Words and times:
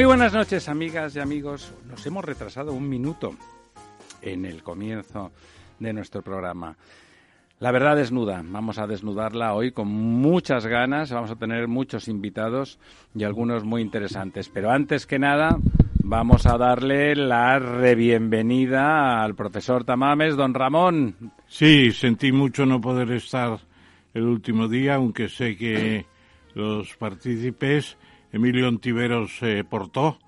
Muy 0.00 0.06
buenas 0.06 0.32
noches, 0.32 0.66
amigas 0.70 1.14
y 1.14 1.18
amigos. 1.18 1.74
Nos 1.86 2.06
hemos 2.06 2.24
retrasado 2.24 2.72
un 2.72 2.88
minuto 2.88 3.36
en 4.22 4.46
el 4.46 4.62
comienzo 4.62 5.30
de 5.78 5.92
nuestro 5.92 6.22
programa. 6.22 6.74
La 7.58 7.70
verdad 7.70 7.96
desnuda. 7.96 8.42
Vamos 8.42 8.78
a 8.78 8.86
desnudarla 8.86 9.52
hoy 9.52 9.72
con 9.72 9.88
muchas 9.88 10.66
ganas. 10.66 11.12
Vamos 11.12 11.30
a 11.30 11.36
tener 11.36 11.68
muchos 11.68 12.08
invitados 12.08 12.78
y 13.14 13.24
algunos 13.24 13.64
muy 13.64 13.82
interesantes. 13.82 14.48
Pero 14.48 14.70
antes 14.70 15.04
que 15.06 15.18
nada, 15.18 15.58
vamos 16.02 16.46
a 16.46 16.56
darle 16.56 17.14
la 17.14 17.58
rebienvenida 17.58 19.22
al 19.22 19.34
profesor 19.34 19.84
Tamames, 19.84 20.34
don 20.34 20.54
Ramón. 20.54 21.14
Sí, 21.46 21.92
sentí 21.92 22.32
mucho 22.32 22.64
no 22.64 22.80
poder 22.80 23.12
estar 23.12 23.58
el 24.14 24.22
último 24.22 24.66
día, 24.66 24.94
aunque 24.94 25.28
sé 25.28 25.58
que 25.58 26.06
los 26.54 26.96
partícipes 26.96 27.98
Emilio 28.32 28.68
Ontiveros 28.68 29.36
se 29.38 29.64
portó, 29.64 30.18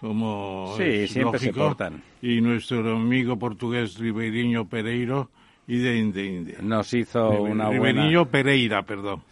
como 0.00 0.74
sí, 0.76 1.06
siempre 1.08 1.38
se 1.38 1.52
portan. 1.52 2.02
y 2.20 2.40
nuestro 2.40 2.96
amigo 2.96 3.38
portugués 3.38 3.98
Ribeirinho 3.98 4.66
Pereiro 4.66 5.30
y 5.66 5.78
de 5.78 5.96
Inde. 5.96 6.56
Nos 6.62 6.92
hizo 6.94 7.42
una 7.42 7.70
Ribeirinho 7.70 8.26
Pereira, 8.26 8.82
perdón. 8.82 9.22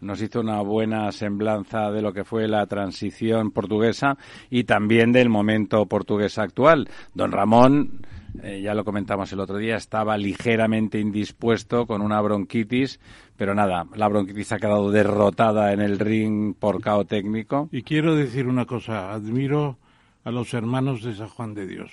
Nos 0.00 0.20
hizo 0.20 0.40
una 0.40 0.60
buena 0.60 1.10
semblanza 1.12 1.90
de 1.90 2.02
lo 2.02 2.12
que 2.12 2.24
fue 2.24 2.48
la 2.48 2.66
transición 2.66 3.52
portuguesa 3.52 4.18
y 4.50 4.64
también 4.64 5.12
del 5.12 5.30
momento 5.30 5.86
portugués 5.86 6.38
actual. 6.38 6.88
Don 7.14 7.32
Ramón 7.32 8.00
eh, 8.42 8.60
ya 8.62 8.74
lo 8.74 8.84
comentamos 8.84 9.32
el 9.32 9.40
otro 9.40 9.58
día, 9.58 9.76
estaba 9.76 10.16
ligeramente 10.16 10.98
indispuesto 10.98 11.86
con 11.86 12.02
una 12.02 12.20
bronquitis, 12.20 12.98
pero 13.36 13.54
nada, 13.54 13.86
la 13.94 14.08
bronquitis 14.08 14.52
ha 14.52 14.58
quedado 14.58 14.90
derrotada 14.90 15.72
en 15.72 15.80
el 15.80 15.98
ring 15.98 16.54
por 16.54 16.80
cao 16.80 17.04
técnico. 17.04 17.68
Y 17.70 17.82
quiero 17.82 18.16
decir 18.16 18.46
una 18.48 18.66
cosa, 18.66 19.12
admiro 19.12 19.78
a 20.24 20.30
los 20.30 20.52
hermanos 20.52 21.02
de 21.02 21.14
San 21.14 21.28
Juan 21.28 21.54
de 21.54 21.66
Dios, 21.66 21.92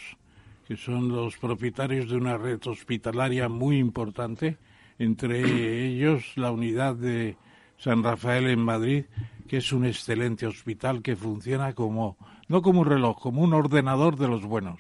que 0.68 0.78
son 0.78 1.09
los 1.09 1.38
propietarios 1.38 2.09
de 2.09 2.18
una 2.18 2.38
red 2.38 2.59
hospitalaria 2.66 3.47
muy 3.47 3.78
importante, 3.78 4.57
entre 4.97 5.85
ellos 5.85 6.34
la 6.35 6.51
unidad 6.51 6.96
de 6.96 7.38
San 7.78 8.03
Rafael 8.03 8.47
en 8.47 8.59
Madrid, 8.59 9.06
que 9.47 9.57
es 9.57 9.72
un 9.74 9.85
excelente 9.85 10.47
hospital 10.47 11.01
que 11.01 11.16
funciona 11.16 11.74
como, 11.74 12.18
no 12.47 12.62
como 12.62 12.81
un 12.81 12.88
reloj, 12.88 13.19
como 13.19 13.41
un 13.41 13.53
ordenador 13.53 14.16
de 14.16 14.28
los 14.28 14.46
buenos 14.46 14.80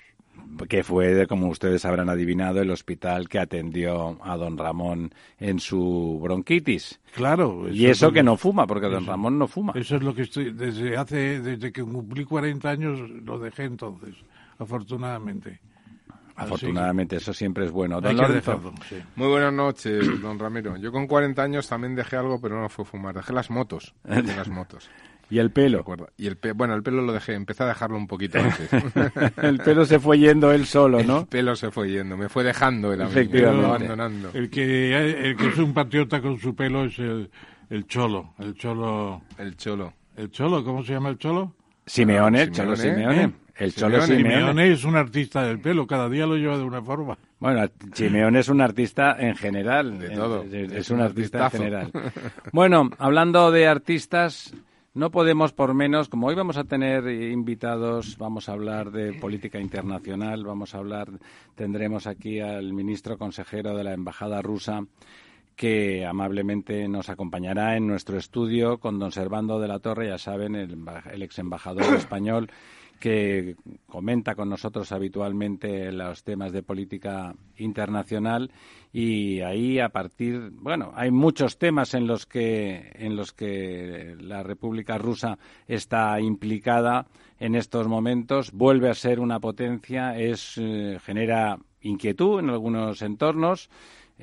que 0.67 0.83
fue, 0.83 1.27
como 1.27 1.47
ustedes 1.49 1.85
habrán 1.85 2.09
adivinado, 2.09 2.61
el 2.61 2.71
hospital 2.71 3.29
que 3.29 3.39
atendió 3.39 4.17
a 4.23 4.37
don 4.37 4.57
Ramón 4.57 5.13
en 5.39 5.59
su 5.59 6.19
bronquitis. 6.21 6.99
Claro. 7.13 7.69
y 7.69 7.87
eso 7.87 8.11
que 8.11 8.23
no 8.23 8.37
fuma, 8.37 8.67
porque 8.67 8.87
don 8.87 9.05
Ramón 9.05 9.37
no 9.37 9.47
fuma. 9.47 9.73
Eso 9.75 9.97
es 9.97 10.03
lo 10.03 10.13
que 10.13 10.23
estoy, 10.23 10.51
desde 10.51 10.97
hace, 10.97 11.41
desde 11.41 11.71
que 11.71 11.83
cumplí 11.83 12.23
40 12.23 12.69
años 12.69 12.99
lo 13.09 13.39
dejé 13.39 13.63
entonces, 13.63 14.15
afortunadamente. 14.57 15.59
Afortunadamente, 16.35 17.17
eso 17.17 17.33
siempre 17.33 17.65
es 17.65 17.71
bueno. 17.71 18.01
Don 18.01 18.15
Muy 19.15 19.27
buenas 19.27 19.53
noches, 19.53 20.21
don 20.21 20.39
Ramiro. 20.39 20.77
Yo 20.77 20.91
con 20.91 21.05
40 21.05 21.43
años 21.43 21.67
también 21.67 21.95
dejé 21.95 22.15
algo, 22.15 22.39
pero 22.41 22.59
no 22.59 22.69
fue 22.69 22.85
fumar. 22.85 23.15
Dejé 23.15 23.33
las 23.33 23.49
motos. 23.49 23.93
las 24.03 24.47
motos. 24.47 24.89
¿Y 25.31 25.39
el 25.39 25.49
pelo? 25.49 25.85
Y 26.17 26.27
el 26.27 26.37
bueno, 26.53 26.75
el 26.75 26.83
pelo 26.83 27.01
lo 27.01 27.13
dejé, 27.13 27.33
empecé 27.33 27.63
a 27.63 27.67
dejarlo 27.67 27.95
un 27.95 28.05
poquito 28.05 28.37
antes. 28.43 28.69
el 29.37 29.59
pelo 29.59 29.85
se 29.85 29.97
fue 29.97 30.19
yendo 30.19 30.51
él 30.51 30.65
solo, 30.65 31.01
¿no? 31.03 31.21
El 31.21 31.27
pelo 31.27 31.55
se 31.55 31.71
fue 31.71 31.89
yendo, 31.89 32.17
me 32.17 32.27
fue 32.27 32.43
dejando 32.43 32.91
el 32.91 33.01
Efectivamente. 33.01 33.65
abandonando. 33.65 34.31
El 34.33 34.49
que, 34.49 35.29
el 35.29 35.37
que 35.37 35.47
es 35.47 35.57
un 35.57 35.73
patriota 35.73 36.21
con 36.21 36.37
su 36.37 36.53
pelo 36.53 36.83
es 36.83 36.99
el, 36.99 37.31
el 37.69 37.87
cholo, 37.87 38.33
el 38.39 38.55
cholo... 38.55 39.21
El 39.37 39.55
cholo. 39.55 39.93
¿El 40.17 40.29
cholo? 40.29 40.65
¿Cómo 40.65 40.83
se 40.83 40.91
llama 40.91 41.09
el 41.09 41.17
cholo? 41.17 41.55
Simeone, 41.85 42.41
el 42.41 42.51
cholo 42.51 42.75
Simeone. 42.75 43.23
¿eh? 43.23 43.31
El 43.55 43.73
cholo 43.73 44.01
Simeone. 44.01 44.35
Simeone 44.35 44.71
es 44.73 44.83
un 44.83 44.97
artista 44.97 45.43
del 45.45 45.59
pelo, 45.61 45.87
cada 45.87 46.09
día 46.09 46.25
lo 46.25 46.35
lleva 46.35 46.57
de 46.57 46.63
una 46.63 46.81
forma. 46.81 47.17
Bueno, 47.39 47.65
Simeone 47.93 48.39
es 48.39 48.49
un 48.49 48.59
artista 48.59 49.15
en 49.17 49.37
general. 49.37 49.97
De 49.97 50.09
todo. 50.09 50.43
Es, 50.43 50.89
un, 50.89 50.99
artista 50.99 51.45
en 51.45 51.51
general. 51.51 51.91
Bueno, 52.51 52.89
hablando 52.97 53.49
de 53.49 53.67
artistas... 53.67 54.53
No 54.93 55.09
podemos 55.09 55.53
por 55.53 55.73
menos, 55.73 56.09
como 56.09 56.27
hoy 56.27 56.35
vamos 56.35 56.57
a 56.57 56.65
tener 56.65 57.07
invitados, 57.07 58.17
vamos 58.17 58.49
a 58.49 58.51
hablar 58.51 58.91
de 58.91 59.13
política 59.13 59.57
internacional, 59.57 60.43
vamos 60.43 60.75
a 60.75 60.79
hablar, 60.79 61.07
tendremos 61.55 62.07
aquí 62.07 62.41
al 62.41 62.73
ministro 62.73 63.17
consejero 63.17 63.73
de 63.77 63.85
la 63.85 63.93
Embajada 63.93 64.41
rusa 64.41 64.85
que 65.55 66.05
amablemente 66.05 66.89
nos 66.89 67.07
acompañará 67.07 67.77
en 67.77 67.87
nuestro 67.87 68.17
estudio 68.17 68.79
con 68.79 68.99
don 68.99 69.13
Servando 69.13 69.61
de 69.61 69.69
la 69.69 69.79
Torre, 69.79 70.09
ya 70.09 70.17
saben, 70.17 70.55
el, 70.55 70.77
el 71.13 71.21
ex 71.21 71.39
embajador 71.39 71.95
español 71.95 72.49
que 73.01 73.55
comenta 73.87 74.35
con 74.35 74.47
nosotros 74.47 74.93
habitualmente 74.93 75.91
los 75.91 76.23
temas 76.23 76.53
de 76.53 76.63
política 76.63 77.35
internacional 77.57 78.51
y 78.93 79.41
ahí 79.41 79.79
a 79.79 79.89
partir 79.89 80.51
bueno 80.53 80.93
hay 80.95 81.11
muchos 81.11 81.57
temas 81.57 81.93
en 81.95 82.07
los 82.07 82.25
que 82.25 82.93
en 82.95 83.17
los 83.17 83.33
que 83.33 84.15
la 84.21 84.43
República 84.43 84.97
Rusa 84.97 85.39
está 85.67 86.21
implicada 86.21 87.07
en 87.39 87.55
estos 87.55 87.87
momentos 87.87 88.51
vuelve 88.51 88.89
a 88.89 88.93
ser 88.93 89.19
una 89.19 89.39
potencia 89.39 90.17
es 90.17 90.57
eh, 90.57 90.99
genera 91.03 91.57
inquietud 91.81 92.39
en 92.39 92.51
algunos 92.51 93.01
entornos 93.01 93.69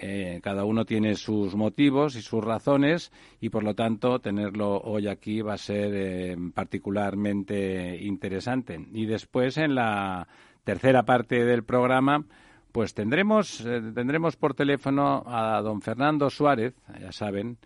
eh, 0.00 0.38
cada 0.42 0.64
uno 0.64 0.84
tiene 0.84 1.16
sus 1.16 1.56
motivos 1.56 2.14
y 2.14 2.22
sus 2.22 2.44
razones 2.44 3.10
y 3.40 3.48
por 3.48 3.64
lo 3.64 3.74
tanto 3.74 4.20
tenerlo 4.20 4.80
hoy 4.80 5.08
aquí 5.08 5.40
va 5.40 5.54
a 5.54 5.58
ser 5.58 5.90
eh, 5.92 6.36
particularmente 6.54 7.96
interesante. 8.00 8.78
Y 8.92 9.06
después 9.06 9.58
en 9.58 9.74
la 9.74 10.28
tercera 10.62 11.02
parte 11.02 11.44
del 11.44 11.64
programa 11.64 12.24
pues 12.70 12.94
tendremos, 12.94 13.60
eh, 13.66 13.82
tendremos 13.92 14.36
por 14.36 14.54
teléfono 14.54 15.24
a 15.26 15.60
don 15.62 15.82
Fernando 15.82 16.30
Suárez, 16.30 16.74
ya 17.00 17.10
saben, 17.10 17.58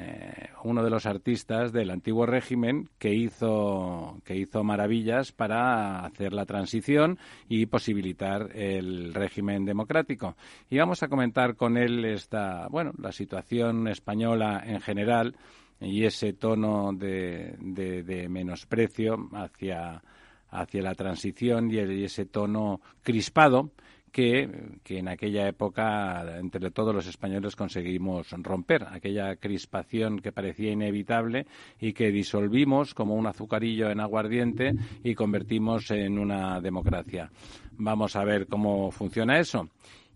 eh, 0.00 0.50
uno 0.62 0.84
de 0.84 0.90
los 0.90 1.06
artistas 1.06 1.72
del 1.72 1.90
antiguo 1.90 2.24
régimen 2.24 2.88
que 2.98 3.12
hizo, 3.14 4.18
que 4.24 4.36
hizo 4.36 4.62
maravillas 4.62 5.32
para 5.32 6.04
hacer 6.04 6.32
la 6.32 6.46
transición 6.46 7.18
y 7.48 7.66
posibilitar 7.66 8.50
el 8.54 9.12
régimen 9.12 9.64
democrático. 9.64 10.36
Y 10.70 10.78
vamos 10.78 11.02
a 11.02 11.08
comentar 11.08 11.56
con 11.56 11.76
él 11.76 12.04
esta, 12.04 12.68
bueno, 12.68 12.92
la 12.96 13.10
situación 13.10 13.88
española 13.88 14.62
en 14.64 14.80
general 14.80 15.34
y 15.80 16.04
ese 16.04 16.32
tono 16.32 16.92
de, 16.92 17.56
de, 17.58 18.28
menosprecio 18.28 19.28
hacia, 19.32 20.02
hacia 20.50 20.82
la 20.82 20.94
transición 20.94 21.72
y 21.72 22.04
ese 22.04 22.26
tono 22.26 22.80
crispado 23.02 23.72
que, 24.12 24.48
en 24.88 25.08
aquella 25.08 25.48
época 25.48 26.38
entre 26.38 26.70
todos 26.70 26.94
los 26.94 27.06
españoles 27.06 27.56
conseguimos 27.56 28.30
romper, 28.30 28.84
aquella 28.84 29.36
crispación 29.36 30.20
que 30.20 30.32
parecía 30.32 30.72
inevitable 30.72 31.46
y 31.80 31.92
que 31.92 32.10
disolvimos 32.10 32.94
como 32.94 33.14
un 33.14 33.26
azucarillo 33.26 33.90
en 33.90 34.00
aguardiente 34.00 34.74
y 35.02 35.14
convertimos 35.14 35.90
en 35.90 36.18
una 36.18 36.60
democracia. 36.60 37.30
Vamos 37.72 38.16
a 38.16 38.24
ver 38.24 38.46
cómo 38.46 38.90
funciona 38.90 39.38
eso. 39.38 39.68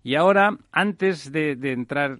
Y 0.04 0.16
ahora, 0.16 0.58
antes 0.72 1.30
de, 1.30 1.52
entrar 1.62 2.18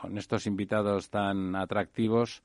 con 0.00 0.16
estos 0.16 0.46
invitados 0.46 1.10
tan 1.10 1.54
atractivos, 1.54 2.42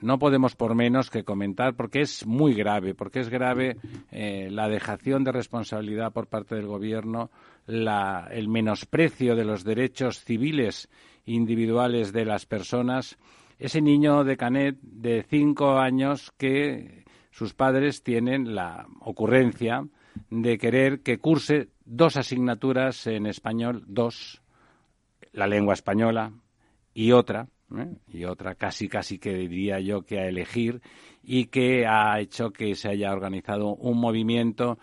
no 0.00 0.18
podemos 0.18 0.54
por 0.54 0.74
menos 0.74 1.10
que 1.10 1.24
comentar, 1.24 1.74
porque 1.74 2.00
es 2.00 2.26
muy 2.26 2.54
grave, 2.54 2.94
porque 2.94 3.20
es 3.20 3.28
grave 3.28 3.76
eh, 4.10 4.48
la 4.50 4.68
dejación 4.68 5.24
de 5.24 5.32
responsabilidad 5.32 6.12
por 6.12 6.26
parte 6.26 6.54
del 6.54 6.66
Gobierno, 6.66 7.30
el 7.66 8.48
menosprecio 8.48 9.36
de 9.36 9.44
los 9.44 9.64
derechos 9.64 10.24
civiles 10.24 10.88
individuales 11.24 12.12
de 12.12 12.24
las 12.24 12.46
personas. 12.46 13.18
Ese 13.58 13.80
niño 13.80 14.24
de 14.24 14.36
Canet 14.36 14.78
de 14.82 15.22
cinco 15.22 15.78
años 15.78 16.32
que 16.36 17.04
sus 17.30 17.54
padres 17.54 18.02
tienen 18.02 18.54
la 18.54 18.86
ocurrencia 19.00 19.86
de 20.30 20.58
querer 20.58 21.00
que 21.00 21.18
curse 21.18 21.68
dos 21.84 22.16
asignaturas 22.16 23.06
en 23.06 23.26
español, 23.26 23.84
dos, 23.86 24.42
la 25.32 25.46
lengua 25.46 25.74
española 25.74 26.32
y 26.92 27.12
otra, 27.12 27.48
¿eh? 27.76 27.94
y 28.08 28.24
otra 28.24 28.54
casi 28.54 28.88
casi 28.88 29.18
que 29.18 29.34
diría 29.34 29.80
yo 29.80 30.02
que 30.02 30.18
a 30.18 30.28
elegir 30.28 30.82
y 31.22 31.46
que 31.46 31.86
ha 31.86 32.20
hecho 32.20 32.50
que 32.50 32.74
se 32.74 32.88
haya 32.88 33.12
organizado 33.12 33.74
un 33.74 33.98
movimiento 33.98 34.78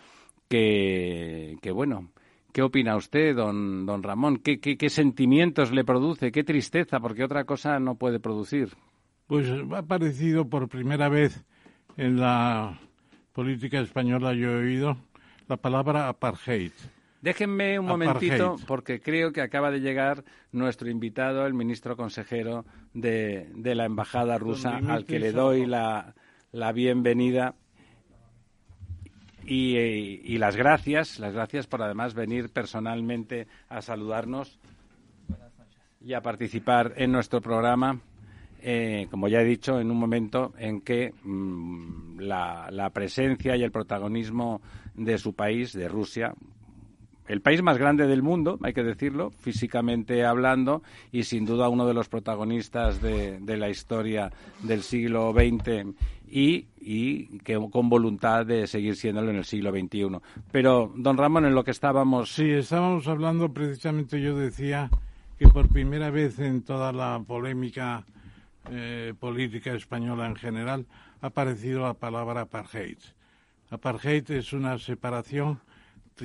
que, 0.47 1.57
que 1.61 1.71
bueno, 1.71 2.11
¿Qué 2.51 2.61
opina 2.61 2.95
usted, 2.95 3.35
don, 3.35 3.85
don 3.85 4.01
Ramón? 4.01 4.37
¿Qué, 4.37 4.59
¿Qué, 4.59 4.89
sentimientos 4.89 5.71
le 5.71 5.83
produce? 5.83 6.31
¿Qué 6.31 6.43
tristeza? 6.43 6.99
Porque 6.99 7.23
otra 7.23 7.43
cosa 7.43 7.79
no 7.79 7.95
puede 7.95 8.19
producir. 8.19 8.69
Pues 9.27 9.47
ha 9.49 9.77
aparecido 9.77 10.49
por 10.49 10.67
primera 10.67 11.09
vez 11.09 11.45
en 11.97 12.19
la 12.19 12.79
política 13.33 13.79
española, 13.79 14.33
yo 14.33 14.49
he 14.49 14.65
oído 14.65 14.97
la 15.47 15.57
palabra 15.57 16.07
apartheid. 16.09 16.71
Déjenme 17.21 17.77
un 17.77 17.85
momentito, 17.85 18.55
porque 18.65 19.01
creo 19.01 19.33
que 19.33 19.41
acaba 19.41 19.71
de 19.71 19.81
llegar 19.81 20.23
nuestro 20.51 20.89
invitado, 20.89 21.45
el 21.45 21.53
ministro 21.53 21.97
consejero 21.97 22.65
de, 22.93 23.49
de 23.55 23.75
la 23.75 23.85
Embajada 23.85 24.37
rusa, 24.37 24.77
al 24.77 25.05
que 25.05 25.19
le 25.19 25.33
doy 25.33 25.65
la, 25.65 26.15
la 26.51 26.71
bienvenida. 26.71 27.55
Y, 29.45 29.77
y, 29.77 30.37
las 30.37 30.55
gracias, 30.55 31.19
las 31.19 31.33
gracias 31.33 31.65
por 31.65 31.81
además 31.81 32.13
venir 32.13 32.49
personalmente 32.49 33.47
a 33.67 33.81
saludarnos 33.81 34.59
y 36.01 36.13
a 36.13 36.21
participar 36.21 36.93
en 36.97 37.11
nuestro 37.11 37.41
programa. 37.41 37.99
Eh, 38.61 39.07
como 39.09 39.29
ya 39.29 39.39
he 39.39 39.45
dicho, 39.45 39.79
en 39.79 39.89
un 39.89 39.97
momento 39.97 40.53
en 40.57 40.81
que 40.81 41.13
mm, 41.23 42.19
la, 42.19 42.89
presencia 42.93 43.55
y 43.55 43.63
el 43.63 43.71
protagonismo 43.71 44.61
de 44.95 45.17
su 45.17 45.33
país, 45.33 45.71
de 45.73 45.87
Rusia, 45.87 46.33
el 47.29 47.41
país 47.41 47.61
más 47.61 47.77
grande 47.77 48.07
del 48.07 48.23
mundo, 48.23 48.57
hay 48.63 48.73
que 48.73 48.83
decirlo, 48.83 49.29
físicamente 49.29 50.25
hablando, 50.25 50.81
y 51.11 51.23
sin 51.23 51.45
duda 51.45 51.69
uno 51.69 51.85
de 51.85 51.93
los 51.93 52.09
protagonistas 52.09 53.01
de, 53.03 53.39
la 53.45 53.69
historia 53.69 54.31
del 54.63 54.81
siglo 54.81 55.31
XX 55.31 55.95
y, 56.27 57.37
que 57.43 57.59
con 57.71 57.87
voluntad 57.87 58.47
de 58.47 58.65
seguir 58.65 58.95
siéndolo 58.95 59.29
en 59.29 59.37
el 59.37 59.45
siglo 59.45 59.69
XXI. 59.69 60.19
Pero, 60.51 60.91
don 60.95 61.17
Ramón, 61.17 61.45
en 61.45 61.53
lo 61.53 61.63
que 61.63 61.69
estábamos. 61.69 62.33
Sí, 62.33 62.49
estábamos 62.49 63.07
hablando, 63.07 63.53
precisamente 63.53 64.19
yo 64.19 64.35
decía 64.35 64.89
que 65.37 65.47
por 65.47 65.69
primera 65.69 66.09
vez 66.09 66.39
en 66.39 66.63
toda 66.63 66.91
la 66.91 67.21
polémica 67.25 68.05
eh, 68.71 69.13
política 69.19 69.73
española 69.73 70.25
en 70.25 70.35
general 70.35 70.87
ha 71.21 71.27
aparecido 71.27 71.81
la 71.83 71.93
palabra 71.93 72.41
apartheid. 72.41 72.97
Apartheid 73.69 74.31
es 74.31 74.51
una 74.51 74.79
separación 74.79 75.59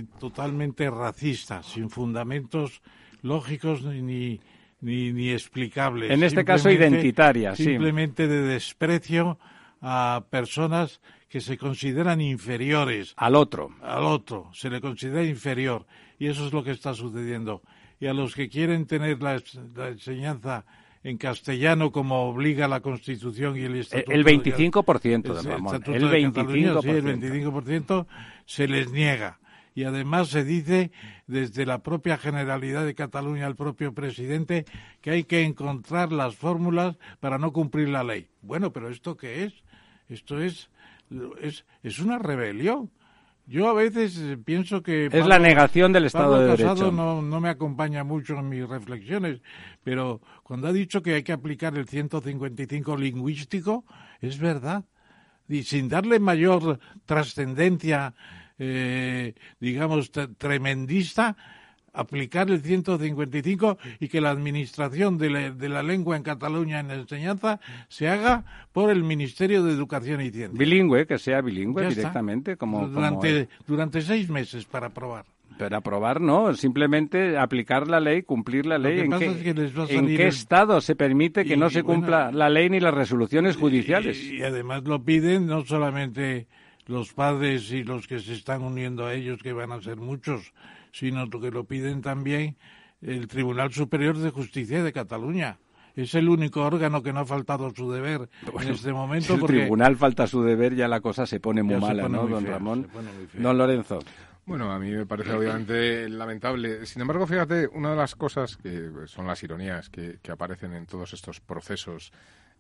totalmente 0.03 0.91
racista, 0.91 1.63
sin 1.63 1.91
fundamentos 1.91 2.83
lógicos 3.23 3.83
ni, 3.83 4.41
ni, 4.81 5.31
explicables. 5.31 6.11
En 6.11 6.23
este 6.23 6.45
caso 6.45 6.71
identitaria, 6.71 7.57
simplemente 7.57 8.29
de 8.29 8.43
desprecio 8.43 9.39
a 9.81 10.25
personas 10.31 11.01
que 11.29 11.41
se 11.41 11.59
consideran 11.59 12.21
inferiores. 12.21 13.15
Al 13.17 13.35
otro. 13.35 13.71
Al 13.83 14.05
otro, 14.05 14.51
se 14.53 14.71
le 14.71 14.81
considera 14.81 15.25
inferior. 15.25 15.87
Y 16.19 16.29
eso 16.29 16.47
es 16.47 16.53
lo 16.53 16.63
que 16.63 16.71
está 16.71 16.95
sucediendo. 16.95 17.63
Y 17.99 18.07
a 18.07 18.15
los 18.15 18.35
que 18.35 18.49
quieren 18.49 18.87
tener 18.87 19.21
la, 19.23 19.41
enseñanza 19.89 20.65
en 21.03 21.19
castellano 21.19 21.93
como 21.93 22.29
obliga 22.29 22.69
la 22.69 22.81
Constitución 22.81 23.57
y 23.57 23.63
el 23.63 23.77
Estatuto. 23.77 24.13
El 24.13 24.25
25%, 24.25 25.35
de 25.35 25.43
Ramón. 25.43 25.83
El 25.87 26.05
25%. 26.05 26.83
sí, 26.83 26.89
el 26.89 27.05
25% 27.05 28.07
se 28.47 28.69
les 28.69 28.91
niega 28.91 29.39
y 29.75 29.85
además 29.85 30.29
se 30.29 30.45
dice 30.45 30.93
desde 31.27 31.67
la 31.67 31.83
propia 31.83 32.17
Generalidad 32.17 32.85
de 32.85 32.95
Cataluña 32.95 33.47
al 33.47 33.57
propio 33.57 33.93
presidente 33.93 34.65
que 35.01 35.11
hay 35.11 35.25
que 35.25 35.43
encontrar 35.43 36.13
las 36.13 36.37
fórmulas 36.37 36.97
para 37.21 37.39
no 37.39 37.53
cumplir 37.53 37.89
la 37.89 38.05
ley. 38.05 38.29
Bueno, 38.41 38.73
pero 38.73 38.89
¿esto 38.89 39.17
qué 39.17 39.45
es? 39.45 39.55
Esto 40.09 40.41
es, 40.41 40.71
es, 41.41 41.65
es 41.83 41.99
una 41.99 42.19
rebelión. 42.19 42.91
Yo 43.47 43.69
a 43.69 43.75
veces 43.75 44.39
pienso 44.45 44.83
que... 44.83 45.07
es 45.07 45.27
la 45.27 45.39
negación 45.39 45.93
del 45.93 46.07
Estado 46.07 46.39
de 46.39 46.57
Derecho. 46.57 46.91
No, 46.91 47.21
no 47.21 47.41
me 47.41 47.51
acompaña 47.51 48.03
mucho 48.03 48.39
en 48.39 48.49
mis 48.49 48.67
reflexiones, 48.67 49.43
pero 49.83 50.23
cuando 50.43 50.69
ha 50.69 50.73
dicho 50.73 51.03
que 51.03 51.15
hay 51.15 51.23
que 51.23 51.33
aplicar 51.33 51.77
el 51.77 51.87
155 51.87 52.97
lingüístico, 52.97 53.85
es 54.21 54.39
verdad. 54.39 54.85
Y 55.47 55.65
sin 55.65 55.91
darle 55.91 56.21
mayor 56.21 56.79
trascendencia 57.05 58.15
eh, 58.59 59.35
digamos, 59.61 60.11
tremendista 60.39 61.37
aplicar 61.95 62.51
el 62.51 62.61
155 62.61 63.79
y 64.01 64.09
que 64.09 64.21
la 64.21 64.31
administración 64.31 65.17
de 65.17 65.31
la, 65.69 65.83
lengua 65.83 66.17
en 66.17 66.23
Cataluña 66.23 66.81
en 66.81 66.91
enseñanza 66.91 67.61
se 67.89 68.09
haga 68.09 68.45
por 68.73 68.91
el 68.91 69.05
Ministerio 69.05 69.63
de 69.63 69.73
Educación 69.73 70.21
y 70.21 70.31
Ciencia. 70.31 70.59
Bilingüe, 70.59 71.07
que 71.07 71.19
sea 71.19 71.41
bilingüe 71.41 71.89
directamente. 71.89 72.57
Como, 72.57 72.89
durante, 72.89 73.49
durante 73.67 74.03
seis 74.03 74.29
meses 74.29 74.65
para 74.65 74.89
aprobar. 74.89 75.25
Pero 75.57 75.77
aprobar 75.77 76.21
no, 76.21 76.53
simplemente 76.55 77.39
aplicar 77.39 77.87
la 77.87 78.01
ley, 78.01 78.23
cumplir 78.23 78.67
la 78.67 78.77
ley. 78.77 79.01
¿En 79.01 80.07
qué, 80.09 80.27
estado 80.27 80.81
se 80.81 80.97
permite 80.97 81.45
que 81.45 81.57
no 81.57 81.71
se 81.71 81.85
cumpla 81.85 82.33
la 82.33 82.51
ley 82.51 82.69
ni 82.71 82.81
las 82.81 82.93
resoluciones 82.93 83.57
judiciales? 83.57 84.21
y 84.21 84.43
además 84.43 84.83
lo 84.85 85.05
piden 85.05 85.47
no 85.47 85.65
solamente 85.65 86.49
los 86.87 87.13
padres 87.13 87.71
y 87.73 87.85
los 87.85 88.07
que 88.07 88.21
se 88.21 88.35
están 88.35 88.63
uniendo 88.63 89.07
a 89.07 89.15
ellos, 89.15 89.43
que 89.43 89.53
van 89.53 89.73
a 89.73 89.81
ser 89.81 89.97
muchos, 89.97 90.53
sino 90.93 91.29
que 91.29 91.51
lo 91.51 91.65
piden 91.65 92.03
también 92.03 92.57
el 93.03 93.27
Tribunal 93.29 93.73
Superior 93.73 94.17
de 94.19 94.31
Justicia 94.31 94.83
de 94.83 94.93
Cataluña. 94.93 95.59
Es 95.97 96.15
el 96.15 96.29
único 96.29 96.63
órgano 96.63 97.03
que 97.03 97.13
no 97.13 97.21
ha 97.21 97.25
faltado 97.25 97.71
su 97.71 97.91
deber 97.93 98.29
en 98.61 98.69
este 98.69 98.93
momento. 98.93 99.27
Si 99.27 99.41
el 99.41 99.47
tribunal 99.47 99.97
falta 99.97 100.27
su 100.27 100.43
deber, 100.43 100.75
ya 100.75 100.89
la 100.89 101.01
cosa 101.01 101.25
se 101.25 101.39
pone 101.39 101.63
muy 101.63 101.77
mala, 101.77 102.09
¿no, 102.09 102.27
don 102.27 102.45
Ramón? 102.45 102.89
Don 103.35 103.57
Lorenzo. 103.57 104.01
Bueno, 104.45 104.73
a 104.73 104.79
mí 104.79 104.91
me 104.91 105.07
parece 105.07 105.33
obviamente 105.33 106.09
lamentable. 106.09 106.85
Sin 106.85 107.01
embargo, 107.01 107.27
fíjate, 107.27 107.69
una 107.69 107.91
de 107.91 107.97
las 107.97 108.17
cosas 108.17 108.57
que 108.57 108.91
son 109.07 109.27
las 109.27 109.43
ironías 109.43 109.89
que 109.89 110.19
aparecen 110.31 110.75
en 110.75 110.87
todos 110.87 111.15
estos 111.15 111.41
procesos 111.41 112.13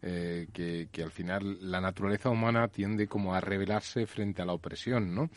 eh, 0.06 0.49
que, 0.52 1.02
al 1.02 1.11
final 1.11 1.56
la 1.62 1.80
naturaleza 1.80 2.28
humana 2.28 2.68
tiende 2.68 3.06
como 3.06 3.34
a 3.34 3.40
rebelarse 3.40 4.06
frente 4.06 4.42
a 4.42 4.44
la 4.44 4.52
opresión, 4.52 5.14
¿no? 5.14 5.30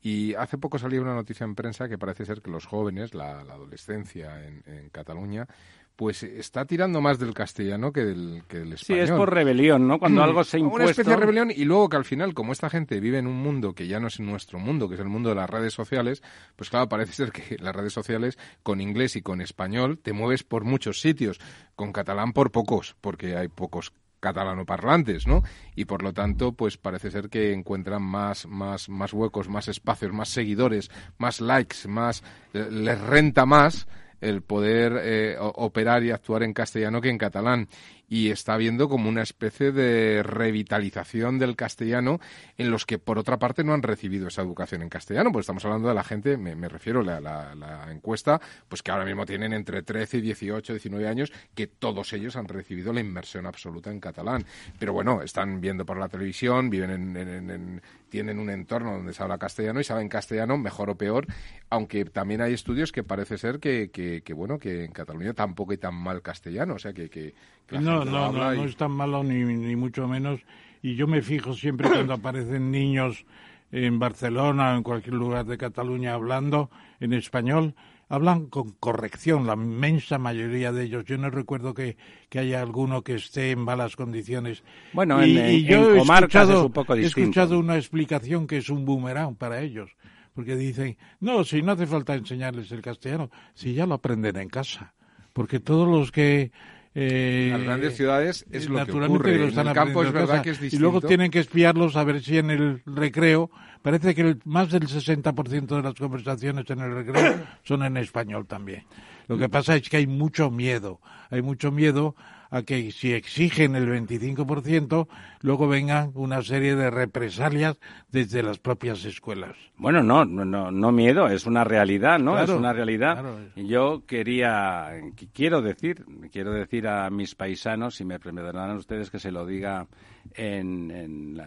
Y 0.00 0.34
hace 0.34 0.56
poco 0.56 0.78
salió 0.78 1.02
una 1.02 1.14
noticia 1.14 1.44
en 1.44 1.54
prensa 1.54 1.90
que 1.90 1.98
parece 1.98 2.24
ser 2.24 2.40
que 2.40 2.50
los 2.50 2.64
jóvenes, 2.64 3.12
la, 3.12 3.40
adolescencia 3.40 4.42
en, 4.46 4.88
Cataluña, 4.90 5.46
pues 5.94 6.22
está 6.22 6.64
tirando 6.64 7.02
más 7.02 7.18
del 7.18 7.34
castellano 7.34 7.92
que 7.92 8.04
del, 8.04 8.42
que 8.48 8.60
del 8.60 8.72
español. 8.72 9.06
Sí, 9.06 9.12
es 9.12 9.18
por 9.18 9.32
rebelión, 9.32 9.86
¿no? 9.86 9.98
Cuando 9.98 10.22
algo 10.22 10.42
se 10.42 10.58
impuesto... 10.58 10.84
Una 10.84 10.90
especie 10.90 11.12
de 11.12 11.20
rebelión 11.20 11.50
y 11.50 11.64
luego 11.66 11.90
que 11.90 11.96
al 11.98 12.04
final, 12.06 12.32
como 12.32 12.52
esta 12.52 12.70
gente 12.70 13.00
vive 13.00 13.18
en 13.18 13.26
un 13.26 13.36
mundo 13.36 13.74
que 13.74 13.86
ya 13.86 14.00
no 14.00 14.06
es 14.06 14.20
nuestro 14.20 14.58
mundo, 14.58 14.88
que 14.88 14.94
es 14.94 15.00
el 15.00 15.08
mundo 15.08 15.28
de 15.28 15.34
las 15.34 15.50
redes 15.50 15.74
sociales, 15.74 16.22
pues 16.56 16.70
claro, 16.70 16.88
parece 16.88 17.12
ser 17.12 17.30
que 17.30 17.58
las 17.58 17.76
redes 17.76 17.92
sociales 17.92 18.38
con 18.62 18.80
inglés 18.80 19.16
y 19.16 19.22
con 19.22 19.42
español 19.42 19.98
te 19.98 20.14
mueves 20.14 20.44
por 20.44 20.64
muchos 20.64 21.00
sitios, 21.00 21.38
con 21.76 21.92
catalán 21.92 22.32
por 22.32 22.50
pocos, 22.50 22.96
porque 23.02 23.36
hay 23.36 23.48
pocos 23.48 23.92
catalanoparlantes, 24.24 25.26
¿no? 25.26 25.42
Y 25.76 25.84
por 25.84 26.02
lo 26.02 26.14
tanto, 26.14 26.52
pues 26.52 26.78
parece 26.78 27.10
ser 27.10 27.28
que 27.28 27.52
encuentran 27.52 28.02
más, 28.02 28.46
más, 28.46 28.88
más 28.88 29.12
huecos, 29.12 29.48
más 29.48 29.68
espacios, 29.68 30.12
más 30.12 30.30
seguidores, 30.30 30.90
más 31.18 31.42
likes, 31.42 31.86
más, 31.86 32.24
les 32.52 33.00
renta 33.00 33.44
más 33.44 33.86
el 34.24 34.42
poder 34.42 35.00
eh, 35.02 35.36
operar 35.38 36.02
y 36.02 36.10
actuar 36.10 36.42
en 36.42 36.54
castellano 36.54 37.00
que 37.00 37.10
en 37.10 37.18
catalán 37.18 37.68
y 38.08 38.30
está 38.30 38.54
habiendo 38.54 38.88
como 38.88 39.08
una 39.08 39.22
especie 39.22 39.72
de 39.72 40.22
revitalización 40.22 41.38
del 41.38 41.56
castellano 41.56 42.20
en 42.56 42.70
los 42.70 42.86
que 42.86 42.98
por 42.98 43.18
otra 43.18 43.38
parte 43.38 43.64
no 43.64 43.74
han 43.74 43.82
recibido 43.82 44.28
esa 44.28 44.42
educación 44.42 44.82
en 44.82 44.88
castellano, 44.88 45.32
pues 45.32 45.44
estamos 45.44 45.64
hablando 45.64 45.88
de 45.88 45.94
la 45.94 46.04
gente, 46.04 46.36
me, 46.36 46.68
refiero 46.68 47.00
a 47.00 47.20
la, 47.20 47.88
encuesta, 47.90 48.40
pues 48.68 48.82
que 48.82 48.90
ahora 48.90 49.04
mismo 49.04 49.26
tienen 49.26 49.52
entre 49.52 49.82
13 49.82 50.18
y 50.18 50.20
18, 50.20 50.74
19 50.74 51.08
años, 51.08 51.32
que 51.54 51.66
todos 51.66 52.12
ellos 52.12 52.36
han 52.36 52.48
recibido 52.48 52.92
la 52.92 53.00
inmersión 53.00 53.46
absoluta 53.46 53.90
en 53.90 54.00
catalán. 54.00 54.44
Pero 54.78 54.92
bueno, 54.92 55.22
están 55.22 55.60
viendo 55.60 55.84
por 55.84 55.98
la 55.98 56.08
televisión, 56.08 56.70
viven 56.70 57.16
en, 57.16 57.82
tienen 58.14 58.38
un 58.38 58.48
entorno 58.48 58.92
donde 58.92 59.12
se 59.12 59.24
habla 59.24 59.38
castellano 59.38 59.80
y 59.80 59.84
saben 59.84 60.08
castellano 60.08 60.56
mejor 60.56 60.88
o 60.88 60.96
peor, 60.96 61.26
aunque 61.68 62.04
también 62.04 62.42
hay 62.42 62.52
estudios 62.52 62.92
que 62.92 63.02
parece 63.02 63.38
ser 63.38 63.58
que, 63.58 63.90
que, 63.90 64.32
bueno, 64.34 64.56
que 64.56 64.84
en 64.84 64.92
Cataluña 64.92 65.32
tampoco 65.32 65.72
hay 65.72 65.78
tan 65.78 65.96
mal 65.96 66.22
castellano, 66.22 66.74
o 66.74 66.78
sea 66.78 66.92
que, 66.92 67.10
que, 67.10 67.34
no, 67.72 68.04
no, 68.04 68.30
no, 68.30 68.54
no 68.54 68.64
es 68.64 68.76
tan 68.76 68.92
malo 68.92 69.24
ni, 69.24 69.42
ni 69.42 69.74
mucho 69.74 70.06
menos. 70.06 70.38
Y 70.80 70.94
yo 70.94 71.08
me 71.08 71.22
fijo 71.22 71.54
siempre 71.54 71.88
cuando 71.88 72.12
aparecen 72.14 72.70
niños 72.70 73.26
en 73.72 73.98
Barcelona 73.98 74.74
o 74.74 74.76
en 74.76 74.84
cualquier 74.84 75.14
lugar 75.14 75.46
de 75.46 75.58
Cataluña 75.58 76.14
hablando 76.14 76.70
en 77.00 77.14
español, 77.14 77.74
hablan 78.08 78.46
con 78.46 78.70
corrección, 78.72 79.46
la 79.46 79.54
inmensa 79.54 80.18
mayoría 80.18 80.72
de 80.72 80.84
ellos. 80.84 81.04
Yo 81.04 81.18
no 81.18 81.30
recuerdo 81.30 81.74
que, 81.74 81.96
que 82.28 82.38
haya 82.38 82.60
alguno 82.60 83.02
que 83.02 83.14
esté 83.14 83.50
en 83.50 83.60
malas 83.60 83.96
condiciones. 83.96 84.62
Bueno, 84.92 85.24
y, 85.24 85.38
en, 85.38 85.64
yo 85.64 85.94
he 85.94 85.98
escuchado, 85.98 86.70
he 86.96 87.00
escuchado 87.00 87.58
una 87.58 87.76
explicación 87.76 88.46
que 88.46 88.58
es 88.58 88.70
un 88.70 88.84
boomerang 88.84 89.36
para 89.36 89.60
ellos, 89.60 89.90
porque 90.34 90.56
dicen, 90.56 90.96
no, 91.20 91.44
si 91.44 91.62
no 91.62 91.72
hace 91.72 91.86
falta 91.86 92.14
enseñarles 92.14 92.70
el 92.72 92.82
castellano, 92.82 93.30
si 93.54 93.74
ya 93.74 93.86
lo 93.86 93.94
aprenden 93.94 94.36
en 94.36 94.48
casa, 94.48 94.94
porque 95.32 95.60
todos 95.60 95.88
los 95.88 96.12
que 96.12 96.52
eh, 96.94 97.48
las 97.50 97.62
grandes 97.62 97.96
ciudades 97.96 98.46
es 98.52 98.68
lo 98.68 98.84
que 98.86 98.92
ocurre. 98.92 99.38
Lo 99.38 99.48
están 99.48 99.66
en 99.66 99.70
el 99.70 99.74
campo 99.74 100.04
es 100.04 100.12
verdad 100.12 100.42
que 100.42 100.50
es 100.50 100.60
distinto. 100.60 100.76
Y 100.76 100.78
luego 100.78 101.00
tienen 101.00 101.30
que 101.30 101.40
espiarlos 101.40 101.96
a 101.96 102.04
ver 102.04 102.22
si 102.22 102.38
en 102.38 102.50
el 102.50 102.82
recreo, 102.86 103.50
parece 103.82 104.14
que 104.14 104.36
más 104.44 104.70
del 104.70 104.86
60% 104.86 105.66
de 105.66 105.82
las 105.82 105.94
conversaciones 105.94 106.70
en 106.70 106.80
el 106.80 106.94
recreo 106.94 107.46
son 107.64 107.82
en 107.82 107.96
español 107.96 108.46
también. 108.46 108.84
Lo 109.26 109.38
que 109.38 109.48
pasa 109.48 109.74
es 109.74 109.88
que 109.88 109.96
hay 109.96 110.06
mucho 110.06 110.50
miedo, 110.50 111.00
hay 111.30 111.42
mucho 111.42 111.72
miedo 111.72 112.14
a 112.54 112.62
que 112.62 112.92
si 112.92 113.12
exigen 113.12 113.74
el 113.74 113.88
25%, 113.88 115.08
luego 115.40 115.66
vengan 115.66 116.12
una 116.14 116.40
serie 116.40 116.76
de 116.76 116.88
represalias 116.88 117.80
desde 118.12 118.44
las 118.44 118.58
propias 118.58 119.04
escuelas. 119.04 119.56
Bueno, 119.76 120.04
no, 120.04 120.24
no, 120.24 120.70
no 120.70 120.92
miedo, 120.92 121.26
es 121.26 121.46
una 121.46 121.64
realidad, 121.64 122.20
¿no? 122.20 122.38
es 122.38 122.48
una 122.50 122.72
realidad. 122.72 123.24
Yo 123.56 124.04
quería, 124.06 124.88
quiero 125.32 125.62
decir, 125.62 126.04
quiero 126.30 126.52
decir 126.52 126.86
a 126.86 127.10
mis 127.10 127.34
paisanos, 127.34 127.96
si 127.96 128.04
me 128.04 128.20
permitirán 128.20 128.76
ustedes 128.76 129.10
que 129.10 129.18
se 129.18 129.32
lo 129.32 129.44
diga 129.44 129.88
en, 130.34 130.92
en, 130.92 131.42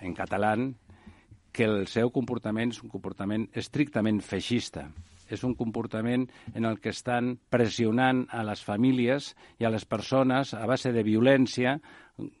en 0.00 0.14
catalán, 0.14 0.74
que 1.52 1.64
el 1.64 1.86
seu 1.90 2.10
comportament 2.14 2.70
és 2.70 2.82
un 2.84 2.90
comportament 2.92 3.48
estrictament 3.56 4.20
feixista 4.22 4.84
és 5.30 5.44
un 5.44 5.54
comportament 5.58 6.26
en 6.54 6.68
el 6.68 6.78
que 6.80 6.92
estan 6.94 7.36
pressionant 7.50 8.24
a 8.30 8.44
les 8.46 8.62
famílies 8.64 9.34
i 9.58 9.66
a 9.68 9.72
les 9.74 9.84
persones 9.84 10.54
a 10.54 10.64
base 10.66 10.92
de 10.92 11.04
violència 11.06 11.78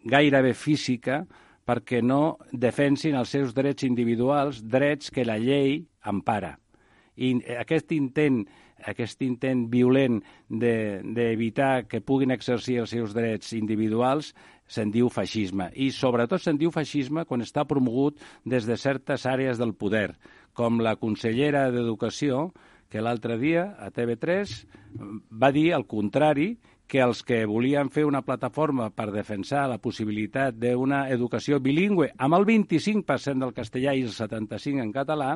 gairebé 0.04 0.54
física 0.54 1.22
perquè 1.68 2.00
no 2.02 2.38
defensin 2.52 3.18
els 3.18 3.34
seus 3.34 3.52
drets 3.54 3.84
individuals, 3.84 4.62
drets 4.64 5.12
que 5.12 5.26
la 5.26 5.36
llei 5.38 5.82
empara. 6.08 6.56
I 7.18 7.34
aquest 7.58 7.92
intent 7.92 8.46
aquest 8.86 9.22
intent 9.26 9.66
violent 9.72 10.20
d'evitar 10.48 11.72
de, 11.82 11.88
que 11.90 12.00
puguin 12.00 12.30
exercir 12.30 12.78
els 12.82 12.92
seus 12.94 13.14
drets 13.14 13.52
individuals 13.56 14.32
se'n 14.68 14.92
diu 14.92 15.08
feixisme. 15.10 15.70
I 15.74 15.90
sobretot 15.94 16.44
se'n 16.44 16.60
diu 16.60 16.70
feixisme 16.70 17.24
quan 17.26 17.42
està 17.42 17.64
promogut 17.66 18.20
des 18.44 18.68
de 18.68 18.76
certes 18.76 19.26
àrees 19.26 19.58
del 19.58 19.74
poder, 19.74 20.12
com 20.52 20.80
la 20.84 20.96
consellera 21.00 21.68
d'Educació, 21.72 22.52
que 22.88 23.02
l'altre 23.04 23.36
dia 23.38 23.74
a 23.78 23.90
TV3 23.92 24.52
va 25.30 25.52
dir 25.52 25.70
el 25.76 25.86
contrari, 25.86 26.56
que 26.88 27.02
els 27.04 27.20
que 27.22 27.42
volien 27.44 27.90
fer 27.92 28.06
una 28.08 28.22
plataforma 28.24 28.88
per 28.96 29.10
defensar 29.12 29.66
la 29.68 29.76
possibilitat 29.76 30.56
d'una 30.56 31.04
educació 31.12 31.60
bilingüe 31.60 32.14
amb 32.16 32.38
el 32.38 32.46
25% 32.48 33.44
del 33.44 33.52
castellà 33.52 33.92
i 33.92 34.06
el 34.06 34.14
75% 34.14 34.80
en 34.80 34.92
català, 34.94 35.34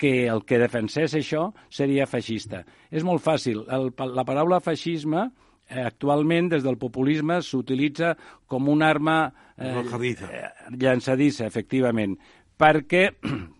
que 0.00 0.26
el 0.32 0.44
que 0.48 0.60
defensés 0.60 1.14
això 1.16 1.50
seria 1.68 2.06
feixista. 2.08 2.62
És 2.88 3.04
molt 3.04 3.24
fàcil. 3.24 3.64
El, 3.68 3.90
la 4.16 4.24
paraula 4.24 4.60
feixisme 4.64 5.26
eh, 5.26 5.80
actualment 5.84 6.48
des 6.54 6.64
del 6.64 6.78
populisme 6.80 7.40
s'utilitza 7.44 8.14
com 8.48 8.68
una 8.72 8.88
arma 8.88 9.16
eh, 9.56 9.80
llançadissa, 10.76 11.48
efectivament, 11.48 12.16
perquè 12.56 13.10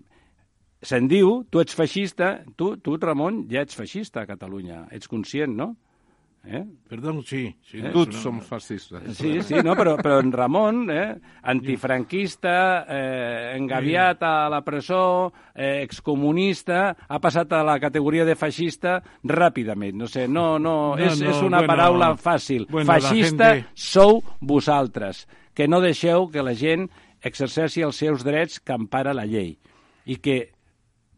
se'n 0.82 1.08
diu, 1.08 1.42
tu 1.50 1.60
ets 1.60 1.76
feixista, 1.76 2.38
tu, 2.56 2.74
tu, 2.80 2.96
Ramon, 3.00 3.44
ja 3.50 3.64
ets 3.64 3.76
feixista 3.76 4.24
a 4.24 4.28
Catalunya, 4.28 4.86
ets 4.96 5.08
conscient, 5.08 5.56
no? 5.56 5.74
Eh? 6.42 6.64
Perdó, 6.88 7.12
sí. 7.20 7.54
sí 7.60 7.78
eh? 7.82 7.90
Tots 7.92 8.16
som 8.16 8.38
fascistes. 8.40 9.18
Sí, 9.18 9.42
sí, 9.44 9.58
no, 9.60 9.74
però, 9.76 9.98
però 10.00 10.22
en 10.22 10.30
Ramon, 10.32 10.86
eh, 10.88 11.18
antifranquista, 11.52 12.54
eh, 12.88 13.56
engaviat 13.58 14.22
a 14.24 14.48
la 14.48 14.62
presó, 14.64 15.30
eh, 15.52 15.82
excomunista, 15.82 16.96
ha 17.06 17.18
passat 17.20 17.52
a 17.52 17.60
la 17.66 17.76
categoria 17.78 18.24
de 18.24 18.38
feixista 18.40 18.96
ràpidament. 19.20 19.98
No 20.00 20.08
sé, 20.08 20.24
no, 20.28 20.54
no, 20.58 20.94
no 20.96 21.04
és, 21.04 21.20
no, 21.20 21.28
és 21.28 21.42
una 21.44 21.60
bueno, 21.60 21.74
paraula 21.74 22.14
fàcil. 22.16 22.64
Bueno, 22.70 22.88
Feixista 22.88 23.52
gente... 23.58 23.68
sou 23.74 24.22
vosaltres, 24.40 25.26
que 25.52 25.68
no 25.68 25.82
deixeu 25.84 26.30
que 26.32 26.46
la 26.46 26.56
gent 26.56 26.88
exerceixi 27.20 27.84
els 27.84 28.00
seus 28.00 28.24
drets 28.24 28.62
que 28.64 28.80
empara 28.80 29.12
la 29.12 29.28
llei 29.28 29.58
i 30.08 30.16
que 30.16 30.38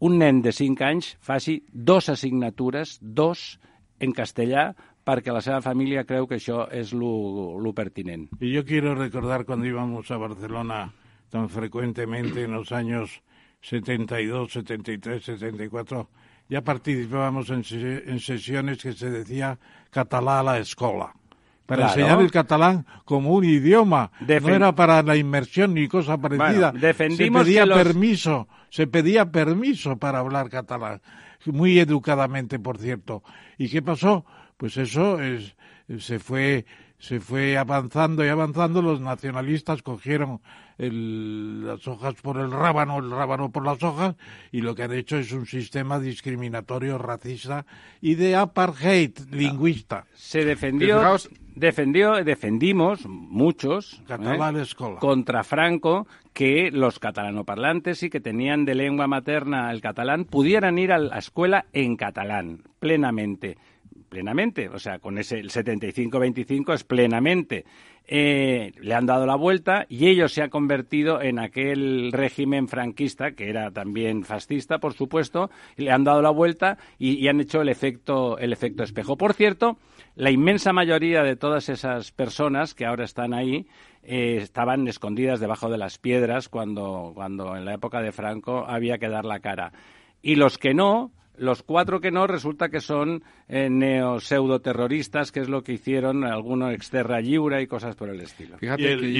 un 0.02 0.18
nen 0.18 0.40
de 0.42 0.50
5 0.50 0.82
anys 0.82 1.12
faci 1.22 1.60
dos 1.70 2.08
assignatures, 2.10 2.96
dos, 3.00 3.60
en 4.02 4.10
castellà, 4.10 4.72
perquè 5.06 5.30
la 5.30 5.42
seva 5.42 5.60
família 5.62 6.02
creu 6.08 6.26
que 6.26 6.40
això 6.40 6.64
és 6.74 6.90
lo, 6.92 7.72
pertinent. 7.74 8.28
Y 8.40 8.50
yo 8.50 8.64
quiero 8.64 8.96
recordar 8.96 9.44
cuando 9.44 9.66
íbamos 9.66 10.10
a 10.10 10.16
Barcelona 10.16 10.92
tan 11.30 11.48
frecuentemente 11.48 12.42
en 12.42 12.52
los 12.52 12.72
años 12.72 13.22
72, 13.60 14.52
73, 14.52 15.24
74, 15.24 16.08
ya 16.48 16.62
participábamos 16.62 17.50
en, 17.50 17.62
en 18.06 18.18
sesiones 18.18 18.82
que 18.82 18.92
se 18.92 19.08
decía 19.08 19.58
catalá 19.90 20.40
a 20.40 20.42
la 20.42 20.58
escuela 20.58 21.14
para 21.66 21.88
enseñar 21.88 22.20
el 22.20 22.30
catalán 22.30 22.86
como 23.04 23.32
un 23.32 23.44
idioma. 23.44 24.10
no 24.20 24.48
era 24.48 24.74
para 24.74 25.02
la 25.02 25.16
inmersión 25.16 25.74
ni 25.74 25.88
cosa 25.88 26.18
parecida. 26.18 26.72
defendimos 26.72 27.46
se 27.46 27.52
pedía 27.52 27.66
permiso, 27.74 28.48
se 28.70 28.86
pedía 28.86 29.30
permiso 29.30 29.96
para 29.96 30.18
hablar 30.18 30.50
catalán, 30.50 31.00
muy 31.46 31.78
educadamente, 31.78 32.58
por 32.58 32.78
cierto. 32.78 33.22
¿Y 33.58 33.68
qué 33.68 33.82
pasó? 33.82 34.24
Pues 34.56 34.76
eso 34.76 35.20
es, 35.20 35.56
se 35.98 36.18
fue 36.18 36.66
se 37.02 37.18
fue 37.18 37.58
avanzando 37.58 38.24
y 38.24 38.28
avanzando, 38.28 38.80
los 38.80 39.00
nacionalistas 39.00 39.82
cogieron 39.82 40.40
las 40.78 41.88
hojas 41.88 42.14
por 42.22 42.38
el 42.38 42.52
rábano, 42.52 43.00
el 43.00 43.10
rábano 43.10 43.50
por 43.50 43.64
las 43.64 43.82
hojas, 43.82 44.14
y 44.52 44.60
lo 44.60 44.76
que 44.76 44.84
han 44.84 44.92
hecho 44.92 45.18
es 45.18 45.32
un 45.32 45.46
sistema 45.46 45.98
discriminatorio, 45.98 46.98
racista 46.98 47.66
y 48.00 48.14
de 48.14 48.36
apartheid 48.36 49.18
lingüista. 49.32 50.06
Se 50.14 50.44
defendió, 50.44 51.02
defendió 51.54 52.22
defendimos 52.24 53.06
muchos 53.06 54.02
¿eh? 54.08 54.96
contra 54.98 55.44
Franco 55.44 56.06
que 56.32 56.70
los 56.70 56.98
catalanoparlantes 56.98 58.02
y 58.02 58.10
que 58.10 58.20
tenían 58.20 58.64
de 58.64 58.74
lengua 58.74 59.06
materna 59.06 59.70
el 59.70 59.80
catalán 59.80 60.24
pudieran 60.24 60.78
ir 60.78 60.92
a 60.92 60.98
la 60.98 61.18
escuela 61.18 61.66
en 61.72 61.96
catalán, 61.96 62.62
plenamente 62.78 63.56
plenamente, 64.12 64.68
o 64.68 64.78
sea, 64.78 64.98
con 64.98 65.16
ese 65.16 65.38
el 65.38 65.48
75-25 65.48 66.74
es 66.74 66.84
plenamente. 66.84 67.64
Eh, 68.06 68.72
le 68.78 68.94
han 68.94 69.06
dado 69.06 69.24
la 69.24 69.36
vuelta 69.36 69.86
y 69.88 70.08
ellos 70.08 70.32
se 70.34 70.42
han 70.42 70.50
convertido 70.50 71.22
en 71.22 71.38
aquel 71.38 72.12
régimen 72.12 72.68
franquista, 72.68 73.32
que 73.32 73.48
era 73.48 73.70
también 73.70 74.24
fascista, 74.24 74.78
por 74.80 74.92
supuesto, 74.92 75.50
y 75.78 75.84
le 75.84 75.92
han 75.92 76.04
dado 76.04 76.20
la 76.20 76.28
vuelta 76.28 76.76
y, 76.98 77.26
han 77.28 77.40
hecho 77.40 77.62
el 77.62 77.70
efecto, 77.70 78.36
el 78.36 78.52
efecto 78.52 78.82
espejo. 78.82 79.16
Por 79.16 79.32
cierto, 79.32 79.78
la 80.14 80.30
inmensa 80.30 80.72
mayoría 80.72 81.22
de 81.22 81.36
todas 81.36 81.68
esas 81.68 82.12
personas 82.12 82.74
que 82.74 82.84
ahora 82.84 83.04
están 83.04 83.34
ahí 83.34 83.66
eh, 84.02 84.38
estaban 84.42 84.86
escondidas 84.88 85.40
debajo 85.40 85.70
de 85.70 85.78
las 85.78 85.98
piedras 85.98 86.48
cuando, 86.48 87.12
cuando 87.14 87.56
en 87.56 87.64
la 87.64 87.74
época 87.74 88.00
de 88.00 88.12
Franco 88.12 88.64
había 88.66 88.98
que 88.98 89.08
dar 89.08 89.24
la 89.24 89.40
cara. 89.40 89.72
Y 90.22 90.34
los 90.36 90.58
que 90.58 90.74
no, 90.74 91.12
los 91.36 91.62
cuatro 91.62 92.00
que 92.00 92.10
no 92.10 92.26
resulta 92.26 92.68
que 92.68 92.80
son 92.80 93.22
eh, 93.48 93.68
neo-pseudo-terroristas, 93.70 95.32
que 95.32 95.40
es 95.40 95.48
lo 95.48 95.62
que 95.62 95.72
hicieron 95.72 96.24
algunos 96.24 96.74
exterra 96.74 97.20
Lliura 97.20 97.60
y 97.60 97.66
cosas 97.66 97.96
por 97.96 98.08
el 98.08 98.20
estilo. 98.20 98.58
y 98.60 98.66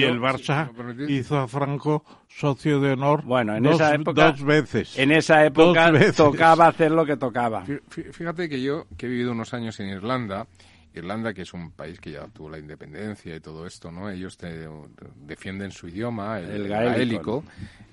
el, 0.03 0.19
Barça 0.19 0.69
hizo 1.09 1.37
a 1.37 1.47
Franco 1.47 2.03
socio 2.27 2.79
de 2.79 2.91
honor 2.91 3.23
bueno, 3.23 3.55
en 3.55 3.63
dos, 3.63 3.75
esa 3.75 3.95
época, 3.95 4.31
dos 4.31 4.43
veces. 4.43 4.97
En 4.97 5.11
esa 5.11 5.45
época 5.45 5.91
tocaba 6.15 6.67
hacer 6.67 6.91
lo 6.91 7.05
que 7.05 7.17
tocaba. 7.17 7.63
Fíjate 7.89 8.47
que 8.47 8.61
yo, 8.61 8.85
que 8.97 9.07
he 9.07 9.09
vivido 9.09 9.31
unos 9.31 9.53
años 9.53 9.79
en 9.79 9.89
Irlanda, 9.89 10.47
Irlanda, 10.93 11.33
que 11.33 11.41
es 11.41 11.53
un 11.53 11.71
país 11.71 11.99
que 11.99 12.11
ya 12.11 12.27
tuvo 12.27 12.49
la 12.49 12.59
independencia 12.59 13.35
y 13.35 13.39
todo 13.39 13.65
esto, 13.65 13.91
¿no? 13.91 14.09
Ellos 14.09 14.37
defienden 15.15 15.71
su 15.71 15.87
idioma, 15.87 16.39
el, 16.39 16.67
gaélico. 16.67 17.43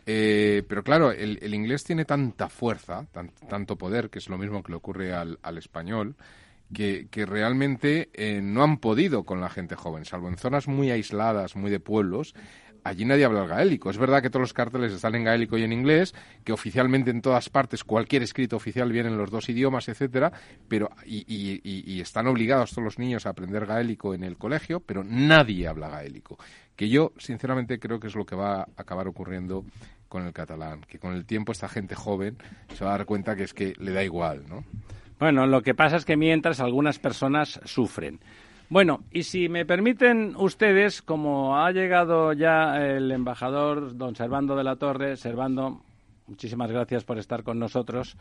Eh, 0.07 0.63
pero 0.69 0.83
claro, 0.83 1.11
el, 1.13 1.55
inglés 1.55 1.85
tiene 1.85 2.05
tanta 2.05 2.49
fuerza, 2.49 3.07
tanto 3.49 3.77
poder, 3.77 4.11
que 4.11 4.19
es 4.19 4.29
lo 4.29 4.39
mismo 4.39 4.63
que 4.63 4.73
le 4.73 4.77
ocurre 4.77 5.13
al, 5.15 5.59
español, 5.59 6.17
que, 6.73 7.09
realmente 7.27 8.11
eh, 8.13 8.41
no 8.43 8.63
han 8.63 8.79
podido 8.79 9.25
con 9.25 9.41
la 9.41 9.51
gente 9.51 9.77
joven, 9.77 10.05
salvo 10.05 10.29
en 10.29 10.37
zonas 10.37 10.69
muy 10.69 10.91
aisladas, 10.91 11.57
muy 11.57 11.71
de 11.71 11.81
pueblos, 11.81 12.35
allí 12.85 13.05
nadie 13.05 13.25
habla 13.25 13.43
el 13.43 13.49
gaélico. 13.49 13.91
Es 13.91 13.99
verdad 13.99 14.23
que 14.23 14.31
todos 14.31 14.43
los 14.43 14.53
carteles 14.53 14.93
están 14.93 15.15
en 15.15 15.25
gaélico 15.25 15.59
y 15.59 15.63
en 15.65 15.73
inglés, 15.73 16.15
que 16.45 16.53
oficialmente 16.53 17.11
en 17.11 17.23
todas 17.23 17.49
partes 17.49 17.85
cualquier 17.85 18.23
escrito 18.23 18.57
oficial 18.57 18.91
viene 18.93 19.09
en 19.09 19.19
los 19.19 19.31
dos 19.31 19.49
idiomas, 19.49 19.89
etcétera, 19.89 20.33
pero 20.69 20.91
y, 21.05 21.25
y, 21.27 22.01
están 22.01 22.27
obligados 22.27 22.71
todos 22.71 22.85
los 22.85 22.99
niños 22.99 23.27
a 23.27 23.31
aprender 23.31 23.67
gaélico 23.67 24.15
en 24.15 24.25
el 24.25 24.37
colegio, 24.37 24.81
pero 24.81 25.05
nadie 25.05 25.69
habla 25.69 25.89
gaélico. 25.89 26.39
Que 26.77 26.89
yo 26.89 27.13
sinceramente 27.19 27.79
creo 27.79 28.01
que 28.01 28.07
es 28.07 28.15
lo 28.15 28.25
que 28.25 28.37
va 28.37 28.63
a 28.63 28.67
acabar 28.77 29.07
ocurriendo 29.07 29.65
con 30.09 30.27
el 30.27 30.33
catalán, 30.33 30.81
que 30.89 30.99
con 30.99 31.15
el 31.15 31.25
tiempo 31.25 31.53
esta 31.53 31.69
gente 31.69 31.95
joven 31.95 32.37
se 32.75 32.85
va 32.85 32.95
a 32.95 32.99
dar 32.99 33.07
cuenta 33.07 33.37
que 33.37 33.45
es 33.45 33.55
que 33.55 33.75
le 33.79 33.93
da 33.93 34.03
igual, 34.03 34.45
¿no? 34.49 34.65
Bueno, 35.21 35.47
lo 35.47 35.63
que 35.63 35.75
pasa 35.75 35.97
es 35.97 36.07
que 36.07 36.17
mientras 36.17 36.61
algunas 36.61 36.99
personas 36.99 37.61
sufren. 37.65 38.21
Bueno, 38.71 39.01
y 39.11 39.25
si 39.25 39.49
me 39.49 39.67
permiten 39.67 40.37
ustedes, 40.37 41.03
como 41.03 41.59
ha 41.59 41.73
llegado 41.73 42.33
ya 42.33 42.81
el 42.87 43.11
embajador 43.11 43.97
don 43.97 44.15
Servando 44.15 44.55
de 44.55 44.63
la 44.63 44.77
Torre, 44.77 45.17
Servando, 45.17 45.83
muchísimas 46.31 46.71
gracias 46.71 47.05
por 47.05 47.19
estar 47.19 47.43
con 47.43 47.59
nosotros, 47.59 48.17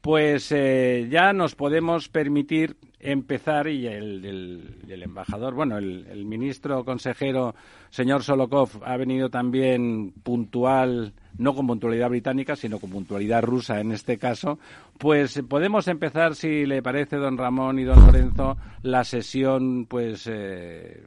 pues 0.00 0.50
eh, 0.50 1.06
ya 1.10 1.32
nos 1.32 1.54
podemos 1.54 2.08
permitir 2.08 2.76
empezar 2.98 3.68
y 3.68 3.86
el, 3.86 4.76
embajador, 4.88 5.54
bueno, 5.54 5.78
el, 5.78 6.24
ministro 6.24 6.84
consejero, 6.84 7.54
señor 7.90 8.22
Solokov, 8.22 8.82
ha 8.84 8.96
venido 8.96 9.28
también 9.28 10.12
puntual, 10.22 11.12
no 11.38 11.54
con 11.54 11.66
puntualidad 11.66 12.08
británica, 12.08 12.56
sino 12.56 12.78
con 12.78 12.90
puntualidad 12.90 13.42
rusa 13.42 13.80
en 13.80 13.92
este 13.92 14.16
caso, 14.18 14.58
pues 14.98 15.42
podemos 15.48 15.86
empezar, 15.86 16.34
si 16.34 16.66
le 16.66 16.82
parece, 16.82 17.16
don 17.16 17.36
Ramón 17.36 17.78
y 17.78 17.84
don 17.84 18.00
Lorenzo, 18.00 18.56
la 18.82 19.04
sesión, 19.04 19.86
pues. 19.86 20.26
Eh, 20.26 21.04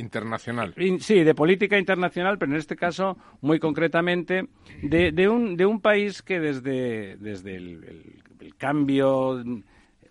internacional. 0.00 0.74
Sí, 0.98 1.22
de 1.22 1.34
política 1.34 1.78
internacional, 1.78 2.38
pero 2.38 2.52
en 2.52 2.58
este 2.58 2.76
caso, 2.76 3.16
muy 3.40 3.58
concretamente, 3.58 4.48
de, 4.82 5.28
un, 5.28 5.56
de 5.56 5.66
un 5.66 5.80
país 5.80 6.22
que 6.22 6.40
desde, 6.40 7.16
desde 7.16 7.56
el 7.56 8.54
cambio 8.56 9.42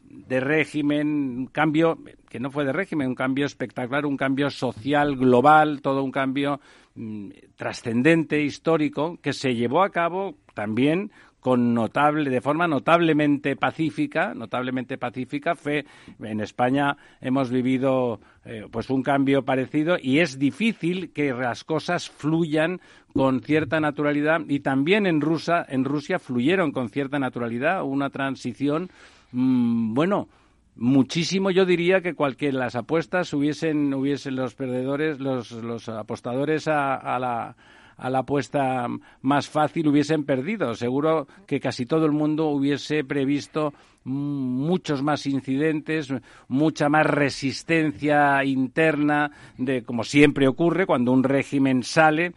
de 0.09 0.39
régimen, 0.39 1.07
un 1.07 1.45
cambio 1.47 1.99
que 2.29 2.39
no 2.39 2.49
fue 2.49 2.65
de 2.65 2.73
régimen, 2.73 3.07
un 3.09 3.15
cambio 3.15 3.45
espectacular, 3.45 4.05
un 4.05 4.17
cambio 4.17 4.49
social 4.49 5.15
global, 5.15 5.81
todo 5.81 6.03
un 6.03 6.11
cambio 6.11 6.59
mm, 6.95 7.29
trascendente, 7.55 8.41
histórico, 8.41 9.19
que 9.21 9.33
se 9.33 9.55
llevó 9.55 9.83
a 9.83 9.91
cabo 9.91 10.35
también 10.53 11.11
con 11.39 11.73
notable, 11.73 12.29
de 12.29 12.41
forma 12.41 12.67
notablemente 12.67 13.55
pacífica, 13.55 14.33
notablemente 14.33 14.97
pacífica. 14.97 15.55
Fue, 15.55 15.85
en 16.21 16.41
España 16.41 16.97
hemos 17.21 17.49
vivido 17.49 18.19
eh, 18.45 18.65
pues 18.69 18.89
un 18.89 19.03
cambio 19.03 19.43
parecido 19.43 19.97
y 20.01 20.19
es 20.19 20.37
difícil 20.37 21.11
que 21.11 21.33
las 21.33 21.63
cosas 21.63 22.09
fluyan 22.09 22.81
con 23.13 23.41
cierta 23.41 23.79
naturalidad 23.79 24.41
y 24.47 24.59
también 24.59 25.05
en 25.05 25.21
Rusia, 25.21 25.65
en 25.67 25.85
Rusia 25.85 26.19
fluyeron 26.19 26.71
con 26.71 26.89
cierta 26.89 27.19
naturalidad 27.19 27.83
una 27.83 28.09
transición, 28.09 28.89
mm, 29.31 29.93
bueno, 29.93 30.27
muchísimo 30.75 31.51
yo 31.51 31.65
diría 31.65 32.01
que 32.01 32.13
cualquier 32.13 32.53
las 32.53 32.75
apuestas 32.75 33.33
hubiesen 33.33 33.93
hubiesen 33.93 34.35
los 34.35 34.55
perdedores 34.55 35.19
los, 35.19 35.51
los 35.51 35.89
apostadores 35.89 36.69
a 36.69 37.19
la 37.19 37.55
a 37.99 38.09
la 38.09 38.19
apuesta 38.19 38.87
más 39.21 39.49
fácil 39.49 39.87
hubiesen 39.87 40.23
perdido. 40.23 40.73
Seguro 40.75 41.27
que 41.45 41.59
casi 41.59 41.85
todo 41.85 42.05
el 42.05 42.11
mundo 42.11 42.47
hubiese 42.47 43.03
previsto 43.03 43.73
muchos 44.03 45.03
más 45.03 45.25
incidentes, 45.25 46.13
mucha 46.47 46.89
más 46.89 47.05
resistencia 47.05 48.43
interna, 48.43 49.31
de 49.57 49.83
como 49.83 50.03
siempre 50.03 50.47
ocurre 50.47 50.85
cuando 50.85 51.11
un 51.11 51.23
régimen 51.23 51.83
sale, 51.83 52.33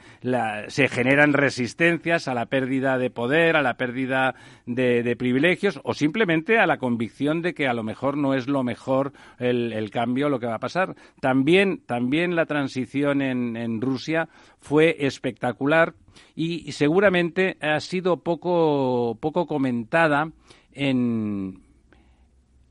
se 0.68 0.88
generan 0.88 1.33
resistencias 1.33 2.29
a 2.29 2.35
la 2.35 2.46
pérdida 2.46 2.98
de 2.98 3.11
poder, 3.11 3.57
a 3.57 3.62
la 3.62 3.75
pérdida 3.75 4.35
de, 4.66 5.16
privilegios 5.16 5.81
o 5.85 5.94
simplemente 5.94 6.59
a 6.59 6.66
la 6.66 6.79
convicción 6.79 7.42
de 7.42 7.55
que 7.55 7.66
a 7.66 7.75
lo 7.75 7.83
mejor 7.83 8.16
no 8.16 8.35
es 8.35 8.48
lo 8.48 8.62
mejor 8.62 9.12
el, 9.38 9.90
cambio, 9.90 10.29
lo 10.29 10.40
que 10.40 10.46
va 10.46 10.57
a 10.57 10.61
pasar. 10.61 10.94
También, 11.20 11.83
también 11.87 12.35
la 12.35 12.46
transición 12.46 13.22
en, 13.22 13.81
Rusia 13.81 14.29
fue 14.59 14.96
espectacular 15.01 15.94
y 16.35 16.72
seguramente 16.72 17.57
ha 17.61 17.81
sido 17.81 18.18
poco, 18.18 19.16
poco 19.20 19.46
comentada 19.46 20.31
en, 20.72 21.62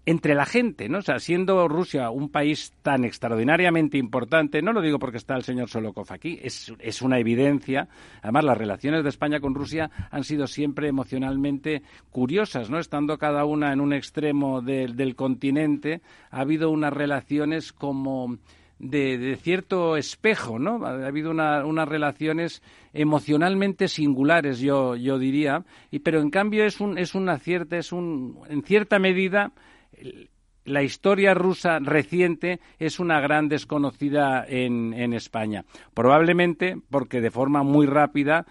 entre 0.05 0.33
la 0.33 0.45
gente, 0.45 0.89
¿no? 0.89 0.99
O 0.99 1.01
sea, 1.01 1.19
siendo 1.19 1.67
Rusia 1.67 2.09
un 2.09 2.29
país 2.29 2.73
tan 2.81 3.05
extraordinariamente 3.05 3.97
importante, 3.97 4.61
no 4.61 4.73
lo 4.73 4.81
digo 4.81 4.97
porque 4.97 5.17
está 5.17 5.35
el 5.35 5.43
señor 5.43 5.69
Solokov 5.69 6.11
aquí, 6.11 6.39
es, 6.41 6.73
es 6.79 7.01
una 7.01 7.19
evidencia. 7.19 7.87
Además, 8.21 8.45
las 8.45 8.57
relaciones 8.57 9.03
de 9.03 9.09
España 9.09 9.39
con 9.39 9.53
Rusia 9.53 9.91
han 10.09 10.23
sido 10.23 10.47
siempre 10.47 10.87
emocionalmente 10.87 11.83
curiosas, 12.09 12.69
¿no? 12.69 12.79
Estando 12.79 13.17
cada 13.17 13.45
una 13.45 13.73
en 13.73 13.79
un 13.79 13.93
extremo 13.93 14.61
del 14.61 15.15
continente, 15.15 16.01
ha 16.31 16.41
habido 16.41 16.71
unas 16.71 16.93
relaciones 16.93 17.71
como 17.71 18.37
de, 18.81 19.37
cierto 19.41 19.95
espejo, 19.95 20.57
¿no? 20.57 20.85
Ha 20.85 21.07
habido 21.07 21.31
unas 21.31 21.87
relaciones 21.87 22.63
emocionalmente 22.93 23.87
singulares, 23.87 24.59
yo, 24.59 24.95
yo 24.95 25.19
diría, 25.19 25.63
pero 26.03 26.19
en 26.19 26.31
cambio 26.31 26.65
es, 26.65 26.81
un, 26.81 26.97
es 26.97 27.13
una 27.13 27.37
cierta, 27.37 27.77
es 27.77 27.91
un, 27.91 28.39
en 28.49 28.63
cierta 28.63 28.97
medida, 28.97 29.51
la 30.65 30.83
historia 30.83 31.33
rusa 31.33 31.79
reciente 31.79 32.59
es 32.79 32.99
una 32.99 33.19
gran 33.19 33.49
desconocida 33.49 34.45
en, 34.47 34.93
en, 34.93 35.13
España. 35.13 35.65
Probablemente 35.93 36.77
porque 36.89 37.21
de 37.21 37.31
forma 37.31 37.63
muy 37.63 37.85
rápida 37.85 38.45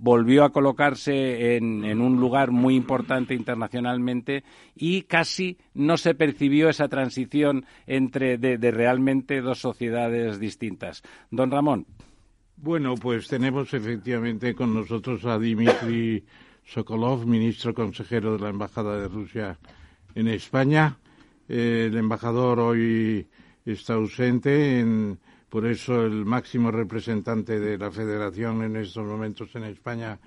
volvió 0.00 0.44
a 0.44 0.50
colocarse 0.50 1.56
en, 1.56 2.00
un 2.00 2.20
lugar 2.20 2.50
muy 2.50 2.76
importante 2.76 3.34
internacionalmente 3.34 4.44
y 4.74 5.02
casi 5.02 5.58
no 5.74 5.96
se 5.96 6.14
percibió 6.14 6.68
esa 6.68 6.88
transición 6.88 7.66
entre 7.86 8.38
de, 8.38 8.70
realmente 8.70 9.40
dos 9.40 9.60
sociedades 9.60 10.38
distintas. 10.38 11.02
Don 11.30 11.50
Ramón. 11.50 11.86
Bueno, 12.56 12.94
pues 12.94 13.28
tenemos 13.28 13.72
efectivamente 13.74 14.54
con 14.54 14.74
nosotros 14.74 15.24
a 15.24 15.38
Dmitry 15.38 16.24
Sokolov, 16.64 17.26
ministro 17.26 17.74
consejero 17.74 18.36
de 18.36 18.42
la 18.42 18.50
Embajada 18.50 19.00
de 19.00 19.08
Rusia 19.08 19.58
en 20.14 20.28
España. 20.28 20.98
el 21.48 21.96
embajador 21.96 22.60
hoy 22.60 23.26
está 23.64 23.94
ausente 23.94 24.80
en 24.80 25.18
por 25.48 25.66
eso 25.66 26.04
el 26.04 26.24
máximo 26.24 26.70
representante 26.70 27.58
de 27.58 27.78
la 27.78 27.90
federación 27.90 28.62
en 28.62 28.76
estos 28.76 29.06
momentos 29.06 29.54
en 29.54 29.64
España 29.64 30.18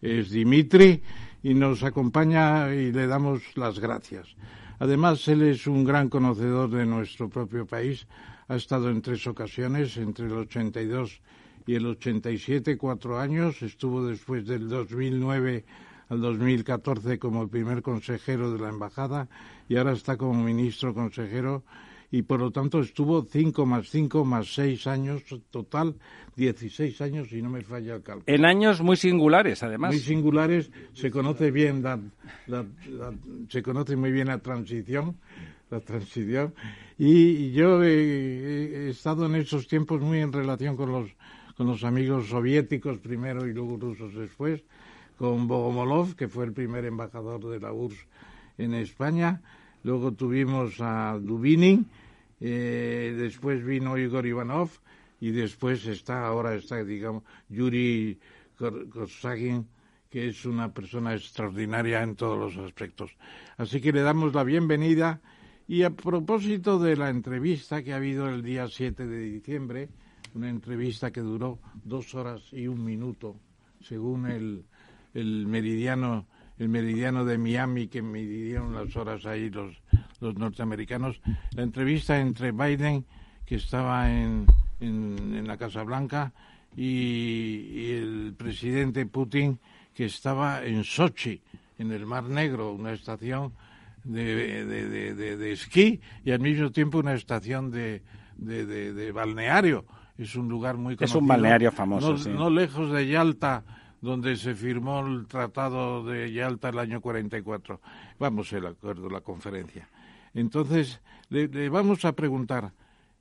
es 0.00 0.30
Dimitri 0.30 1.02
y 1.42 1.54
nos 1.54 1.82
acompaña 1.82 2.74
y 2.74 2.92
le 2.92 3.06
damos 3.06 3.42
las 3.56 3.78
gracias. 3.78 4.34
Además, 4.78 5.28
él 5.28 5.42
es 5.42 5.66
un 5.66 5.84
gran 5.84 6.08
conocedor 6.08 6.70
de 6.70 6.86
nuestro 6.86 7.28
propio 7.28 7.66
país. 7.66 8.06
Ha 8.48 8.56
estado 8.56 8.88
en 8.88 9.02
tres 9.02 9.26
ocasiones, 9.26 9.96
entre 9.98 10.26
el 10.26 10.32
82 10.32 11.20
y 11.66 11.74
el 11.74 11.86
87, 11.86 12.78
cuatro 12.78 13.18
años. 13.18 13.60
Estuvo 13.60 14.06
después 14.06 14.46
del 14.46 14.68
2009 14.68 15.64
al 16.08 16.20
2014 16.20 17.18
como 17.18 17.48
primer 17.48 17.82
consejero 17.82 18.52
de 18.52 18.58
la 18.58 18.70
embajada 18.70 19.28
y 19.68 19.76
ahora 19.76 19.92
está 19.92 20.16
como 20.16 20.42
ministro 20.42 20.92
consejero 20.94 21.62
y 22.10 22.22
por 22.22 22.40
lo 22.40 22.50
tanto 22.50 22.80
estuvo 22.80 23.22
cinco 23.22 23.66
más 23.66 23.88
cinco 23.88 24.24
más 24.24 24.52
seis 24.52 24.86
años, 24.86 25.22
total 25.50 25.94
16 26.36 27.00
años 27.02 27.32
y 27.32 27.42
no 27.42 27.50
me 27.50 27.62
falla 27.62 27.96
el 27.96 28.02
cálculo. 28.02 28.24
En 28.26 28.44
años 28.44 28.80
muy 28.80 28.96
singulares, 28.96 29.62
además. 29.62 29.92
Muy 29.92 30.00
singulares, 30.00 30.70
se 30.94 31.10
conoce 31.10 31.50
bien 31.50 31.82
la, 31.82 32.00
se 33.48 33.62
conoce 33.62 33.96
muy 33.96 34.10
bien 34.10 34.28
la 34.28 34.38
transición, 34.38 35.16
la 35.70 35.80
transición 35.80 36.54
y, 36.98 37.52
yo 37.52 37.82
he, 37.82 38.90
estado 38.90 39.26
en 39.26 39.36
esos 39.36 39.68
tiempos 39.68 40.00
muy 40.00 40.20
en 40.20 40.32
relación 40.32 40.76
con 40.76 40.92
los 40.92 41.10
con 41.56 41.66
los 41.66 41.84
amigos 41.84 42.28
soviéticos 42.28 42.96
primero 43.00 43.46
y 43.46 43.52
luego 43.52 43.76
rusos 43.76 44.14
después, 44.14 44.64
con 45.18 45.46
Bogomolov, 45.46 46.14
que 46.14 46.26
fue 46.26 46.46
el 46.46 46.54
primer 46.54 46.86
embajador 46.86 47.44
de 47.50 47.60
la 47.60 47.70
URSS 47.70 48.06
en 48.56 48.72
España. 48.72 49.42
Luego 49.82 50.12
tuvimos 50.12 50.80
a 50.80 51.18
Dubinin, 51.20 51.86
eh, 52.40 53.14
después 53.16 53.64
vino 53.64 53.98
Igor 53.98 54.26
Ivanov 54.26 54.70
y 55.20 55.30
después 55.30 55.86
está, 55.86 56.26
ahora 56.26 56.54
está, 56.54 56.82
digamos, 56.82 57.22
Yuri 57.48 58.18
Kosagin, 58.56 59.68
que 60.08 60.28
es 60.28 60.44
una 60.44 60.72
persona 60.72 61.14
extraordinaria 61.14 62.02
en 62.02 62.16
todos 62.16 62.38
los 62.38 62.64
aspectos. 62.64 63.16
Así 63.58 63.80
que 63.80 63.92
le 63.92 64.00
damos 64.00 64.34
la 64.34 64.44
bienvenida. 64.44 65.20
Y 65.68 65.84
a 65.84 65.90
propósito 65.90 66.80
de 66.80 66.96
la 66.96 67.10
entrevista 67.10 67.82
que 67.84 67.92
ha 67.92 67.96
habido 67.96 68.28
el 68.28 68.42
día 68.42 68.66
7 68.66 69.06
de 69.06 69.20
diciembre, 69.20 69.88
una 70.34 70.48
entrevista 70.48 71.12
que 71.12 71.20
duró 71.20 71.60
dos 71.84 72.14
horas 72.14 72.42
y 72.52 72.66
un 72.66 72.84
minuto, 72.84 73.36
según 73.80 74.26
el, 74.26 74.64
el 75.14 75.46
meridiano 75.46 76.26
el 76.60 76.68
meridiano 76.68 77.24
de 77.24 77.38
Miami 77.38 77.88
que 77.88 78.02
midieron 78.02 78.74
las 78.74 78.94
horas 78.94 79.24
ahí 79.24 79.48
los, 79.48 79.79
los 80.20 80.36
norteamericanos, 80.36 81.20
la 81.54 81.62
entrevista 81.62 82.20
entre 82.20 82.52
Biden, 82.52 83.04
que 83.46 83.56
estaba 83.56 84.10
en, 84.10 84.46
en, 84.80 85.46
la 85.46 85.56
Casa 85.56 85.82
Blanca, 85.82 86.32
y, 86.76 87.92
el 87.92 88.34
presidente 88.36 89.06
Putin, 89.06 89.58
que 89.94 90.04
estaba 90.04 90.64
en 90.64 90.84
Sochi, 90.84 91.40
en 91.78 91.90
el 91.92 92.06
Mar 92.06 92.24
Negro, 92.24 92.72
una 92.72 92.92
estación 92.92 93.52
de, 94.04 94.64
de, 94.64 95.36
de, 95.36 95.52
esquí 95.52 96.00
y 96.24 96.30
al 96.30 96.40
mismo 96.40 96.70
tiempo 96.70 96.98
una 96.98 97.14
estación 97.14 97.70
de, 97.70 98.02
de, 98.36 99.12
balneario. 99.12 99.84
Es 100.16 100.36
un 100.36 100.48
lugar 100.48 100.76
muy 100.76 100.96
conocido. 100.96 101.18
Es 101.18 101.22
un 101.22 101.28
balneario 101.28 101.72
famoso, 101.72 102.16
no, 102.28 102.38
no 102.38 102.50
lejos 102.50 102.92
de 102.92 103.06
Yalta, 103.06 103.64
donde 104.00 104.36
se 104.36 104.54
firmó 104.54 105.06
el 105.06 105.26
Tratado 105.26 106.04
de 106.04 106.32
Yalta 106.32 106.68
el 106.68 106.78
año 106.78 107.00
44. 107.00 107.80
Vamos, 108.18 108.52
el 108.52 108.66
acuerdo, 108.66 109.08
la 109.08 109.20
conferencia. 109.20 109.88
Entonces, 110.34 111.00
le, 111.28 111.68
vamos 111.68 112.04
a 112.04 112.12
preguntar, 112.12 112.72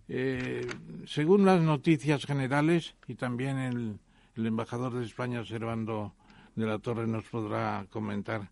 eh, 0.08 0.68
según 1.06 1.46
las 1.46 1.62
noticias 1.62 2.26
generales, 2.26 2.96
y 3.08 3.16
también 3.16 3.58
el, 3.58 4.00
embajador 4.36 4.94
de 4.94 5.06
España, 5.06 5.44
Servando 5.44 6.14
de 6.56 6.66
la 6.66 6.80
Torre, 6.80 7.08
nos 7.08 7.26
podrá 7.26 7.86
comentar, 7.90 8.50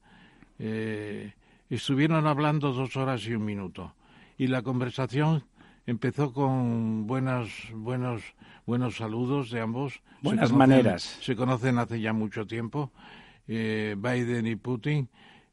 eh, 0.60 1.34
estuvieron 1.70 2.28
hablando 2.28 2.74
dos 2.74 2.96
horas 2.98 3.26
y 3.26 3.34
un 3.34 3.46
minuto. 3.46 3.93
Y 4.38 4.48
la 4.48 4.62
conversación 4.62 5.43
empezó 5.86 6.34
con 6.34 7.08
buenas, 7.08 7.50
buenos, 7.74 8.22
buenos 8.65 8.98
saludos 8.98 9.50
de 9.50 9.62
ambos. 9.62 10.02
Buenas 10.22 10.52
maneras. 10.52 11.04
Se 11.22 11.36
conocen 11.36 11.78
hace 11.78 12.02
ya 12.02 12.13
mucho 12.13 12.46
tiempo, 12.46 12.91
eh, 13.48 13.96
Biden 13.98 14.46
y 14.46 14.56
Putin, 14.56 15.10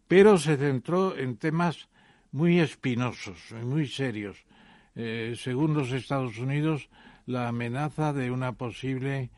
pero 0.09 0.37
se 0.37 0.57
centró 0.57 1.17
en 1.17 1.37
temas 1.37 1.89
muy 2.35 2.59
espinosos, 2.59 3.39
muy 3.63 3.87
serios. 3.87 4.37
Eh, 4.97 5.37
según 5.39 5.73
los 5.73 5.93
Estados 5.93 6.37
Unidos, 6.39 6.89
la 7.27 7.47
amenaza 7.47 8.13
de 8.13 8.33
una 8.33 8.53
posible 8.55 9.31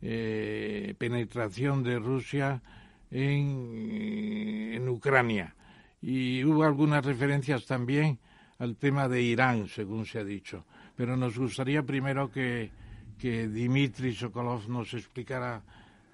eh, 0.00 0.94
penetración 0.96 1.82
de 1.82 1.98
Rusia 1.98 2.62
en, 3.10 4.70
en 4.72 4.88
Ucrania. 4.88 5.56
Y 6.00 6.44
hubo 6.44 6.62
algunas 6.62 7.04
referencias 7.04 7.66
también 7.66 8.20
al 8.60 8.76
tema 8.76 9.08
de 9.08 9.20
Irán, 9.20 9.66
según 9.66 10.06
se 10.06 10.20
ha 10.20 10.24
dicho. 10.24 10.64
Pero 10.94 11.16
nos 11.16 11.36
gustaría 11.36 11.82
primero 11.82 12.30
que, 12.30 12.70
que 13.18 13.48
Dimitri 13.48 14.14
Sokolov 14.14 14.68
nos 14.68 14.94
explicara 14.94 15.60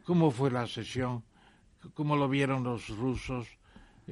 cómo 0.05 0.31
fue 0.31 0.51
la 0.51 0.67
sesión, 0.67 1.23
cómo 1.93 2.17
lo 2.17 2.31
vieron 2.31 2.65
los 2.65 2.89
rusos, 2.89 3.47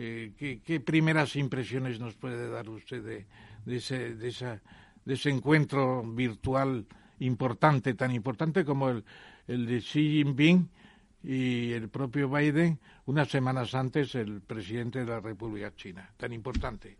eh, 0.00 0.61
qué, 0.64 0.78
primeras 0.78 1.34
impresiones 1.34 1.98
nos 1.98 2.14
puede 2.14 2.48
dar 2.48 2.68
usted 2.68 3.02
de, 3.02 3.26
de, 3.64 3.76
ese, 3.76 4.14
de, 4.14 4.28
esa, 4.28 4.62
de 5.04 5.14
ese 5.14 5.28
encuentro 5.28 6.04
virtual 6.04 6.87
importante, 7.18 7.94
tan 7.94 8.12
importante 8.12 8.64
como 8.64 8.90
el, 8.90 9.04
el 9.48 9.66
de 9.66 9.80
Xi 9.80 10.22
Jinping 10.22 10.68
y 11.24 11.72
el 11.72 11.88
propio 11.88 12.28
Biden, 12.28 12.78
unas 13.06 13.28
semanas 13.28 13.74
antes 13.74 14.14
el 14.14 14.40
presidente 14.40 15.00
de 15.00 15.06
la 15.06 15.18
República 15.18 15.74
China, 15.74 16.08
tan 16.16 16.32
importante. 16.32 16.96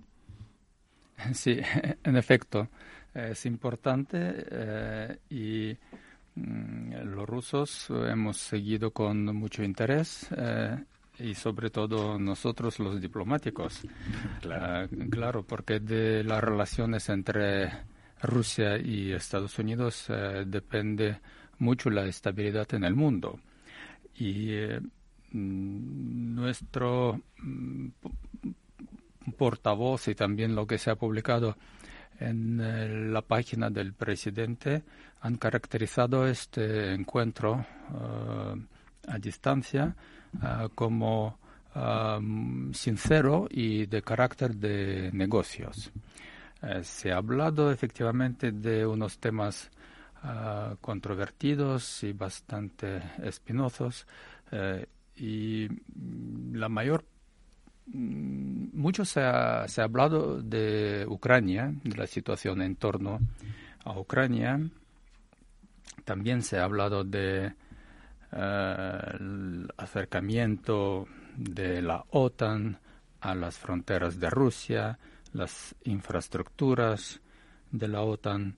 Sí, 1.35 1.59
en 2.05 2.17
efecto, 2.17 2.69
es 3.15 3.47
importante 3.47 4.19
eh, 4.51 5.19
y 5.31 5.77
mm, 6.35 6.93
los 7.05 7.29
rusos 7.29 7.91
hemos 7.91 8.39
seguido 8.39 8.93
con 8.93 9.25
mucho 9.37 9.65
interés 9.65 10.29
eh, 10.37 10.79
y 11.19 11.35
sobre 11.35 11.71
todo 11.71 12.19
nosotros 12.19 12.79
los 12.79 13.01
diplomáticos. 13.01 13.83
Claro. 14.41 14.85
Eh, 14.85 15.09
claro, 15.11 15.43
porque 15.43 15.81
de 15.81 16.23
las 16.25 16.43
relaciones 16.43 17.09
entre 17.09 17.71
Rusia 18.23 18.79
y 18.79 19.13
Estados 19.13 19.59
Unidos 19.59 20.07
depende 20.47 21.21
mucho 21.59 21.91
la 21.91 22.07
estabilidad 22.07 22.73
en 22.75 22.85
el 22.85 22.95
mundo. 22.95 23.41
Y 24.17 24.53
mm, 25.33 26.35
nuestro 26.35 27.21
mm, 27.39 27.89
portavoz 29.37 30.09
y 30.09 30.15
también 30.15 30.55
lo 30.55 30.67
que 30.67 30.79
se 30.79 30.91
ha 30.91 30.97
publicado 30.97 31.57
en 32.21 32.61
eh, 32.61 32.89
la 33.11 33.23
página 33.23 33.71
del 33.71 33.93
presidente 33.93 34.83
han 35.21 35.37
caracterizado 35.37 36.27
este 36.27 36.93
encuentro 36.93 37.65
eh, 37.93 38.55
a 39.09 39.19
distancia 39.19 39.95
eh, 40.43 40.69
como 40.75 41.39
sincero 42.73 43.47
y 43.49 43.87
de 43.87 44.03
carácter 44.03 44.57
de 44.57 45.11
negocios. 45.13 45.93
se 46.83 47.13
ha 47.13 47.19
hablado 47.19 47.71
efectivamente 47.71 48.51
de 48.51 48.85
unos 48.85 49.19
temas 49.19 49.71
controvertidos 50.81 52.03
y 52.03 52.13
bastante 52.15 53.01
espinosos 53.23 54.09
y 55.15 55.69
la 56.53 56.69
mayor 56.69 57.05
Mm, 57.93 58.69
mucho 58.79 59.05
se 59.05 59.21
ha, 59.21 59.67
se 59.67 59.81
ha 59.81 59.85
hablado 59.85 60.43
de 60.43 61.07
Ucrania, 61.09 61.73
de 61.85 61.97
la 61.97 62.07
situación 62.07 62.61
en 62.63 62.77
torno 62.77 63.19
a 63.85 63.99
Ucrania. 63.99 64.61
También 66.05 66.43
se 66.43 66.59
ha 66.59 66.65
hablado 66.65 67.05
de 67.05 67.47
eh, 67.47 67.53
el 68.33 69.73
acercamiento 69.77 71.07
de 71.37 71.83
la 71.83 72.05
OTAN 72.11 72.79
a 73.21 73.35
las 73.35 73.59
fronteras 73.59 74.19
de 74.21 74.31
Rusia, 74.31 74.99
las 75.33 75.75
infraestructuras 75.85 77.21
de 77.71 77.89
la 77.89 78.03
OTAN, 78.03 78.57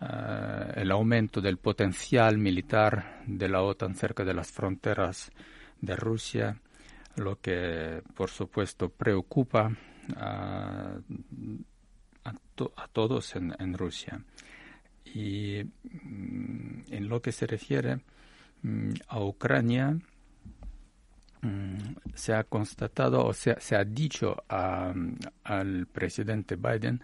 eh, 0.00 0.72
el 0.76 0.90
aumento 0.90 1.40
del 1.40 1.58
potencial 1.58 2.38
militar 2.38 3.22
de 3.26 3.48
la 3.48 3.62
OTAN 3.62 3.94
cerca 3.94 4.24
de 4.24 4.34
las 4.34 4.50
fronteras 4.50 5.30
de 5.80 5.96
Rusia 5.96 6.60
lo 7.16 7.40
que 7.40 8.02
por 8.14 8.30
supuesto 8.30 8.88
preocupa 8.88 9.70
a, 10.16 10.96
todos 12.92 13.34
en, 13.36 13.74
Rusia. 13.74 14.22
Y 15.04 15.62
mm, 15.64 16.82
en 16.90 17.08
lo 17.08 17.20
que 17.22 17.32
se 17.32 17.46
refiere 17.46 18.00
a 19.08 19.20
Ucrania, 19.20 19.98
mm, 21.40 21.76
se 22.14 22.34
ha 22.34 22.44
constatado 22.44 23.24
o 23.24 23.32
se, 23.32 23.60
se 23.60 23.76
ha 23.76 23.84
dicho 23.84 24.36
al 24.48 25.86
presidente 25.86 26.56
Biden 26.56 27.00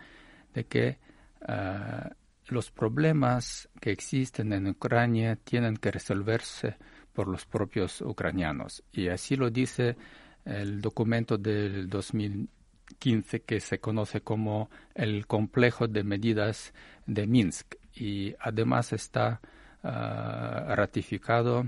de 0.54 0.64
que 0.64 0.98
ah, 1.42 2.10
los 2.48 2.70
problemas 2.70 3.68
que 3.80 3.90
existen 3.90 4.52
en 4.52 4.68
Ucrania 4.68 5.36
tienen 5.36 5.76
que 5.76 5.90
resolverse 5.90 6.76
por 7.12 7.28
los 7.28 7.46
propios 7.46 8.00
ucranianos. 8.00 8.82
Y 8.92 9.08
así 9.08 9.36
lo 9.36 9.50
dice 9.50 9.96
el 10.44 10.80
documento 10.80 11.36
del 11.36 11.88
2015 11.88 13.42
que 13.42 13.60
se 13.60 13.80
conoce 13.80 14.22
como 14.22 14.70
el 14.94 15.26
complejo 15.26 15.88
de 15.88 16.04
medidas 16.04 16.72
de 17.06 17.26
Minsk 17.26 17.74
y 17.94 18.34
además 18.40 18.92
está 18.92 19.40
ratificado 19.82 21.66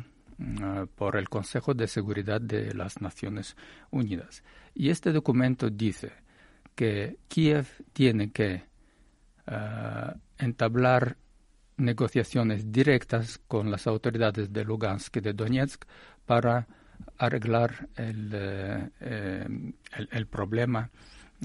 ah, 0.63 0.87
por 0.95 1.17
el 1.17 1.29
Consejo 1.29 1.75
de 1.75 1.87
Seguridad 1.87 2.41
de 2.41 2.75
las 2.75 3.01
Naciones 3.01 3.57
Unidas. 3.91 4.43
Y 4.75 4.91
este 4.91 5.13
documento 5.13 5.71
dice 5.71 6.13
que 6.75 7.19
Kiev 7.29 7.67
tiene 7.93 8.31
que 8.33 8.65
ah, 9.47 10.15
entablar 10.39 11.17
negociaciones 11.81 12.71
directas 12.71 13.41
con 13.49 13.71
las 13.71 13.87
autoridades 13.87 14.53
de 14.53 14.65
Lugansk 14.65 15.17
y 15.17 15.21
de 15.21 15.33
Donetsk 15.33 15.85
para 16.27 16.67
arreglar 17.19 17.89
el, 17.97 18.31
eh, 18.33 18.89
eh, 19.01 19.73
el, 20.11 20.27
problema 20.27 20.91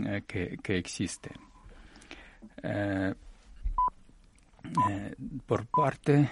eh, 0.05 0.23
que, 0.27 0.57
que, 0.61 0.77
existe. 0.77 1.31
Por 5.45 5.65
parte 5.67 6.29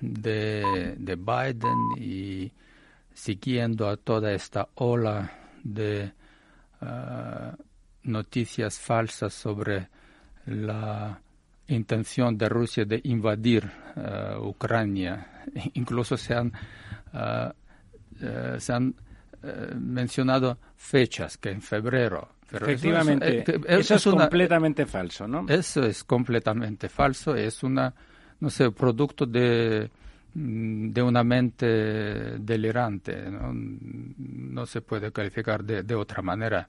de, 0.00 0.94
de, 0.98 1.16
Biden 1.16 1.78
y 1.98 2.52
siguiendo 3.12 3.88
a 3.88 3.96
toda 3.96 4.32
esta 4.32 4.68
ola 4.74 5.30
de 5.62 6.12
noticias 8.02 8.78
falsas 8.78 9.32
sobre 9.32 9.88
la 10.46 11.20
intención 11.68 12.36
de 12.36 12.48
Rusia 12.48 12.84
de 12.84 13.00
invadir 13.04 13.70
Ucrania. 14.40 15.42
Incluso 15.74 16.16
se 16.16 16.34
han 16.34 16.52
mencionado 19.78 20.58
fechas 20.76 21.38
que 21.38 21.50
en 21.50 21.62
febrero 21.62 22.33
Efectivamente, 22.52 23.44
eso, 23.66 23.94
es, 23.94 24.04
completamente 24.04 24.86
falso, 24.86 25.26
¿no? 25.26 25.46
Eso 25.48 25.82
es 25.84 26.04
completamente 26.04 26.88
falso, 26.88 27.34
es 27.34 27.62
una, 27.62 27.92
no 28.40 28.50
sé, 28.50 28.70
producto 28.70 29.26
de, 29.26 29.90
mm, 30.34 30.90
de 30.90 31.02
una 31.02 31.24
mente 31.24 31.66
delirante, 32.38 33.24
no, 33.28 34.66
se 34.66 34.82
puede 34.82 35.10
calificar 35.10 35.64
de, 35.64 35.82
de 35.82 35.94
otra 35.94 36.22
manera. 36.22 36.68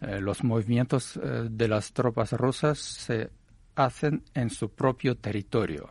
Eh, 0.00 0.20
los 0.20 0.42
movimientos 0.42 1.16
eh, 1.16 1.46
de 1.48 1.68
las 1.68 1.92
tropas 1.92 2.32
rusas 2.32 2.78
se 2.78 3.30
hacen 3.76 4.24
en 4.34 4.50
su 4.50 4.70
propio 4.70 5.16
territorio. 5.16 5.90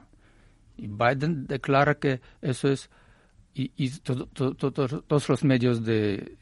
Y 0.78 0.88
Biden 0.88 1.48
declara 1.48 1.96
que 1.96 2.22
eso 2.42 2.70
es, 2.70 2.90
y, 3.54 3.72
y 3.78 3.90
todos 4.00 5.30
los 5.30 5.44
medios 5.44 5.86
de 5.86 6.38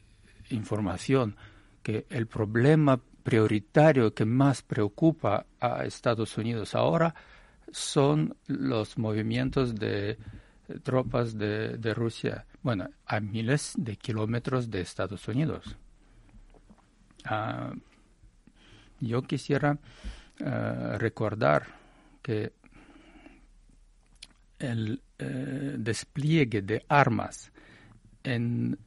información, 0.50 1.36
el 2.08 2.26
problema 2.26 3.00
prioritario 3.22 4.14
que 4.14 4.24
más 4.24 4.62
preocupa 4.62 5.46
a 5.60 5.84
Estados 5.84 6.36
Unidos 6.38 6.74
ahora 6.74 7.14
son 7.70 8.36
los 8.46 8.98
movimientos 8.98 9.74
de 9.74 10.18
tropas 10.82 11.36
de, 11.36 11.94
Rusia, 11.94 12.46
bueno, 12.62 12.88
a 13.06 13.20
miles 13.20 13.74
de 13.76 13.96
kilómetros 13.96 14.70
de 14.70 14.80
Estados 14.80 15.26
Unidos. 15.28 15.76
Ah, 17.24 17.72
yo 19.00 19.22
quisiera 19.22 19.78
ah, 20.44 20.96
recordar 20.98 21.66
que 22.22 22.52
el 24.58 25.02
eh, 25.18 25.74
despliegue 25.78 26.62
de 26.62 26.84
armas 26.88 27.50
en 28.22 28.78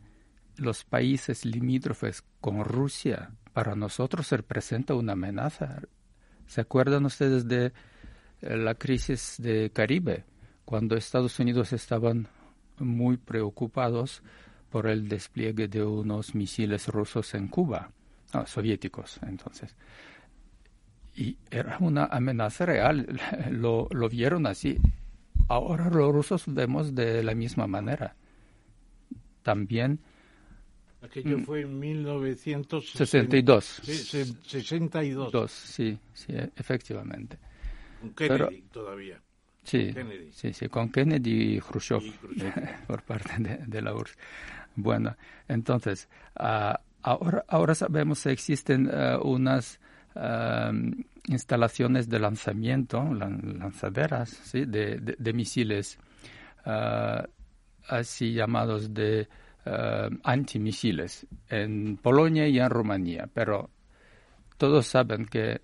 los 0.58 0.84
países 0.84 1.46
limítrofes 1.46 2.24
con 2.42 2.64
Rusia 2.64 3.32
para 3.54 3.76
nosotros 3.76 4.30
representa 4.32 4.96
una 4.96 5.14
amenaza. 5.14 5.82
¿Se 6.48 6.62
acuerdan 6.62 7.06
ustedes 7.06 7.48
de 7.48 7.72
eh, 8.42 8.58
la 8.58 8.76
crisis 8.76 9.36
de 9.40 9.72
Caribe, 9.72 10.26
cuando 10.66 10.96
Estados 10.96 11.40
Unidos 11.40 11.74
estaban 11.74 12.28
muy 12.80 13.18
preocupados 13.18 14.24
por 14.70 14.88
el 14.88 15.08
despliegue 15.08 15.68
de 15.68 15.84
unos 15.84 16.34
misiles 16.34 16.88
rusos 16.88 17.34
en 17.36 17.48
Cuba, 17.48 17.92
soviéticos 18.46 19.20
entonces? 19.24 19.76
Y 21.16 21.38
era 21.52 21.78
una 21.80 22.06
amenaza 22.06 22.66
real, 22.66 23.20
lo, 23.52 23.88
lo 23.92 24.10
vieron 24.10 24.48
así. 24.48 24.80
Ahora 25.48 25.90
los 25.90 26.12
rusos 26.12 26.44
vemos 26.48 26.96
de 26.96 27.24
la 27.24 27.36
misma 27.36 27.68
manera. 27.68 28.16
También 29.44 30.00
Aquello 31.04 31.40
mm. 31.40 31.44
fue 31.44 31.62
en 31.62 31.80
1962. 31.80 33.66
62. 33.66 35.52
Sí, 35.52 36.00
sí, 36.14 36.34
efectivamente. 36.56 37.38
Con 38.00 38.14
Kennedy 38.14 38.62
todavía. 38.72 39.22
Sí, 39.64 39.94
sí, 40.32 40.54
sí, 40.54 40.68
con 40.68 40.90
Kennedy 40.90 41.56
y 41.56 41.60
Khrushchev, 41.60 42.02
por 42.88 43.04
parte 43.04 43.34
de, 43.66 43.82
la 43.82 43.94
URSS. 43.94 44.18
Bueno, 44.76 45.16
entonces, 45.48 46.10
ah, 46.36 46.82
ahora, 47.02 47.46
ahora 47.48 47.76
sabemos 47.76 48.24
que 48.24 48.32
existen 48.32 48.90
ah, 48.94 49.20
unas 49.22 49.80
instalaciones 51.28 52.08
de 52.08 52.20
lanzamiento, 52.20 53.04
lanzaderas, 53.14 54.30
¿sí? 54.30 54.66
de, 54.66 54.98
de, 54.98 55.34
misiles 55.34 55.98
ah, 56.66 57.26
así 57.88 58.34
llamados 58.34 58.94
de 58.94 59.28
uh, 59.66 60.16
antimisiles 60.24 61.26
en 61.50 61.98
Polonia 61.98 62.48
y 62.48 62.60
en 62.60 62.70
Rumanía, 62.70 63.30
pero 63.34 63.70
todos 64.58 64.88
saben 64.88 65.26
que 65.26 65.62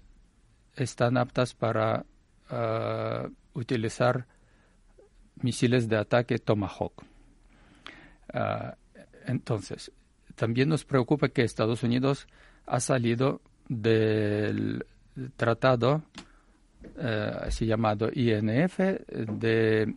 están 0.75 1.17
aptas 1.17 1.53
para 1.53 2.05
eh, 2.49 3.29
utilizar 3.53 4.25
misiles 5.41 5.88
de 5.88 5.97
ataque 5.97 6.39
Tomahawk. 6.39 7.03
Eh, 8.33 8.71
entonces, 9.25 9.91
también 10.35 10.69
nos 10.69 10.85
preocupa 10.85 11.29
que 11.29 11.43
Estados 11.43 11.83
Unidos 11.83 12.27
ha 12.65 12.79
salido 12.79 13.41
del 13.67 14.85
tratado 15.35 16.03
así 17.41 17.65
llamado 17.65 18.09
INF 18.13 18.79
de 18.79 19.95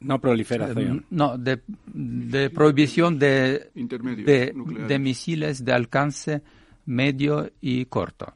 no 0.00 0.20
proliferación. 0.20 1.04
No, 1.10 1.36
de, 1.36 1.60
de 1.86 2.50
prohibición 2.50 3.18
de, 3.18 3.70
de, 3.74 4.98
misiles 4.98 5.64
de 5.64 5.72
alcance 5.72 6.42
medio 6.86 7.50
y 7.60 7.84
corto. 7.84 8.34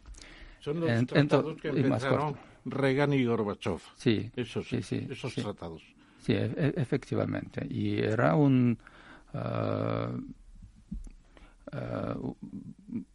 Son 0.60 0.80
los 0.80 1.06
tratados 1.06 1.60
que 1.60 1.68
empezaron 1.68 2.36
Reagan 2.64 3.12
y 3.12 3.24
Gorbachev. 3.24 3.80
Sí, 3.96 4.30
esos, 4.36 4.68
sí, 4.68 4.82
sí, 4.82 5.06
esos 5.10 5.34
tratados. 5.34 5.82
Sí, 6.20 6.32
e, 6.32 6.50
e, 6.56 6.72
efectivamente. 6.76 7.66
Y 7.68 7.98
era 7.98 8.34
un, 8.34 8.78
uh, 9.34 9.38
uh, 11.76 12.36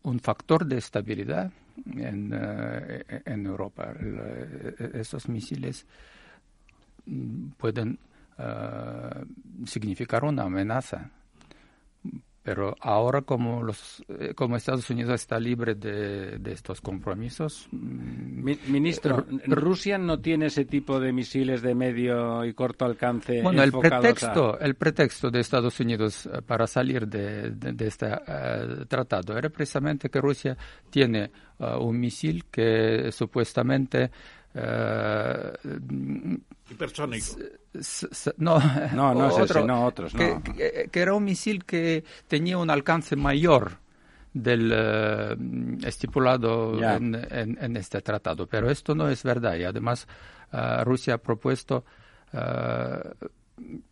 un 0.03 0.19
factor 0.19 0.65
de 0.65 0.77
estabilidad 0.77 1.51
en, 1.95 2.33
uh, 2.33 3.03
en 3.25 3.45
Europa. 3.45 3.93
E, 3.99 4.91
esos 4.93 5.27
misiles 5.27 5.88
mm, 7.07 7.49
pueden 7.57 7.97
uh, 8.39 9.65
significar 9.65 10.23
una 10.23 10.43
amenaza. 10.43 11.12
Pero 12.41 12.75
ahora 12.80 13.21
como, 13.21 13.62
los, 13.62 14.04
eh, 14.08 14.34
como 14.34 14.56
Estados 14.56 14.89
Unidos 14.89 15.13
está 15.13 15.39
libre 15.39 15.75
de, 15.75 16.39
estos 16.52 16.80
compromisos... 16.82 17.67
Mm, 17.71 18.49
ministro, 18.69 19.25
¿Rusia 19.45 19.97
no 19.97 20.19
tiene 20.19 20.47
ese 20.47 20.63
tipo 20.65 20.99
de 20.99 21.12
misiles 21.12 21.62
de 21.62 21.75
medio 21.75 22.43
y 22.45 22.54
corto 22.54 22.86
alcance? 22.86 23.41
Bueno, 23.43 23.62
el 23.62 23.71
pretexto, 23.71 24.58
el 24.58 24.75
pretexto 24.75 25.30
de 25.30 25.41
Estados 25.41 25.80
Unidos 25.82 26.25
eh, 26.25 26.41
para 26.41 26.65
salir 26.65 27.08
de, 27.08 27.54
este 27.86 28.08
tratado 28.88 29.38
era 29.38 29.49
precisamente 29.49 30.10
que 30.10 30.19
Rusia 30.21 30.58
tiene 30.89 31.30
un 31.60 31.99
misil 31.99 32.45
que 32.49 33.12
supuestamente 33.12 34.10
Uh, 34.55 36.38
Hipersónico. 36.69 37.25
No, 38.38 38.59
no, 38.93 39.13
no 39.13 39.27
otro, 39.35 39.65
no 39.65 39.85
otros. 39.85 40.13
No. 40.13 40.41
Que, 40.43 40.89
era 40.91 41.13
un 41.13 41.23
misil 41.23 41.65
que 41.65 42.03
tenía 42.27 42.57
un 42.57 42.69
alcance 42.69 43.15
mayor 43.15 43.77
del 44.33 44.71
uh, 44.71 45.85
estipulado 45.85 46.79
en, 46.83 47.15
en, 47.35 47.77
este 47.77 48.01
tratado. 48.01 48.47
Pero 48.47 48.69
esto 48.69 48.95
no 48.95 49.07
es 49.09 49.23
verdad 49.23 49.55
y 49.55 49.63
además 49.63 50.07
uh, 50.51 50.83
Rusia 50.83 51.15
ha 51.15 51.17
propuesto 51.19 51.85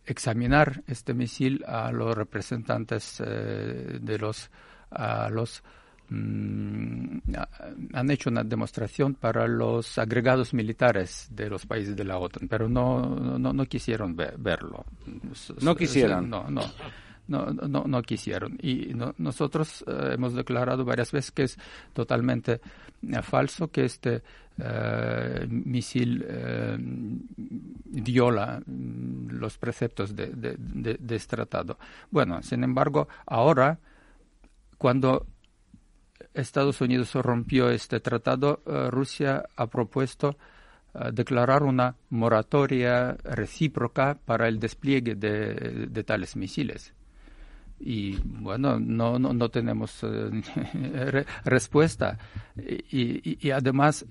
examinar 0.06 0.82
este 0.86 1.12
misil 1.12 1.64
a 1.66 1.90
los 1.90 2.16
representantes 2.16 3.18
de 3.18 4.18
los, 4.18 4.48
a 4.90 5.28
los 5.28 5.64
Mm, 6.10 7.18
han 7.92 8.10
hecho 8.10 8.30
una 8.30 8.42
demostración 8.42 9.14
para 9.14 9.46
los 9.46 9.98
agregados 9.98 10.54
militares 10.54 11.28
de 11.30 11.50
los 11.50 11.66
países 11.66 11.94
de 11.94 12.04
la 12.04 12.18
OTAN, 12.18 12.48
pero 12.48 12.68
no, 12.68 13.38
no, 13.38 13.52
no 13.52 13.66
quisieron 13.66 14.16
verlo. 14.16 14.86
No 15.60 15.76
quisieron. 15.76 16.30
No, 16.30 16.48
no. 16.50 16.62
No, 17.26 17.44
no, 17.44 17.84
no 17.84 18.00
quisieron. 18.00 18.56
Y 18.62 18.94
nosotros 19.18 19.84
eh, 19.86 20.12
hemos 20.14 20.32
declarado 20.32 20.82
varias 20.86 21.12
veces 21.12 21.30
que 21.30 21.42
es 21.42 21.58
totalmente 21.92 22.62
eh, 23.06 23.20
falso 23.20 23.68
que 23.68 23.84
este 23.84 24.22
eh, 24.56 25.46
misil 25.46 26.24
viola 27.84 28.62
mm, 28.64 29.28
los 29.32 29.58
preceptos 29.58 30.16
de, 30.16 30.28
de, 30.28 30.56
de 30.98 31.16
este 31.16 31.36
tratado. 31.36 31.76
Bueno, 32.10 32.42
sin 32.42 32.64
embargo, 32.64 33.08
ahora, 33.26 33.78
cuando 34.78 35.26
Estados 36.34 36.80
Unidos 36.80 37.14
rompió 37.14 37.70
este 37.70 38.00
tratado, 38.00 38.62
eh, 38.66 38.90
Rusia 38.90 39.44
ha 39.56 39.66
propuesto 39.66 40.36
eh, 40.94 41.10
declarar 41.12 41.62
una 41.62 41.96
moratoria 42.10 43.16
recíproca 43.24 44.18
para 44.24 44.48
el 44.48 44.58
despliegue 44.58 45.14
de, 45.14 46.04
tales 46.04 46.36
misiles. 46.36 46.94
Y 47.80 48.16
bueno, 48.24 48.78
no, 48.80 49.18
no, 49.18 49.48
tenemos 49.50 50.02
eh, 50.02 51.24
respuesta. 51.44 52.18
Y, 52.56 53.50
además, 53.50 54.04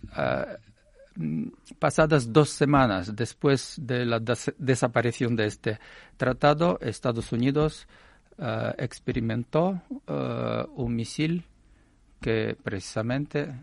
pasadas 1.77 2.31
dos 2.31 2.49
semanas 2.49 3.13
después 3.13 3.75
de 3.81 4.05
la 4.05 4.21
desaparición 4.57 5.35
de 5.35 5.47
este 5.47 5.79
tratado, 6.15 6.79
Estados 6.79 7.33
Unidos 7.33 7.87
experimentó 8.77 9.81
un 10.75 10.95
misil 10.95 11.43
que 12.19 12.55
precisamente 12.61 13.53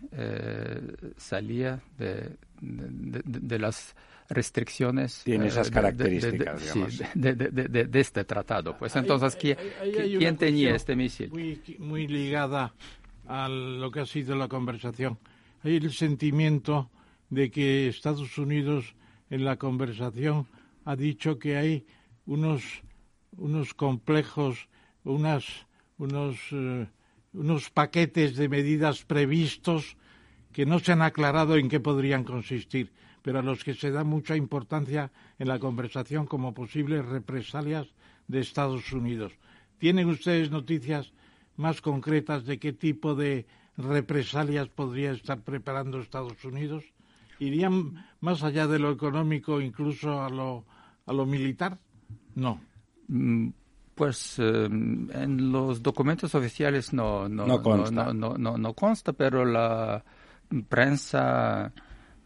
salía 1.16 1.80
de, 1.98 2.36
de, 2.60 3.58
las 3.58 3.94
restricciones 4.28 5.22
tiene 5.24 5.48
esas 5.48 5.70
características 5.70 6.72
de, 7.14 8.00
este 8.00 8.24
tratado 8.24 8.76
pues. 8.78 8.94
Entonces 8.96 9.36
¿quién, 9.36 10.36
tenía 10.36 10.74
este 10.74 10.96
misil 10.96 11.30
muy, 11.30 11.60
muy 11.78 12.06
ligada 12.06 12.72
a 13.26 13.48
lo 13.48 13.90
que 13.90 14.00
ha 14.00 14.06
sido 14.06 14.36
la 14.36 14.48
conversación. 14.48 15.18
Hay 15.62 15.76
el 15.76 15.92
sentimiento 15.92 16.90
de 17.30 17.50
que 17.50 17.88
Estados 17.88 18.36
Unidos 18.38 18.94
en 19.30 19.44
la 19.44 19.56
conversación 19.56 20.46
ha 20.84 20.94
dicho 20.96 21.38
que 21.38 21.56
hay 21.56 21.86
unos 22.26 22.62
unos 23.36 23.74
complejos 23.74 24.68
unas 25.04 25.44
unos 25.98 26.36
eh, 26.52 26.86
unos 27.34 27.70
paquetes 27.70 28.36
de 28.36 28.48
medidas 28.48 29.04
previstos 29.04 29.96
que 30.52 30.66
no 30.66 30.78
se 30.78 30.92
han 30.92 31.02
aclarado 31.02 31.56
en 31.56 31.68
qué 31.68 31.80
podrían 31.80 32.24
consistir 32.24 32.90
pero 33.24 33.38
a 33.38 33.42
los 33.42 33.64
que 33.64 33.72
se 33.72 33.90
da 33.90 34.04
mucha 34.04 34.36
importancia 34.36 35.10
en 35.38 35.48
la 35.48 35.58
conversación 35.58 36.26
como 36.26 36.52
posibles 36.52 37.06
represalias 37.06 37.88
de 38.28 38.40
Estados 38.40 38.92
Unidos. 38.92 39.32
¿Tienen 39.78 40.10
ustedes 40.10 40.50
noticias 40.50 41.10
más 41.56 41.80
concretas 41.80 42.44
de 42.44 42.58
qué 42.58 42.74
tipo 42.74 43.14
de 43.14 43.46
represalias 43.78 44.68
podría 44.68 45.12
estar 45.12 45.40
preparando 45.40 46.00
Estados 46.00 46.44
Unidos? 46.44 46.84
¿Irían 47.38 48.04
más 48.20 48.42
allá 48.42 48.66
de 48.66 48.78
lo 48.78 48.92
económico, 48.92 49.62
incluso 49.62 50.20
a 50.22 50.28
lo, 50.28 50.66
a 51.06 51.12
lo 51.14 51.24
militar? 51.24 51.78
No. 52.34 52.60
Mm, 53.94 53.96
pues 53.96 54.38
eh, 54.38 54.64
en 54.66 55.52
los 55.52 55.83
documentos 55.83 56.35
oficiales 56.35 56.92
no, 56.92 57.28
no, 57.28 57.62
consta. 57.62 58.12
no, 58.12 58.37
no 58.37 58.72
consta, 58.74 59.12
pero 59.12 59.44
la 59.44 60.04
prensa 60.68 61.72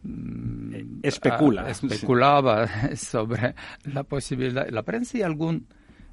Mm, 0.01 0.99
especula. 1.03 1.69
especulaba 1.69 2.67
sobre 2.95 3.53
la 3.83 4.03
posibilidad, 4.03 4.69
la 4.69 4.83
prensa 4.83 5.17
y 5.17 5.21
algún 5.23 5.67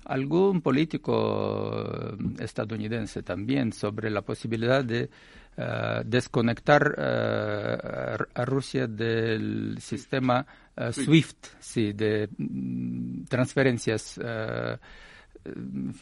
algún 0.05 0.61
político 0.63 2.17
estadounidense 2.39 3.23
también 3.25 3.73
sobre 3.73 4.09
la 4.11 4.23
posibilidad 4.23 4.85
de 4.85 5.11
eh, 5.57 6.03
desconectar 6.05 6.95
eh, 6.97 8.17
a 8.35 8.45
Rusia 8.45 8.87
del 8.87 9.79
sistema 9.81 10.47
eh, 10.77 10.93
SWIFT, 10.93 11.47
sí, 11.59 11.93
de 11.93 12.29
mm, 12.39 13.25
transferencias 13.25 14.21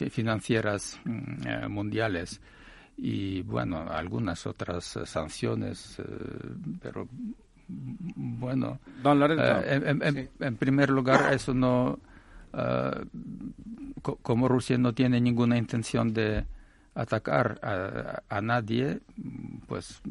financieras 0.09 0.99
mm, 1.05 1.67
mundiales. 1.69 2.41
Y 2.97 3.41
bueno 3.41 3.89
algunas 3.89 4.45
otras 4.47 4.97
sanciones 5.05 6.01
pero 6.81 7.07
bueno, 7.67 8.79
eh, 9.03 10.29
en, 10.39 10.57
primer 10.57 10.89
lugar, 10.89 11.33
eso 11.33 11.53
no, 11.53 11.99
eh, 12.53 13.05
como 14.21 14.47
Rusia 14.47 14.77
no 14.77 14.93
tiene 14.93 15.19
ninguna 15.19 15.57
intención 15.57 16.13
de 16.13 16.45
atacar 16.93 17.59
a, 18.29 18.41
nadie, 18.41 18.99
pues 19.67 20.01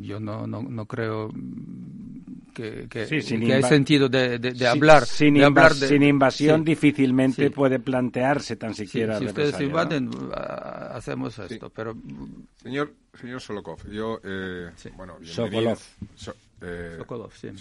yo 0.00 0.20
no, 0.20 0.46
no, 0.46 0.62
no 0.62 0.86
creo 0.86 1.30
que, 2.50 2.88
que, 2.88 3.00
hay 3.00 3.62
sentido 3.62 4.08
de, 4.08 4.38
de, 4.38 4.66
hablar. 4.66 5.06
Sin, 5.06 5.34
de 5.34 5.44
hablar 5.44 5.74
sin 5.74 6.02
invasión 6.02 6.64
difícilmente 6.64 7.50
puede 7.50 7.78
plantearse 7.78 8.56
tan 8.56 8.74
siquiera. 8.74 9.18
si 9.18 9.26
ustedes 9.26 9.60
invaden, 9.60 10.10
hacemos 10.34 11.38
esto, 11.38 11.70
pero... 11.70 11.96
Señor, 12.62 12.92
señor 13.20 13.40
Solokov, 13.40 13.88
yo... 13.90 14.20
Eh, 14.24 14.70
bueno, 14.96 15.16
Sokolov. 16.60 17.32
Eh, 17.42 17.52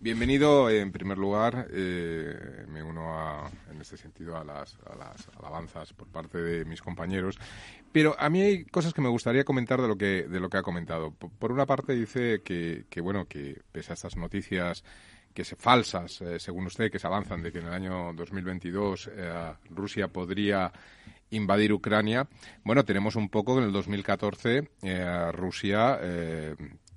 Bienvenido, 0.00 0.68
en 0.68 0.90
primer 0.90 1.16
lugar. 1.16 1.68
Eh, 1.70 2.64
me 2.68 2.82
uno 2.82 3.48
en 3.70 3.80
este 3.80 3.96
sentido 3.96 4.36
a 4.36 4.44
las, 4.44 4.76
alabanzas 5.38 5.92
por 5.92 6.08
parte 6.08 6.38
de 6.38 6.64
mis 6.64 6.82
compañeros. 6.82 7.38
Pero 7.92 8.16
a 8.18 8.28
mí 8.28 8.40
hay 8.40 8.64
cosas 8.64 8.92
que 8.92 9.00
me 9.00 9.08
gustaría 9.08 9.44
comentar 9.44 9.80
de 9.80 9.88
lo 9.88 9.96
que, 9.96 10.24
de 10.24 10.40
lo 10.40 10.48
que 10.48 10.58
ha 10.58 10.62
comentado. 10.62 11.12
Por, 11.12 11.52
una 11.52 11.66
parte 11.66 11.92
dice 11.92 12.42
que, 12.42 13.00
bueno, 13.00 13.26
que 13.26 13.62
pese 13.70 13.92
a 13.92 13.94
estas 13.94 14.16
noticias 14.16 14.82
que 15.32 15.44
se 15.44 15.54
falsas, 15.54 16.20
eh, 16.22 16.40
según 16.40 16.66
usted, 16.66 16.90
que 16.90 16.98
se 16.98 17.06
avanzan 17.06 17.42
de 17.42 17.52
que 17.52 17.60
en 17.60 17.66
el 17.66 17.72
año 17.72 18.12
2022 18.14 19.10
Rusia 19.70 20.08
podría 20.08 20.72
invadir 21.30 21.72
Ucrania. 21.72 22.26
Bueno, 22.64 22.84
tenemos 22.84 23.14
un 23.14 23.28
poco 23.28 23.58
en 23.58 23.64
el 23.66 23.72
2014 23.72 24.68
Rusia 25.32 26.00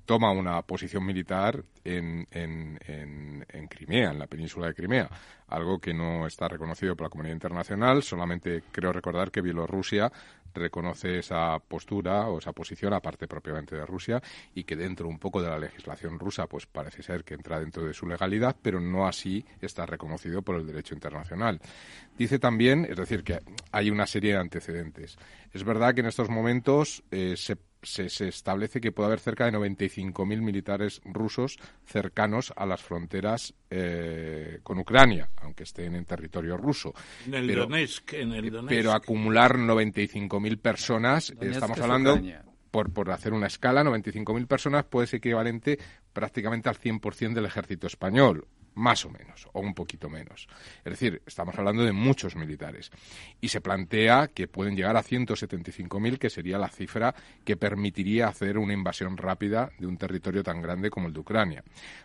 toma 0.05 0.31
una 0.31 0.61
posición 0.63 1.05
militar 1.05 1.63
en, 1.83 2.27
en, 2.31 2.79
en, 2.85 3.67
Crimea, 3.67 4.11
en 4.11 4.19
la 4.19 4.27
península 4.27 4.67
de 4.67 4.73
Crimea, 4.73 5.09
algo 5.47 5.79
que 5.79 5.93
no 5.93 6.27
está 6.27 6.47
reconocido 6.47 6.95
por 6.95 7.05
la 7.05 7.09
comunidad 7.09 7.35
internacional. 7.35 8.03
Solamente 8.03 8.63
creo 8.71 8.91
recordar 8.91 9.31
que 9.31 9.41
Bielorrusia 9.41 10.11
reconoce 10.53 11.19
esa 11.19 11.57
postura 11.59 12.27
o 12.27 12.37
esa 12.37 12.51
posición, 12.51 12.93
aparte 12.93 13.27
propiamente 13.27 13.75
de 13.75 13.85
Rusia, 13.85 14.21
y 14.53 14.63
que 14.63 14.75
dentro 14.75 15.07
un 15.07 15.19
poco 15.19 15.41
de 15.41 15.49
la 15.49 15.57
legislación 15.57 16.19
rusa, 16.19 16.47
pues 16.47 16.65
parece 16.65 17.01
ser 17.01 17.23
que 17.23 17.33
entra 17.33 17.59
dentro 17.59 17.83
de 17.85 17.93
su 17.93 18.07
legalidad, 18.07 18.55
pero 18.61 18.79
no 18.79 19.07
así 19.07 19.43
está 19.61 19.85
reconocido 19.85 20.41
por 20.41 20.57
el 20.57 20.67
derecho 20.67 20.93
internacional. 20.93 21.59
Dice 22.17 22.39
también, 22.39 22.85
es 22.87 22.97
decir, 22.97 23.23
que 23.23 23.39
hay 23.71 23.89
una 23.89 24.05
serie 24.05 24.33
de 24.33 24.39
antecedentes. 24.39 25.17
Es 25.51 25.63
verdad 25.63 25.95
que 25.95 26.01
en 26.01 26.07
estos 26.07 26.29
momentos 26.29 27.03
eh, 27.09 27.35
se 27.35 27.57
se, 27.83 28.27
establece 28.27 28.81
que 28.81 28.91
puede 28.91 29.07
haber 29.07 29.19
cerca 29.19 29.45
de 29.45 29.51
95.000 29.51 30.41
militares 30.41 31.01
rusos 31.05 31.57
cercanos 31.85 32.53
a 32.55 32.65
las 32.65 32.81
fronteras 32.81 33.53
eh, 33.69 34.59
con 34.63 34.79
Ucrania, 34.79 35.29
aunque 35.37 35.63
estén 35.63 35.95
en 35.95 36.05
territorio 36.05 36.57
ruso. 36.57 36.93
En 37.25 37.35
el 37.35 37.47
pero, 37.47 37.63
Donetsk, 37.63 38.13
en 38.13 38.33
el 38.33 38.49
Donetsk. 38.49 38.69
Pero 38.69 38.91
acumular 38.91 39.55
95.000 39.57 40.57
personas, 40.59 41.33
estamos 41.39 41.79
hablando, 41.79 42.19
por, 42.71 42.91
por 42.91 43.11
hacer 43.11 43.33
una 43.33 43.47
escala, 43.47 43.83
95.000 43.83 44.47
personas 44.47 44.85
puede 44.85 45.07
ser 45.07 45.17
equivalente 45.17 45.77
prácticamente 46.11 46.69
al 46.69 46.77
100% 46.77 47.33
del 47.33 47.45
ejército 47.45 47.87
español 47.87 48.47
más 48.75 49.05
o 49.05 49.09
menos, 49.09 49.47
o 49.53 49.59
un 49.59 49.73
poquito 49.73 50.09
menos. 50.09 50.47
Es 50.83 50.91
decir, 50.91 51.21
estamos 51.25 51.57
hablando 51.57 51.83
de 51.83 51.91
muchos 51.91 52.35
militares. 52.35 52.91
Y 53.41 53.49
se 53.49 53.61
plantea 53.61 54.29
que 54.33 54.47
pueden 54.47 54.75
llegar 54.75 54.97
a 54.97 55.03
175.000, 55.03 56.17
que 56.17 56.29
sería 56.29 56.57
la 56.57 56.69
cifra 56.69 57.13
que 57.43 57.57
permitiría 57.57 58.27
hacer 58.27 58.57
una 58.57 58.73
invasión 58.73 59.17
rápida 59.17 59.71
de 59.77 59.87
un 59.87 59.97
territorio 59.97 60.43
tan 60.43 60.61
grande 60.61 60.89
como 60.89 61.07
el 61.07 61.13
de 61.13 61.19
Ucrania. 61.19 61.63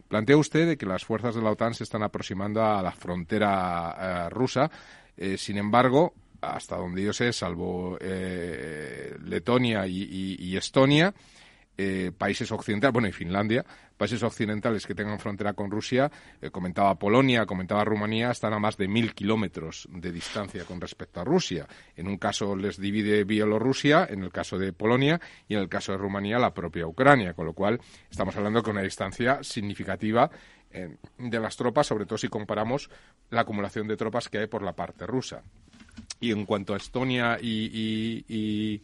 Plantea 0.08 0.36
usted 0.36 0.66
de 0.66 0.76
que 0.76 0.86
las 0.86 1.04
fuerzas 1.04 1.34
de 1.34 1.42
la 1.42 1.50
OTAN 1.50 1.74
se 1.74 1.84
están 1.84 2.02
aproximando 2.02 2.62
a 2.62 2.82
la 2.82 2.92
frontera 2.92 3.96
eh, 3.98 4.30
rusa. 4.30 4.70
Eh, 5.16 5.36
sin 5.36 5.58
embargo, 5.58 6.14
hasta 6.40 6.76
donde 6.76 7.02
yo 7.02 7.12
sé, 7.12 7.32
salvo 7.32 7.98
eh, 8.00 9.16
Letonia 9.24 9.86
y 9.86 10.56
Estonia, 10.56 11.12
países 12.16 12.50
occidentales, 12.50 12.92
bueno, 12.92 13.08
y 13.08 13.12
Finlandia, 13.12 13.64
países 13.98 14.22
occidentales 14.22 14.86
que 14.86 14.94
tengan 14.94 15.18
frontera 15.18 15.52
con 15.52 15.70
Rusia, 15.70 16.10
eh, 16.40 16.50
comentaba 16.50 16.94
Polonia, 16.94 17.44
comentaba 17.44 17.84
Rumanía, 17.84 18.30
están 18.30 18.54
a 18.54 18.58
más 18.58 18.78
de 18.78 18.88
mil 18.88 19.12
kilómetros 19.12 19.88
de 19.92 20.12
distancia 20.12 20.64
con 20.64 20.80
respecto 20.80 21.20
a 21.20 21.24
Rusia. 21.24 21.66
En 21.96 22.08
un 22.08 22.16
caso 22.16 22.56
les 22.56 22.80
divide 22.80 23.24
Bielorrusia, 23.24 24.06
en 24.08 24.22
el 24.22 24.30
caso 24.30 24.56
de 24.56 24.72
Polonia, 24.72 25.20
y 25.48 25.54
en 25.54 25.60
el 25.60 25.68
caso 25.68 25.92
de 25.92 25.98
Rumanía 25.98 26.38
la 26.38 26.54
propia 26.54 26.86
Ucrania, 26.86 27.34
con 27.34 27.44
lo 27.44 27.52
cual 27.52 27.80
estamos 28.10 28.34
hablando 28.36 28.62
de 28.62 28.70
una 28.70 28.82
distancia 28.82 29.42
significativa 29.42 30.30
eh, 30.70 30.96
de 31.18 31.40
las 31.40 31.56
tropas, 31.56 31.86
sobre 31.86 32.06
todo 32.06 32.18
si 32.18 32.28
comparamos 32.28 32.90
la 33.30 33.40
acumulación 33.40 33.88
de 33.88 33.96
tropas 33.96 34.28
que 34.28 34.38
hay 34.38 34.46
por 34.46 34.62
la 34.62 34.74
parte 34.74 35.06
rusa. 35.06 35.42
Y 36.20 36.30
en 36.30 36.46
cuanto 36.46 36.74
a 36.74 36.76
Estonia 36.76 37.38
y 37.40 38.24
y, 38.28 38.82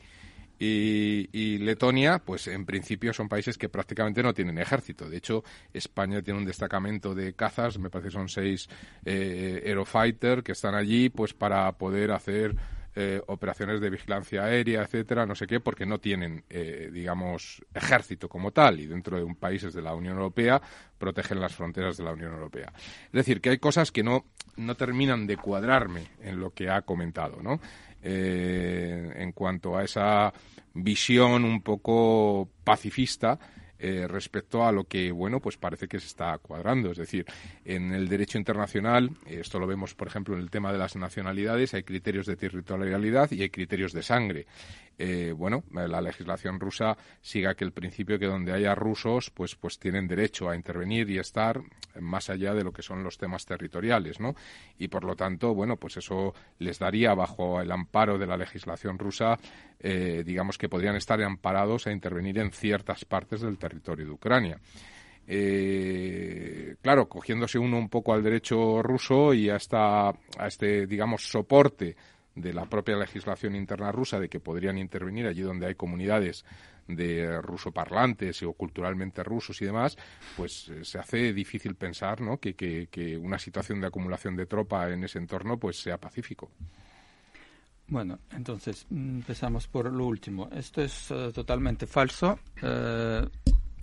Letonia, 0.58 2.18
pues 2.18 2.46
en 2.48 2.64
principio 2.64 3.12
son 3.12 3.28
países 3.28 3.58
que 3.58 3.68
prácticamente 3.68 4.22
no 4.22 4.34
tienen 4.34 4.58
ejército. 4.58 5.08
De 5.08 5.16
hecho, 5.16 5.44
España 5.72 6.22
tiene 6.22 6.40
un 6.40 6.46
destacamento 6.46 7.14
de 7.14 7.34
cazas, 7.34 7.78
me 7.78 7.90
parece 7.90 8.08
que 8.08 8.14
son 8.14 8.28
seis 8.28 8.68
eh, 9.04 9.62
Aerofighter 9.66 10.42
que 10.42 10.52
están 10.52 10.74
allí, 10.74 11.08
pues 11.08 11.34
para 11.34 11.70
poder 11.72 12.12
hacer 12.12 12.54
eh, 12.96 13.20
operaciones 13.26 13.80
de 13.80 13.90
vigilancia 13.90 14.44
aérea, 14.44 14.82
etcétera, 14.82 15.26
no 15.26 15.34
sé 15.34 15.48
qué, 15.48 15.58
porque 15.58 15.84
no 15.84 15.98
tienen, 15.98 16.44
eh, 16.48 16.90
digamos, 16.92 17.60
ejército 17.74 18.28
como 18.28 18.52
tal 18.52 18.78
y 18.78 18.86
dentro 18.86 19.16
de 19.16 19.24
un 19.24 19.34
países 19.34 19.74
de 19.74 19.82
la 19.82 19.96
Unión 19.96 20.16
Europea 20.16 20.62
protegen 20.96 21.40
las 21.40 21.56
fronteras 21.56 21.96
de 21.96 22.04
la 22.04 22.12
Unión 22.12 22.32
Europea. 22.32 22.72
Es 22.76 23.12
decir, 23.12 23.40
que 23.40 23.50
hay 23.50 23.58
cosas 23.58 23.90
que 23.90 24.04
no, 24.04 24.26
no 24.56 24.76
terminan 24.76 25.26
de 25.26 25.36
cuadrarme 25.36 26.06
en 26.22 26.38
lo 26.38 26.50
que 26.50 26.70
ha 26.70 26.82
comentado, 26.82 27.42
¿no? 27.42 27.58
Eh, 28.06 29.12
en 29.16 29.32
cuanto 29.32 29.78
a 29.78 29.82
esa 29.82 30.30
visión 30.74 31.42
un 31.42 31.62
poco 31.62 32.50
pacifista 32.62 33.38
eh, 33.78 34.06
respecto 34.06 34.64
a 34.64 34.72
lo 34.72 34.84
que, 34.84 35.10
bueno, 35.10 35.40
pues 35.40 35.56
parece 35.56 35.88
que 35.88 35.98
se 35.98 36.08
está 36.08 36.36
cuadrando. 36.38 36.90
Es 36.90 36.98
decir, 36.98 37.24
en 37.64 37.92
el 37.92 38.08
derecho 38.08 38.36
internacional, 38.36 39.10
esto 39.26 39.58
lo 39.58 39.66
vemos, 39.66 39.94
por 39.94 40.08
ejemplo, 40.08 40.34
en 40.34 40.42
el 40.42 40.50
tema 40.50 40.70
de 40.70 40.78
las 40.78 40.96
nacionalidades, 40.96 41.72
hay 41.72 41.82
criterios 41.82 42.26
de 42.26 42.36
territorialidad 42.36 43.30
y 43.32 43.40
hay 43.40 43.48
criterios 43.48 43.92
de 43.92 44.02
sangre. 44.02 44.46
Eh, 44.96 45.32
bueno, 45.36 45.64
la 45.72 46.00
legislación 46.00 46.60
rusa 46.60 46.96
sigue 47.20 47.48
aquel 47.48 47.72
principio 47.72 48.18
que 48.18 48.26
donde 48.26 48.52
haya 48.52 48.74
rusos, 48.74 49.30
pues, 49.30 49.56
pues 49.56 49.78
tienen 49.78 50.06
derecho 50.06 50.48
a 50.48 50.56
intervenir 50.56 51.10
y 51.10 51.18
estar 51.18 51.60
más 52.00 52.30
allá 52.30 52.54
de 52.54 52.62
lo 52.62 52.72
que 52.72 52.82
son 52.82 53.02
los 53.02 53.18
temas 53.18 53.44
territoriales, 53.44 54.20
¿no? 54.20 54.34
Y 54.78 54.88
por 54.88 55.04
lo 55.04 55.16
tanto, 55.16 55.54
bueno, 55.54 55.76
pues 55.76 55.96
eso 55.96 56.34
les 56.58 56.78
daría 56.78 57.14
bajo 57.14 57.60
el 57.60 57.72
amparo 57.72 58.18
de 58.18 58.26
la 58.26 58.36
legislación 58.36 58.98
rusa, 58.98 59.36
eh, 59.80 60.22
digamos 60.24 60.58
que 60.58 60.68
podrían 60.68 60.96
estar 60.96 61.20
amparados 61.22 61.86
a 61.86 61.92
intervenir 61.92 62.38
en 62.38 62.52
ciertas 62.52 63.04
partes 63.04 63.40
del 63.40 63.58
territorio 63.58 64.06
de 64.06 64.12
Ucrania. 64.12 64.60
Eh, 65.26 66.76
claro, 66.82 67.08
cogiéndose 67.08 67.58
uno 67.58 67.78
un 67.78 67.88
poco 67.88 68.12
al 68.12 68.22
derecho 68.22 68.82
ruso 68.82 69.32
y 69.32 69.48
hasta 69.48 70.08
a 70.10 70.46
este, 70.46 70.86
digamos, 70.86 71.26
soporte 71.26 71.96
de 72.34 72.52
la 72.52 72.66
propia 72.66 72.96
legislación 72.96 73.54
interna 73.54 73.92
rusa 73.92 74.18
de 74.18 74.28
que 74.28 74.40
podrían 74.40 74.78
intervenir 74.78 75.26
allí 75.26 75.42
donde 75.42 75.66
hay 75.66 75.74
comunidades 75.74 76.44
de 76.86 77.40
rusoparlantes 77.40 78.42
o 78.42 78.52
culturalmente 78.52 79.22
rusos 79.22 79.60
y 79.62 79.64
demás, 79.64 79.96
pues 80.36 80.68
eh, 80.68 80.84
se 80.84 80.98
hace 80.98 81.32
difícil 81.32 81.76
pensar 81.76 82.20
¿no? 82.20 82.38
que, 82.38 82.54
que, 82.54 83.16
una 83.16 83.38
situación 83.38 83.80
de 83.80 83.86
acumulación 83.86 84.36
de 84.36 84.46
tropa 84.46 84.90
en 84.90 85.04
ese 85.04 85.18
entorno 85.18 85.58
pues 85.58 85.80
sea 85.80 85.98
pacífico. 85.98 86.50
Bueno, 87.86 88.18
entonces 88.32 88.86
mm, 88.90 89.16
empezamos 89.18 89.68
por 89.68 89.92
lo 89.92 90.06
último. 90.06 90.48
Esto 90.52 90.82
es 90.82 91.10
eh, 91.10 91.30
totalmente 91.32 91.86
falso. 91.86 92.38
Eh, 92.62 93.26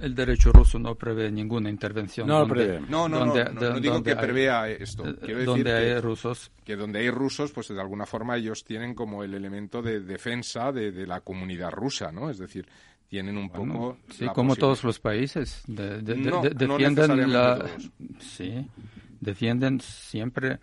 el 0.01 0.15
derecho 0.15 0.51
ruso 0.51 0.79
no 0.79 0.95
prevé 0.95 1.31
ninguna 1.31 1.69
intervención. 1.69 2.27
No 2.27 2.47
prevé. 2.47 2.81
No, 2.89 3.07
no, 3.07 3.25
no, 3.25 3.79
digo 3.79 4.01
que 4.03 4.15
prevea 4.15 4.69
esto. 4.69 5.03
Quiero 5.03 5.39
decir 5.39 5.45
donde 5.45 5.73
hay 5.73 5.99
rusos. 5.99 6.51
Que 6.63 6.75
donde 6.75 6.99
hay 6.99 7.09
rusos, 7.09 7.51
pues 7.51 7.67
de 7.69 7.79
alguna 7.79 8.05
forma 8.05 8.37
ellos 8.37 8.63
tienen 8.63 8.93
como 8.95 9.23
el 9.23 9.33
elemento 9.33 9.81
de 9.81 10.01
defensa 10.01 10.71
de, 10.71 11.05
la 11.05 11.21
comunidad 11.21 11.71
rusa, 11.71 12.11
¿no? 12.11 12.29
Es 12.29 12.37
decir, 12.37 12.67
tienen 13.07 13.37
un 13.37 13.49
poco. 13.49 13.97
Sí, 14.09 14.25
como 14.33 14.55
todos 14.55 14.83
los 14.83 14.99
países. 14.99 15.63
defienden 15.67 17.31
la. 17.31 17.65
Sí, 18.19 18.67
defienden 19.19 19.79
siempre 19.81 20.59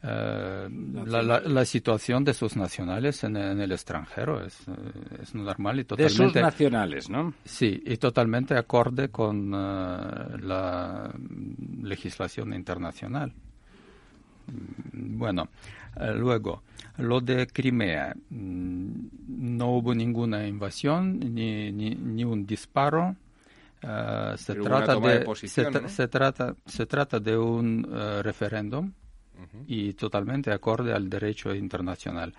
eh, 0.00 0.68
la, 0.70 1.64
situación 1.64 2.22
de 2.22 2.32
sus 2.32 2.56
nacionales 2.56 3.24
en, 3.24 3.36
el 3.36 3.72
extranjero 3.72 4.44
es, 4.44 4.56
eh, 4.68 4.72
es, 5.22 5.34
normal 5.34 5.80
y 5.80 5.84
totalmente... 5.84 6.22
De 6.22 6.30
sus 6.30 6.34
nacionales, 6.34 7.10
¿no? 7.10 7.34
Sí, 7.44 7.82
y 7.84 7.96
totalmente 7.96 8.56
acorde 8.56 9.08
con 9.08 9.52
eh, 9.52 10.38
la 10.40 11.12
legislación 11.82 12.54
internacional. 12.54 13.32
Mm, 14.46 15.18
bueno, 15.18 15.48
luego, 16.14 16.62
lo 16.98 17.20
de 17.20 17.48
Crimea. 17.48 18.14
Mm, 18.30 18.92
no 19.26 19.66
hubo 19.72 19.94
ninguna 19.96 20.46
invasión 20.46 21.18
ni, 21.18 21.72
ni, 21.72 22.22
un 22.22 22.46
disparo. 22.46 23.16
se, 23.80 24.54
trata 24.54 24.94
de, 25.00 25.26
se, 25.88 26.06
trata, 26.06 26.54
se 26.66 26.86
trata 26.86 27.18
de 27.18 27.36
un 27.36 27.84
referéndum 28.22 28.92
y 29.66 29.92
totalmente 29.94 30.52
acorde 30.52 30.92
al 30.92 31.08
derecho 31.08 31.54
internacional. 31.54 32.34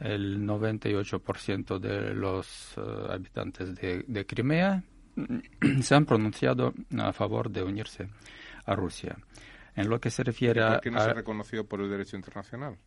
El 0.00 0.46
98% 0.46 1.78
de 1.78 2.14
los 2.14 2.74
eh, 2.76 2.80
habitantes 3.10 3.74
de, 3.74 4.26
Crimea 4.26 4.82
se 5.82 5.94
han 5.94 6.04
pronunciado 6.04 6.72
a 6.98 7.12
favor 7.12 7.50
de 7.50 7.62
unirse 7.62 8.08
a 8.64 8.74
Rusia. 8.74 9.16
En 9.74 9.88
lo 9.88 10.00
que 10.00 10.10
se 10.10 10.22
refiere 10.22 10.62
a... 10.62 10.72
¿Por 10.74 10.80
qué 10.80 10.90
no 10.90 11.00
se 11.00 11.14
reconoció 11.14 11.64
por 11.64 11.80
el 11.80 11.90
derecho 11.90 12.16
internacional? 12.16 12.78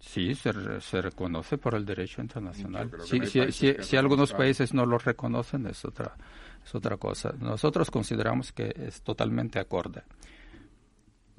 Sí, 0.00 0.34
se, 0.34 0.80
se, 0.80 1.00
reconoce 1.00 1.56
por 1.56 1.74
el 1.74 1.84
derecho 1.84 2.20
internacional. 2.20 2.90
si, 3.04 3.96
algunos 3.96 4.32
países 4.32 4.74
no 4.74 4.84
lo 4.84 4.98
reconocen, 4.98 5.66
es 5.66 5.84
otra, 5.84 6.14
es 6.62 6.74
otra 6.74 6.96
cosa. 6.98 7.34
Nosotros 7.38 7.90
consideramos 7.90 8.52
que 8.52 8.72
es 8.76 9.00
totalmente 9.02 9.58
acorde. 9.58 10.02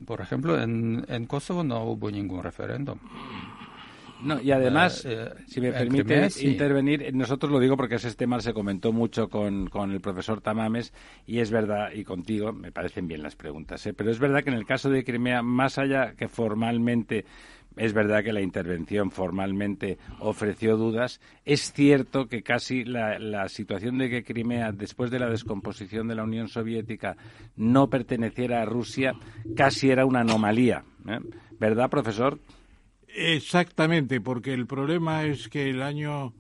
Por 0.05 0.21
ejemplo, 0.21 0.61
en, 0.61 1.05
en 1.07 1.25
Kosovo 1.25 1.63
no 1.63 1.83
hubo 1.83 2.11
ningún 2.11 2.43
referéndum. 2.43 2.99
No, 4.21 4.41
y 4.41 4.51
además, 4.51 5.05
eh, 5.05 5.29
eh, 5.31 5.43
si 5.47 5.61
me 5.61 5.71
permite 5.71 6.29
intervenir, 6.41 7.13
nosotros 7.13 7.51
lo 7.51 7.59
digo 7.59 7.77
porque 7.77 7.95
ese 7.95 8.13
tema 8.15 8.39
se 8.39 8.53
comentó 8.53 8.91
mucho 8.91 9.29
con, 9.29 9.67
con, 9.67 9.91
el 9.91 10.01
profesor 10.01 10.41
Tamames 10.41 10.91
y 11.27 11.39
es 11.39 11.51
verdad, 11.51 11.91
y 11.93 12.03
contigo, 12.03 12.51
me 12.51 12.71
parecen 12.71 13.07
bien 13.07 13.21
las 13.21 13.35
preguntas, 13.35 13.85
¿eh? 13.85 13.93
pero 13.93 14.09
es 14.09 14.17
verdad 14.17 14.43
que 14.43 14.49
en 14.49 14.55
el 14.55 14.65
caso 14.65 14.89
de 14.89 15.03
Crimea, 15.03 15.43
más 15.43 15.77
allá 15.77 16.13
que 16.15 16.27
formalmente 16.27 17.25
es 17.77 17.93
verdad 17.93 18.23
que 18.23 18.33
la 18.33 18.41
intervención 18.41 19.11
formalmente 19.11 19.99
ofreció 20.19 20.77
dudas. 20.77 21.21
Es 21.45 21.71
cierto 21.73 22.27
que 22.27 22.41
casi 22.41 22.83
la, 22.83 23.47
situación 23.49 23.99
de 23.99 24.09
que 24.09 24.23
Crimea, 24.23 24.71
después 24.71 25.11
de 25.11 25.19
la 25.19 25.29
descomposición 25.29 26.07
de 26.07 26.15
la 26.15 26.23
Unión 26.23 26.47
Soviética, 26.47 27.15
no 27.55 27.87
perteneciera 27.87 28.63
a 28.63 28.65
Rusia, 28.65 29.13
casi 29.55 29.91
era 29.91 30.05
una 30.05 30.21
anomalía. 30.21 30.83
¿eh? 31.07 31.19
¿Verdad, 31.59 31.91
profesor? 31.91 32.39
Exactamente, 33.07 34.21
porque 34.21 34.53
el 34.53 34.65
problema 34.65 35.25
es 35.25 35.47
que 35.47 35.69
el 35.69 35.83
año 35.83 36.33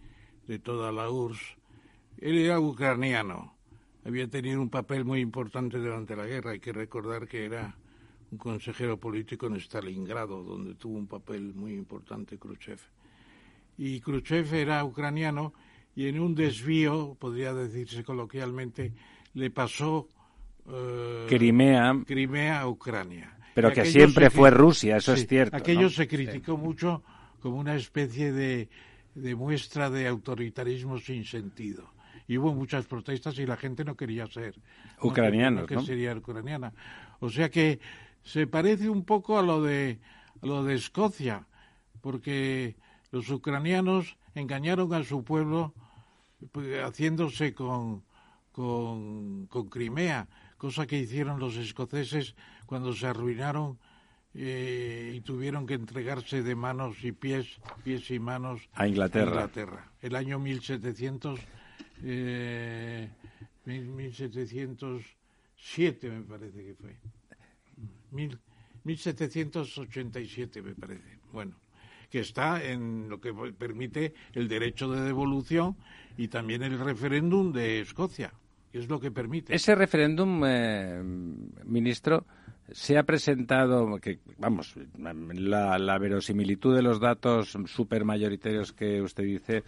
de 0.47 0.59
toda 0.59 0.93
la 0.93 1.11
URSS, 1.11 1.57
él 2.19 2.37
era 2.37 2.61
ucraniano 2.61 3.59
había 4.05 4.29
tenido 4.29 4.61
un 4.61 4.71
papel 4.71 5.05
muy 5.05 5.21
importante 5.21 5.79
durante 5.79 6.17
la 6.17 6.27
guerra. 6.27 6.53
Hay 6.53 6.61
que 6.61 6.73
recordar 6.73 7.27
que 7.29 7.45
era 7.45 7.77
un 8.31 8.39
consejero 8.39 8.99
político 8.99 9.47
en 9.47 9.57
Stalingrado, 9.57 10.43
donde 10.43 10.75
tuvo 10.75 10.97
un 10.97 11.07
papel 11.07 11.55
muy 11.55 11.75
importante 11.75 12.39
Khrushchev. 12.39 12.79
Y 13.77 14.01
Khrushchev 14.01 14.55
era 14.55 14.85
ucraniano 14.85 15.53
y 15.95 16.07
en 16.07 16.21
un 16.21 16.35
desvío, 16.35 17.17
podría 17.19 17.53
decirse 17.53 18.05
coloquialmente, 18.05 18.93
le 19.35 19.51
pasó 19.51 20.09
eh, 20.69 21.27
Crimea. 21.29 22.03
Crimea 22.07 22.61
a 22.61 22.69
Ucrania. 22.69 23.37
Pero 23.55 23.73
que 23.73 23.85
siempre 23.85 24.31
fue 24.31 24.51
Rusia, 24.51 24.97
eso 24.97 25.13
es 25.13 25.27
cierto. 25.27 25.57
Aquello 25.57 25.91
se 25.91 26.07
criticó 26.07 26.57
mucho 26.57 27.03
como 27.41 27.59
una 27.59 27.75
especie 27.75 28.33
de, 28.33 28.69
de 29.15 29.35
muestra 29.35 29.91
de 29.91 30.07
autoritarismo 30.07 30.99
sin 30.99 31.25
sentido 31.25 31.91
y 32.31 32.39
hubo 32.39 32.55
muchas 32.55 32.87
protestas 32.87 33.37
y 33.41 33.45
la 33.45 33.57
gente 33.57 33.85
no 33.85 33.97
quería 33.97 34.25
ser 34.29 34.55
ucraniana, 35.03 35.67
no, 35.69 35.83
sería 35.83 36.17
ucraniana. 36.17 36.73
O 37.19 37.29
sea 37.29 37.51
que 37.51 37.81
se 38.23 38.47
parece 38.47 38.89
un 38.89 39.05
poco 39.05 39.37
a 39.37 39.43
lo 39.43 39.61
de 39.61 39.99
lo 40.41 40.63
de 40.63 40.77
Escocia, 40.77 41.49
porque 42.01 42.77
los 43.11 43.29
ucranianos 43.31 44.17
engañaron 44.37 44.95
a 44.95 45.03
su 45.03 45.25
pueblo 45.25 45.75
pues, 46.53 46.81
haciéndose 46.85 47.53
con, 47.53 48.05
con, 48.53 49.47
con 49.47 49.69
Crimea, 49.69 50.29
cosa 50.57 50.87
que 50.87 50.99
hicieron 50.99 51.41
los 51.41 51.57
escoceses 51.57 52.37
cuando 52.65 52.93
se 52.93 53.09
arruinaron 53.09 53.77
eh, 54.35 55.15
y 55.17 55.21
tuvieron 55.23 55.67
que 55.67 55.75
entregarse 55.75 56.45
de 56.45 56.55
manos 56.55 57.03
y 57.03 57.11
pies, 57.11 57.59
pies 57.83 58.09
y 58.13 58.21
manos 58.21 58.61
a 58.75 58.87
Inglaterra. 58.87 59.33
A 59.33 59.35
Inglaterra. 59.35 59.91
El 60.01 60.15
año 60.15 60.39
1700 60.39 61.41
eh, 62.03 63.09
1707 63.65 66.11
me 66.11 66.23
parece 66.23 66.65
que 66.65 66.75
fue. 66.75 66.97
1787 68.85 70.63
me 70.63 70.75
parece. 70.75 71.19
Bueno, 71.33 71.55
que 72.11 72.21
está 72.21 72.63
en 72.63 73.09
lo 73.09 73.21
que 73.21 73.33
permite 73.57 74.15
el 74.35 74.49
derecho 74.49 74.91
de 74.91 75.03
devolución 75.03 75.77
y 76.17 76.29
también 76.29 76.63
el 76.63 76.79
referéndum 76.79 77.53
de 77.53 77.81
Escocia, 77.81 78.33
que 78.73 78.79
es 78.79 78.89
lo 78.89 78.99
que 78.99 79.11
permite. 79.11 79.55
Ese 79.55 79.75
referéndum, 79.75 80.43
eh, 80.45 81.01
ministro, 81.65 82.27
se 82.73 82.99
ha 82.99 83.05
presentado, 83.05 83.99
que 83.99 84.19
vamos, 84.39 84.75
la, 84.99 85.79
la 85.79 85.99
verosimilitud 85.99 86.75
de 86.75 86.83
los 86.83 87.01
datos 87.01 87.57
supermayoritarios 87.67 88.73
que 88.73 89.01
usted 89.01 89.25
dice 89.25 89.63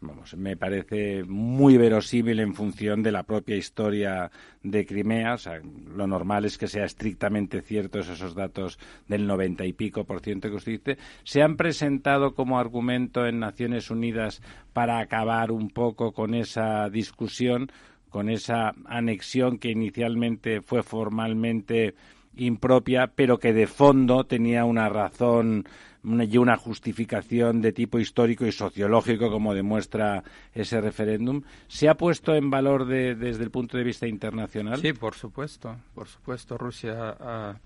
vamos, 0.00 0.36
me 0.36 0.56
parece 0.56 1.24
muy 1.24 1.76
verosímil 1.76 2.40
en 2.40 2.54
función 2.54 3.02
de 3.02 3.12
la 3.12 3.24
propia 3.24 3.56
historia 3.56 4.30
de 4.62 4.86
Crimea. 4.86 5.34
O 5.34 5.38
sea, 5.38 5.60
lo 5.94 6.06
normal 6.06 6.44
es 6.44 6.58
que 6.58 6.68
sea 6.68 6.84
estrictamente 6.84 7.62
ciertos 7.62 8.08
esos 8.08 8.34
datos 8.34 8.78
del 9.08 9.26
noventa 9.26 9.64
y 9.64 9.72
pico 9.72 10.04
por 10.04 10.20
ciento 10.20 10.48
que 10.48 10.56
usted 10.56 10.72
dice. 10.72 10.98
Se 11.24 11.42
han 11.42 11.56
presentado 11.56 12.34
como 12.34 12.58
argumento 12.58 13.26
en 13.26 13.40
Naciones 13.40 13.90
Unidas 13.90 14.42
para 14.72 15.00
acabar 15.00 15.50
un 15.50 15.70
poco 15.70 16.12
con 16.12 16.34
esa 16.34 16.88
discusión, 16.88 17.70
con 18.08 18.30
esa 18.30 18.74
anexión 18.86 19.58
que 19.58 19.70
inicialmente 19.70 20.62
fue 20.62 20.82
formalmente 20.82 21.94
impropia, 22.36 23.08
pero 23.08 23.38
que 23.38 23.52
de 23.52 23.66
fondo 23.66 24.24
tenía 24.24 24.64
una 24.64 24.88
razón 24.88 25.64
una, 26.08 26.56
justificación 26.56 27.60
de 27.60 27.72
tipo 27.72 27.98
histórico 27.98 28.46
y 28.46 28.52
sociológico, 28.52 29.30
como 29.30 29.54
demuestra 29.54 30.22
ese 30.54 30.80
referéndum. 30.80 31.42
¿Se 31.68 31.88
ha 31.88 31.94
puesto 31.96 32.34
en 32.34 32.50
valor 32.50 32.86
desde 32.86 33.42
el 33.42 33.50
punto 33.50 33.76
de 33.76 33.84
vista 33.84 34.06
internacional? 34.06 34.80
Sí, 34.80 34.92
por 34.92 35.14
supuesto. 35.14 35.76
Por 35.94 36.08
supuesto, 36.08 36.56
Rusia 36.56 37.16
ha 37.20 37.56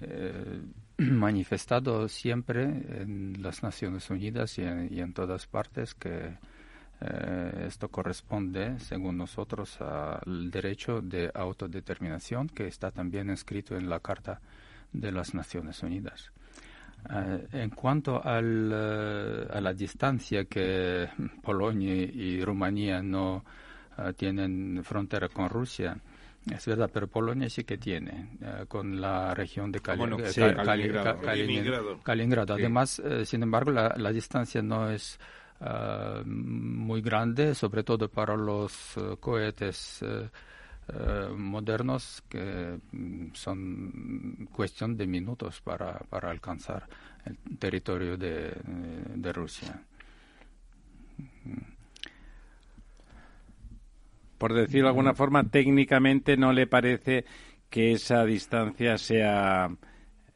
eh, 0.00 0.60
manifestado 0.98 2.08
siempre 2.08 2.62
en 2.64 3.42
las 3.42 3.62
Naciones 3.62 4.08
Unidas 4.10 4.58
y 4.58 4.62
en, 4.62 5.12
todas 5.12 5.46
partes 5.46 5.94
que 5.94 6.34
eh, 7.00 7.64
esto 7.66 7.88
corresponde, 7.88 8.78
según 8.80 9.18
nosotros, 9.18 9.78
al 9.80 10.50
derecho 10.50 11.00
de 11.02 11.30
autodeterminación 11.34 12.48
que 12.48 12.66
está 12.66 12.90
también 12.90 13.30
escrito 13.30 13.76
en 13.76 13.90
la 13.90 14.00
Carta 14.00 14.40
de 14.92 15.12
las 15.12 15.34
Naciones 15.34 15.82
Unidas. 15.82 16.32
Eh, 17.08 17.46
en 17.52 17.70
cuanto 17.70 18.24
al, 18.24 18.70
eh, 18.72 19.46
a 19.50 19.60
la 19.60 19.72
distancia 19.72 20.44
que 20.46 21.08
Polonia 21.42 21.94
y 21.94 22.44
Rumanía 22.44 23.00
no 23.00 23.44
eh, 23.96 24.12
tienen 24.16 24.82
frontera 24.82 25.28
con 25.28 25.48
Rusia, 25.48 25.96
es 26.50 26.66
verdad, 26.66 26.90
pero 26.92 27.06
Polonia 27.06 27.48
sí 27.48 27.64
que 27.64 27.76
tiene, 27.76 28.38
con 28.68 29.00
la 29.00 29.34
región 29.34 29.72
de 29.72 29.80
Kaliningrado. 29.80 32.00
Kaliningrado. 32.02 32.54
Además, 32.54 33.02
sin 33.24 33.42
embargo, 33.42 33.72
la, 33.72 33.92
la, 33.96 34.12
distancia 34.12 34.62
no 34.62 34.88
es 34.88 35.18
muy 36.24 37.00
grande, 37.00 37.52
sobre 37.52 37.82
todo 37.82 38.08
para 38.08 38.36
los 38.36 38.94
cohetes 39.18 40.04
eh, 40.88 41.28
modernos 41.36 42.22
que 42.28 42.78
mm, 42.92 43.32
son 43.32 44.48
cuestión 44.52 44.96
de 44.96 45.06
minutos 45.06 45.60
para, 45.60 45.98
para 46.10 46.30
alcanzar 46.30 46.88
el 47.24 47.58
territorio 47.58 48.16
de, 48.16 48.48
eh, 48.48 48.54
de 49.14 49.32
Rusia. 49.32 49.82
Por 54.38 54.52
decirlo 54.52 54.84
de 54.84 54.90
alguna 54.90 55.14
forma, 55.14 55.44
técnicamente 55.44 56.36
no 56.36 56.52
le 56.52 56.66
parece 56.66 57.24
que 57.70 57.92
esa 57.92 58.24
distancia 58.24 58.98
sea. 58.98 59.74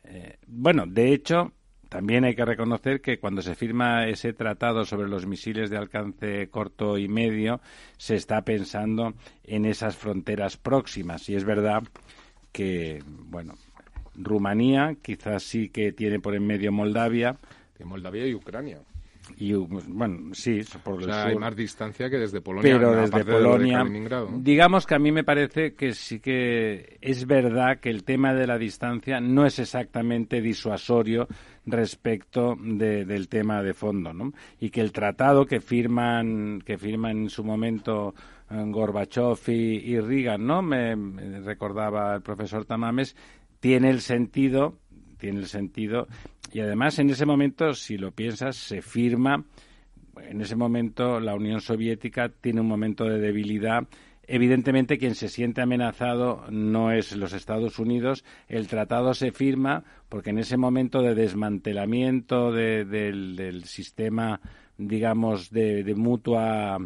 Eh, 0.05 0.39
bueno, 0.47 0.85
de 0.87 1.13
hecho, 1.13 1.53
también 1.91 2.25
hay 2.25 2.37
que 2.37 2.45
reconocer 2.45 3.01
que 3.01 3.19
cuando 3.19 3.43
se 3.43 3.57
firma 3.57 4.07
ese 4.07 4.33
tratado 4.33 4.85
sobre 4.85 5.09
los 5.09 5.27
misiles 5.27 5.71
de 5.71 5.77
alcance 5.77 6.49
corto 6.49 6.97
y 6.97 7.09
medio, 7.09 7.61
se 7.99 8.15
está 8.15 8.43
pensando 8.43 9.15
en 9.43 9.67
esas 9.67 9.97
fronteras 9.97 10.57
próximas. 10.57 11.29
Y 11.29 11.35
es 11.35 11.45
verdad 11.45 11.83
que, 12.53 13.03
bueno, 13.05 13.55
Rumanía 14.15 14.97
quizás 15.03 15.43
sí 15.43 15.69
que 15.69 15.91
tiene 15.91 16.21
por 16.21 16.37
en 16.37 16.47
medio 16.47 16.71
Moldavia. 16.71 17.37
Moldavia 17.85 18.25
y 18.25 18.35
Ucrania 18.35 18.79
y 19.37 19.53
bueno, 19.53 20.35
sí, 20.35 20.61
por 20.83 21.03
o 21.03 21.13
hay 21.13 21.37
más 21.37 21.55
distancia 21.55 22.11
que 22.11 22.19
desde 22.19 22.41
Polonia. 22.41 22.73
Pero 22.73 22.93
desde 22.93 23.25
Polonia, 23.25 23.85
digamos 24.33 24.87
que 24.87 24.95
a 24.95 24.99
mí 24.99 25.13
me 25.13 25.25
parece 25.25 25.75
que 25.75 25.93
sí 25.93 26.21
que 26.21 26.99
es 27.01 27.27
verdad 27.27 27.79
que 27.81 27.91
el 27.91 28.05
tema 28.05 28.35
de 28.35 28.47
la 28.47 28.59
distancia 28.59 29.21
no 29.21 29.47
es 29.47 29.59
exactamente 29.59 30.41
disuasorio 30.41 31.29
respecto 31.67 32.57
del 32.59 33.29
tema 33.29 33.63
de 33.63 33.75
fondo, 33.75 34.13
¿no? 34.13 34.33
Y 34.59 34.71
que 34.71 34.81
el 34.81 34.93
tratado 34.93 35.47
que 35.47 35.61
firman 35.61 36.63
que 36.65 36.79
firman 36.79 37.19
en 37.19 37.31
su 37.31 37.45
momento 37.45 38.15
eh, 38.51 38.63
Gorbachev 38.67 39.39
y, 39.49 39.93
y 39.93 40.01
Reagan, 40.01 40.47
¿no? 40.47 40.63
me 40.63 40.95
recordaba 41.41 42.15
el 42.17 42.23
profesor 42.23 42.65
Tamames, 42.65 43.15
tiene 43.61 43.91
el 43.91 44.01
sentido 44.01 44.79
tiene 45.21 45.39
el 45.39 45.47
sentido. 45.47 46.09
Y 46.53 46.61
además, 46.61 46.99
en 46.99 47.11
ese 47.11 47.27
momento, 47.27 47.75
si 47.75 47.97
lo 47.97 48.11
piensas, 48.11 48.57
se 48.57 48.83
firma. 48.83 49.45
En 50.17 50.41
ese 50.41 50.57
momento, 50.57 51.21
la 51.21 51.35
Unión 51.35 51.61
Soviética 51.61 52.29
tiene 52.29 52.61
un 52.61 52.67
momento 52.67 53.05
de 53.05 53.21
debilidad. 53.21 53.87
Evidentemente, 54.33 54.97
quien 54.97 55.17
se 55.17 55.29
siente 55.29 55.61
amenazado 55.61 56.45
no 56.51 56.93
es 56.93 57.17
los 57.17 57.33
Estados 57.33 57.81
Unidos. 57.81 58.25
El 58.47 58.69
tratado 58.69 59.13
se 59.13 59.33
firma 59.33 59.83
porque 60.09 60.31
en 60.31 60.39
ese 60.39 60.57
momento 60.57 61.03
de 61.03 61.17
desmantelamiento 61.17 62.53
del, 62.53 63.65
sistema, 63.65 64.41
digamos, 64.79 65.51
de, 65.51 65.83
de 65.83 65.95
mutua 65.97 66.79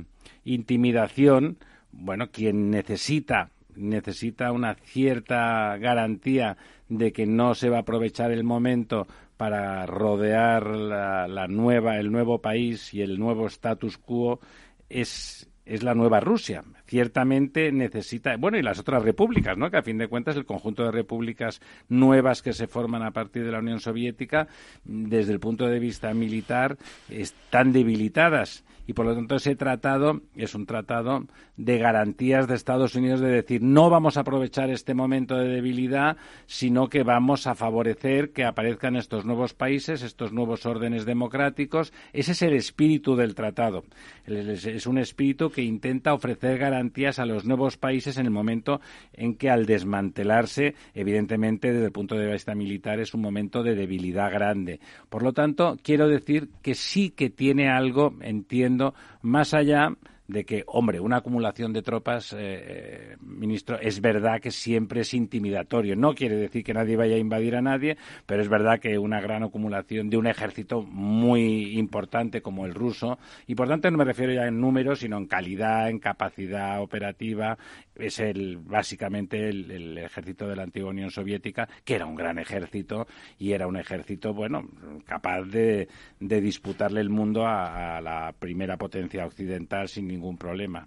intimidación, 0.44 1.58
bueno, 1.92 2.30
quien 2.30 2.70
necesita 2.70 3.50
necesita 3.76 4.52
una 4.52 4.74
cierta 4.76 5.76
garantía 5.78 6.56
de 6.88 7.12
que 7.12 7.26
no 7.26 7.54
se 7.54 7.68
va 7.68 7.78
a 7.78 7.80
aprovechar 7.80 8.30
el 8.30 8.44
momento 8.44 9.06
para 9.36 9.84
rodear 9.86 10.66
la, 10.66 11.46
nueva, 11.48 11.98
el 11.98 12.10
nuevo 12.12 12.40
país 12.40 12.94
y 12.94 13.02
el 13.02 13.18
nuevo 13.18 13.46
status 13.48 13.98
quo 13.98 14.40
es, 14.88 15.50
es 15.66 15.82
la 15.82 15.94
nueva 15.94 16.20
Rusia. 16.20 16.62
Ciertamente 16.86 17.72
necesita, 17.72 18.36
bueno, 18.36 18.58
y 18.58 18.62
las 18.62 18.78
otras 18.78 19.02
repúblicas, 19.02 19.56
¿no? 19.56 19.70
Que 19.70 19.78
a 19.78 19.82
fin 19.82 19.98
de 19.98 20.08
cuentas 20.08 20.36
el 20.36 20.44
conjunto 20.44 20.84
de 20.84 20.90
repúblicas 20.90 21.60
nuevas 21.88 22.42
que 22.42 22.52
se 22.52 22.66
forman 22.66 23.02
a 23.02 23.10
partir 23.10 23.44
de 23.44 23.52
la 23.52 23.60
Unión 23.60 23.80
Soviética, 23.80 24.48
desde 24.84 25.32
el 25.32 25.40
punto 25.40 25.66
de 25.66 25.78
vista 25.78 26.12
militar, 26.12 26.76
están 27.08 27.72
debilitadas 27.72 28.64
y 28.86 28.92
por 28.92 29.06
lo 29.06 29.14
tanto 29.14 29.36
ese 29.36 29.56
tratado 29.56 30.20
es 30.36 30.54
un 30.54 30.66
tratado 30.66 31.26
de 31.56 31.78
garantías 31.78 32.46
de 32.46 32.54
Estados 32.54 32.94
Unidos 32.94 33.20
de 33.20 33.28
decir 33.28 33.62
no 33.62 33.88
vamos 33.88 34.16
a 34.16 34.20
aprovechar 34.20 34.70
este 34.70 34.94
momento 34.94 35.36
de 35.36 35.48
debilidad, 35.48 36.16
sino 36.46 36.88
que 36.88 37.02
vamos 37.02 37.46
a 37.46 37.54
favorecer 37.54 38.32
que 38.32 38.44
aparezcan 38.44 38.96
estos 38.96 39.24
nuevos 39.24 39.54
países, 39.54 40.02
estos 40.02 40.32
nuevos 40.32 40.66
órdenes 40.66 41.06
democráticos. 41.06 41.92
Ese 42.12 42.32
es 42.32 42.42
el 42.42 42.54
espíritu 42.54 43.16
del 43.16 43.34
tratado. 43.34 43.84
Es 44.26 44.86
un 44.86 44.98
espíritu 44.98 45.50
que 45.50 45.62
intenta 45.62 46.12
ofrecer 46.12 46.58
garantías 46.58 46.73
a 46.74 47.26
los 47.26 47.44
nuevos 47.44 47.76
países 47.76 48.18
en 48.18 48.26
el 48.26 48.32
momento 48.32 48.80
en 49.12 49.36
que 49.36 49.50
al 49.50 49.66
desmantelarse, 49.66 50.74
evidentemente 50.94 51.72
desde 51.72 51.86
el 51.86 51.92
punto 51.92 52.16
de 52.16 52.32
vista 52.32 52.54
militar 52.54 53.00
es 53.00 53.14
un 53.14 53.20
momento 53.20 53.62
de 53.62 53.74
debilidad 53.74 54.30
grande. 54.30 54.80
Por 55.08 55.22
lo 55.22 55.32
tanto, 55.32 55.76
quiero 55.82 56.08
decir 56.08 56.48
que 56.62 56.74
sí 56.74 57.10
que 57.10 57.30
tiene 57.30 57.68
algo, 57.68 58.14
entiendo, 58.20 58.94
más 59.22 59.54
allá 59.54 59.96
de 60.26 60.44
que, 60.44 60.64
hombre, 60.66 61.00
una 61.00 61.18
acumulación 61.18 61.72
de 61.72 61.82
tropas, 61.82 62.32
eh, 62.32 62.36
eh, 62.40 63.16
ministro, 63.20 63.78
es 63.78 64.00
verdad 64.00 64.40
que 64.40 64.50
siempre 64.50 65.02
es 65.02 65.12
intimidatorio. 65.12 65.96
No 65.96 66.14
quiere 66.14 66.36
decir 66.36 66.64
que 66.64 66.72
nadie 66.72 66.96
vaya 66.96 67.16
a 67.16 67.18
invadir 67.18 67.56
a 67.56 67.62
nadie, 67.62 67.96
pero 68.26 68.42
es 68.42 68.48
verdad 68.48 68.80
que 68.80 68.98
una 68.98 69.20
gran 69.20 69.42
acumulación 69.42 70.08
de 70.08 70.16
un 70.16 70.26
ejército 70.26 70.82
muy 70.82 71.78
importante 71.78 72.40
como 72.40 72.64
el 72.64 72.74
ruso, 72.74 73.18
y 73.46 73.54
por 73.54 73.68
tanto 73.68 73.90
no 73.90 73.98
me 73.98 74.04
refiero 74.04 74.32
ya 74.32 74.46
en 74.46 74.60
números, 74.60 75.00
sino 75.00 75.18
en 75.18 75.26
calidad, 75.26 75.90
en 75.90 75.98
capacidad 75.98 76.80
operativa, 76.80 77.58
es 77.96 78.18
el 78.18 78.58
básicamente 78.58 79.48
el, 79.48 79.98
ejército 79.98 80.48
de 80.48 80.56
la 80.56 80.64
antigua 80.64 80.90
Unión 80.90 81.10
Soviética, 81.10 81.68
que 81.84 81.94
era 81.94 82.06
un 82.06 82.14
gran 82.14 82.38
ejército 82.38 83.06
y 83.38 83.52
era 83.52 83.66
un 83.66 83.76
ejército, 83.76 84.34
bueno, 84.34 84.68
capaz 85.06 85.42
de, 85.42 85.88
disputarle 86.18 87.00
el 87.00 87.10
mundo 87.10 87.46
a, 87.46 88.00
la 88.00 88.34
primera 88.38 88.76
potencia 88.76 89.24
occidental 89.26 89.88
sin 89.88 90.08
ningún 90.08 90.36
problema. 90.36 90.86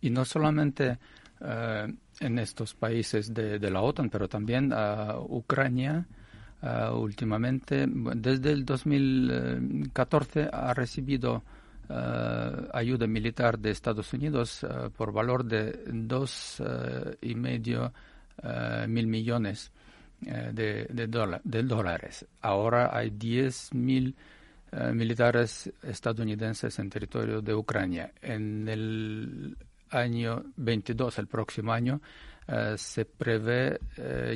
Y 0.00 0.10
no 0.10 0.24
solamente 0.24 0.98
eh, 1.40 1.92
en 2.20 2.38
estos 2.38 2.74
países 2.74 3.32
de, 3.32 3.70
la 3.70 3.80
OTAN, 3.80 4.10
pero 4.10 4.28
también 4.28 4.72
a 4.74 5.18
Ucrania. 5.18 6.06
Eh, 6.62 6.90
últimamente, 6.92 7.86
desde 7.88 8.52
el 8.52 8.66
2014 8.66 10.50
ha 10.52 10.74
recibido 10.74 11.42
eh, 11.92 12.68
ayuda 12.72 13.08
militar 13.08 13.58
de 13.58 13.72
Estados 13.72 14.12
Unidos 14.12 14.62
eh, 14.62 14.90
por 14.96 15.12
valor 15.12 15.44
de 15.44 15.72
dos 15.86 16.62
eh, 16.64 17.16
y 17.20 17.34
medio 17.34 17.92
mil 18.88 19.06
millones 19.06 19.70
de, 20.20 20.86
dólares. 21.66 22.26
Ahora 22.40 22.96
hay 22.96 23.10
diez 23.10 23.74
mil 23.74 24.16
militares 24.94 25.70
estadounidenses 25.82 26.78
en 26.78 26.88
territorio 26.88 27.42
de 27.42 27.54
Ucrania. 27.54 28.12
En 28.22 28.66
el 28.66 29.58
año 29.90 30.42
22, 30.56 31.18
el 31.18 31.26
próximo 31.26 31.70
año, 31.74 32.00
se 32.76 33.04
prevé 33.04 33.78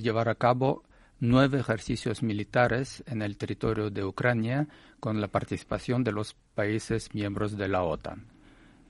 llevar 0.03 0.29
a 0.29 0.35
cabo 0.35 0.83
nueve 1.29 1.61
ejercicios 1.61 2.23
militares 2.23 3.03
en 3.07 3.23
el 3.23 3.37
territorio 3.37 3.91
de 3.91 4.05
Ucrania 4.05 4.69
con 5.01 5.21
la 5.21 5.29
participación 5.29 6.05
de 6.05 6.13
los 6.13 6.35
países 6.55 7.15
miembros 7.15 7.57
de 7.57 7.69
la 7.69 7.83
OTAN. 7.83 8.27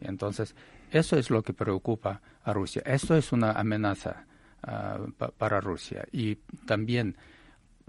Entonces, 0.00 0.54
eso 0.90 1.16
es 1.16 1.30
lo 1.30 1.42
que 1.42 1.52
preocupa 1.52 2.20
a 2.42 2.52
Rusia. 2.52 2.82
Esto 2.84 3.16
es 3.16 3.32
una 3.32 3.52
amenaza 3.52 4.26
ah, 4.62 4.98
para 5.38 5.60
Rusia. 5.60 6.06
Y 6.12 6.36
también 6.66 7.16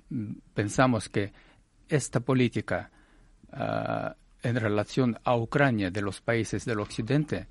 mm, 0.09 0.31
pensamos 0.53 1.09
que 1.09 1.33
esta 1.87 2.19
política 2.19 2.91
ah, 3.51 4.15
en 4.41 4.55
relación 4.55 5.17
a 5.23 5.35
Ucrania 5.35 5.91
de 5.91 6.01
los 6.01 6.21
países 6.21 6.65
del 6.65 6.79
Occidente 6.79 7.47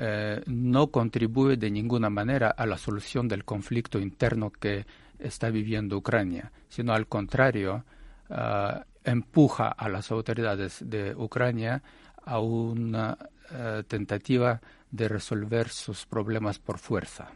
eh, 0.00 0.40
no 0.46 0.92
contribuye 0.92 1.56
de 1.56 1.70
ninguna 1.70 2.08
manera 2.08 2.50
a 2.50 2.66
la 2.66 2.78
solución 2.78 3.26
del 3.26 3.44
conflicto 3.44 3.98
interno 3.98 4.52
que 4.52 4.86
está 5.18 5.50
viviendo 5.50 5.96
Ucrania, 5.96 6.52
sino 6.68 6.92
al 6.92 7.06
contrario, 7.06 7.84
ah, 8.30 8.84
empuja 9.04 9.68
a 9.68 9.88
las 9.88 10.10
autoridades 10.10 10.82
de 10.88 11.14
Ucrania 11.14 11.82
a 12.24 12.40
una 12.40 13.16
eh, 13.50 13.82
tentativa 13.86 14.60
de 14.90 15.08
resolver 15.08 15.68
sus 15.68 16.06
problemas 16.06 16.58
por 16.58 16.78
fuerza. 16.78 17.30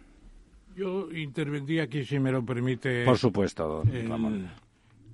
Yo 0.74 1.10
intervendría 1.12 1.84
aquí, 1.84 2.04
si 2.04 2.18
me 2.18 2.32
lo 2.32 2.44
permite. 2.44 3.04
Por 3.04 3.18
supuesto, 3.18 3.82
el, 3.82 4.10
el, 4.10 4.48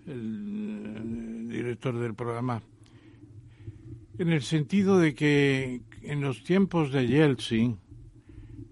el 0.06 1.48
director 1.48 1.98
del 1.98 2.14
programa. 2.14 2.62
En 4.18 4.30
el 4.30 4.42
sentido 4.42 4.98
de 4.98 5.14
que 5.14 5.80
en 6.02 6.20
los 6.20 6.42
tiempos 6.42 6.92
de 6.92 7.06
Yeltsin, 7.06 7.78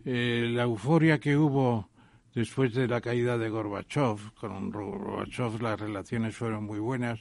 eh, 0.04 0.48
la 0.52 0.62
euforia 0.62 1.18
que 1.18 1.36
hubo 1.36 1.88
después 2.36 2.74
de 2.74 2.86
la 2.86 3.00
caída 3.00 3.38
de 3.38 3.48
Gorbachev, 3.48 4.34
con 4.34 4.70
Gorbachev 4.70 5.62
las 5.62 5.80
relaciones 5.80 6.36
fueron 6.36 6.64
muy 6.64 6.78
buenas, 6.78 7.18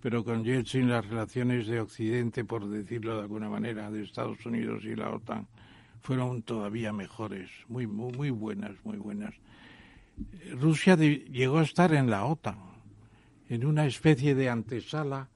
pero 0.00 0.22
con 0.22 0.44
Yeltsin 0.44 0.88
las 0.88 1.04
relaciones 1.04 1.66
de 1.66 1.80
Occidente, 1.80 2.44
por 2.44 2.68
decirlo 2.68 3.16
de 3.16 3.22
alguna 3.22 3.48
manera, 3.48 3.90
de 3.90 4.04
Estados 4.04 4.46
Unidos 4.46 4.84
y 4.84 4.94
la 4.94 5.10
OTAN, 5.10 5.48
fueron 6.00 6.42
todavía 6.42 6.92
mejores, 6.92 7.50
muy, 7.66 7.88
muy, 7.88 8.12
muy 8.12 8.30
buenas, 8.30 8.76
muy 8.84 8.98
buenas. 8.98 9.34
Rusia 10.52 10.94
llegó 10.94 11.58
a 11.58 11.64
estar 11.64 11.92
en 11.92 12.08
la 12.08 12.24
OTAN, 12.24 12.58
en 13.48 13.66
una 13.66 13.84
especie 13.84 14.36
de 14.36 14.48
antesala 14.48 15.28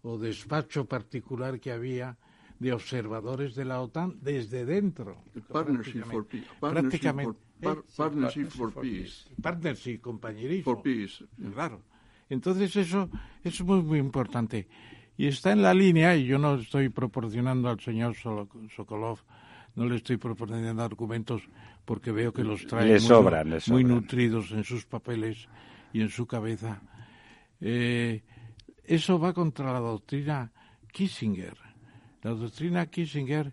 o 0.00 0.16
despacho 0.16 0.86
particular 0.86 1.60
que 1.60 1.70
había 1.70 2.16
de 2.58 2.72
observadores 2.72 3.54
de 3.54 3.66
la 3.66 3.82
OTAN 3.82 4.16
desde 4.22 4.64
dentro. 4.64 5.22
Partnership 5.52 6.04
for 6.04 6.26
Peace. 6.26 6.46
Prácticamente. 6.58 7.49
Partnership 7.60 8.46
for, 8.46 8.72
Peace. 8.72 9.28
Partnership, 9.40 9.98
compañerismo. 9.98 10.64
For 10.64 10.82
Peace. 10.82 11.24
Claro. 11.52 11.82
Entonces 12.28 12.74
eso, 12.76 13.08
es 13.44 13.60
muy, 13.62 13.82
muy 13.82 13.98
importante. 13.98 14.68
Y 15.16 15.26
está 15.26 15.52
en 15.52 15.62
la 15.62 15.74
línea, 15.74 16.16
y 16.16 16.24
yo 16.24 16.38
no 16.38 16.54
estoy 16.54 16.88
proporcionando 16.88 17.68
al 17.68 17.80
señor 17.80 18.14
Sokolov, 18.14 19.18
no 19.74 19.84
le 19.84 19.96
estoy 19.96 20.16
proporcionando 20.16 20.82
argumentos 20.82 21.42
porque 21.84 22.12
veo 22.12 22.32
que 22.32 22.44
los 22.44 22.66
trae 22.66 22.98
muy, 23.68 23.84
nutridos 23.84 24.52
en 24.52 24.64
sus 24.64 24.86
papeles 24.86 25.48
y 25.92 26.00
en 26.00 26.08
su 26.08 26.26
cabeza. 26.26 26.80
Eh, 27.60 28.22
eso 28.84 29.18
va 29.18 29.32
contra 29.32 29.72
la 29.72 29.80
doctrina 29.80 30.52
Kissinger. 30.92 31.56
La 32.22 32.30
doctrina 32.30 32.86
Kissinger 32.86 33.52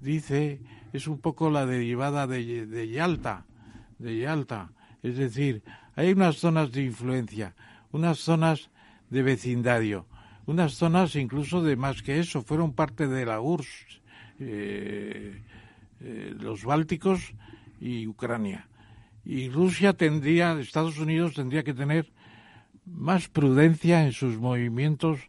dice, 0.00 0.60
es 0.92 1.06
un 1.06 1.18
poco 1.18 1.50
la 1.50 1.66
derivada 1.66 2.26
de, 2.26 2.66
de 2.66 2.88
Yalta, 2.88 3.46
de 3.98 4.18
Yalta. 4.18 4.72
Es 5.02 5.16
decir, 5.16 5.62
hay 5.96 6.12
unas 6.12 6.36
zonas 6.36 6.72
de 6.72 6.84
influencia, 6.84 7.54
unas 7.92 8.18
zonas 8.18 8.70
de 9.10 9.22
vecindario, 9.22 10.06
unas 10.46 10.74
zonas 10.74 11.14
incluso 11.16 11.62
de 11.62 11.76
más 11.76 12.02
que 12.02 12.20
eso, 12.20 12.42
fueron 12.42 12.72
parte 12.72 13.06
de 13.06 13.26
la 13.26 13.40
URSS, 13.40 14.00
eh, 14.40 15.42
eh, 16.00 16.34
los 16.38 16.64
Bálticos 16.64 17.34
y 17.80 18.06
Ucrania. 18.06 18.68
Y 19.24 19.50
Rusia 19.50 19.92
tendría, 19.92 20.58
Estados 20.58 20.98
Unidos 20.98 21.34
tendría 21.34 21.64
que 21.64 21.74
tener 21.74 22.10
más 22.86 23.28
prudencia 23.28 24.06
en 24.06 24.12
sus 24.12 24.38
movimientos 24.38 25.20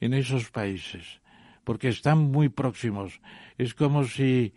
en 0.00 0.12
esos 0.12 0.50
países, 0.50 1.20
porque 1.68 1.88
están 1.88 2.32
muy 2.32 2.48
próximos. 2.48 3.20
Es 3.58 3.74
como 3.74 4.04
si 4.04 4.54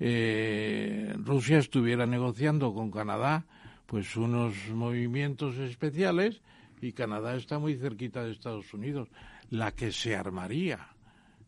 eh, 0.00 1.14
Rusia 1.18 1.58
estuviera 1.58 2.06
negociando 2.06 2.72
con 2.72 2.90
Canadá 2.90 3.44
pues 3.84 4.16
unos 4.16 4.54
movimientos 4.70 5.58
especiales 5.58 6.40
y 6.80 6.92
Canadá 6.92 7.36
está 7.36 7.58
muy 7.58 7.76
cerquita 7.76 8.24
de 8.24 8.32
Estados 8.32 8.72
Unidos. 8.72 9.10
La 9.50 9.72
que 9.72 9.92
se 9.92 10.16
armaría 10.16 10.88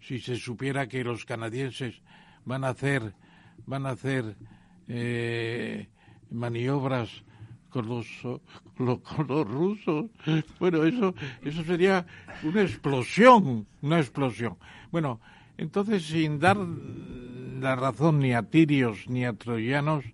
si 0.02 0.18
se 0.18 0.36
supiera 0.36 0.86
que 0.86 1.02
los 1.02 1.24
canadienses 1.24 2.02
van 2.44 2.64
a 2.64 2.68
hacer 2.68 3.14
van 3.64 3.86
a 3.86 3.92
hacer 3.92 4.36
eh, 4.86 5.88
maniobras 6.30 7.24
con 7.70 7.88
los, 7.88 8.06
con 8.76 9.26
los 9.26 9.48
rusos. 9.48 10.06
Bueno, 10.58 10.84
eso, 10.84 11.14
eso 11.42 11.64
sería 11.64 12.06
una 12.42 12.62
explosión, 12.62 13.66
una 13.82 13.98
explosión. 13.98 14.56
Bueno, 14.90 15.20
entonces, 15.58 16.04
sin 16.04 16.38
dar 16.38 16.56
la 16.56 17.76
razón 17.76 18.18
ni 18.20 18.32
a 18.34 18.42
tirios 18.42 19.08
ni 19.08 19.24
a 19.24 19.32
troyanos, 19.32 20.04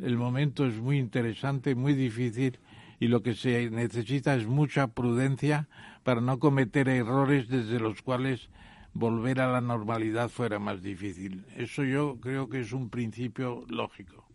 el 0.00 0.16
momento 0.16 0.66
es 0.66 0.80
muy 0.80 0.98
interesante, 0.98 1.74
muy 1.74 1.94
difícil 1.94 2.58
y 3.00 3.08
lo 3.08 3.22
que 3.22 3.34
se 3.34 3.70
necesita 3.70 4.34
es 4.34 4.46
mucha 4.46 4.88
prudencia 4.88 5.68
para 6.04 6.20
no 6.20 6.38
cometer 6.38 6.88
errores 6.88 7.48
desde 7.48 7.80
los 7.80 8.02
cuales 8.02 8.48
volver 8.94 9.40
a 9.40 9.52
la 9.52 9.60
normalidad 9.60 10.28
fuera 10.28 10.58
más 10.58 10.82
difícil. 10.82 11.44
Eso 11.56 11.84
yo 11.84 12.18
creo 12.20 12.48
que 12.48 12.60
es 12.60 12.72
un 12.72 12.88
principio 12.90 13.64
lógico. 13.68 14.27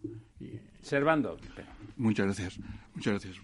Servando. 0.81 1.37
Muchas 1.97 2.25
gracias. 2.25 2.59
Muchas 2.93 3.13
gracias. 3.13 3.37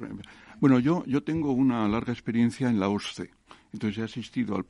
Bueno, 0.60 0.80
yo, 0.80 1.03
yo 1.05 1.24
tengo 1.24 1.53
una 1.53 1.88
larga 1.88 2.12
experiencia 2.12 2.70
en 2.70 2.80
la 2.80 2.89
OSCE. 2.89 3.32
Entonces 3.72 3.99
he 3.99 4.03
asistido 4.03 4.55
al, 4.55 4.66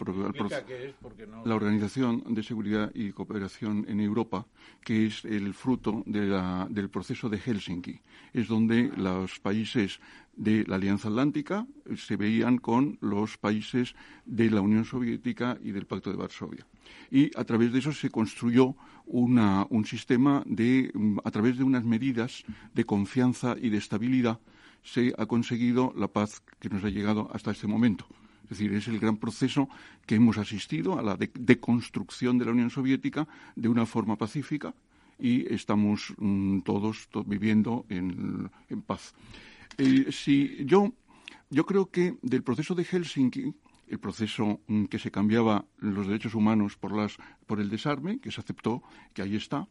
la 1.45 1.55
Organización 1.55 2.23
de 2.27 2.43
Seguridad 2.43 2.91
y 2.93 3.11
Cooperación 3.11 3.85
en 3.87 4.01
Europa, 4.01 4.45
que 4.83 5.05
es 5.05 5.23
el 5.23 5.53
fruto 5.53 6.03
del 6.05 6.89
proceso 6.89 7.29
de 7.29 7.37
Helsinki. 7.37 8.01
Es 8.33 8.49
donde 8.49 8.91
los 8.97 9.39
países 9.39 10.01
de 10.35 10.65
la 10.67 10.75
Alianza 10.75 11.07
Atlántica 11.07 11.65
se 11.95 12.17
veían 12.17 12.57
con 12.57 12.97
los 13.01 13.37
países 13.37 13.95
de 14.25 14.49
la 14.49 14.61
Unión 14.61 14.83
Soviética 14.83 15.57
y 15.61 15.71
del 15.71 15.85
Pacto 15.85 16.11
de 16.11 16.17
Varsovia. 16.17 16.67
Y 17.09 17.31
a 17.37 17.45
través 17.45 17.71
de 17.71 17.79
eso 17.79 17.93
se 17.93 18.09
construyó 18.09 18.75
un 19.09 19.85
sistema 19.85 20.43
de, 20.45 20.91
a 21.23 21.31
través 21.31 21.57
de 21.57 21.63
unas 21.63 21.83
medidas 21.83 22.43
de 22.73 22.85
confianza 22.85 23.55
y 23.59 23.69
de 23.69 23.77
estabilidad, 23.77 24.39
se 24.83 25.13
ha 25.17 25.25
conseguido 25.25 25.93
la 25.97 26.07
paz 26.07 26.41
que 26.59 26.69
nos 26.69 26.83
ha 26.83 26.89
llegado 26.89 27.29
hasta 27.33 27.51
este 27.51 27.67
momento. 27.67 28.05
Es 28.43 28.57
decir, 28.57 28.73
es 28.73 28.87
el 28.87 28.99
gran 28.99 29.17
proceso 29.17 29.69
que 30.05 30.15
hemos 30.15 30.37
asistido 30.37 30.97
a 30.97 31.03
la 31.03 31.17
deconstrucción 31.17 32.37
de 32.37 32.45
la 32.45 32.51
Unión 32.51 32.69
Soviética 32.69 33.27
de 33.55 33.69
una 33.69 33.85
forma 33.85 34.15
pacífica 34.15 34.73
y 35.19 35.53
estamos 35.53 36.13
mm, 36.17 36.61
todos, 36.61 37.09
viviendo 37.25 37.85
en, 37.89 38.49
paz. 38.87 39.13
Eh, 39.77 40.07
si 40.11 40.65
yo, 40.65 40.93
yo 41.49 41.65
creo 41.65 41.91
que 41.91 42.17
del 42.21 42.41
proceso 42.41 42.73
de 42.73 42.85
Helsinki, 42.85 43.53
el 43.89 43.99
proceso 43.99 44.61
mm, 44.67 44.85
que 44.85 44.99
se 44.99 45.11
cambiaba 45.11 45.65
los 45.77 46.07
derechos 46.07 46.35
humanos 46.35 46.77
por, 46.77 46.95
las, 46.95 47.17
por 47.45 47.59
el 47.59 47.69
desarme, 47.69 48.19
que 48.19 48.31
se 48.31 48.41
aceptó, 48.41 48.83
que 49.13 49.21
ahí 49.21 49.35
está, 49.35 49.67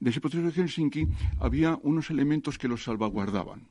de 0.00 0.10
ese 0.10 0.20
proceso 0.20 0.44
de 0.44 0.52
Helsinki 0.52 1.08
había 1.40 1.78
unos 1.82 2.10
elementos 2.10 2.58
que 2.58 2.68
los 2.68 2.84
salvaguardaban. 2.84 3.68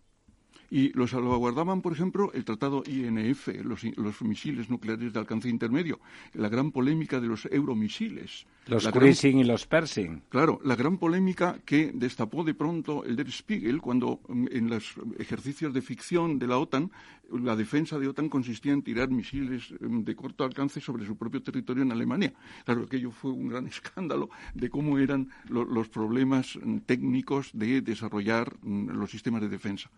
Y 0.72 0.94
lo 0.94 1.06
salvaguardaban, 1.06 1.82
por 1.82 1.92
ejemplo, 1.92 2.32
el 2.34 2.46
tratado 2.46 2.82
INF, 2.88 3.50
los, 3.62 3.84
los 3.98 4.22
misiles 4.22 4.70
nucleares 4.70 5.12
de 5.12 5.20
alcance 5.20 5.50
intermedio, 5.50 6.00
la 6.34 6.48
gran 6.48 6.72
polémica 6.72 7.20
de 7.20 7.28
los 7.28 7.46
euromisiles. 7.52 8.48
Los 8.68 8.88
cruising 8.88 9.40
y 9.40 9.44
los 9.44 9.68
Persing. 9.68 10.22
Claro, 10.30 10.62
la 10.64 10.78
gran 10.78 10.98
polémica 10.98 11.60
que 11.66 11.92
destapó 11.94 12.46
de 12.46 12.54
pronto 12.54 13.04
el 13.04 13.18
Der 13.18 13.30
Spiegel 13.30 13.82
cuando 13.82 14.22
mm, 14.30 14.46
en 14.50 14.70
los 14.70 14.94
ejercicios 15.20 15.74
de 15.74 15.82
ficción 15.82 16.40
de 16.40 16.48
la 16.48 16.58
OTAN, 16.58 16.90
la 17.32 17.58
defensa 17.58 18.00
de 18.00 18.08
OTAN 18.08 18.30
consistía 18.30 18.72
en 18.72 18.82
tirar 18.82 19.10
misiles 19.10 19.74
mm, 19.78 20.04
de 20.04 20.16
corto 20.16 20.46
alcance 20.46 20.80
sobre 20.80 21.06
su 21.06 21.18
propio 21.18 21.42
territorio 21.42 21.84
en 21.84 21.92
Alemania. 21.92 22.34
Claro, 22.64 22.84
aquello 22.84 23.12
fue 23.12 23.32
un 23.32 23.50
gran 23.50 23.68
escándalo 23.76 24.30
de 24.54 24.70
cómo 24.70 25.00
eran 25.00 25.30
los 25.50 25.90
problemas 25.90 26.58
mm, 26.64 26.78
técnicos 26.86 27.50
de 27.52 27.82
desarrollar 27.82 28.56
los 28.64 29.12
sistemas 29.12 29.42
de 29.42 29.50
defensa. 29.50 29.90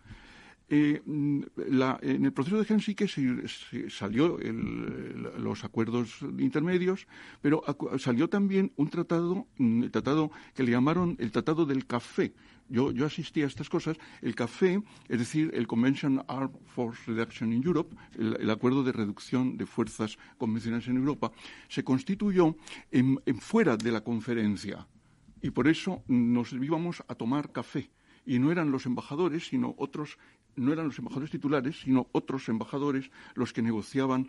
Eh, 0.70 1.02
en 1.06 2.26
el 2.26 2.34
proceso 2.34 2.58
de 2.58 2.66
Helsinki 2.66 3.08
se, 3.08 3.90
salió 3.90 4.38
los 5.38 5.64
acuerdos 5.64 6.20
intermedios, 6.40 7.08
pero 7.42 7.64
salió 7.98 8.30
también 8.30 8.72
un 8.78 8.90
tratado, 8.90 9.48
el 9.60 9.92
tratado 9.92 10.32
que 10.56 10.64
le 10.64 10.72
llamaron 10.72 11.16
el 11.20 11.32
Tratado 11.32 11.66
del 11.66 11.86
Café. 11.86 12.34
Yo, 12.70 12.92
yo 12.92 13.06
asistí 13.06 13.42
a 13.42 13.46
estas 13.46 13.70
cosas. 13.70 13.98
El 14.22 14.36
café, 14.36 14.82
es 15.10 15.20
decir, 15.20 15.52
el 15.54 15.68
Convention 15.68 16.24
Armed 16.28 16.56
Force 16.66 17.04
Reduction 17.08 17.52
in 17.52 17.62
Europe, 17.64 17.96
el, 18.18 18.50
acuerdo 18.50 18.84
de 18.84 18.94
reducción 18.94 19.58
de 19.58 19.66
fuerzas 19.66 20.18
convencionales 20.38 20.88
en 20.88 20.98
Europa, 20.98 21.32
se 21.68 21.84
constituyó 21.84 22.56
en 22.92 23.20
fuera 23.40 23.76
de 23.76 23.92
la 23.92 24.02
conferencia. 24.02 24.88
Y 25.42 25.52
por 25.52 25.68
eso 25.68 26.04
nos 26.08 26.54
íbamos 26.54 27.04
a 27.08 27.16
tomar 27.16 27.52
café 27.52 27.92
y 28.26 28.40
no 28.40 28.52
eran 28.52 28.72
los 28.72 28.86
embajadores, 28.86 29.48
sino 29.48 29.76
otros 29.78 30.18
no 30.56 30.74
eran 30.74 30.88
los 30.88 31.00
embajadores 31.00 31.32
titulares, 31.32 31.82
sino 31.82 32.08
otros 32.12 32.50
embajadores 32.50 33.10
los 33.36 33.54
que 33.54 33.62
negociaban 33.62 34.28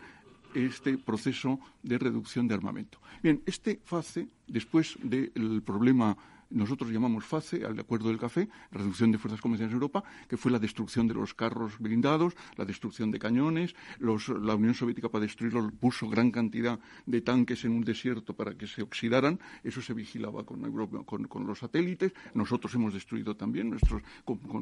este 0.54 0.98
proceso 0.98 1.58
de 1.82 1.98
reducción 1.98 2.46
de 2.46 2.54
armamento. 2.54 2.98
Bien, 3.22 3.42
este 3.46 3.80
fase, 3.84 4.28
después 4.46 4.96
del 5.02 5.62
problema 5.64 6.16
nosotros 6.50 6.90
llamamos 6.90 7.24
FACE, 7.24 7.64
al 7.64 7.78
Acuerdo 7.78 8.08
del 8.08 8.18
Café, 8.18 8.48
reducción 8.70 9.10
de 9.12 9.18
fuerzas 9.18 9.40
comerciales 9.40 9.72
en 9.72 9.76
Europa, 9.76 10.04
que 10.28 10.36
fue 10.36 10.50
la 10.50 10.58
destrucción 10.58 11.06
de 11.08 11.14
los 11.14 11.34
carros 11.34 11.78
blindados, 11.78 12.34
la 12.56 12.64
destrucción 12.64 13.10
de 13.10 13.18
cañones, 13.18 13.74
la 13.98 14.54
Unión 14.54 14.74
Soviética 14.74 15.08
para 15.08 15.22
destruirlos 15.22 15.72
puso 15.72 16.08
gran 16.08 16.30
cantidad 16.30 16.78
de 17.06 17.20
tanques 17.20 17.64
en 17.64 17.72
un 17.72 17.84
desierto 17.84 18.34
para 18.34 18.54
que 18.54 18.66
se 18.66 18.82
oxidaran, 18.82 19.40
eso 19.62 19.82
se 19.82 19.94
vigilaba 19.94 20.44
con, 20.44 20.60
con, 21.04 21.46
los 21.46 21.58
satélites, 21.58 22.12
nosotros 22.34 22.74
hemos 22.74 22.94
destruido 22.94 23.36
también, 23.36 23.70
nuestros, 23.70 24.02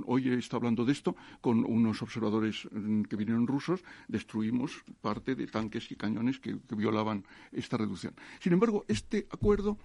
hoy 0.07 0.29
está 0.31 0.57
hablando 0.57 0.85
de 0.85 0.93
esto, 0.93 1.17
con 1.41 1.65
unos 1.65 2.03
observadores 2.03 2.69
mm, 2.71 3.03
que 3.03 3.17
vinieron 3.17 3.47
rusos, 3.47 3.85
destruimos 4.09 4.85
parte 5.01 5.35
de 5.35 5.47
tanques 5.47 5.91
y 5.91 5.97
cañones 5.97 6.39
que 6.39 6.57
violaban 6.77 7.25
esta 7.53 7.77
reducción. 7.77 8.15
Sin 8.41 8.53
embargo, 8.53 8.85
este 8.89 9.27
acuerdo 9.31 9.79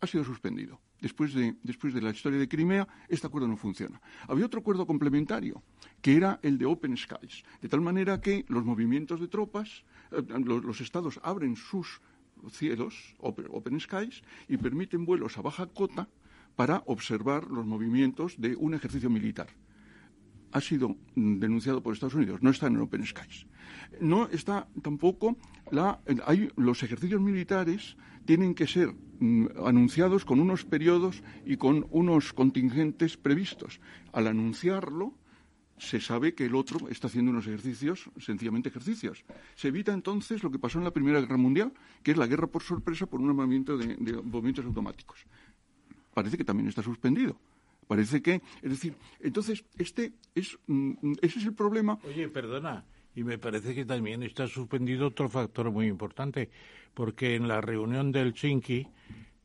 ha 0.00 0.06
sido 0.06 0.24
suspendido. 0.24 0.80
Después 1.00 1.32
de, 1.32 1.56
después 1.62 1.94
de 1.94 2.02
la 2.02 2.10
historia 2.10 2.38
de 2.38 2.48
Crimea, 2.48 2.88
este 3.08 3.26
acuerdo 3.26 3.48
no 3.48 3.56
funciona. 3.56 4.00
Había 4.26 4.46
otro 4.46 4.60
acuerdo 4.60 4.86
complementario, 4.86 5.62
que 6.02 6.16
era 6.16 6.40
el 6.42 6.58
de 6.58 6.66
Open 6.66 6.96
Skies, 6.96 7.44
de 7.60 7.68
tal 7.68 7.80
manera 7.80 8.20
que 8.20 8.44
los 8.48 8.64
movimientos 8.64 9.20
de 9.20 9.28
tropas, 9.28 9.84
eh, 10.10 10.22
los, 10.44 10.80
estados 10.80 11.20
abren 11.22 11.56
sus 11.56 12.00
cielos, 12.50 13.14
open, 13.18 13.80
Skies, 13.80 14.22
y 14.48 14.56
permiten 14.56 15.04
vuelos 15.04 15.38
a 15.38 15.42
baja 15.42 15.66
cota 15.66 16.08
para 16.56 16.82
observar 16.86 17.48
los 17.48 17.66
movimientos 17.66 18.40
de 18.40 18.56
un 18.56 18.74
ejercicio 18.74 19.10
militar. 19.10 19.48
Ha 20.52 20.60
sido 20.60 20.96
denunciado 21.14 21.82
por 21.82 21.92
Estados 21.92 22.14
Unidos, 22.14 22.42
no 22.42 22.50
está 22.50 22.66
en 22.66 22.78
Open 22.78 23.04
Skies. 23.04 23.46
No 24.00 24.28
está 24.28 24.66
tampoco 24.82 25.36
la, 25.70 26.00
hay 26.26 26.50
los 26.56 26.82
ejercicios 26.82 27.20
militares 27.20 27.96
tienen 28.24 28.54
que 28.54 28.66
ser 28.66 28.94
mm, 29.20 29.46
anunciados 29.64 30.24
con 30.24 30.40
unos 30.40 30.64
periodos 30.64 31.22
y 31.46 31.56
con 31.56 31.86
unos 31.90 32.32
contingentes 32.32 33.16
previstos. 33.16 33.80
Al 34.12 34.26
anunciarlo, 34.26 35.14
se 35.78 36.00
sabe 36.00 36.34
que 36.34 36.46
el 36.46 36.54
otro 36.54 36.88
está 36.88 37.06
haciendo 37.06 37.30
unos 37.30 37.46
ejercicios, 37.46 38.10
sencillamente 38.18 38.68
ejercicios. 38.68 39.24
Se 39.54 39.68
evita 39.68 39.92
entonces 39.92 40.42
lo 40.42 40.50
que 40.50 40.58
pasó 40.58 40.78
en 40.78 40.84
la 40.84 40.90
Primera 40.90 41.20
Guerra 41.20 41.36
Mundial, 41.36 41.72
que 42.02 42.10
es 42.10 42.16
la 42.18 42.26
guerra 42.26 42.48
por 42.48 42.62
sorpresa 42.62 43.06
por 43.06 43.20
un 43.20 43.34
movimiento 43.34 43.78
de, 43.78 43.96
movimientos 44.22 44.66
automáticos. 44.66 45.24
Parece 46.12 46.36
que 46.36 46.44
también 46.44 46.68
está 46.68 46.82
suspendido. 46.82 47.38
Parece 47.88 48.22
que, 48.22 48.42
es 48.62 48.70
decir, 48.70 48.94
entonces 49.18 49.64
este 49.78 50.12
es 50.34 50.58
mm, 50.66 51.14
ese 51.22 51.38
es 51.40 51.46
el 51.46 51.54
problema. 51.54 51.98
Oye, 52.04 52.28
perdona, 52.28 52.84
y 53.14 53.24
me 53.24 53.38
parece 53.38 53.74
que 53.74 53.84
también 53.84 54.22
está 54.22 54.46
suspendido 54.46 55.08
otro 55.08 55.28
factor 55.28 55.72
muy 55.72 55.86
importante, 55.88 56.50
porque 56.94 57.34
en 57.34 57.48
la 57.48 57.60
reunión 57.60 58.12
del 58.12 58.34
Helsinki 58.34 58.86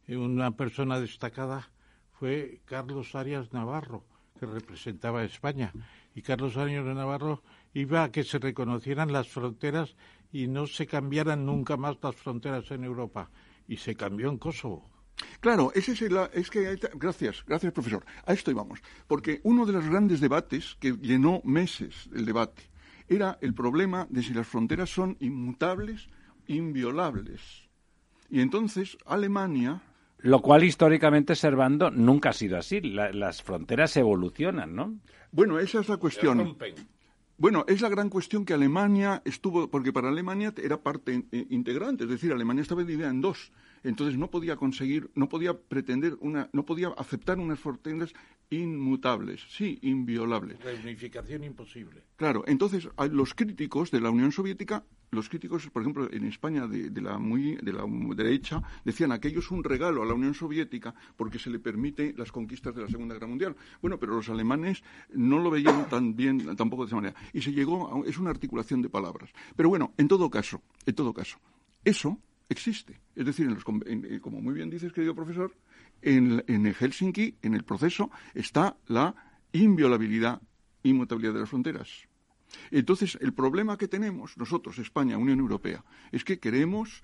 una 0.09 0.51
persona 0.51 0.99
destacada 0.99 1.71
fue 2.11 2.61
Carlos 2.65 3.15
Arias 3.15 3.53
Navarro, 3.53 4.05
que 4.39 4.45
representaba 4.45 5.21
a 5.21 5.25
España. 5.25 5.71
Y 6.13 6.21
Carlos 6.21 6.57
Arias 6.57 6.85
Navarro 6.85 7.41
iba 7.73 8.03
a 8.03 8.11
que 8.11 8.23
se 8.23 8.39
reconocieran 8.39 9.11
las 9.11 9.29
fronteras 9.29 9.95
y 10.31 10.47
no 10.47 10.67
se 10.67 10.85
cambiaran 10.85 11.45
nunca 11.45 11.77
más 11.77 11.97
las 12.03 12.15
fronteras 12.15 12.69
en 12.71 12.83
Europa. 12.83 13.31
Y 13.67 13.77
se 13.77 13.95
cambió 13.95 14.29
en 14.29 14.37
Kosovo. 14.37 14.92
Claro, 15.39 15.71
ese 15.75 15.93
es, 15.93 16.01
el, 16.01 16.17
es 16.33 16.49
que 16.49 16.77
gracias, 16.95 17.43
gracias 17.45 17.73
profesor. 17.73 18.05
A 18.25 18.33
esto 18.33 18.51
íbamos, 18.51 18.79
porque 19.07 19.41
uno 19.43 19.65
de 19.65 19.73
los 19.73 19.85
grandes 19.85 20.19
debates 20.19 20.77
que 20.79 20.93
llenó 20.93 21.41
meses 21.43 22.09
el 22.13 22.25
debate 22.25 22.63
era 23.07 23.37
el 23.41 23.53
problema 23.53 24.07
de 24.09 24.23
si 24.23 24.33
las 24.33 24.47
fronteras 24.47 24.89
son 24.89 25.17
inmutables, 25.19 26.07
inviolables. 26.47 27.41
Y 28.29 28.41
entonces 28.41 28.97
Alemania 29.05 29.81
lo 30.23 30.41
cual 30.41 30.63
históricamente, 30.63 31.35
Servando, 31.35 31.91
nunca 31.91 32.29
ha 32.29 32.33
sido 32.33 32.57
así. 32.57 32.79
las 32.79 33.43
fronteras 33.43 33.97
evolucionan, 33.97 34.73
¿no? 34.73 34.95
Bueno, 35.33 35.59
esa 35.59 35.81
es 35.81 35.89
la 35.89 35.97
cuestión. 35.97 36.57
Bueno, 37.37 37.65
es 37.67 37.81
la 37.81 37.89
gran 37.89 38.09
cuestión 38.09 38.45
que 38.45 38.53
Alemania 38.53 39.21
estuvo, 39.25 39.67
porque 39.69 39.91
para 39.91 40.07
Alemania 40.07 40.53
era 40.63 40.77
parte 40.77 41.25
eh, 41.31 41.47
integrante, 41.49 42.05
es 42.05 42.09
decir, 42.09 42.31
Alemania 42.31 42.61
estaba 42.61 42.83
dividida 42.83 43.09
en 43.09 43.19
dos. 43.19 43.51
Entonces 43.83 44.17
no 44.17 44.29
podía 44.29 44.55
conseguir, 44.55 45.09
no 45.15 45.27
podía 45.27 45.57
pretender 45.57 46.17
una, 46.21 46.49
no 46.53 46.65
podía 46.65 46.89
aceptar 46.89 47.39
unas 47.39 47.59
fronteras 47.59 48.13
inmutables, 48.49 49.45
sí, 49.49 49.79
inviolables. 49.81 50.59
Reunificación 50.63 51.43
imposible. 51.43 52.03
Claro, 52.15 52.43
entonces 52.47 52.87
los 53.11 53.33
críticos 53.33 53.91
de 53.91 53.99
la 53.99 54.09
Unión 54.09 54.31
Soviética, 54.31 54.83
los 55.11 55.29
críticos, 55.29 55.69
por 55.69 55.81
ejemplo, 55.81 56.11
en 56.11 56.25
España 56.25 56.67
de, 56.67 56.89
la 57.01 57.17
muy 57.17 57.55
de 57.57 57.73
la 57.73 57.85
derecha, 58.15 58.61
decían 58.85 59.11
aquello 59.11 59.39
es 59.39 59.51
un 59.51 59.63
regalo 59.63 60.03
a 60.03 60.05
la 60.05 60.13
Unión 60.13 60.33
Soviética 60.33 60.93
porque 61.15 61.39
se 61.39 61.49
le 61.49 61.59
permite 61.59 62.13
las 62.17 62.31
conquistas 62.31 62.75
de 62.75 62.81
la 62.81 62.87
Segunda 62.87 63.15
Guerra 63.15 63.27
Mundial. 63.27 63.55
Bueno, 63.81 63.99
pero 63.99 64.15
los 64.15 64.29
alemanes 64.29 64.83
no 65.13 65.39
lo 65.39 65.49
veían 65.49 65.89
tan 65.89 66.15
bien, 66.15 66.55
tampoco 66.55 66.83
de 66.83 66.87
esa 66.87 66.95
manera. 66.95 67.15
Y 67.33 67.41
se 67.41 67.51
llegó 67.51 68.03
a, 68.03 68.07
es 68.07 68.17
una 68.17 68.29
articulación 68.29 68.81
de 68.81 68.89
palabras. 68.89 69.31
Pero 69.55 69.69
bueno, 69.69 69.93
en 69.97 70.07
todo 70.07 70.29
caso, 70.29 70.61
en 70.85 70.95
todo 70.95 71.13
caso, 71.13 71.39
eso 71.83 72.19
existe. 72.49 72.99
Es 73.15 73.25
decir, 73.25 73.47
en 73.47 74.19
como 74.19 74.41
muy 74.41 74.53
bien 74.53 74.69
dices, 74.69 74.93
querido 74.93 75.15
profesor, 75.15 75.55
en, 76.01 76.43
en 76.47 76.73
Helsinki, 76.73 77.37
en 77.41 77.53
el 77.53 77.63
proceso, 77.63 78.11
está 78.33 78.77
la 78.87 79.15
inviolabilidad, 79.51 80.41
inmutabilidad 80.83 81.33
de 81.33 81.39
las 81.41 81.49
fronteras. 81.49 82.07
Entonces, 82.71 83.17
el 83.21 83.33
problema 83.33 83.77
que 83.77 83.87
tenemos 83.87 84.37
nosotros, 84.37 84.77
España, 84.79 85.17
Unión 85.17 85.39
Europea, 85.39 85.83
es 86.11 86.23
que 86.23 86.39
queremos, 86.39 87.03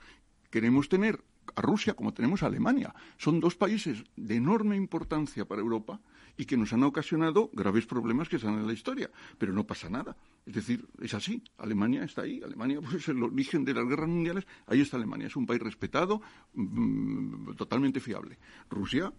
queremos 0.49 0.89
tener 0.89 1.23
a 1.55 1.61
Rusia 1.61 1.93
como 1.93 2.13
tenemos 2.13 2.43
a 2.43 2.47
Alemania. 2.47 2.93
Son 3.17 3.39
dos 3.39 3.55
países 3.55 4.03
de 4.15 4.35
enorme 4.35 4.75
importancia 4.75 5.45
para 5.45 5.61
Europa 5.61 5.99
y 6.39 6.45
que 6.45 6.55
nos 6.55 6.71
han 6.71 6.83
ocasionado 6.83 7.49
graves 7.51 7.85
problemas 7.85 8.29
que 8.29 8.37
están 8.37 8.53
en 8.53 8.65
la 8.65 8.71
historia. 8.71 9.11
Pero 9.37 9.51
no 9.51 9.67
pasa 9.67 9.89
nada. 9.89 10.15
Es 10.45 10.53
decir, 10.55 10.87
es 11.01 11.13
así. 11.13 11.43
Alemania 11.57 12.05
está 12.05 12.21
ahí. 12.21 12.41
Alemania 12.41 12.79
pues, 12.81 12.95
es 12.95 13.09
el 13.09 13.21
origen 13.21 13.65
de 13.65 13.73
las 13.73 13.85
guerras 13.85 14.07
mundiales. 14.07 14.47
Ahí 14.65 14.79
está 14.79 14.95
Alemania. 14.95 15.27
Es 15.27 15.35
un 15.35 15.45
país 15.45 15.61
respetado, 15.61 16.21
mm, 16.53 17.55
totalmente 17.57 17.99
fiable. 17.99 18.39
Rusia 18.69 19.11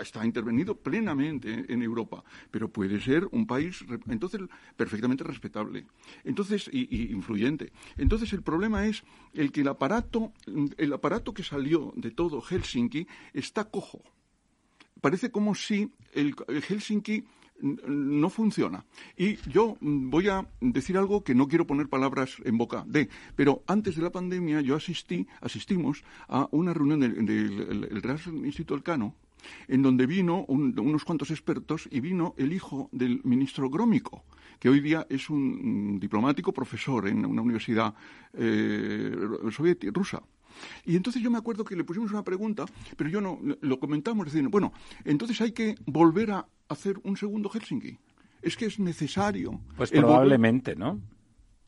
está 0.00 0.24
intervenido 0.24 0.76
plenamente 0.76 1.66
en 1.68 1.82
Europa, 1.82 2.22
pero 2.50 2.68
puede 2.68 3.00
ser 3.00 3.26
un 3.32 3.46
país 3.46 3.84
entonces 4.08 4.40
perfectamente 4.76 5.22
respetable, 5.22 5.86
entonces 6.24 6.70
y, 6.72 7.12
influyente. 7.12 7.72
Entonces 7.98 8.32
el 8.32 8.42
problema 8.42 8.86
es 8.86 9.02
el 9.34 9.52
que 9.52 9.60
el 9.60 9.68
aparato, 9.68 10.32
el 10.78 10.92
aparato 10.92 11.34
que 11.34 11.42
salió 11.42 11.92
de 11.96 12.10
todo 12.10 12.40
Helsinki 12.40 13.06
está 13.34 13.64
cojo. 13.64 14.02
Parece 15.00 15.30
como 15.30 15.54
si 15.54 15.90
el, 16.12 16.34
Helsinki 16.68 17.24
no 17.62 18.30
funciona. 18.30 18.84
Y 19.16 19.36
yo 19.48 19.76
voy 19.80 20.28
a 20.28 20.46
decir 20.60 20.96
algo 20.96 21.22
que 21.22 21.34
no 21.34 21.48
quiero 21.48 21.66
poner 21.66 21.88
palabras 21.88 22.36
en 22.44 22.56
boca 22.56 22.84
de, 22.86 23.08
pero 23.36 23.62
antes 23.66 23.96
de 23.96 24.02
la 24.02 24.10
pandemia 24.10 24.60
yo 24.60 24.76
asistí, 24.76 25.26
asistimos 25.40 26.02
a 26.28 26.48
una 26.52 26.72
reunión 26.72 27.00
del, 27.00 28.02
Real 28.02 28.18
Instituto 28.44 28.74
Elcano, 28.74 29.14
en 29.68 29.82
donde 29.82 30.06
vino 30.06 30.44
unos 30.48 31.04
cuantos 31.04 31.30
expertos 31.30 31.88
y 31.90 32.00
vino 32.00 32.34
el 32.36 32.52
hijo 32.52 32.88
del 32.92 33.20
ministro 33.24 33.68
Grómico, 33.68 34.24
que 34.58 34.68
hoy 34.68 34.80
día 34.80 35.06
es 35.08 35.30
un 35.30 35.98
diplomático 35.98 36.52
profesor 36.52 37.08
en 37.08 37.24
una 37.24 37.42
universidad 37.42 37.94
eh, 38.34 39.14
rusa. 39.92 40.22
Y 40.84 40.96
entonces 40.96 41.22
yo 41.22 41.30
me 41.30 41.38
acuerdo 41.38 41.64
que 41.64 41.76
le 41.76 41.84
pusimos 41.84 42.10
una 42.10 42.24
pregunta, 42.24 42.64
pero 42.96 43.10
yo 43.10 43.20
no, 43.20 43.38
lo 43.60 43.80
comentamos 43.80 44.26
diciendo, 44.26 44.50
bueno, 44.50 44.72
entonces 45.04 45.40
hay 45.40 45.52
que 45.52 45.74
volver 45.86 46.30
a 46.32 46.46
hacer 46.68 46.98
un 47.04 47.16
segundo 47.16 47.48
Helsinki. 47.48 47.98
Es 48.42 48.56
que 48.56 48.66
es 48.66 48.78
necesario. 48.78 49.60
Pues 49.76 49.90
probablemente, 49.90 50.74
¿no? 50.74 51.00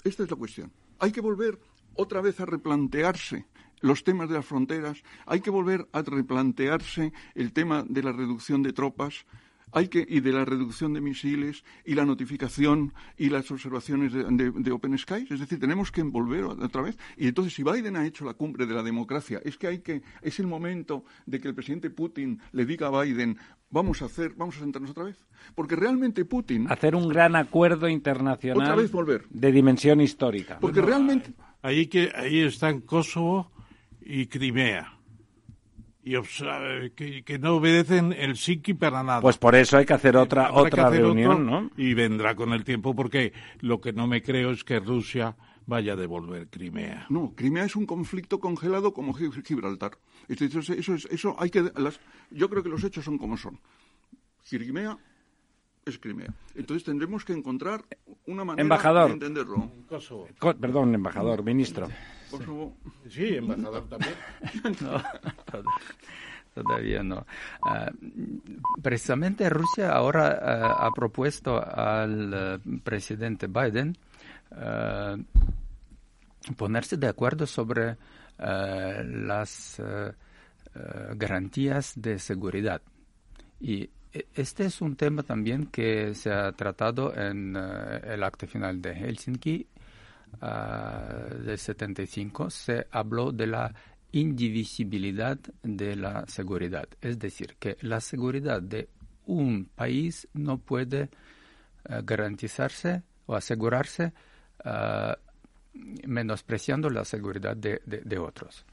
Esta 0.04 0.22
es 0.22 0.30
la 0.30 0.36
cuestión. 0.36 0.72
Hay 0.98 1.12
que 1.12 1.20
volver 1.20 1.58
otra 1.94 2.20
vez 2.20 2.40
a 2.40 2.46
replantearse 2.46 3.46
los 3.82 4.04
temas 4.04 4.28
de 4.28 4.36
las 4.36 4.46
fronteras, 4.46 5.02
hay 5.26 5.40
que 5.40 5.50
volver 5.50 5.88
a 5.92 6.02
replantearse 6.02 7.12
el 7.34 7.52
tema 7.52 7.84
de 7.86 8.02
la 8.02 8.12
reducción 8.12 8.62
de 8.62 8.72
tropas, 8.72 9.26
hay 9.72 9.88
que 9.88 10.04
y 10.08 10.20
de 10.20 10.32
la 10.32 10.44
reducción 10.44 10.92
de 10.92 11.00
misiles 11.00 11.64
y 11.84 11.94
la 11.94 12.04
notificación 12.04 12.92
y 13.16 13.28
las 13.28 13.50
observaciones 13.50 14.12
de, 14.12 14.72
Open 14.72 14.96
Skies, 14.96 15.30
es 15.30 15.40
decir, 15.40 15.58
tenemos 15.58 15.90
que 15.90 16.00
envolver 16.00 16.44
otra 16.44 16.82
vez. 16.82 16.96
Y 17.16 17.28
entonces, 17.28 17.54
si 17.54 17.62
Biden 17.62 17.96
ha 17.96 18.06
hecho 18.06 18.24
la 18.24 18.34
cumbre 18.34 18.66
de 18.66 18.74
la 18.74 18.82
democracia, 18.82 19.40
es 19.44 19.56
que 19.56 19.66
hay 19.66 19.78
que 19.80 20.02
es 20.22 20.38
el 20.38 20.46
momento 20.46 21.04
de 21.26 21.40
que 21.40 21.48
el 21.48 21.54
presidente 21.54 21.90
Putin 21.90 22.40
le 22.52 22.64
diga 22.64 22.88
a 22.88 23.02
Biden 23.02 23.38
vamos 23.70 24.02
a 24.02 24.04
hacer, 24.04 24.34
vamos 24.36 24.56
a 24.56 24.60
sentarnos 24.60 24.90
otra 24.90 25.04
vez, 25.04 25.16
porque 25.54 25.74
realmente 25.74 26.24
Putin 26.24 26.70
hacer 26.70 26.94
un 26.94 27.08
gran 27.08 27.34
acuerdo 27.34 27.88
internacional 27.88 28.62
otra 28.62 28.76
vez 28.76 28.92
volver 28.92 29.24
de 29.30 29.50
dimensión 29.50 30.00
histórica. 30.00 30.58
Porque 30.60 30.82
realmente 30.82 31.32
ahí 31.62 31.86
que 31.86 32.12
ahí 32.14 32.40
está 32.40 32.68
en 32.68 32.82
Kosovo 32.82 33.50
y 34.00 34.26
Crimea. 34.26 34.98
Y 36.04 36.20
que, 37.22 37.38
no 37.38 37.54
obedecen 37.54 38.12
el 38.12 38.36
psiqui 38.36 38.74
para 38.74 39.04
nada. 39.04 39.20
Pues 39.20 39.38
por 39.38 39.54
eso 39.54 39.78
hay 39.78 39.86
que 39.86 39.94
hacer 39.94 40.16
otra, 40.16 40.52
otra 40.52 40.90
reunión, 40.90 41.46
¿no? 41.46 41.70
Y 41.76 41.94
vendrá 41.94 42.34
con 42.34 42.52
el 42.52 42.64
tiempo, 42.64 42.94
porque 42.94 43.32
lo 43.60 43.80
que 43.80 43.92
no 43.92 44.08
me 44.08 44.20
creo 44.20 44.50
es 44.50 44.64
que 44.64 44.80
Rusia 44.80 45.36
vaya 45.66 45.92
a 45.92 45.96
devolver 45.96 46.48
Crimea. 46.48 47.06
No, 47.08 47.34
Crimea 47.36 47.64
es 47.64 47.76
un 47.76 47.86
conflicto 47.86 48.40
congelado 48.40 48.92
como 48.92 49.14
Gibraltar. 49.14 49.92
Eso, 50.28 50.72
eso, 50.72 50.94
eso 51.08 51.36
hay 51.38 51.50
que, 51.50 51.70
las, 51.76 52.00
yo 52.30 52.48
creo 52.48 52.62
que 52.62 52.68
los 52.68 52.82
hechos 52.82 53.04
son 53.04 53.16
como 53.16 53.36
son. 53.36 53.60
Crimea 54.48 54.98
es 55.84 55.98
Crimea. 55.98 56.34
Entonces 56.54 56.84
tendremos 56.84 57.24
que 57.24 57.32
encontrar 57.32 57.84
una 58.26 58.44
manera 58.44 59.06
de 59.06 59.12
entenderlo. 59.12 59.70
Kosovo. 59.88 60.28
perdón, 60.60 60.94
embajador, 60.94 61.42
ministro. 61.42 61.88
Kosovo. 62.38 62.76
Sí, 63.08 63.36
embajador 63.36 63.88
también. 63.88 64.14
no, 64.80 65.02
todavía 66.54 67.02
no. 67.02 67.26
Ah, 67.64 67.90
precisamente 68.82 69.48
Rusia 69.48 69.92
ahora 69.92 70.38
ah, 70.42 70.86
ha 70.86 70.90
propuesto 70.90 71.62
al 71.62 72.32
eh, 72.34 72.58
presidente 72.82 73.46
Biden 73.46 73.96
ah, 74.52 75.16
ponerse 76.56 76.96
de 76.96 77.08
acuerdo 77.08 77.46
sobre 77.46 77.96
las 78.38 79.80
garantías 81.14 81.92
de 81.94 82.18
seguridad. 82.18 82.82
Y 83.60 83.88
e, 84.12 84.26
este 84.34 84.66
es 84.66 84.80
un 84.80 84.96
tema 84.96 85.22
también 85.22 85.66
que 85.66 86.14
se 86.14 86.30
ha 86.30 86.52
tratado 86.52 87.14
en 87.16 87.56
eh, 87.56 88.00
el 88.04 88.22
acto 88.22 88.46
final 88.46 88.82
de 88.82 88.94
Helsinki 88.94 89.66
uh, 90.40 91.34
del 91.42 91.58
75. 91.58 92.50
Se 92.50 92.86
habló 92.90 93.32
de 93.32 93.46
la 93.46 93.74
indivisibilidad 94.12 95.38
de 95.62 95.96
la 95.96 96.26
seguridad. 96.26 96.88
Es 97.00 97.18
decir, 97.18 97.56
que 97.58 97.76
la 97.80 98.00
seguridad 98.00 98.62
de 98.62 98.88
un 99.26 99.66
país 99.74 100.28
no 100.34 100.58
puede 100.58 101.02
eh, 101.02 102.00
garantizarse 102.04 103.02
o 103.26 103.34
asegurarse 103.34 104.12
menospreciando 106.06 106.90
la 106.90 107.04
seguridad 107.04 107.56
de, 107.56 108.18
otros. 108.18 108.64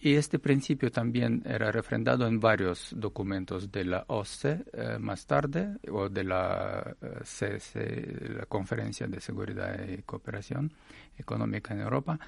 Y 0.00 0.14
este 0.14 0.38
principio 0.38 0.92
también 0.92 1.42
era 1.44 1.72
refrendado 1.72 2.26
en 2.26 2.38
varios 2.38 2.94
documentos 2.96 3.72
de 3.72 3.84
la 3.84 4.04
OSCE 4.06 4.64
eh, 4.72 4.98
más 5.00 5.26
tarde, 5.26 5.76
o 5.90 6.08
de 6.08 6.22
la, 6.22 6.94
eh, 7.40 8.28
la 8.36 8.46
Conferencia 8.46 9.08
de 9.08 9.20
Seguridad 9.20 9.76
y 9.88 10.02
Cooperación 10.02 10.72
Económica 11.18 11.74
en 11.74 11.80
Europa, 11.80 12.18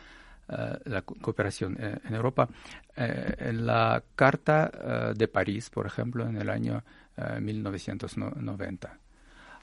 eh, 0.48 0.78
la 0.86 1.02
cooperación 1.02 1.76
en 1.80 2.12
Europa, 2.12 2.48
en 2.96 3.64
la 3.64 4.02
Carta 4.16 5.12
de 5.14 5.28
París, 5.28 5.70
por 5.70 5.86
ejemplo, 5.86 6.26
en 6.28 6.36
el 6.38 6.50
año 6.50 6.82
1990. 7.40 8.98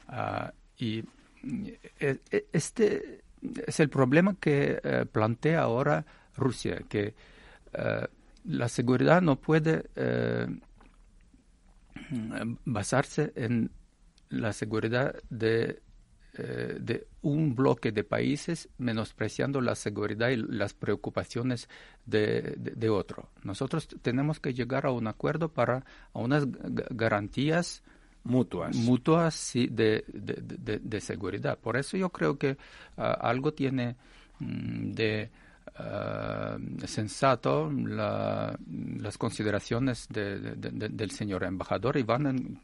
Ah, 0.08 0.53
y 0.78 1.03
este 2.53 3.22
es 3.68 3.80
el 3.80 3.89
problema 3.89 4.36
que 4.39 5.08
plantea 5.12 5.62
ahora 5.62 6.05
Rusia, 6.38 6.82
que 6.88 7.14
eh, 7.74 8.07
la 8.45 8.70
seguridad 8.70 9.22
no 9.22 9.36
puede 9.36 9.89
eh, 9.95 10.47
basarse 12.65 13.34
en 13.36 13.72
la 14.30 14.53
seguridad 14.53 15.15
de, 15.30 15.82
eh, 16.38 16.78
de, 16.80 17.07
un 17.22 17.55
bloque 17.55 17.91
de 17.91 18.03
países 18.03 18.70
menospreciando 18.78 19.59
la 19.59 19.76
seguridad 19.76 20.30
y 20.30 20.38
las 20.38 20.74
preocupaciones 20.74 21.68
de, 22.05 22.55
de, 22.57 22.89
otro. 22.89 23.30
Nosotros 23.43 23.88
tenemos 24.01 24.39
que 24.39 24.53
llegar 24.53 24.86
a 24.86 24.91
un 24.91 25.07
acuerdo 25.07 25.49
para 25.49 25.84
a 26.13 26.20
unas 26.20 26.45
garantías 26.91 27.84
mutuas, 28.24 28.76
mutuas 28.76 29.51
de, 29.53 30.05
de, 30.07 31.01
seguridad. 31.01 31.57
Por 31.57 31.76
eso 31.76 31.97
yo 31.97 32.09
creo 32.11 32.38
que 32.38 32.57
ah, 32.97 33.11
algo 33.22 33.53
tiene 33.53 33.95
mm, 34.39 34.91
de 34.91 35.32
eh, 35.80 36.57
sensato 36.88 37.71
las 37.71 39.17
consideraciones 39.17 40.07
del 40.09 41.11
señor 41.11 41.43
embajador 41.43 41.97
y 41.97 42.03
van 42.03 42.61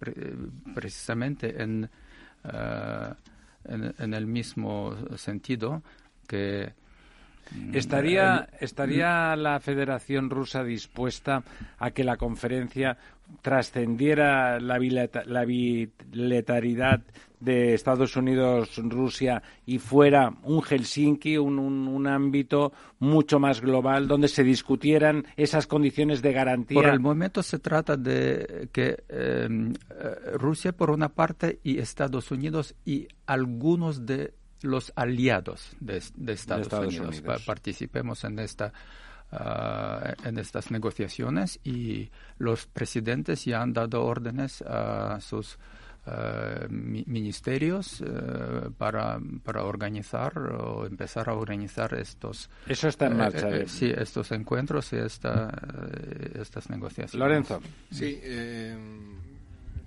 precisamente 0.74 1.61
en, 1.61 1.89
eh, 2.43 3.14
en, 3.66 3.93
en, 3.97 4.14
el 4.14 4.26
mismo 4.26 4.95
sentido 5.18 5.84
que. 6.28 6.74
¿Estaría, 7.74 8.48
¿Estaría 8.60 9.36
la 9.36 9.60
Federación 9.60 10.30
Rusa 10.30 10.64
dispuesta 10.64 11.44
a 11.78 11.91
que 11.91 12.04
la 12.04 12.18
conferencia 12.18 12.98
trascendiera 13.41 14.60
la, 14.60 14.78
la 15.26 15.46
bilateralidad 15.46 17.02
de 17.44 17.74
Estados 17.74 18.16
Unidos-Rusia 18.16 19.44
y 19.66 19.78
fuera 19.78 20.34
un 20.44 20.62
Helsinki, 20.62 21.38
un, 21.38 21.60
un, 21.60 22.08
ámbito 22.08 22.72
mucho 23.00 23.39
más 23.39 23.60
global 23.60 24.08
donde 24.08 24.30
se 24.30 24.44
discutieran 24.44 25.26
esas 25.36 25.68
condiciones 25.68 26.22
de 26.22 26.32
garantía? 26.32 26.82
Por 26.82 26.89
el 26.89 27.02
momento 27.02 27.44
se 27.44 27.60
trata 27.60 27.98
de 27.98 28.70
que 28.72 29.04
em, 29.10 29.74
eh, 29.74 30.38
Rusia 30.38 30.72
por 30.72 30.89
una 30.89 31.10
parte 31.10 31.60
y 31.64 31.80
Estados 31.80 32.32
Unidos 32.32 32.76
y 32.86 33.08
algunos 33.26 34.06
de 34.06 34.34
los 34.64 34.91
aliados 34.95 35.76
de, 35.80 35.97
Estados, 35.97 36.72
Unidos, 36.72 37.22
participemos 37.45 38.24
en 38.24 38.39
esta 38.39 38.74
ah, 39.32 40.14
en 40.24 40.39
estas 40.39 40.72
negociaciones 40.72 41.59
y 41.64 42.09
los 42.38 42.66
presidentes 42.66 43.45
ya 43.45 43.61
han 43.61 43.74
dado 43.74 44.03
órdenes 44.03 44.61
a 44.61 45.20
sus 45.20 45.59
ah, 46.07 46.66
ministerios 46.70 48.01
eh, 48.01 48.70
para, 48.78 49.20
para 49.43 49.64
organizar 49.64 50.38
o 50.39 50.86
empezar 50.86 51.30
a 51.30 51.34
organizar 51.34 51.93
estos 51.93 52.49
eso 52.66 52.88
está 52.88 53.07
en 53.07 53.18
marcha 53.18 53.49
eh, 53.49 53.64
eh, 53.64 53.68
sí 53.68 53.91
estos 53.95 54.32
encuentros 54.32 54.93
y 54.93 54.95
esta, 54.95 55.51
estas 56.39 56.70
negociaciones. 56.70 57.16
Lorenzo. 57.16 57.61
Sí 57.91 58.20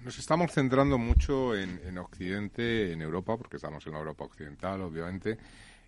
nos 0.07 0.21
estamos 0.21 0.53
centrando 0.53 0.99
mucho 0.99 1.57
en, 1.57 1.99
Occidente, 1.99 2.93
en 2.93 3.03
Europa, 3.03 3.37
porque 3.37 3.57
estamos 3.57 3.85
en 3.89 3.93
la 3.93 3.99
Europa 3.99 4.25
occidental, 4.25 4.81
obviamente, 4.83 5.37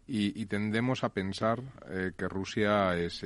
y, 0.08 0.44
tendemos 0.46 1.04
a 1.04 1.10
pensar 1.10 1.62
eh, 1.88 2.10
que 2.16 2.26
Rusia 2.26 2.96
es, 2.96 3.22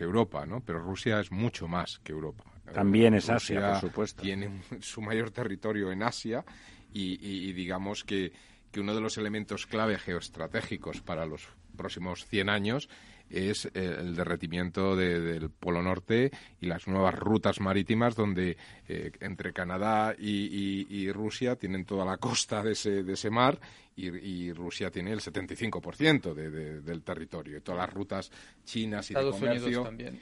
Europa, 0.00 0.46
¿no? 0.46 0.60
Pero 0.60 0.78
Rusia 0.78 1.18
es 1.18 1.32
mucho 1.32 1.66
más 1.66 1.98
que 1.98 2.12
Europa. 2.12 2.44
También 2.72 3.14
es 3.14 3.28
Asia, 3.28 3.72
por 3.72 3.80
supuesto. 3.80 4.22
Tiene 4.22 4.62
su 4.80 5.02
mayor 5.02 5.32
territorio 5.32 5.90
en 5.90 6.04
Asia 6.04 6.44
y, 6.92 7.52
digamos 7.52 8.04
que, 8.04 8.32
que 8.70 8.78
uno 8.78 8.94
de 8.94 9.00
los 9.00 9.18
elementos 9.18 9.66
clave 9.66 9.98
geoestratégicos 9.98 11.00
para 11.00 11.26
los 11.26 11.48
próximos 11.76 12.24
100 12.24 12.48
años 12.50 12.88
es 13.30 13.68
el 13.74 14.14
derretimiento 14.14 14.96
del 14.96 15.50
Polo 15.50 15.82
Norte 15.82 16.30
y 16.60 16.66
las 16.66 16.86
nuevas 16.86 17.14
rutas 17.14 17.60
marítimas 17.60 18.14
donde 18.14 18.56
eh, 18.88 19.12
entre 19.20 19.52
Canadá 19.52 20.14
y, 20.18 21.10
Rusia 21.12 21.56
tienen 21.56 21.84
toda 21.84 22.04
la 22.04 22.16
costa 22.18 22.62
de 22.62 22.72
ese, 22.72 23.02
de 23.02 23.12
ese 23.12 23.30
mar 23.30 23.58
y, 23.96 24.52
Rusia 24.52 24.90
tiene 24.90 25.12
el 25.12 25.20
75% 25.20 26.34
de, 26.34 26.80
del 26.80 27.02
territorio. 27.02 27.62
Todas 27.62 27.80
las 27.80 27.92
rutas 27.92 28.30
chinas 28.64 29.10
y 29.10 29.14
de 29.14 29.30
comercio. 29.30 29.82
también. 29.82 30.20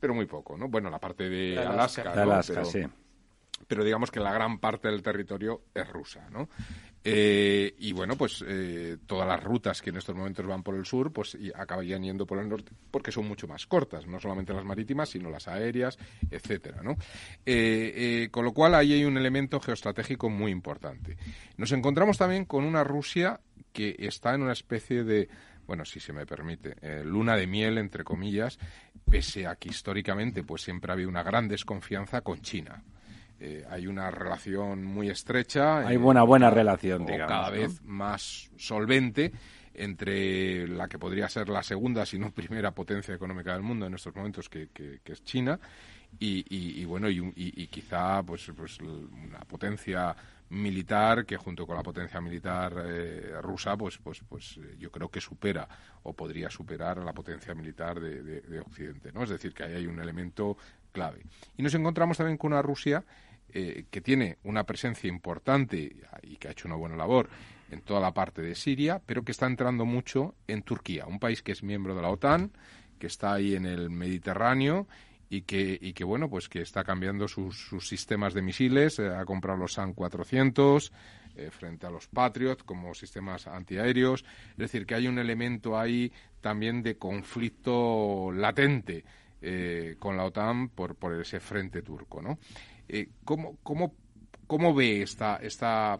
Pero 0.00 0.14
muy 0.14 0.26
poco, 0.26 0.56
¿no? 0.56 0.68
Bueno, 0.68 0.90
la 0.90 0.98
parte 0.98 1.28
de 1.28 1.58
Alaska. 1.58 2.12
Alaska, 2.12 2.64
sí 2.64 2.84
pero 3.66 3.84
digamos 3.84 4.10
que 4.10 4.20
la 4.20 4.32
gran 4.32 4.58
parte 4.58 4.88
del 4.88 5.02
territorio 5.02 5.62
es 5.74 5.88
rusa, 5.88 6.28
¿no? 6.30 6.48
Eh, 7.04 7.74
y 7.78 7.92
bueno, 7.92 8.16
pues 8.16 8.44
eh, 8.46 8.96
todas 9.06 9.26
las 9.26 9.42
rutas 9.42 9.82
que 9.82 9.90
en 9.90 9.96
estos 9.96 10.14
momentos 10.14 10.46
van 10.46 10.62
por 10.62 10.76
el 10.76 10.86
sur, 10.86 11.12
pues 11.12 11.34
y 11.34 11.50
acabarían 11.52 12.04
yendo 12.04 12.26
por 12.26 12.38
el 12.38 12.48
norte 12.48 12.72
porque 12.92 13.10
son 13.10 13.26
mucho 13.26 13.48
más 13.48 13.66
cortas, 13.66 14.06
no 14.06 14.20
solamente 14.20 14.54
las 14.54 14.64
marítimas, 14.64 15.08
sino 15.08 15.28
las 15.28 15.48
aéreas, 15.48 15.98
etcétera, 16.30 16.80
¿no? 16.82 16.96
Eh, 17.44 18.28
con 18.30 18.44
lo 18.44 18.52
cual 18.52 18.76
ahí 18.76 18.92
hay 18.92 19.04
un 19.04 19.16
elemento 19.16 19.58
geoestratégico 19.58 20.30
muy 20.30 20.52
importante. 20.52 21.16
Nos 21.56 21.72
encontramos 21.72 22.18
también 22.18 22.44
con 22.44 22.64
una 22.64 22.84
Rusia 22.84 23.40
que 23.72 23.96
está 23.98 24.34
en 24.34 24.42
una 24.42 24.52
especie 24.52 25.02
de 25.02 25.28
bueno, 25.66 25.84
si 25.84 26.00
se 26.00 26.12
me 26.12 26.26
permite, 26.26 26.74
luna 27.04 27.36
de 27.36 27.46
miel, 27.46 27.78
entre 27.78 28.02
comillas, 28.02 28.58
pese 29.08 29.46
a 29.46 29.54
que 29.54 29.68
históricamente 29.68 30.42
pues 30.42 30.62
siempre 30.62 30.92
había 30.92 31.08
una 31.08 31.22
gran 31.22 31.48
desconfianza 31.48 32.20
con 32.20 32.42
China. 32.42 32.82
Eh, 33.44 33.66
hay 33.68 33.88
una 33.88 34.08
relación 34.08 34.84
muy 34.84 35.10
estrecha. 35.10 35.78
Hay 35.78 35.96
buena, 35.96 36.22
buena 36.22 36.48
relación, 36.48 37.04
digamos. 37.04 37.28
Cada 37.28 37.50
vez 37.50 37.82
más 37.82 38.48
solvente 38.56 39.32
entre 39.74 40.68
la 40.68 40.86
que 40.86 40.96
podría 40.96 41.28
ser 41.28 41.48
la 41.48 41.64
segunda, 41.64 42.06
si 42.06 42.20
no 42.20 42.30
primera 42.30 42.70
potencia 42.70 43.12
económica 43.12 43.52
del 43.52 43.62
mundo 43.62 43.86
en 43.86 43.94
estos 43.94 44.14
momentos, 44.14 44.48
que, 44.48 44.68
es 45.04 45.24
China, 45.24 45.58
y, 46.20 46.84
bueno, 46.84 47.10
y, 47.10 47.66
quizá 47.66 48.22
pues, 48.22 48.48
pues 48.56 48.78
una 48.78 49.40
potencia 49.40 50.14
militar 50.50 51.26
que 51.26 51.36
junto 51.36 51.66
con 51.66 51.74
la 51.74 51.82
potencia 51.82 52.20
militar 52.20 52.74
eh, 52.84 53.32
rusa, 53.40 53.76
pues, 53.76 53.98
pues, 53.98 54.22
pues 54.28 54.58
eh, 54.58 54.76
yo 54.78 54.92
creo 54.92 55.08
que 55.08 55.20
supera 55.20 55.66
o 56.04 56.12
podría 56.12 56.48
superar 56.48 57.00
a 57.00 57.04
la 57.04 57.14
potencia 57.14 57.54
militar 57.54 57.98
de, 57.98 58.22
de 58.22 58.60
Occidente, 58.60 59.10
¿no? 59.12 59.24
Es 59.24 59.30
decir, 59.30 59.52
que 59.52 59.64
ahí 59.64 59.72
hay 59.72 59.86
un 59.86 59.98
elemento 59.98 60.58
clave. 60.92 61.22
Y 61.56 61.62
nos 61.62 61.74
encontramos 61.74 62.18
también 62.18 62.36
con 62.36 62.52
una 62.52 62.62
Rusia 62.62 63.02
eh, 63.54 63.84
que 63.90 64.00
tiene 64.00 64.38
una 64.44 64.64
presencia 64.64 65.08
importante 65.08 65.94
y 66.22 66.36
que 66.36 66.48
ha 66.48 66.52
hecho 66.52 66.68
una 66.68 66.76
buena 66.76 66.96
labor 66.96 67.28
en 67.70 67.82
toda 67.82 68.00
la 68.00 68.14
parte 68.14 68.40
de 68.40 68.54
Siria, 68.54 69.02
pero 69.04 69.24
que 69.24 69.32
está 69.32 69.46
entrando 69.46 69.84
mucho 69.84 70.34
en 70.46 70.62
Turquía, 70.62 71.04
un 71.04 71.18
país 71.18 71.42
que 71.42 71.52
es 71.52 71.62
miembro 71.62 71.94
de 71.94 72.00
la 72.00 72.08
OTAN, 72.08 72.50
que 72.98 73.08
está 73.08 73.34
ahí 73.34 73.54
en 73.54 73.66
el 73.66 73.90
Mediterráneo 73.90 74.86
y 75.28 75.42
que, 75.42 75.78
y 75.78 75.92
que 75.92 76.02
bueno, 76.02 76.30
pues 76.30 76.48
que 76.48 76.62
está 76.62 76.82
cambiando 76.82 77.28
sus, 77.28 77.68
sistemas 77.86 78.32
de 78.32 78.40
misiles, 78.40 78.98
eh, 78.98 79.08
ha 79.08 79.24
comprado 79.26 79.58
los 79.58 79.74
SAN-400 79.74 80.90
eh, 81.36 81.50
frente 81.50 81.86
a 81.86 81.90
los 81.90 82.06
Patriot 82.08 82.62
como 82.64 82.94
sistemas 82.94 83.46
antiaéreos, 83.46 84.24
es 84.52 84.56
decir, 84.56 84.86
que 84.86 84.94
hay 84.94 85.08
un 85.08 85.18
elemento 85.18 85.78
ahí 85.78 86.10
también 86.40 86.82
de 86.82 86.96
conflicto 86.96 88.32
latente 88.32 89.04
con 89.98 90.16
la 90.16 90.24
OTAN 90.24 90.68
por, 90.68 90.94
por 90.94 91.20
ese 91.20 91.40
frente 91.40 91.82
turco, 91.82 92.22
¿no? 92.22 92.38
¿Cómo, 93.24 93.58
cómo, 93.62 93.94
cómo, 94.46 94.74
ve 94.74 95.02
esta, 95.02 95.36
esta 95.36 95.98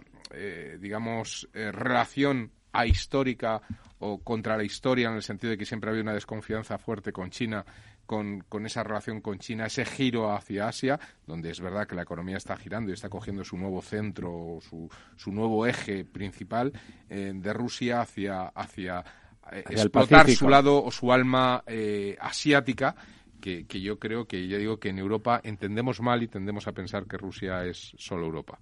digamos, 0.81 1.49
relación 1.53 2.53
ahistórica 2.73 3.61
o 3.99 4.19
contra 4.19 4.57
la 4.57 4.65
historia 4.65 5.09
en 5.09 5.17
el 5.17 5.23
sentido 5.23 5.51
de 5.51 5.59
que 5.59 5.67
siempre 5.67 5.91
había 5.91 6.03
una 6.03 6.15
desconfianza 6.15 6.79
fuerte 6.79 7.13
con 7.13 7.31
China 7.31 7.65
con, 8.07 8.67
esa 8.67 8.83
relación 8.83 9.21
con 9.21 9.39
China, 9.39 9.67
ese 9.67 9.85
giro 9.85 10.33
hacia 10.33 10.69
Asia, 10.69 11.01
donde 11.27 11.51
es 11.51 11.61
verdad 11.61 11.87
que 11.87 11.95
la 11.95 12.03
economía 12.03 12.37
está 12.37 12.57
girando 12.57 12.91
y 12.91 12.95
está 12.95 13.09
cogiendo 13.09 13.45
su 13.45 13.57
nuevo 13.57 13.81
centro, 13.81 14.59
su, 14.61 14.89
su 15.17 15.33
nuevo 15.33 15.67
eje 15.67 16.05
principal 16.05 16.73
eh, 17.09 17.33
de 17.35 17.53
Rusia 17.53 18.03
hacia, 18.03 18.49
hacia, 18.49 19.05
eh, 19.51 19.65
explotar 19.71 20.29
su 20.31 20.49
lado 20.49 20.83
o 20.85 20.91
su 20.91 21.13
alma 21.13 21.63
eh, 21.67 22.17
asiática. 22.21 22.95
Que, 23.43 23.67
que, 23.67 23.81
yo 23.81 23.99
creo 23.99 24.27
que, 24.27 24.47
ya 24.49 24.57
digo, 24.57 24.79
que 24.79 24.89
en 24.89 24.99
Europa 24.99 25.41
entendemos 25.43 26.01
mal 26.01 26.23
y 26.23 26.29
tendemos 26.29 26.67
a 26.69 26.73
pensar 26.73 27.07
que 27.07 27.19
Rusia 27.19 27.67
es 27.67 27.93
solo 27.99 28.25
Europa. 28.25 28.59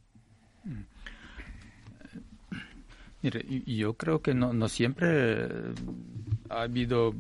Mire, 3.23 3.45
yo 3.67 3.95
creo 3.95 4.23
que 4.23 4.33
no, 4.35 4.53
no 4.55 4.69
siempre 4.69 5.47
ha 6.49 6.63
habido 6.63 7.15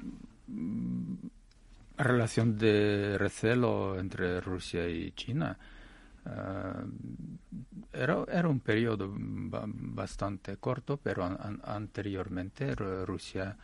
relación 1.98 2.56
de 2.56 3.18
recelo 3.18 3.98
entre 3.98 4.40
Rusia 4.40 4.88
y 4.88 5.12
China. 5.12 5.58
Eh, 6.24 6.30
era, 7.92 8.24
era, 8.30 8.48
un 8.48 8.60
periodo 8.60 9.12
bastante 9.12 10.56
corto, 10.56 10.96
pero 10.96 11.24
anteriormente 11.64 12.74
Rusia 12.74 13.56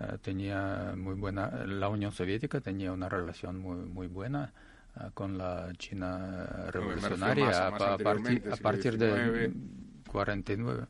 eh, 0.00 0.18
tenía 0.20 0.94
muy 0.96 1.14
buena, 1.14 1.64
la 1.66 1.88
Unión 1.88 2.12
Soviética 2.12 2.60
tenía 2.60 2.92
una 2.92 3.08
relación 3.08 3.58
muy, 3.58 3.76
muy 3.86 4.06
buena 4.06 4.52
eh, 4.96 5.10
con 5.14 5.38
la 5.38 5.72
China 5.76 6.70
revolucionaria 6.70 7.68
a, 7.68 7.98
partir, 7.98 8.42
a 8.50 8.56
partir 8.56 8.98
de 8.98 9.52
49. 10.10 10.86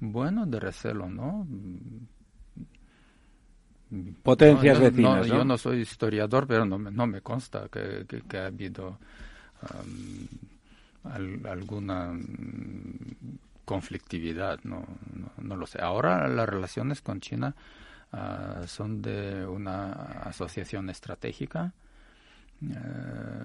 Bueno, 0.00 0.46
de 0.46 0.60
recelo, 0.60 1.08
¿no? 1.08 1.46
potencias 4.22 4.78
vecinas. 4.78 5.26
Yo 5.26 5.44
no 5.44 5.56
soy 5.56 5.80
historiador, 5.80 6.46
pero 6.46 6.64
no 6.64 6.78
me, 6.78 6.90
no 6.90 7.06
me 7.06 7.20
consta 7.20 7.68
que, 7.68 8.04
ha 8.38 8.46
habido 8.46 8.98
alguna 11.14 12.18
conflictividad, 13.64 14.60
no, 14.64 14.84
no, 15.42 15.56
lo 15.56 15.66
sé. 15.66 15.80
Ahora 15.80 16.26
las 16.26 16.48
relaciones 16.48 17.02
con 17.02 17.20
China 17.20 17.54
ah, 18.12 18.62
son 18.66 19.02
de 19.02 19.46
una 19.46 19.92
asociación 20.22 20.88
estratégica. 20.88 21.74
Eh, 22.62 23.44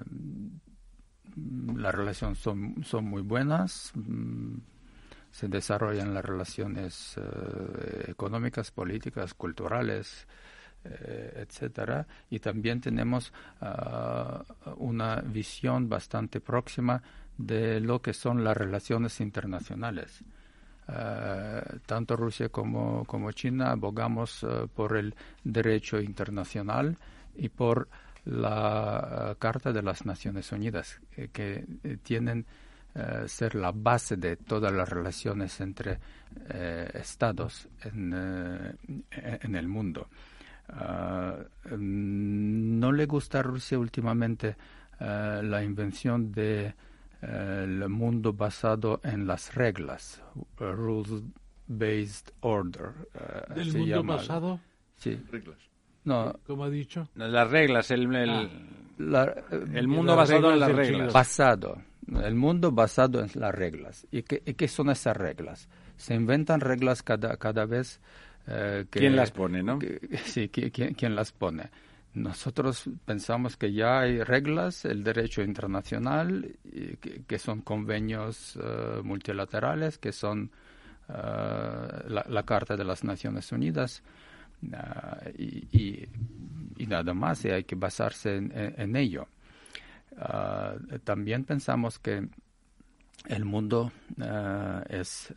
las 1.75 1.93
relaciones 1.95 2.37
son, 2.37 2.83
son 2.85 3.05
muy 3.05 3.21
buenas. 3.21 3.91
Mm, 3.95 4.57
se 5.33 5.47
desarrollan 5.47 6.13
las 6.13 6.23
relaciones 6.23 7.17
eh, 7.17 8.05
económicas, 8.07 8.69
políticas, 8.71 9.33
culturales, 9.33 10.27
eh, 10.85 11.45
etcétera, 11.47 12.05
y 12.29 12.39
también 12.39 12.79
tenemos 12.79 13.33
ah, 13.61 14.43
una 14.77 15.21
visión 15.21 15.89
bastante 15.89 16.39
próxima 16.39 17.01
de 17.37 17.79
lo 17.79 18.01
que 18.01 18.13
son 18.13 18.43
las 18.43 18.55
relaciones 18.55 19.19
internacionales. 19.21 20.23
Ah, 20.87 21.63
tanto 21.85 22.15
Rusia 22.15 22.49
como, 22.49 23.05
como 23.05 23.31
China 23.31 23.71
abogamos 23.71 24.43
ah, 24.43 24.67
por 24.73 24.97
el 24.97 25.15
derecho 25.43 26.01
internacional 26.01 26.97
y 27.35 27.49
por 27.49 27.87
la 28.25 29.35
Carta 29.39 29.71
de 29.71 29.81
las 29.81 30.05
Naciones 30.05 30.51
Unidas, 30.51 30.99
eh, 31.15 31.29
que 31.31 31.65
tienen 32.03 32.45
eh, 32.95 33.27
ser 33.27 33.55
la 33.55 33.71
base 33.71 34.17
de 34.17 34.35
todas 34.35 34.71
las 34.71 34.87
relaciones 34.87 35.59
entre 35.61 35.97
eh, 36.49 36.91
estados 36.93 37.67
en, 37.83 38.13
eh, 38.13 39.39
en, 39.41 39.55
el 39.55 39.67
mundo. 39.67 40.09
Ah, 40.69 41.35
no 41.71 42.91
le 42.91 43.05
gusta 43.07 43.39
a 43.39 43.41
Rusia 43.41 43.79
últimamente 43.79 44.55
la 44.99 45.63
invención 45.63 46.31
de 46.31 46.73
el 47.23 47.89
mundo 47.89 48.33
basado 48.33 48.99
en 49.03 49.27
las 49.27 49.55
reglas, 49.55 50.21
rules 50.57 51.23
based 51.67 52.31
order. 52.41 52.91
¿Del 53.55 53.73
mundo 53.73 54.03
basado? 54.03 54.59
Sí. 54.97 55.19
Reglas. 55.31 55.57
No. 56.03 56.33
¿Cómo 56.45 56.65
ha 56.65 56.69
dicho? 56.69 57.07
Las 57.15 57.49
reglas, 57.49 57.91
el, 57.91 58.13
el, 58.13 58.49
ah. 59.15 59.33
el 59.73 59.87
mundo 59.87 60.15
basado 60.15 60.51
en 60.51 60.59
las 60.59 60.71
reglas. 60.71 61.13
Basado 61.13 61.77
el 62.23 62.35
mundo 62.35 62.71
basado 62.71 63.21
en 63.21 63.29
las 63.35 63.53
reglas. 63.53 64.07
¿Y 64.11 64.23
qué, 64.23 64.41
qué 64.41 64.67
son 64.67 64.89
esas 64.89 65.15
reglas? 65.15 65.69
Se 65.97 66.13
inventan 66.13 66.59
reglas 66.59 67.03
cada, 67.03 67.37
cada 67.37 67.65
vez 67.65 67.99
eh, 68.47 68.85
que... 68.89 68.99
¿Quién 68.99 69.15
las 69.15 69.31
pone, 69.31 69.63
no? 69.63 69.79
sí, 70.25 70.49
¿quién, 70.49 71.15
las 71.15 71.31
pone? 71.31 71.69
Nosotros 72.13 72.89
pensamos 73.05 73.57
que 73.57 73.73
ya 73.73 74.01
hay 74.01 74.21
reglas, 74.21 74.85
el 74.85 75.03
derecho 75.03 75.41
internacional, 75.41 76.55
que, 77.27 77.39
son 77.39 77.61
convenios 77.61 78.57
eh, 78.61 79.01
multilaterales, 79.03 79.97
que 79.97 80.11
son 80.11 80.51
eh, 81.09 81.13
la, 81.13 82.43
Carta 82.43 82.77
de 82.77 82.83
las 82.83 83.03
Naciones 83.03 83.51
Unidas, 83.51 84.03
y, 85.37 86.07
nada 86.87 87.13
más, 87.15 87.43
y 87.45 87.49
hay 87.49 87.63
que 87.63 87.75
basarse 87.75 88.35
en 88.37 88.95
ello. 88.95 89.27
También 91.03 91.43
pensamos 91.43 91.97
que 91.97 92.27
el 93.25 93.45
mundo 93.45 93.91
es 94.87 95.33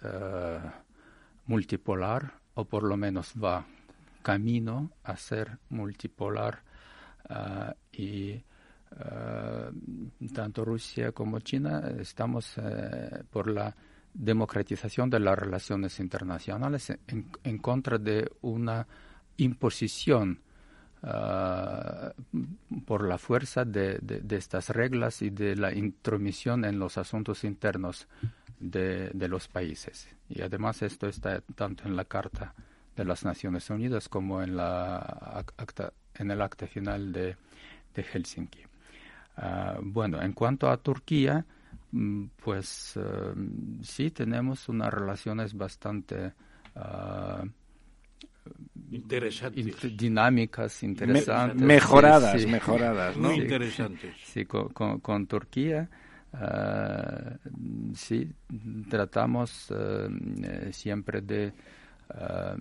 multipolar 1.46 2.34
o 2.54 2.64
por 2.64 2.82
lo 2.82 2.96
menos 2.96 3.32
va 3.42 3.64
camino 4.22 4.90
a 5.04 5.16
ser 5.16 5.58
multipolar 5.70 6.65
y 7.92 8.42
tanto 10.32 10.64
Rusia 10.64 11.12
como 11.12 11.40
China 11.40 11.82
estamos 11.98 12.54
eh, 12.58 13.24
por 13.30 13.50
la 13.50 13.74
democratización 14.14 15.10
de 15.10 15.20
las 15.20 15.38
relaciones 15.38 16.00
internacionales 16.00 16.92
en 17.08 17.58
contra 17.58 17.98
de 17.98 18.30
una 18.40 18.86
imposición 19.36 20.40
Ah, 21.02 22.12
por 22.84 23.06
la 23.06 23.16
fuerza 23.16 23.64
de, 23.64 24.00
estas 24.30 24.70
reglas 24.70 25.22
y 25.22 25.30
de 25.30 25.54
la 25.54 25.72
intromisión 25.72 26.64
en 26.64 26.80
los 26.80 26.98
asuntos 26.98 27.44
internos 27.44 28.08
de, 28.58 29.12
los 29.28 29.46
países. 29.46 30.08
Y 30.28 30.42
además 30.42 30.82
esto 30.82 31.06
está 31.06 31.42
tanto 31.54 31.86
en 31.86 31.94
la 31.94 32.06
Carta 32.06 32.54
de 32.96 33.04
las 33.04 33.24
Naciones 33.24 33.70
Unidas 33.70 34.08
como 34.08 34.42
en, 34.42 34.56
la 34.56 34.96
acta, 35.56 35.92
en 36.18 36.30
el 36.30 36.40
acta 36.40 36.66
final 36.66 37.12
de, 37.12 37.36
Helsinki. 37.94 38.60
Ah, 39.38 39.78
bueno, 39.82 40.20
en 40.20 40.32
cuanto 40.32 40.68
a 40.68 40.76
Turquía, 40.76 41.44
mm, 41.92 42.24
pues 42.42 42.96
ah, 42.96 43.34
sí 43.82 44.10
tenemos 44.10 44.68
unas 44.68 44.92
relaciones 44.92 45.54
bastante 45.54 46.32
interesantes. 48.90 49.96
dinámicas, 49.96 50.82
interesantes. 50.82 51.60
mejoradas, 51.60 52.46
mejoradas, 52.46 53.16
¿no? 53.16 53.30
Muy 53.30 53.40
interesantes. 53.40 54.14
Sí, 54.24 54.44
con, 54.44 55.26
Turquía. 55.26 55.88
Ah, 56.32 57.38
sí, 57.94 58.30
tratamos 58.90 59.70
uh, 59.70 60.70
siempre 60.70 61.22
de 61.22 61.52
uh, 62.10 62.56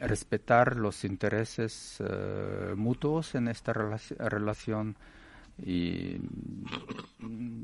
respetar 0.00 0.76
los 0.76 1.04
intereses 1.04 2.00
uh, 2.00 2.76
mutuos 2.76 3.34
en 3.34 3.48
esta 3.48 3.72
relación 3.72 4.96
y, 5.58 6.18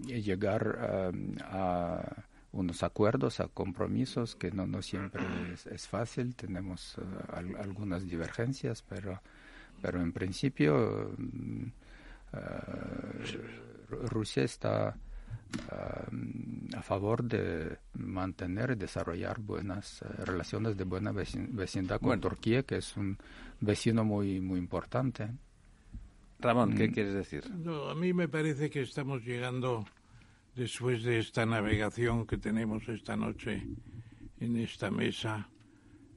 llegar 0.07 1.35
a 1.43 2.01
unos 2.57 2.83
acuerdos, 2.83 3.41
a 3.41 3.49
compromisos, 3.49 4.35
que 4.35 4.51
no, 4.51 4.81
siempre 4.83 5.23
es, 5.71 5.87
fácil, 5.87 6.35
tenemos 6.35 6.97
eh, 6.99 7.03
algunas 7.59 8.09
divergencias, 8.09 8.83
pero, 8.89 9.21
pero 9.83 10.01
en 10.01 10.13
principio 10.13 11.15
mm, 11.19 11.65
eh, 12.33 14.07
Rusia 14.09 14.43
está 14.43 14.97
a 16.77 16.83
favor 16.83 17.25
de 17.25 17.79
mantener 17.95 18.73
y 18.73 18.75
desarrollar 18.75 19.41
buenas 19.41 20.03
relaciones 20.25 20.77
de 20.77 20.85
buena 20.85 21.13
vecindad 21.13 22.01
con 22.01 22.21
Turquía, 22.21 22.63
que 22.63 22.77
es 22.77 22.97
un 22.97 23.17
vecino 23.61 24.05
muy, 24.05 24.41
muy 24.41 24.59
importante. 24.59 25.31
Ramón, 26.39 26.75
¿qué 26.75 26.89
mm. 26.89 26.93
quieres 26.93 27.15
decir? 27.15 27.45
a 27.91 27.95
mí 27.95 28.13
me 28.13 28.29
parece 28.29 28.69
que 28.71 28.83
estamos 28.83 29.25
llegando, 29.25 29.87
después 30.55 31.03
de 31.03 31.19
esta 31.19 31.47
navegación 31.47 32.27
que 32.27 32.37
tenemos 32.37 32.89
esta 32.89 33.17
noche 33.17 33.67
en 34.41 34.57
esta 34.57 34.91
mesa, 34.91 35.49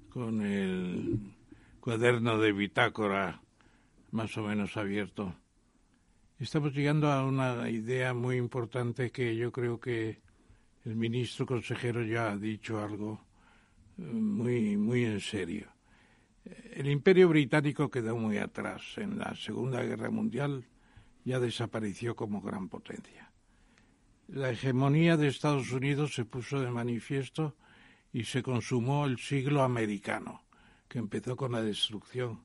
con 0.09 0.41
el 0.41 1.33
cuaderno 1.79 2.37
de 2.37 2.51
bitácora 2.51 3.41
más 4.11 4.35
o 4.37 4.43
menos 4.43 4.75
abierto, 4.75 5.33
estamos 6.39 6.73
llegando 6.73 7.11
a 7.11 7.25
una 7.25 7.69
idea 7.69 8.13
muy 8.13 8.37
importante 8.37 9.11
que 9.11 9.35
yo 9.35 9.51
creo 9.51 9.79
que 9.79 10.21
el 10.85 10.95
ministro 10.95 11.45
consejero 11.45 12.03
ya 12.03 12.31
ha 12.31 12.37
dicho 12.37 12.81
algo 12.81 13.21
eh, 13.97 14.01
muy, 14.01 14.77
muy 14.77 15.05
en 15.05 15.19
serio 15.19 15.69
el 16.73 16.89
imperio 16.89 17.29
británico 17.29 17.89
quedó 17.89 18.15
muy 18.15 18.37
atrás. 18.37 18.97
En 18.97 19.17
la 19.17 19.35
Segunda 19.35 19.83
Guerra 19.83 20.09
Mundial 20.09 20.65
ya 21.25 21.39
desapareció 21.39 22.15
como 22.15 22.41
gran 22.41 22.69
potencia. 22.69 23.31
La 24.27 24.51
hegemonía 24.51 25.17
de 25.17 25.27
Estados 25.27 25.71
Unidos 25.71 26.13
se 26.13 26.25
puso 26.25 26.61
de 26.61 26.71
manifiesto 26.71 27.55
y 28.13 28.23
se 28.23 28.43
consumó 28.43 29.05
el 29.05 29.17
siglo 29.17 29.63
americano, 29.63 30.43
que 30.87 30.99
empezó 30.99 31.35
con 31.35 31.51
la 31.51 31.61
destrucción 31.61 32.43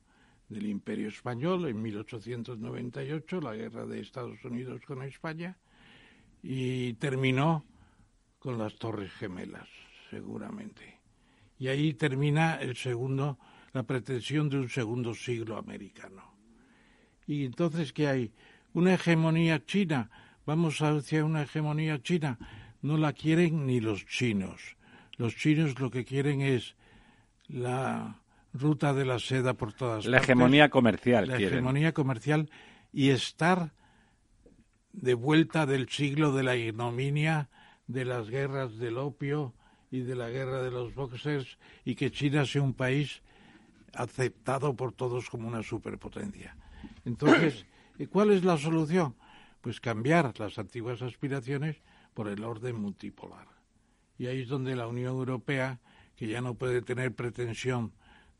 del 0.49 0.67
imperio 0.67 1.09
español 1.09 1.67
en 1.67 1.81
1898, 1.81 3.41
la 3.41 3.55
guerra 3.55 3.85
de 3.85 3.99
Estados 3.99 4.43
Unidos 4.43 4.81
con 4.85 5.01
España, 5.03 5.57
y 6.43 6.93
terminó 6.93 7.65
con 8.39 8.57
las 8.57 8.75
Torres 8.75 9.11
Gemelas, 9.13 9.67
seguramente. 10.09 10.99
Y 11.57 11.67
ahí 11.67 11.93
termina 11.93 12.55
el 12.55 12.75
segundo 12.75 13.39
la 13.73 13.83
pretensión 13.83 14.49
de 14.49 14.57
un 14.57 14.69
segundo 14.69 15.13
siglo 15.13 15.57
americano. 15.57 16.23
Y 17.27 17.43
entonces, 17.43 17.91
¿qué 17.91 18.07
hay? 18.07 18.31
Una 18.73 18.93
hegemonía 18.93 19.65
china. 19.65 20.09
Vamos 20.45 20.81
hacia 20.81 21.25
una 21.25 21.41
hegemonía 21.43 22.01
china. 22.01 22.37
No 22.81 22.97
la 22.97 23.11
quieren 23.11 23.65
ni 23.65 23.81
los 23.81 24.05
chinos. 24.05 24.77
Los 25.17 25.35
chinos 25.35 25.77
lo 25.79 25.91
que 25.91 26.05
quieren 26.05 26.41
es 26.41 26.75
la 27.47 28.21
ruta 28.57 28.93
de 28.93 29.05
la 29.05 29.19
seda 29.19 29.53
por 29.53 29.73
todas 29.73 30.05
la 30.05 30.17
hegemonía 30.17 30.69
comercial. 30.69 31.27
La 31.27 31.37
hegemonía 31.37 31.93
comercial 31.93 32.49
y 32.91 33.09
estar 33.09 33.73
de 34.93 35.13
vuelta 35.13 35.65
del 35.65 35.89
siglo 35.89 36.31
de 36.31 36.43
la 36.43 36.55
ignominia, 36.55 37.49
de 37.87 38.05
las 38.05 38.29
guerras 38.29 38.77
del 38.77 38.97
opio 38.97 39.53
y 39.91 40.01
de 40.01 40.15
la 40.15 40.29
guerra 40.29 40.61
de 40.61 40.71
los 40.71 40.95
boxers 40.95 41.57
y 41.83 41.95
que 41.95 42.11
China 42.11 42.45
sea 42.45 42.61
un 42.61 42.73
país 42.73 43.21
aceptado 43.93 44.75
por 44.75 44.93
todos 44.93 45.29
como 45.29 45.47
una 45.47 45.63
superpotencia. 45.63 46.55
Entonces, 47.03 47.65
¿cuál 48.11 48.31
es 48.31 48.43
la 48.43 48.57
solución? 48.57 49.15
Pues 49.61 49.79
cambiar 49.79 50.37
las 50.39 50.57
antiguas 50.57 51.01
aspiraciones 51.01 51.77
por 52.13 52.27
el 52.27 52.43
orden 52.43 52.75
multipolar. 52.77 53.47
Y 54.17 54.27
ahí 54.27 54.41
es 54.41 54.47
donde 54.47 54.75
la 54.75 54.87
Unión 54.87 55.15
Europea, 55.15 55.79
que 56.15 56.27
ya 56.27 56.39
no 56.41 56.55
puede 56.55 56.81
tener 56.81 57.13
pretensión 57.13 57.93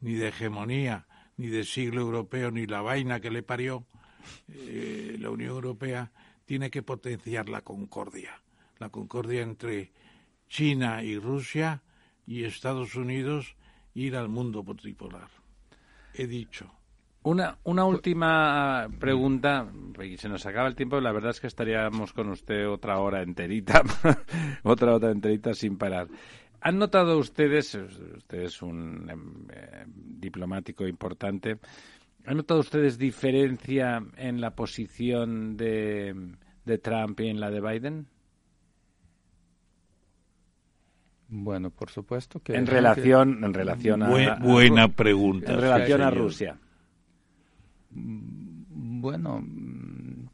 ni 0.06 0.14
de 0.14 0.28
hegemonía, 0.28 1.08
ni 1.36 1.47
de 1.47 1.64
siglo 1.64 2.01
europeo, 2.01 2.51
ni 2.51 2.68
la 2.68 2.82
vaina 2.82 3.20
que 3.20 3.32
le 3.32 3.41
parió, 3.41 3.88
eh, 4.47 5.18
la 5.20 5.32
Unión 5.32 5.49
Europea 5.49 6.12
tiene 6.45 6.70
que 6.70 6.84
potenciar 6.84 7.49
la 7.49 7.62
concordia, 7.62 8.39
la 8.78 8.89
concordia 8.89 9.41
entre 9.41 9.91
China 10.47 11.01
y 11.01 11.18
Rusia 11.18 11.82
y 12.28 12.43
Estados 12.43 12.93
Unidos 12.93 13.56
ir 13.95 14.16
al 14.16 14.30
mundo 14.30 14.62
multipolar 14.62 15.30
he 16.18 16.28
dicho. 16.28 16.72
Una, 17.24 17.58
una 17.64 17.86
última 17.86 18.88
pregunta, 18.99 19.68
y 20.03 20.16
se 20.18 20.30
nos 20.30 20.45
acaba 20.45 20.68
el 20.68 20.76
tiempo, 20.76 21.01
la 21.01 21.12
verdad 21.12 21.32
es 21.32 21.41
que 21.41 21.47
estaríamos 21.47 22.14
con 22.14 22.30
usted 22.30 22.70
otra 22.70 22.99
hora 22.99 23.24
enterita, 23.24 23.82
otra 24.64 24.93
hora 24.93 25.10
enterita 25.10 25.56
sin 25.56 25.78
parar. 25.78 26.08
¿Han 26.66 26.80
notado 26.80 27.20
ustedes, 27.20 27.76
usted 27.76 28.41
es 28.41 28.63
un 28.63 29.07
eh, 29.53 29.86
diplomático 29.86 30.88
importante, 30.88 31.59
¿han 32.26 32.38
notado 32.38 32.59
ustedes 32.59 32.97
diferencia 32.97 34.03
en 34.18 34.41
la 34.41 34.55
posición 34.55 35.57
de, 35.57 36.34
de 36.66 36.78
Trump 36.80 37.20
y 37.20 37.28
en 37.28 37.39
la 37.39 37.51
de 37.51 37.61
Biden? 37.61 38.07
Bueno, 41.28 41.70
por 41.70 41.91
supuesto 41.91 42.39
que... 42.39 42.55
En 42.55 42.66
relación, 42.66 43.43
en 43.43 43.53
relación 43.53 44.01
a, 44.01 44.39
Buena 44.39 44.88
pregunta. 44.88 45.53
En 45.53 45.61
relación 45.61 46.01
a 46.01 46.09
Rusia. 46.09 46.57
Mm, 47.91 49.01
bueno, 49.01 49.39
mm, 49.39 50.26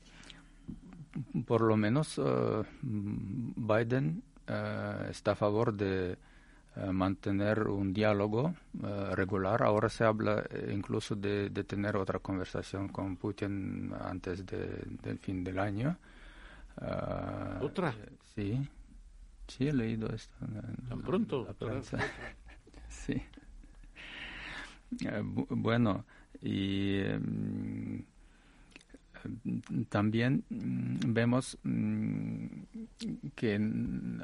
por 1.46 1.60
lo 1.60 1.76
menos 1.76 2.18
uh, 2.20 2.64
Biden 2.82 4.24
uh, 4.48 5.10
está 5.10 5.32
a 5.32 5.36
favor 5.36 5.74
de 5.74 6.18
uh, 6.76 6.92
mantener 6.92 7.68
un 7.68 7.94
diálogo 7.94 8.54
regular. 9.14 9.64
Ahora 9.64 9.90
se 9.90 10.04
habla 10.04 10.44
eh, 10.50 10.72
incluso 10.74 11.16
de, 11.16 11.50
de, 11.50 11.64
tener 11.64 11.96
otra 11.98 12.20
conversación 12.20 12.90
con 12.90 13.18
Putin 13.18 13.94
antes 14.00 14.46
del 14.46 15.20
fin 15.20 15.44
del 15.44 15.60
año. 15.60 15.98
¿Otra? 17.62 17.94
sí. 18.36 18.68
Sí, 19.48 19.68
he 19.68 19.74
leído 19.74 20.08
esto. 20.08 20.34
¿Tan 20.88 21.02
pronto? 21.02 21.46
sí. 22.88 23.22
Eh, 25.06 25.22
bueno, 25.24 26.06
y 26.42 27.00
em, 27.00 28.06
también 29.90 30.44
mm, 30.50 31.14
vemos 31.14 31.58
mm, 31.64 32.46
que 33.36 33.56
en, 33.56 34.24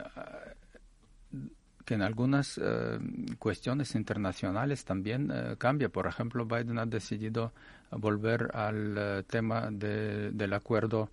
que 1.85 1.93
en 1.93 2.01
algunas 2.01 2.59
eh, 2.61 2.99
cuestiones 3.39 3.95
internacionales 3.95 4.85
también 4.85 5.31
eh, 5.33 5.55
cambia. 5.57 5.89
Por 5.89 6.07
ejemplo, 6.07 6.45
Biden 6.45 6.79
ha 6.79 6.85
decidido 6.85 7.53
volver 7.91 8.49
al 8.53 9.25
tema 9.27 9.69
del 9.71 10.53
acuerdo 10.53 11.09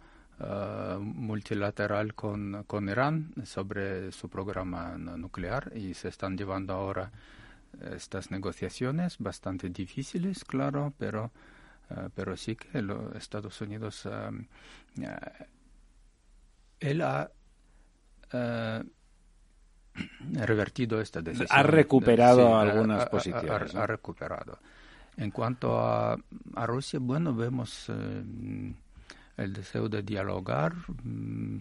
multilateral 0.99 2.13
con, 2.15 2.65
con 2.67 2.89
Irán 2.89 3.33
sobre 3.45 4.11
su 4.11 4.29
programa 4.29 4.99
nuclear 4.99 5.71
y 5.77 5.95
se 5.95 6.09
están 6.09 6.37
llevando 6.37 6.73
ahora 6.75 7.13
estas 7.95 8.31
negociaciones 8.31 9.17
bastante 9.19 9.69
difíciles, 9.69 10.45
claro, 10.45 10.93
pero, 10.99 11.31
uh, 11.91 12.09
pero 12.15 12.37
sí 12.37 12.57
que 12.57 12.83
los 12.83 13.15
Estados 13.17 13.61
Unidos, 13.61 14.07
um, 14.07 14.47
uh, 14.99 15.45
él 16.81 17.03
ha 17.03 17.31
revertido 20.33 21.01
esta 21.01 21.21
decisión. 21.23 21.49
Ha 21.51 21.63
recuperado 21.63 22.57
algunas 22.57 23.09
posiciones. 23.09 23.75
Ha, 23.75 23.87
recuperado. 23.87 24.59
En 25.17 25.31
cuanto 25.31 25.79
a, 25.79 26.17
a 26.57 26.67
Rusia, 26.67 26.99
bueno, 27.01 27.35
vemos 27.35 27.89
el 27.89 29.53
deseo 29.53 29.89
de 29.89 30.03
dialogar, 30.03 30.75
mm, 31.05 31.59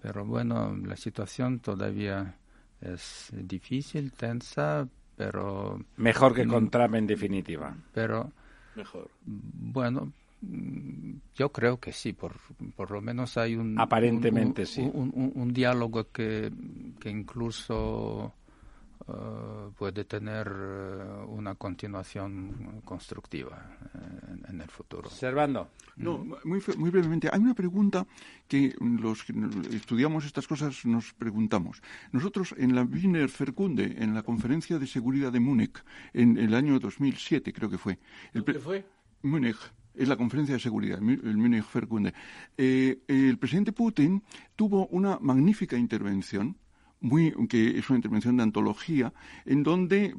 pero 0.00 0.24
bueno, 0.24 0.76
la 0.76 0.96
situación 0.96 1.60
todavía 1.60 2.36
es 2.80 3.28
difícil, 3.32 4.12
tensa, 4.12 4.88
pero... 5.16 5.78
Mejor 5.96 6.34
que 6.34 6.46
con 6.46 6.70
Trump 6.70 6.94
en 6.94 7.06
definitiva. 7.06 7.74
Pero... 7.92 8.32
Mejor. 8.80 9.10
Bueno, 9.26 10.10
yo 11.34 11.52
creo 11.52 11.78
que 11.78 11.92
sí, 11.92 12.14
por, 12.14 12.32
por 12.74 12.90
lo 12.90 13.02
menos 13.02 13.36
hay 13.36 13.56
un... 13.56 13.78
Aparentemente 13.78 14.64
sí. 14.64 14.80
Un, 14.80 15.32
un, 15.34 15.52
diálogo 15.52 16.10
que, 16.10 16.50
que 16.98 17.10
incluso 17.10 18.32
eh, 19.08 19.70
puede 19.78 20.04
tener 20.04 20.46
eh, 20.46 21.24
una 21.28 21.54
continuación 21.54 22.82
constructiva 22.84 23.78
eh, 23.94 24.48
en, 24.48 24.60
el 24.60 24.68
futuro. 24.68 25.08
Servando. 25.08 25.70
No, 25.96 26.18
muy, 26.44 26.62
muy 26.76 26.90
brevemente. 26.90 27.28
Hay 27.32 27.40
una 27.40 27.54
pregunta 27.54 28.06
que 28.46 28.74
los 28.80 29.24
que 29.24 29.32
estudiamos 29.72 30.26
estas 30.26 30.46
cosas 30.46 30.84
nos 30.84 31.14
preguntamos. 31.14 31.82
Nosotros 32.12 32.54
en 32.58 32.74
la 32.74 32.82
Wiener 32.82 33.30
Verkunde, 33.38 33.96
en 33.98 34.14
la 34.14 34.22
conferencia 34.22 34.78
de 34.78 34.86
seguridad 34.86 35.32
de 35.32 35.40
Múnich, 35.40 35.82
en 36.12 36.36
el 36.36 36.54
año 36.54 36.78
2007 36.78 37.52
creo 37.52 37.70
que 37.70 37.78
fue. 37.78 37.98
El 38.34 38.44
¿Qué 38.44 38.58
fue? 38.58 38.84
Múnich 39.22 39.58
es 39.94 40.08
la 40.08 40.16
conferencia 40.16 40.54
de 40.54 40.60
seguridad, 40.60 40.98
el 40.98 41.36
Munich 41.36 41.64
Verkunde. 41.74 42.14
el 42.56 43.38
presidente 43.38 43.72
Putin 43.72 44.22
tuvo 44.56 44.86
una 44.86 45.18
magnífica 45.20 45.76
intervención 45.76 46.56
muy, 47.00 47.32
que 47.48 47.78
es 47.78 47.88
una 47.88 47.98
intervención 47.98 48.36
de 48.36 48.42
antología, 48.42 49.12
en 49.46 49.62
donde 49.62 50.14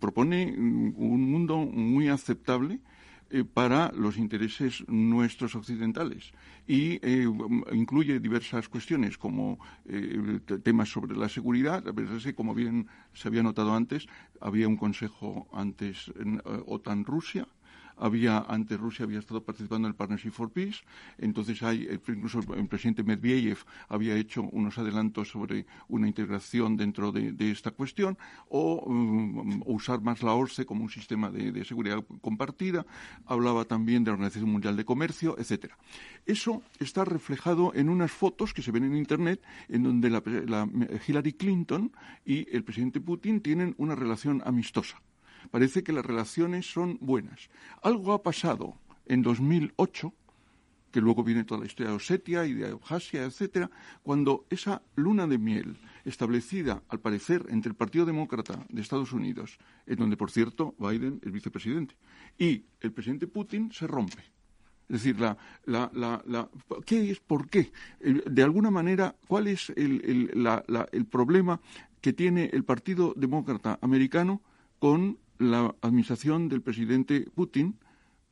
propone 0.00 0.54
un 0.56 1.30
mundo 1.30 1.58
muy 1.58 2.08
aceptable 2.08 2.80
eh, 3.28 3.42
para 3.42 3.90
los 3.90 4.18
intereses 4.18 4.84
nuestros 4.86 5.56
occidentales 5.56 6.30
y 6.68 7.00
eh, 7.02 7.26
incluye 7.72 8.20
diversas 8.20 8.68
cuestiones 8.68 9.18
como 9.18 9.58
eh, 9.86 10.38
temas 10.62 10.90
sobre 10.90 11.16
la 11.16 11.28
seguridad. 11.28 11.82
La 11.84 11.90
verdad 11.90 12.18
es 12.18 12.22
que, 12.22 12.36
como 12.36 12.54
bien 12.54 12.86
se 13.14 13.26
había 13.26 13.42
notado 13.42 13.74
antes, 13.74 14.06
había 14.40 14.68
un 14.68 14.76
consejo 14.76 15.48
antes 15.52 16.12
en 16.20 16.40
OTAN-Rusia 16.44 17.48
había 17.96 18.38
antes 18.48 18.78
Rusia 18.78 19.04
había 19.04 19.18
estado 19.18 19.42
participando 19.42 19.88
en 19.88 19.92
el 19.92 19.96
Partnership 19.96 20.30
for 20.30 20.50
Peace, 20.50 20.84
entonces 21.18 21.62
hay 21.62 21.86
eh, 21.88 21.98
incluso 22.08 22.40
el 22.54 22.68
presidente 22.68 23.02
Medvedev 23.02 23.58
había 23.88 24.16
hecho 24.16 24.42
unos 24.42 24.78
adelantos 24.78 25.28
sobre 25.28 25.66
una 25.88 26.06
integración 26.06 26.76
dentro 26.76 27.12
de, 27.12 27.34
esta 27.50 27.70
cuestión 27.70 28.18
o, 28.48 28.90
mm, 28.90 29.62
usar 29.66 30.00
más 30.00 30.22
la 30.22 30.32
ORCE 30.32 30.66
como 30.66 30.82
un 30.82 30.90
sistema 30.90 31.30
de, 31.30 31.64
seguridad 31.64 32.04
compartida, 32.20 32.86
hablaba 33.26 33.64
también 33.64 34.04
de 34.04 34.10
la 34.10 34.14
Organización 34.14 34.50
Mundial 34.50 34.76
de 34.76 34.84
Comercio, 34.84 35.36
etcétera. 35.38 35.76
Eso 36.26 36.62
está 36.78 37.04
reflejado 37.04 37.72
en 37.74 37.88
unas 37.88 38.12
fotos 38.12 38.52
que 38.52 38.62
se 38.62 38.72
ven 38.72 38.84
en 38.84 38.96
internet 38.96 39.42
en 39.68 39.82
donde 39.82 40.10
la 40.10 40.68
Hillary 41.06 41.32
Clinton 41.32 41.92
y 42.24 42.46
el 42.54 42.64
presidente 42.64 43.00
Putin 43.00 43.40
tienen 43.40 43.74
una 43.78 43.94
relación 43.94 44.42
amistosa 44.44 45.00
parece 45.50 45.82
que 45.82 45.92
las 45.92 46.04
relaciones 46.04 46.70
son 46.70 46.98
buenas. 47.00 47.48
Algo 47.82 48.12
ha 48.12 48.22
pasado 48.22 48.76
en 49.06 49.22
2008, 49.22 50.12
que 50.90 51.00
luego 51.00 51.24
viene 51.24 51.44
toda 51.44 51.60
la 51.60 51.66
historia 51.66 51.90
de 51.90 51.96
Osetia 51.96 52.46
y 52.46 52.54
de 52.54 52.70
Abjasia, 52.70 53.24
etcétera, 53.24 53.70
cuando 54.02 54.46
esa 54.50 54.82
luna 54.94 55.26
de 55.26 55.38
miel 55.38 55.76
establecida, 56.04 56.82
al 56.88 57.00
parecer, 57.00 57.44
entre 57.50 57.70
el 57.70 57.76
Partido 57.76 58.06
Demócrata 58.06 58.64
de 58.68 58.80
Estados 58.80 59.12
Unidos, 59.12 59.58
en 59.86 59.96
donde, 59.96 60.16
por 60.16 60.30
cierto, 60.30 60.74
Biden 60.78 61.20
es 61.22 61.32
vicepresidente, 61.32 61.96
y 62.38 62.64
el 62.80 62.92
presidente 62.92 63.26
Putin 63.26 63.72
se 63.72 63.86
rompe. 63.86 64.22
Es 64.88 65.02
decir, 65.02 65.18
la, 65.18 65.36
la, 65.64 65.90
la, 65.92 66.48
¿qué 66.84 67.10
es? 67.10 67.18
¿Por 67.18 67.48
qué? 67.48 67.72
De 68.00 68.42
alguna 68.44 68.70
manera, 68.70 69.16
¿cuál 69.26 69.48
es 69.48 69.70
el, 69.70 70.30
el 70.92 71.06
problema 71.06 71.60
que 72.00 72.12
tiene 72.12 72.50
el 72.52 72.64
Partido 72.64 73.12
Demócrata 73.16 73.80
americano 73.82 74.40
con 74.78 75.18
la 75.38 75.74
administración 75.82 76.48
del 76.48 76.62
presidente 76.62 77.26
Putin 77.34 77.76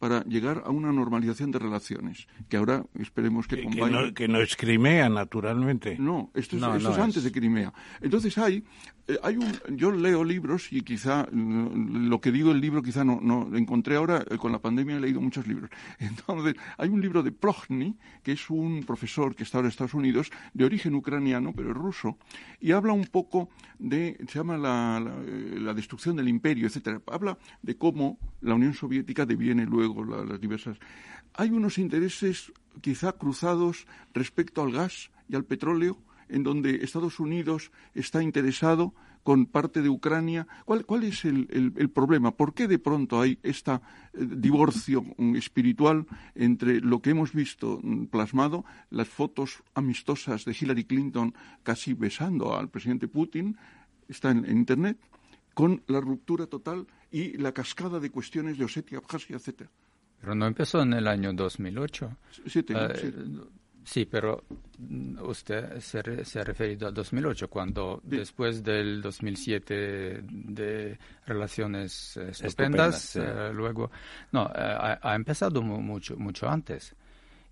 para 0.05 0.23
llegar 0.25 0.65
a 0.67 0.71
una 0.71 0.93
normalización 0.93 1.51
de 1.51 1.59
relaciones, 1.59 2.29
que 2.51 2.59
ahora 2.59 2.85
esperemos 3.01 3.47
que, 3.47 3.57
que, 3.57 4.13
que 4.15 4.29
no, 4.29 4.43
es 4.43 4.55
Crimea, 4.55 5.09
naturalmente. 5.09 5.97
No, 5.99 6.31
esto 6.35 6.59
es, 6.59 6.99
antes 6.99 7.25
de 7.25 7.33
Crimea. 7.33 7.73
Entonces 8.03 8.37
hay 8.37 8.63
eh, 9.07 9.19
hay 9.23 9.37
un, 9.37 9.53
yo 9.77 9.93
leo 9.93 10.25
libros 10.25 10.73
y 10.73 10.81
quizá 10.81 11.29
mm, 11.31 12.09
lo 12.09 12.23
que 12.23 12.33
digo 12.33 12.53
el 12.53 12.61
libro 12.61 12.83
quizá 12.83 13.05
no, 13.05 13.21
no 13.21 13.55
encontré 13.55 13.97
ahora 13.97 14.25
eh, 14.31 14.39
con 14.39 14.51
la 14.51 14.61
pandemia 14.61 14.97
he 14.97 15.01
leído 15.01 15.21
muchos 15.21 15.47
libros. 15.47 15.69
Entonces 15.99 16.55
hay 16.79 16.89
un 16.89 17.03
libro 17.03 17.23
de 17.23 17.31
Prochny 17.31 17.97
que 18.23 18.33
es 18.33 18.49
un 18.49 18.83
profesor 18.85 19.35
que 19.35 19.43
está 19.43 19.59
ahora 19.59 19.67
en 19.67 19.73
Estados 19.73 19.93
Unidos 19.93 20.31
de 20.55 20.65
origen 20.65 20.95
ucraniano 20.95 21.53
pero 21.55 21.75
ruso 21.75 22.17
y 22.61 22.73
habla 22.73 22.95
un 22.95 23.05
poco 23.05 23.51
de 23.79 24.17
se 24.27 24.39
llama 24.39 24.57
la, 24.57 24.99
la, 25.01 25.75
destrucción 25.75 26.17
del 26.17 26.29
imperio 26.29 26.67
etcétera. 26.67 27.03
Habla 27.13 27.37
de 27.61 27.77
cómo 27.77 28.19
la 28.41 28.55
Unión 28.55 28.73
Soviética 28.73 29.27
deviene 29.27 29.67
luego 29.67 29.94
Hay 31.35 31.51
unos 31.51 31.79
intereses 31.79 32.53
quizá 32.81 33.13
cruzados 33.13 33.87
respecto 34.13 34.63
al 34.63 34.73
gas 34.73 35.11
y 35.29 35.37
al 35.37 35.45
petróleo 35.45 35.99
en 36.29 36.43
donde 36.43 36.77
Estados 36.77 37.21
Unidos 37.21 37.71
está 37.95 38.23
interesado 38.23 38.95
con 39.25 39.47
parte 39.47 39.83
de 39.83 39.89
Ucrania. 39.89 40.47
¿Cuál, 40.65 41.05
es 41.05 41.25
el, 41.25 41.91
problema? 41.93 42.37
¿Por 42.37 42.55
qué 42.55 42.69
de 42.69 42.79
pronto 42.79 43.21
hay 43.21 43.39
este 43.43 43.81
divorcio 44.13 45.05
espiritual 45.35 46.07
entre 46.35 46.81
lo 46.81 47.01
que 47.01 47.11
hemos 47.11 47.33
visto 47.33 47.81
mm, 47.83 48.07
plasmado, 48.07 48.65
las 48.91 49.09
fotos 49.09 49.63
amistosas 49.75 50.45
de 50.45 50.57
Hillary 50.59 50.85
Clinton 50.85 51.35
casi 51.63 51.95
besando 51.95 52.57
al 52.57 52.69
presidente 52.69 53.09
Putin, 53.09 53.57
está 54.09 54.31
en, 54.31 54.45
Internet, 54.45 54.99
con 55.55 55.83
la 55.87 56.01
ruptura 56.01 56.47
total 56.47 56.87
y 57.11 57.39
la 57.39 57.53
cascada 57.53 58.01
de 58.01 58.11
cuestiones 58.11 58.59
de 58.59 58.65
Osetia, 58.65 58.99
Abjasia, 58.99 59.37
etcétera? 59.37 59.71
Pero 60.25 60.35
no 60.35 60.47
empezó 60.47 60.81
en 60.81 60.95
el 60.95 61.07
año 61.07 61.35
2008. 61.35 62.17
Siete, 62.47 62.75
Sí, 63.85 64.07
pero 64.07 64.45
mm, 64.79 65.19
usted 65.25 65.79
se, 65.81 65.99
ha 65.99 66.43
referido 66.43 66.89
a 66.89 66.91
2008, 66.91 67.49
cuando 67.49 68.01
después 68.03 68.65
del 68.65 69.03
2007 69.03 70.23
de 70.23 70.99
relaciones 71.27 72.17
eh, 72.17 72.31
estupendas, 72.31 73.17
eh, 73.17 73.51
luego... 73.53 73.91
No, 74.33 74.47
eh, 74.47 74.99
ha, 75.03 75.15
empezado 75.15 75.61
mucho, 75.61 76.17
mucho 76.17 76.49
antes. 76.49 76.95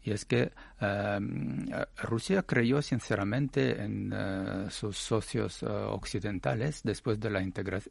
Y 0.05 0.11
es 0.11 0.25
que 0.25 0.51
em, 0.81 1.69
Rusia 1.99 2.43
creyó 2.43 2.81
sinceramente 2.81 3.83
en 3.83 4.13
sus 4.71 4.97
socios 4.97 5.63
occidentales 5.63 6.81
después 6.83 7.21
de 7.21 7.31
la 7.31 7.45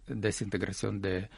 desintegración 0.08 1.00
de 1.00 1.30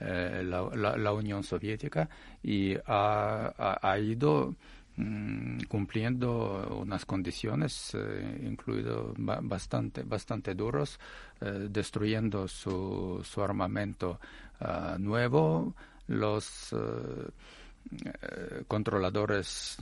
la, 0.00 1.12
Unión 1.12 1.42
Soviética 1.42 2.08
y 2.42 2.74
ha 2.86 3.98
ido 4.00 4.54
Mm, 5.00 5.60
cumpliendo 5.68 6.76
unas 6.82 7.06
condiciones, 7.06 7.94
eh, 7.94 8.40
incluido 8.44 9.14
bastante, 9.16 10.02
bastante 10.02 10.54
duros, 10.54 10.98
eh, 11.40 11.68
destruyendo 11.70 12.46
su, 12.48 13.20
su 13.24 13.42
armamento 13.42 14.20
ah, 14.60 14.96
nuevo, 14.98 15.74
los 16.08 16.74
eh, 16.74 18.62
controladores 18.68 19.78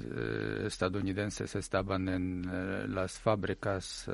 estadounidenses 0.64 1.56
estaban 1.56 2.08
en 2.08 2.94
las 2.94 3.18
fábricas 3.18 4.08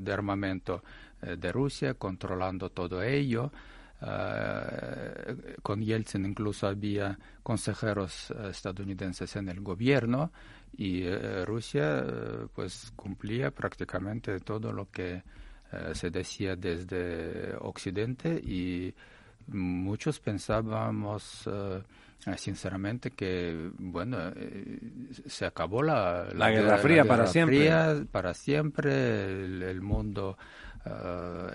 de 0.00 0.12
armamento 0.12 0.82
de 1.20 1.52
Rusia, 1.52 1.94
controlando 1.94 2.70
todo 2.70 3.02
ello. 3.02 3.52
Eh, 4.00 5.56
con 5.60 5.82
Yeltsin 5.82 6.24
incluso 6.24 6.68
había 6.68 7.18
consejeros 7.42 8.30
eh, 8.30 8.50
estadounidenses 8.50 9.34
en 9.34 9.48
el 9.48 9.60
gobierno 9.60 10.30
y 10.76 11.02
eh, 11.02 11.44
Rusia 11.44 12.04
pues 12.54 12.92
cumplía 12.94 13.50
prácticamente 13.50 14.38
todo 14.40 14.72
lo 14.72 14.90
que 14.90 15.22
se 15.92 16.10
decía 16.10 16.56
desde 16.56 17.54
Occidente 17.60 18.40
y 18.42 18.94
muchos 19.48 20.18
pensábamos 20.18 21.46
sinceramente 22.38 23.10
que 23.10 23.70
bueno 23.76 24.32
se 25.26 25.44
acabó 25.44 25.82
la, 25.82 26.26
la, 26.32 26.50
guerra 26.50 26.78
fría 26.78 27.04
para 27.04 27.26
siempre. 27.26 27.70
Para 28.10 28.32
siempre 28.32 29.44
el 29.44 29.82
mundo 29.82 30.38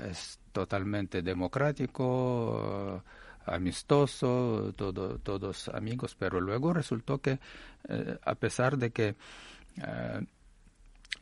es 0.08 0.40
totalmente 0.54 1.22
democrático, 1.22 3.04
amistoso, 3.46 4.74
todo, 4.76 5.20
todos 5.20 5.70
amigos, 5.70 6.16
pero 6.18 6.40
luego 6.40 6.74
resultó 6.74 7.20
que, 7.20 7.40
eh, 7.90 8.18
a 8.24 8.36
pesar 8.36 8.78
de 8.78 8.92
que 8.92 9.16
eh, 9.78 10.26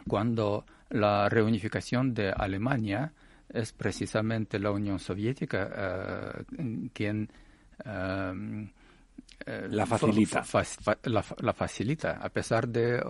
cuando 0.07 0.65
la 0.89 1.29
reunificación 1.29 2.13
de 2.13 2.31
Alemania 2.31 3.13
es 3.49 3.73
precisamente 3.73 4.59
la 4.59 4.71
Unión 4.71 4.99
Soviética 4.99 5.69
eh, 5.75 6.43
quien 6.93 7.29
la 7.83 8.67
facilita. 9.87 10.43
la, 11.03 11.53
facilita, 11.53 12.19
a 12.21 12.29
pesar 12.29 12.67
de, 12.67 13.01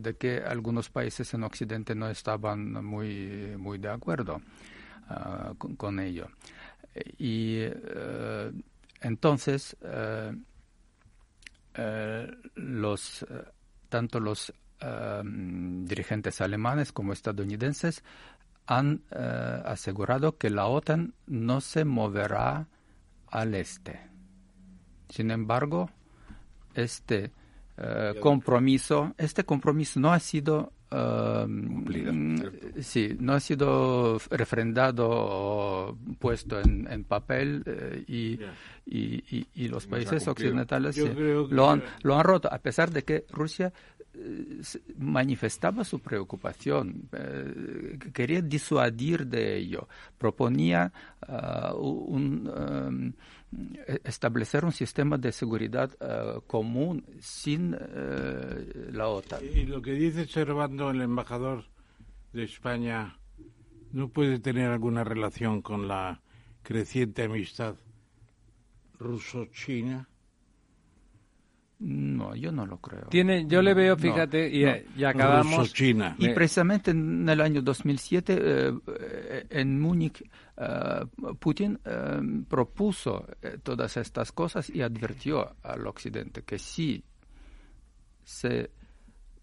de, 0.00 0.16
que 0.16 0.38
algunos 0.38 0.90
países 0.90 1.32
en 1.32 1.44
Occidente 1.44 1.94
no 1.94 2.10
estaban 2.10 2.84
muy, 2.84 3.54
muy 3.56 3.78
de 3.78 3.88
acuerdo. 3.88 4.42
Ah, 5.08 5.52
con, 5.58 6.00
ello. 6.00 6.28
Y 7.18 7.56
eh, 7.60 8.52
entonces, 9.00 9.76
eh, 9.82 10.34
eh, 11.74 12.30
los, 12.54 13.26
tanto 13.88 14.20
los 14.20 14.52
dirigentes 14.84 16.40
alemanes 16.40 16.90
como 16.90 17.12
estadounidenses 17.12 18.02
han 18.66 19.04
asegurado 19.64 20.38
que 20.38 20.50
la 20.50 20.66
OTAN 20.66 21.14
no 21.28 21.60
se 21.60 21.84
moverá 21.84 22.66
al 23.28 23.54
este. 23.54 24.00
Sin 25.08 25.30
embargo, 25.30 25.88
este 26.74 27.30
compromiso, 28.20 29.14
este 29.18 29.44
compromiso 29.44 30.00
no 30.00 30.12
ha 30.12 30.18
sido 30.18 30.72
Uh, 30.94 31.48
sí, 32.82 33.16
no 33.18 33.32
ha 33.32 33.40
sido 33.40 34.18
refrendado 34.30 35.08
o 35.08 35.98
puesto 36.18 36.60
en, 36.60 37.04
papel 37.04 37.62
eh, 37.64 38.04
y, 38.06 38.38
y, 38.84 39.46
y, 39.54 39.68
los 39.68 39.86
países 39.86 40.28
occidentales 40.28 40.98
lo, 40.98 41.70
han, 41.70 41.82
lo 42.02 42.18
han 42.18 42.24
roto, 42.24 42.52
a 42.52 42.58
pesar 42.58 42.90
de 42.90 43.04
que 43.04 43.24
Rusia 43.30 43.72
eh, 44.14 44.60
manifestaba 44.98 45.82
su 45.84 46.00
preocupación, 46.00 47.08
eh, 47.12 47.98
quería 48.12 48.42
disuadir 48.42 49.26
de 49.26 49.56
ello, 49.56 49.88
proponía 50.18 50.92
uh, 51.26 51.74
un, 51.74 52.46
um, 52.46 53.06
e-, 53.08 53.14
establecer 54.04 54.64
un 54.64 54.72
sistema 54.72 55.18
de 55.18 55.32
seguridad 55.32 55.90
eh, 56.00 56.40
común 56.46 57.04
sin 57.20 57.74
eh, 57.78 58.90
la 58.92 59.08
OTAN. 59.08 59.40
Y 59.44 59.64
lo 59.64 59.82
que 59.82 59.92
dice 59.92 60.26
Servando, 60.26 60.90
el 60.90 61.00
embajador 61.00 61.64
de 62.32 62.44
España, 62.44 63.18
no 63.92 64.08
puede 64.08 64.38
tener 64.38 64.70
alguna 64.70 65.04
relación 65.04 65.60
con 65.60 65.88
la 65.88 66.22
creciente 66.62 67.24
amistad 67.24 67.76
ruso-china. 68.98 70.08
No, 71.84 72.36
yo 72.36 72.52
no 72.52 72.64
lo 72.64 72.78
creo. 72.78 73.08
Tiene, 73.08 73.44
yo 73.48 73.60
le 73.60 73.74
veo, 73.74 73.96
fíjate, 73.96 74.48
y, 74.48 75.02
acabamos. 75.04 75.72
China. 75.72 76.14
Y 76.16 76.28
precisamente 76.28 76.92
en 76.92 77.28
el 77.28 77.40
año 77.40 77.60
2007, 77.60 78.38
eh, 78.40 79.46
en 79.50 79.80
Múnich, 79.80 80.22
eh, 80.56 81.00
Putin 81.40 81.80
eh, 81.84 82.20
propuso 82.48 83.26
todas 83.64 83.96
estas 83.96 84.30
cosas 84.30 84.70
y 84.70 84.80
advirtió 84.80 85.56
al 85.60 85.84
Occidente 85.88 86.42
que 86.42 86.56
si 86.56 87.02
se 88.22 88.70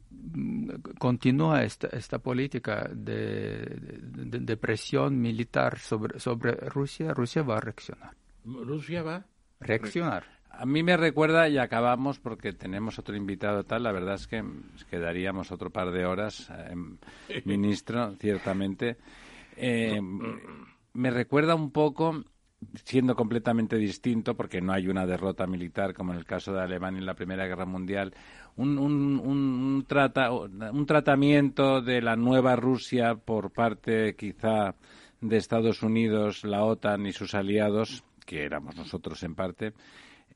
mm, 0.09 0.69
continúa 0.97 1.63
esta, 1.63 1.87
esta 1.87 2.19
política 2.19 2.89
de, 2.89 3.99
de, 3.99 4.55
presión 4.55 5.19
militar 5.19 5.77
sobre, 5.77 6.21
sobre 6.21 6.53
Rusia, 6.53 7.13
Rusia 7.13 7.43
va 7.43 7.57
a 7.57 7.59
reaccionar. 7.59 8.15
¿Rusia 8.45 9.03
va? 9.03 9.25
Reaccionar. 9.59 10.38
A 10.59 10.65
mí 10.65 10.83
me 10.83 10.97
recuerda, 10.97 11.47
y 11.47 11.57
acabamos 11.57 12.19
porque 12.19 12.51
tenemos 12.51 12.99
otro 12.99 13.15
invitado 13.15 13.63
tal, 13.63 13.83
la 13.83 13.93
verdad 13.93 14.15
es 14.15 14.27
que 14.27 14.43
quedaríamos 14.89 15.53
otro 15.53 15.69
par 15.69 15.89
de 15.91 16.05
horas, 16.05 16.51
eh, 16.51 16.75
ministro, 17.45 18.13
ciertamente. 18.17 18.97
Eh, 19.55 20.01
me 20.93 21.11
recuerda 21.11 21.55
un 21.55 21.71
poco, 21.71 22.25
siendo 22.83 23.15
completamente 23.15 23.77
distinto, 23.77 24.35
porque 24.35 24.59
no 24.59 24.73
hay 24.73 24.89
una 24.89 25.05
derrota 25.05 25.47
militar 25.47 25.93
como 25.93 26.11
en 26.11 26.19
el 26.19 26.25
caso 26.25 26.51
de 26.51 26.61
Alemania 26.61 26.99
en 26.99 27.05
la 27.05 27.13
Primera 27.13 27.47
Guerra 27.47 27.65
Mundial, 27.65 28.13
un, 28.57 28.77
un, 28.77 29.17
un, 29.17 29.85
trata, 29.87 30.29
un 30.29 30.85
tratamiento 30.85 31.81
de 31.81 32.01
la 32.01 32.17
nueva 32.17 32.57
Rusia 32.57 33.15
por 33.15 33.51
parte 33.51 34.13
quizá 34.17 34.75
de 35.21 35.37
Estados 35.37 35.83
Unidos, 35.83 36.43
la 36.43 36.65
OTAN 36.65 37.05
y 37.05 37.13
sus 37.13 37.33
aliados, 37.33 38.03
que 38.25 38.43
éramos 38.43 38.75
nosotros 38.75 39.23
en 39.23 39.35
parte, 39.35 39.71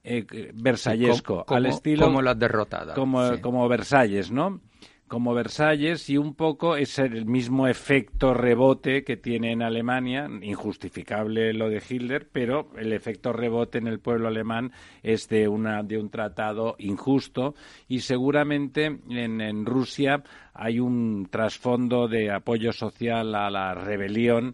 eh, 0.04 0.52
versallesco, 0.54 1.46
al 1.48 1.66
estilo... 1.66 2.06
Como 2.06 2.22
la 2.22 2.36
derrotada. 2.36 2.94
Como, 2.94 3.40
como 3.42 3.68
Versalles, 3.70 4.32
¿no? 4.32 4.60
Como 5.08 5.34
Versalles 5.34 6.10
y 6.10 6.18
un 6.18 6.34
poco 6.34 6.76
es 6.76 6.98
el 6.98 7.26
mismo 7.26 7.68
efecto 7.68 8.34
rebote 8.34 9.04
que 9.04 9.16
tiene 9.16 9.52
en 9.52 9.62
Alemania, 9.62 10.28
injustificable 10.42 11.54
lo 11.54 11.70
de 11.70 11.84
Hitler, 11.88 12.28
pero 12.32 12.72
el 12.78 12.92
efecto 12.94 13.32
rebote 13.32 13.78
en 13.78 13.88
el 13.88 14.00
pueblo 14.00 14.28
alemán 14.28 14.72
es 15.04 15.30
de, 15.30 15.48
una, 15.48 15.84
de 15.84 16.00
un 16.00 16.10
tratado 16.10 16.76
injusto 16.80 17.54
y 17.88 18.00
seguramente 18.00 18.86
en, 18.86 19.40
en 19.40 19.66
Rusia 19.66 20.24
hay 20.54 20.80
un 20.80 21.28
trasfondo 21.30 22.08
de 22.08 22.32
apoyo 22.32 22.74
social 22.74 23.36
a 23.36 23.52
la 23.52 23.76
rebelión 23.76 24.54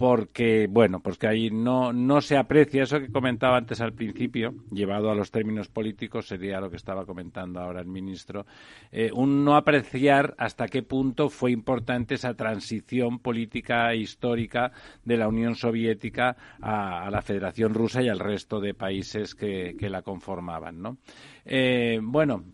porque, 0.00 0.66
bueno, 0.66 1.00
pues 1.00 1.18
que 1.18 1.26
ahí 1.26 1.50
no, 1.50 1.92
no 1.92 2.22
se 2.22 2.38
aprecia 2.38 2.84
eso 2.84 2.98
que 3.00 3.12
comentaba 3.12 3.58
antes 3.58 3.82
al 3.82 3.92
principio, 3.92 4.54
llevado 4.72 5.10
a 5.10 5.14
los 5.14 5.30
términos 5.30 5.68
políticos, 5.68 6.26
sería 6.26 6.58
lo 6.58 6.70
que 6.70 6.76
estaba 6.76 7.04
comentando 7.04 7.60
ahora 7.60 7.82
el 7.82 7.86
ministro, 7.86 8.46
eh, 8.92 9.10
un 9.12 9.44
no 9.44 9.56
apreciar 9.56 10.34
hasta 10.38 10.68
qué 10.68 10.82
punto 10.82 11.28
fue 11.28 11.50
importante 11.50 12.14
esa 12.14 12.32
transición 12.32 13.18
política 13.18 13.94
histórica 13.94 14.72
de 15.04 15.18
la 15.18 15.28
Unión 15.28 15.54
Soviética 15.54 16.34
a, 16.62 17.10
la 17.10 17.20
Federación 17.20 17.74
Rusa 17.74 18.00
y 18.00 18.08
al 18.08 18.20
resto 18.20 18.58
de 18.58 18.72
países 18.72 19.34
que, 19.34 19.76
la 19.82 20.00
conformaban, 20.00 20.80
¿no? 20.80 20.96
Eh, 21.44 22.00
bueno, 22.02 22.44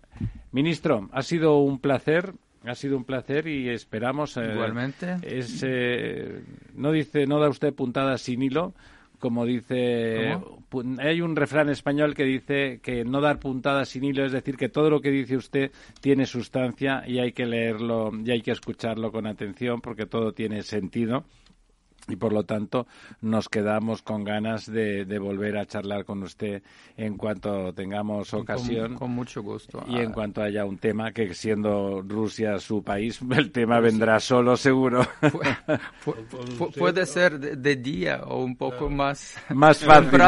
ministro, 0.51 1.09
ha 1.13 1.23
sido 1.23 1.59
un 1.59 1.79
placer 1.79 2.35
ha 2.69 2.75
sido 2.75 2.97
un 2.97 3.05
placer 3.05 3.47
y 3.47 3.69
esperamos. 3.69 4.37
Eh, 4.37 4.51
Igualmente. 4.53 5.17
Es, 5.23 5.63
eh, 5.67 6.43
no 6.75 6.93
dice, 6.93 7.27
no 7.27 7.39
da 7.39 7.49
usted 7.49 7.75
puntadas 7.75 8.21
sin 8.21 8.43
hilo, 8.43 8.75
como 9.19 9.45
dice. 9.45 10.37
Hay 10.99 11.21
un 11.21 11.37
refrán 11.37 11.69
español 11.69 12.15
que 12.15 12.25
dice 12.25 12.81
que 12.83 13.05
no 13.05 13.21
dar 13.21 13.39
puntadas 13.39 13.89
sin 13.89 14.05
hilo, 14.05 14.25
es 14.25 14.33
decir, 14.33 14.57
que 14.57 14.69
todo 14.69 14.91
lo 14.91 15.01
que 15.01 15.11
dice 15.11 15.37
usted 15.37 15.71
tiene 16.01 16.27
sustancia 16.27 17.05
y 17.07 17.19
hay 17.19 17.33
que 17.33 17.47
leerlo 17.47 18.11
y 18.25 18.31
hay 18.31 18.43
que 18.43 18.53
escucharlo 18.53 19.11
con 19.11 19.27
atención 19.27 19.81
porque 19.81 20.07
todo 20.07 20.33
tiene 20.33 20.63
sentido 20.63 21.25
y 22.09 22.17
por 22.17 22.33
lo 22.33 22.45
tanto 22.45 22.87
nos 23.21 23.49
quedamos 23.49 24.03
con 24.03 24.25
ganas 24.25 24.71
de, 24.71 25.05
volver 25.19 25.57
a 25.57 25.67
charlar 25.67 26.05
con 26.05 26.23
usted 26.23 26.63
en 26.97 27.17
cuanto 27.17 27.73
tengamos 27.73 28.33
ocasión. 28.35 28.95
Con, 28.95 29.11
mucho 29.11 29.43
gusto. 29.43 29.83
Y 29.89 29.99
en 29.99 30.13
cuanto 30.13 30.43
haya 30.43 30.65
un 30.65 30.79
tema, 30.79 31.13
que 31.13 31.35
siendo 31.35 32.03
Rusia 32.03 32.59
su 32.59 32.83
país, 32.83 33.21
el 33.37 33.51
tema 33.51 33.81
vendrá 33.81 34.21
solo 34.21 34.57
seguro. 34.57 35.07
puede 36.79 37.07
ser 37.07 37.39
de, 37.39 37.77
día 37.77 38.23
o 38.25 38.43
un 38.43 38.57
poco 38.57 38.89
más, 38.89 39.37
más 39.51 39.79
fácil. 39.79 40.21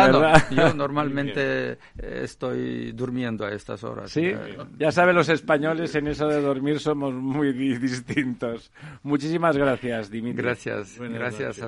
Yo 0.51 0.75
normalmente 0.75 1.79
estoy 1.97 2.93
durmiendo 2.93 3.45
a 3.45 3.53
estas 3.53 3.85
horas. 3.85 4.11
Sí, 4.11 4.33
ya 4.79 4.91
saben 4.91 5.15
los 5.15 5.29
españoles 5.29 5.95
en 5.95 6.09
eso 6.09 6.27
de 6.27 6.41
dormir 6.41 6.81
somos 6.81 7.15
muy 7.15 7.53
distintos. 7.79 8.73
Muchísimas 9.03 9.57
gracias, 9.57 10.11
Dimitri. 10.11 10.43
Gracias, 10.43 10.99
gracias 10.99 11.68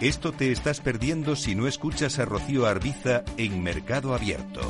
Esto 0.00 0.30
te 0.30 0.52
estás 0.52 0.82
perdiendo 0.82 1.36
si 1.36 1.54
no 1.54 1.66
escuchas 1.66 2.18
a 2.18 2.26
Rocío 2.26 2.66
Arbiza 2.66 3.24
en 3.38 3.62
Mercado 3.62 4.12
Abierto. 4.12 4.60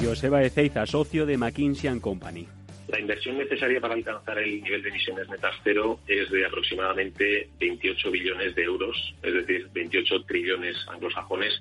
Joseba 0.00 0.42
Ezeiza, 0.42 0.86
socio 0.86 1.26
de 1.26 1.36
McKinsey 1.36 2.00
Company. 2.00 2.48
La 2.88 2.98
inversión 2.98 3.36
necesaria 3.36 3.82
para 3.82 3.92
alcanzar 3.92 4.38
el 4.38 4.62
nivel 4.62 4.82
de 4.82 4.88
emisiones 4.88 5.28
netas 5.28 5.54
cero 5.62 6.00
es 6.08 6.30
de 6.30 6.46
aproximadamente 6.46 7.50
28 7.60 8.10
billones 8.10 8.54
de 8.54 8.62
euros, 8.62 9.14
es 9.22 9.34
decir, 9.34 9.68
28 9.74 10.24
trillones 10.24 10.76
anglosajones 10.88 11.60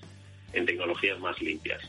en 0.54 0.66
tecnologías 0.66 1.20
más 1.20 1.42
limpias. 1.42 1.82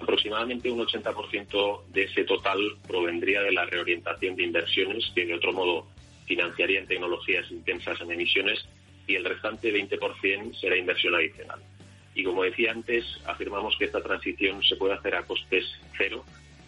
Aproximadamente 0.00 0.70
un 0.70 0.86
80% 0.86 1.86
de 1.88 2.04
ese 2.04 2.22
total 2.22 2.60
provendría 2.86 3.42
de 3.42 3.50
la 3.50 3.64
reorientación 3.64 4.36
de 4.36 4.44
inversiones 4.44 5.10
que, 5.16 5.26
de 5.26 5.34
otro 5.34 5.52
modo, 5.52 5.88
financiaría 6.26 6.80
en 6.80 6.86
tecnologías 6.86 7.50
intensas 7.50 8.00
en 8.00 8.12
emisiones 8.12 8.66
y 9.06 9.14
el 9.14 9.24
restante 9.24 9.72
20% 9.72 10.54
será 10.60 10.76
inversión 10.76 11.14
adicional. 11.14 11.60
Y 12.14 12.24
como 12.24 12.42
decía 12.42 12.72
antes, 12.72 13.04
afirmamos 13.26 13.76
que 13.78 13.84
esta 13.84 14.02
transición 14.02 14.62
se 14.62 14.76
puede 14.76 14.94
hacer 14.94 15.14
a 15.14 15.22
costes 15.22 15.64
cero, 15.96 16.24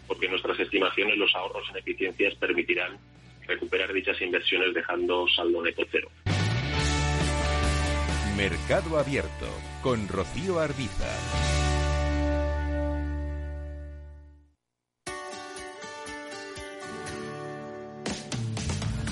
porque 0.07 0.27
en 0.27 0.33
nuestras 0.33 0.59
estimaciones 0.61 1.17
los 1.17 1.35
ahorros 1.35 1.69
en 1.71 1.79
eficiencias 1.79 2.35
permitirán 2.35 2.99
recuperar 3.47 3.93
dichas 3.93 4.21
inversiones 4.21 4.75
dejando 4.75 5.27
saldo 5.29 5.63
neto 5.63 5.83
cero. 5.91 6.11
Mercado 8.37 8.99
Abierto 8.99 9.49
con 9.83 10.07
Rocío 10.07 10.61
Arbiza. 10.61 11.58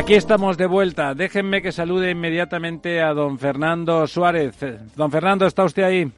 Aquí 0.00 0.14
estamos 0.14 0.56
de 0.56 0.66
vuelta. 0.66 1.14
Déjenme 1.14 1.60
que 1.60 1.72
salude 1.72 2.10
inmediatamente 2.10 3.02
a 3.02 3.12
don 3.12 3.38
Fernando 3.38 4.06
Suárez. 4.06 4.56
Don 4.96 5.10
Fernando, 5.10 5.44
¿está 5.44 5.62
usted 5.62 5.82
ahí? 5.82 6.10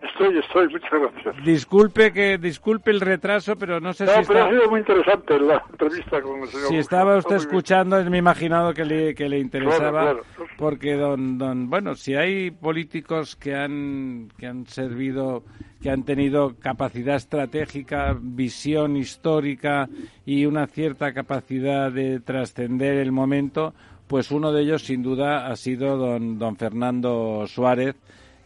Estoy, 0.00 0.38
estoy, 0.38 0.68
muchas 0.68 0.90
gracias. 0.90 1.44
Disculpe 1.44 2.12
que 2.12 2.38
disculpe 2.38 2.90
el 2.92 3.00
retraso, 3.00 3.56
pero 3.56 3.80
no 3.80 3.92
sé 3.92 4.04
no, 4.04 4.12
si 4.12 4.26
pero 4.26 4.38
está... 4.38 4.46
ha 4.46 4.50
sido 4.50 4.70
muy 4.70 4.80
interesante 4.80 5.40
la 5.40 5.64
entrevista 5.70 6.22
con 6.22 6.40
el 6.40 6.48
señor. 6.48 6.68
Si 6.68 6.76
estaba 6.76 7.16
usted 7.16 7.36
escuchando, 7.36 8.02
me 8.04 8.16
he 8.16 8.20
imaginado 8.20 8.72
que 8.74 8.84
le, 8.84 9.14
que 9.14 9.28
le 9.28 9.40
interesaba, 9.40 10.02
claro, 10.02 10.22
claro. 10.36 10.50
porque 10.56 10.94
don, 10.94 11.36
don, 11.38 11.68
bueno, 11.68 11.96
si 11.96 12.14
hay 12.14 12.52
políticos 12.52 13.34
que 13.34 13.56
han, 13.56 14.28
que 14.38 14.46
han 14.46 14.66
servido, 14.66 15.42
que 15.82 15.90
han 15.90 16.04
tenido 16.04 16.54
capacidad 16.60 17.16
estratégica, 17.16 18.16
visión 18.20 18.96
histórica 18.96 19.88
y 20.24 20.46
una 20.46 20.68
cierta 20.68 21.12
capacidad 21.12 21.90
de 21.90 22.20
trascender 22.20 22.98
el 22.98 23.10
momento, 23.10 23.74
pues 24.06 24.30
uno 24.30 24.52
de 24.52 24.62
ellos, 24.62 24.82
sin 24.82 25.02
duda, 25.02 25.48
ha 25.48 25.56
sido 25.56 25.96
don, 25.96 26.38
don 26.38 26.56
Fernando 26.56 27.46
Suárez, 27.48 27.96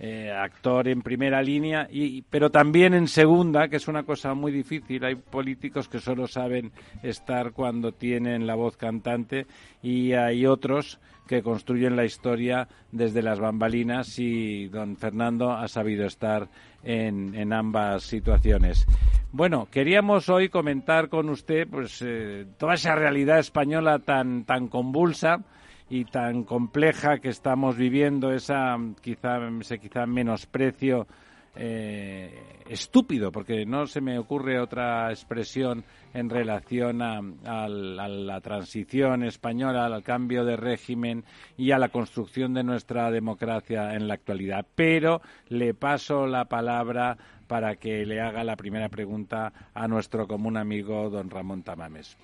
eh, 0.04 0.32
actor 0.32 0.88
en 0.88 1.00
primera 1.00 1.40
línea, 1.42 1.86
y, 1.88 2.22
pero 2.22 2.50
también 2.50 2.92
en 2.92 3.06
segunda, 3.06 3.68
que 3.68 3.76
es 3.76 3.86
una 3.86 4.02
cosa 4.02 4.34
muy 4.34 4.50
difícil. 4.50 5.04
Hay 5.04 5.14
políticos 5.14 5.88
que 5.88 6.00
solo 6.00 6.26
saben 6.26 6.72
estar 7.04 7.52
cuando 7.52 7.92
tienen 7.92 8.44
la 8.44 8.56
voz 8.56 8.76
cantante 8.76 9.46
y 9.80 10.14
hay 10.14 10.44
otros 10.44 10.98
que 11.28 11.40
construyen 11.40 11.94
la 11.94 12.04
historia 12.04 12.66
desde 12.90 13.22
las 13.22 13.38
bambalinas 13.38 14.18
y 14.18 14.66
don 14.66 14.96
Fernando 14.96 15.52
ha 15.52 15.68
sabido 15.68 16.04
estar 16.04 16.48
en, 16.82 17.36
en 17.36 17.52
ambas 17.52 18.02
situaciones. 18.02 18.84
Bueno, 19.30 19.68
queríamos 19.70 20.28
hoy 20.28 20.48
comentar 20.48 21.10
con 21.10 21.28
usted 21.28 21.68
pues 21.70 22.02
eh, 22.04 22.44
toda 22.58 22.74
esa 22.74 22.96
realidad 22.96 23.38
española 23.38 24.00
tan, 24.00 24.42
tan 24.46 24.66
convulsa 24.66 25.44
y 25.92 26.06
tan 26.06 26.44
compleja 26.44 27.18
que 27.18 27.28
estamos 27.28 27.76
viviendo, 27.76 28.32
esa 28.32 28.78
quizá, 29.02 29.46
ese 29.60 29.78
quizá 29.78 30.06
menosprecio 30.06 31.06
eh, 31.54 32.62
estúpido, 32.66 33.30
porque 33.30 33.66
no 33.66 33.86
se 33.86 34.00
me 34.00 34.18
ocurre 34.18 34.58
otra 34.58 35.10
expresión 35.10 35.84
en 36.14 36.30
relación 36.30 37.02
a, 37.02 37.20
la 37.68 38.40
transición 38.40 39.22
española, 39.22 39.84
al 39.84 40.02
cambio 40.02 40.46
de 40.46 40.56
régimen 40.56 41.24
y 41.58 41.72
a 41.72 41.78
la 41.78 41.90
construcción 41.90 42.54
de 42.54 42.64
nuestra 42.64 43.10
democracia 43.10 43.94
en 43.94 44.08
la 44.08 44.14
actualidad. 44.14 44.64
Pero 44.74 45.20
le 45.50 45.74
paso 45.74 46.26
la 46.26 46.46
palabra 46.46 47.18
para 47.46 47.76
que 47.76 48.06
le 48.06 48.22
haga 48.22 48.44
la 48.44 48.56
primera 48.56 48.88
pregunta 48.88 49.52
a 49.74 49.86
nuestro 49.88 50.26
común 50.26 50.56
amigo 50.56 51.10
don 51.10 51.28
Ramón 51.28 51.62
Tamames. 51.62 52.16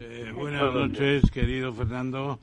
Eh, 0.00 0.32
buenas 0.34 0.74
noches, 0.74 1.30
querido 1.30 1.72
Fernando. 1.72 2.40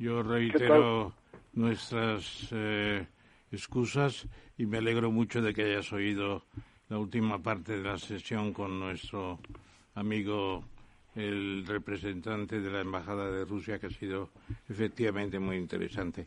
Yo 0.00 0.22
reitero 0.22 1.12
nuestras 1.52 2.48
eh, 2.52 3.06
excusas 3.52 4.26
y 4.56 4.64
me 4.64 4.78
alegro 4.78 5.10
mucho 5.10 5.42
de 5.42 5.52
que 5.52 5.64
hayas 5.64 5.92
oído 5.92 6.42
la 6.88 6.98
última 6.98 7.42
parte 7.42 7.76
de 7.76 7.84
la 7.84 7.98
sesión 7.98 8.54
con 8.54 8.80
nuestro 8.80 9.38
amigo, 9.94 10.64
el 11.14 11.66
representante 11.66 12.62
de 12.62 12.70
la 12.70 12.80
Embajada 12.80 13.30
de 13.30 13.44
Rusia, 13.44 13.78
que 13.78 13.88
ha 13.88 13.90
sido 13.90 14.30
efectivamente 14.70 15.38
muy 15.38 15.58
interesante. 15.58 16.26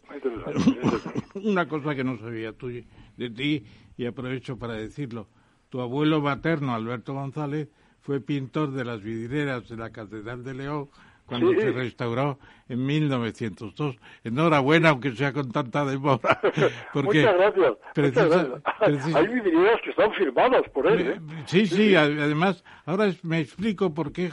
Una 1.33 1.67
cosa 1.67 1.95
que 1.95 2.03
no 2.03 2.19
sabía 2.19 2.53
tú, 2.53 2.67
de 2.67 3.29
ti, 3.31 3.65
y 3.97 4.05
aprovecho 4.05 4.55
para 4.55 4.73
decirlo. 4.73 5.27
Tu 5.69 5.81
abuelo 5.81 6.21
materno, 6.21 6.75
Alberto 6.75 7.15
González, 7.15 7.69
fue 8.01 8.21
pintor 8.21 8.69
de 8.69 8.85
las 8.85 9.01
vidrieras 9.01 9.67
de 9.67 9.77
la 9.77 9.89
Catedral 9.89 10.43
de 10.43 10.53
León 10.53 10.89
cuando 11.25 11.51
sí. 11.51 11.59
se 11.59 11.71
restauró 11.71 12.39
en 12.69 12.85
1902. 12.85 13.97
Enhorabuena, 14.23 14.89
aunque 14.89 15.11
sea 15.11 15.33
con 15.33 15.51
tanta 15.51 15.85
demora. 15.85 16.39
Porque 16.93 17.19
muchas 17.19 17.35
gracias. 17.35 17.73
Precisa, 17.93 18.23
muchas 18.23 18.49
gracias. 18.49 18.77
Precisa, 18.79 19.19
Hay 19.19 19.27
vidrieras 19.27 19.81
que 19.83 19.89
están 19.89 20.13
firmadas 20.13 20.63
por 20.73 20.87
él. 20.87 21.07
¿eh? 21.07 21.21
Sí, 21.45 21.67
sí, 21.67 21.75
sí, 21.75 21.95
además, 21.95 22.63
ahora 22.85 23.11
me 23.23 23.39
explico 23.39 23.93
por 23.93 24.11
qué 24.11 24.29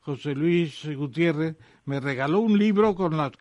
José 0.00 0.34
Luis 0.34 0.88
Gutiérrez 0.94 1.56
me 1.84 2.00
regaló 2.00 2.40
un 2.40 2.58
libro 2.58 2.94
con 2.94 3.16
las 3.16 3.32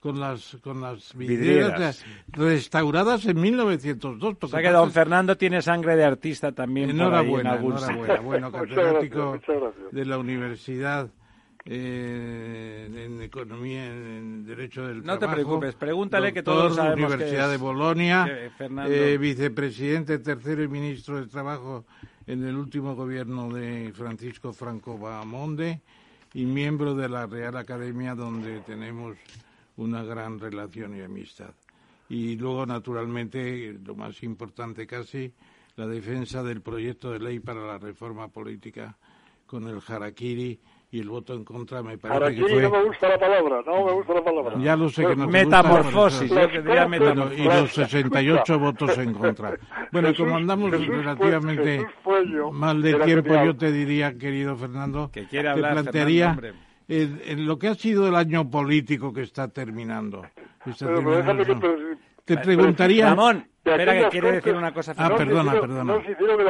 con 0.00 0.20
las 0.20 0.56
con 0.62 0.82
las 0.82 1.16
vidrieras, 1.16 2.04
restauradas 2.28 3.24
en 3.26 3.40
1902. 3.40 4.36
O 4.40 4.48
sea 4.48 4.60
que 4.60 4.68
don 4.70 4.90
Fernando 4.90 5.36
tiene 5.36 5.62
sangre 5.62 5.96
de 5.96 6.04
artista 6.04 6.52
también. 6.52 6.90
Enhorabuena, 6.90 7.56
enhorabuena. 7.56 8.20
Bueno, 8.20 8.52
catedrático 8.52 9.40
de 9.92 10.04
la 10.04 10.18
Universidad 10.18 11.10
eh, 11.66 12.90
en 12.94 13.22
economía, 13.22 13.86
en 13.86 14.44
derecho 14.44 14.86
del 14.86 14.98
no 14.98 15.18
trabajo. 15.18 15.26
No 15.26 15.28
te 15.28 15.34
preocupes, 15.34 15.74
pregúntale 15.74 16.32
que 16.32 16.42
todos 16.42 16.76
sabemos 16.76 17.12
Universidad 17.12 17.46
que 17.46 17.52
de 17.52 17.56
Bolonia, 17.56 18.28
eh, 18.86 19.18
vicepresidente 19.18 20.18
tercero 20.18 20.62
y 20.62 20.68
ministro 20.68 21.20
de 21.20 21.26
Trabajo 21.26 21.86
en 22.26 22.44
el 22.46 22.56
último 22.56 22.94
gobierno 22.94 23.50
de 23.50 23.92
Francisco 23.94 24.52
Franco 24.52 24.98
Bahamonde 24.98 25.80
y 26.34 26.44
miembro 26.44 26.94
de 26.94 27.08
la 27.08 27.26
Real 27.26 27.56
Academia 27.56 28.14
donde 28.14 28.60
tenemos 28.60 29.16
una 29.76 30.02
gran 30.02 30.38
relación 30.38 30.96
y 30.96 31.00
amistad. 31.00 31.54
Y 32.08 32.36
luego, 32.36 32.66
naturalmente, 32.66 33.78
lo 33.84 33.94
más 33.94 34.22
importante 34.22 34.86
casi, 34.86 35.32
la 35.76 35.86
defensa 35.86 36.42
del 36.42 36.60
proyecto 36.60 37.10
de 37.10 37.20
ley 37.20 37.40
para 37.40 37.66
la 37.66 37.78
reforma 37.78 38.28
política 38.28 38.96
con 39.46 39.66
el 39.66 39.80
Harakiri 39.86 40.60
y 40.94 41.00
el 41.00 41.08
voto 41.08 41.34
en 41.34 41.44
contra 41.44 41.82
me 41.82 41.98
parece 41.98 42.16
Harakiri 42.24 42.44
que 42.46 42.52
fue... 42.52 42.62
no 42.62 42.70
me 42.70 42.84
gusta 42.84 43.08
la 43.08 43.18
palabra, 43.18 43.62
no 43.66 43.84
me 43.84 43.92
gusta 43.92 44.14
la 44.14 44.22
palabra. 44.24 44.54
Ya 44.58 44.76
lo 44.76 44.88
sé 44.88 45.04
que 45.04 45.16
no 45.16 45.26
te 45.26 45.32
Metamorfosis, 45.32 46.28
gusta, 46.30 46.42
yo 46.42 46.50
que 46.50 46.62
diría 46.62 46.86
metamorfosis. 46.88 47.38
y 47.40 47.44
los 47.44 47.72
68 47.72 48.58
votos 48.60 48.98
en 48.98 49.12
contra. 49.14 49.56
Bueno, 49.90 50.08
Jesús, 50.08 50.24
como 50.24 50.36
andamos 50.36 50.70
Jesús 50.70 50.88
relativamente 50.88 51.78
Jesús 51.78 51.92
Puello, 52.04 52.52
mal 52.52 52.80
de 52.80 52.94
tiempo, 52.94 53.28
genial. 53.30 53.46
yo 53.46 53.56
te 53.56 53.72
diría, 53.72 54.16
querido 54.16 54.56
Fernando, 54.56 55.10
que 55.12 55.24
quiere 55.26 55.48
hablar, 55.48 55.74
te 55.76 55.82
plantearía 55.82 56.34
Fernando, 56.34 56.58
en, 56.86 57.20
en 57.26 57.46
lo 57.46 57.58
que 57.58 57.68
ha 57.68 57.74
sido 57.74 58.06
el 58.06 58.14
año 58.14 58.48
político 58.48 59.12
que 59.12 59.22
está 59.22 59.48
terminando. 59.48 60.22
Está 60.64 60.86
Pero, 60.86 60.98
pero 60.98 61.16
déjame 61.16 61.38
que 61.44 61.54
terminando. 61.54 61.76
te- 62.24 62.36
Te 62.36 62.42
preguntaría... 62.42 63.08
Ramón, 63.10 63.46
espera 63.72 63.92
que 64.04 64.08
quiere 64.10 64.32
decir 64.32 64.42
cortes- 64.52 64.58
una 64.58 64.74
cosa. 64.74 64.94
Ah, 64.96 65.08
no 65.08 65.16
perdona, 65.16 65.42
hicieron- 65.52 65.60
perdona. 65.68 65.84
No 65.94 66.04
se 66.04 66.12
hicieron 66.12 66.40
el 66.40 66.48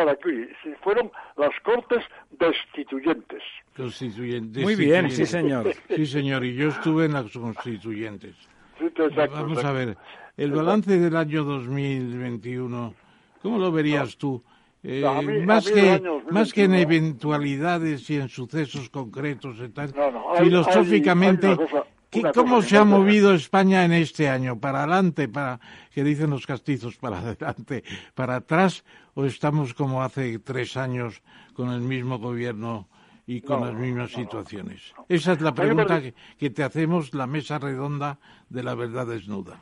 si 0.62 0.70
fueron 0.82 1.10
las 1.36 1.50
cortes 1.62 2.02
destituyentes. 2.38 3.42
Constituyentes. 3.76 4.62
Muy 4.62 4.74
bien, 4.76 5.10
sí, 5.10 5.26
señor. 5.26 5.72
Sí, 5.94 6.06
señor, 6.06 6.44
y 6.44 6.54
yo 6.54 6.68
estuve 6.68 7.06
en 7.06 7.12
las 7.12 7.30
constituyentes. 7.32 8.34
Sí, 8.78 8.86
exacto, 8.86 9.34
Vamos 9.36 9.58
exacto. 9.58 9.68
a 9.68 9.72
ver, 9.72 9.96
el 10.36 10.52
balance 10.52 10.98
del 10.98 11.16
año 11.16 11.44
2021, 11.44 12.94
¿cómo 13.42 13.58
lo 13.58 13.70
verías 13.72 14.16
tú? 14.16 14.42
Eh, 14.82 15.00
No, 15.02 15.22
mí- 15.22 15.38
más, 15.46 15.64
que, 15.70 15.80
año 15.80 16.20
2021 16.20 16.32
más 16.32 16.52
que 16.52 16.64
en 16.64 16.74
eventualidades 16.74 18.10
y 18.10 18.16
en 18.16 18.28
sucesos 18.28 18.90
concretos 18.90 19.56
y 19.64 19.68
tal, 19.70 19.92
No, 19.96 20.10
no, 20.10 20.34
hay- 20.34 20.44
filosóficamente, 20.44 21.46
hay- 21.46 21.52
hay 21.52 21.82
¿qué- 22.22 22.32
¿cómo 22.34 22.62
se 22.62 22.76
ha 22.78 22.84
movido 22.84 23.34
España 23.34 23.84
en 23.84 23.92
este 23.92 24.28
año? 24.28 24.58
¿Para 24.58 24.84
adelante, 24.84 25.28
para 25.28 25.60
que 25.92 26.02
dicen 26.04 26.30
los 26.30 26.46
castizos, 26.46 26.96
para 26.96 27.18
adelante, 27.18 27.84
para 28.14 28.36
atrás? 28.36 28.84
¿O 29.14 29.24
estamos 29.24 29.74
como 29.74 30.02
hace 30.02 30.38
tres 30.38 30.76
años 30.76 31.22
con 31.54 31.70
el 31.70 31.80
mismo 31.80 32.18
gobierno 32.18 32.88
y 33.26 33.40
con 33.40 33.60
No, 33.60 33.66
las 33.66 33.74
mismas 33.74 34.12
no, 34.12 34.18
no. 34.18 34.24
situaciones? 34.24 34.92
Esa 35.08 35.32
es 35.32 35.40
la 35.40 35.54
pregunta 35.54 36.00
que 36.38 36.50
te 36.50 36.62
hacemos, 36.62 37.14
la 37.14 37.26
mesa 37.26 37.58
redonda 37.58 38.18
de 38.48 38.62
la 38.62 38.74
verdad 38.74 39.06
desnuda. 39.06 39.60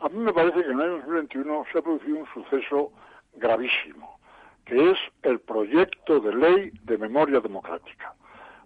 A 0.00 0.08
mí 0.08 0.18
me 0.18 0.32
parece 0.32 0.60
que 0.62 0.66
en 0.70 0.72
el 0.72 0.82
año 0.82 0.92
2021 0.98 1.64
se 1.72 1.78
ha 1.78 1.82
producido 1.82 2.18
un 2.18 2.26
suceso 2.34 2.92
gravísimo, 3.36 4.18
que 4.64 4.90
es 4.90 4.98
el 5.22 5.40
proyecto 5.40 6.20
de 6.20 6.34
ley 6.34 6.70
de 6.84 6.98
memoria 6.98 7.40
democrática. 7.40 8.14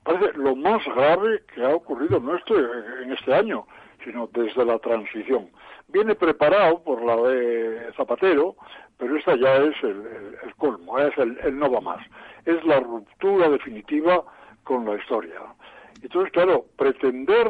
Parece 0.08 0.38
lo 0.38 0.56
más 0.56 0.82
grave 0.86 1.42
que 1.54 1.62
ha 1.62 1.68
ocurrido 1.76 2.18
no 2.18 2.34
esto 2.34 2.54
en 3.02 3.12
este 3.12 3.34
año, 3.34 3.66
sino 4.02 4.26
desde 4.28 4.64
la 4.64 4.78
transición. 4.78 5.50
Viene 5.88 6.14
preparado 6.14 6.82
por 6.82 7.02
la 7.04 7.14
de 7.28 7.92
Zapatero, 7.94 8.56
pero 8.96 9.18
esta 9.18 9.36
ya 9.36 9.56
es 9.56 9.74
el, 9.82 9.90
el- 9.90 10.38
el 10.44 10.54
colmo, 10.56 10.98
es 10.98 11.12
el, 11.18 11.38
el 11.44 11.58
no 11.58 11.70
va 11.70 11.82
más. 11.82 12.06
Es 12.46 12.64
la 12.64 12.80
ruptura 12.80 13.50
definitiva 13.50 14.24
con 14.64 14.86
la 14.86 14.96
historia. 14.96 15.42
Entonces, 16.00 16.32
claro, 16.32 16.64
pretender 16.78 17.46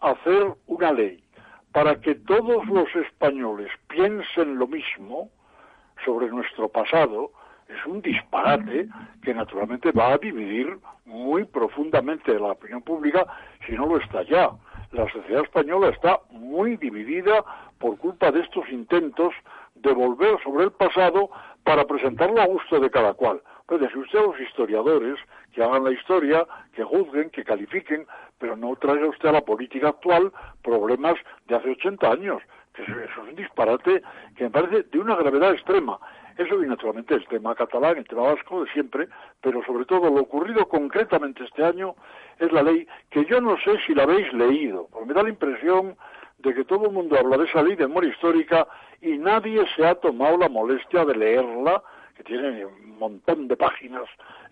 hacer 0.00 0.52
una 0.66 0.92
ley 0.92 1.24
para 1.72 1.98
que 1.98 2.14
todos 2.14 2.66
los 2.66 2.94
españoles 2.94 3.70
piensen 3.88 4.58
lo 4.58 4.66
mismo 4.66 5.30
sobre 6.04 6.26
nuestro 6.28 6.68
pasado 6.68 7.30
es 7.74 7.86
un 7.86 8.02
disparate 8.02 8.88
que 9.22 9.34
naturalmente 9.34 9.92
va 9.92 10.12
a 10.12 10.18
dividir 10.18 10.78
muy 11.04 11.44
profundamente 11.44 12.38
la 12.38 12.52
opinión 12.52 12.82
pública 12.82 13.26
si 13.66 13.72
no 13.72 13.86
lo 13.86 13.98
está 13.98 14.22
ya. 14.22 14.50
La 14.92 15.10
sociedad 15.10 15.42
española 15.42 15.88
está 15.88 16.20
muy 16.30 16.76
dividida 16.76 17.44
por 17.78 17.96
culpa 17.98 18.30
de 18.30 18.40
estos 18.40 18.68
intentos 18.70 19.32
de 19.74 19.92
volver 19.92 20.38
sobre 20.42 20.64
el 20.64 20.72
pasado 20.72 21.30
para 21.64 21.86
presentarlo 21.86 22.40
a 22.40 22.46
gusto 22.46 22.78
de 22.78 22.90
cada 22.90 23.14
cual. 23.14 23.40
Pues 23.66 23.80
deje 23.80 23.98
usted 23.98 24.18
a 24.18 24.22
los 24.22 24.40
historiadores 24.40 25.18
que 25.52 25.62
hagan 25.62 25.84
la 25.84 25.92
historia, 25.92 26.46
que 26.74 26.84
juzguen, 26.84 27.30
que 27.30 27.44
califiquen, 27.44 28.06
pero 28.38 28.56
no 28.56 28.76
traiga 28.76 29.06
usted 29.08 29.28
a 29.28 29.32
la 29.32 29.40
política 29.40 29.88
actual 29.88 30.32
problemas 30.62 31.14
de 31.46 31.56
hace 31.56 31.70
80 31.70 32.10
años. 32.10 32.42
Eso 32.74 33.00
es 33.00 33.16
un 33.18 33.34
disparate 33.34 34.02
que 34.36 34.44
me 34.44 34.50
parece 34.50 34.82
de 34.84 34.98
una 34.98 35.16
gravedad 35.16 35.52
extrema. 35.52 35.98
Eso 36.36 36.62
y 36.62 36.66
naturalmente 36.66 37.14
el 37.14 37.26
tema 37.26 37.54
catalán, 37.54 37.98
el 37.98 38.06
tema 38.06 38.22
vasco 38.22 38.64
de 38.64 38.72
siempre, 38.72 39.08
pero 39.40 39.64
sobre 39.64 39.84
todo 39.84 40.10
lo 40.10 40.22
ocurrido 40.22 40.66
concretamente 40.68 41.44
este 41.44 41.64
año 41.64 41.94
es 42.38 42.50
la 42.52 42.62
ley 42.62 42.86
que 43.10 43.24
yo 43.26 43.40
no 43.40 43.56
sé 43.58 43.78
si 43.86 43.94
la 43.94 44.04
habéis 44.04 44.32
leído, 44.32 44.88
porque 44.90 45.06
me 45.06 45.14
da 45.14 45.22
la 45.22 45.28
impresión 45.28 45.96
de 46.38 46.54
que 46.54 46.64
todo 46.64 46.86
el 46.86 46.92
mundo 46.92 47.16
habla 47.18 47.36
de 47.36 47.44
esa 47.44 47.62
ley 47.62 47.76
de 47.76 47.86
memoria 47.86 48.10
histórica 48.10 48.66
y 49.00 49.18
nadie 49.18 49.64
se 49.76 49.86
ha 49.86 49.94
tomado 49.94 50.38
la 50.38 50.48
molestia 50.48 51.04
de 51.04 51.14
leerla, 51.14 51.82
que 52.16 52.24
tiene 52.24 52.64
un 52.64 52.98
montón 52.98 53.48
de 53.48 53.56
páginas 53.56 54.04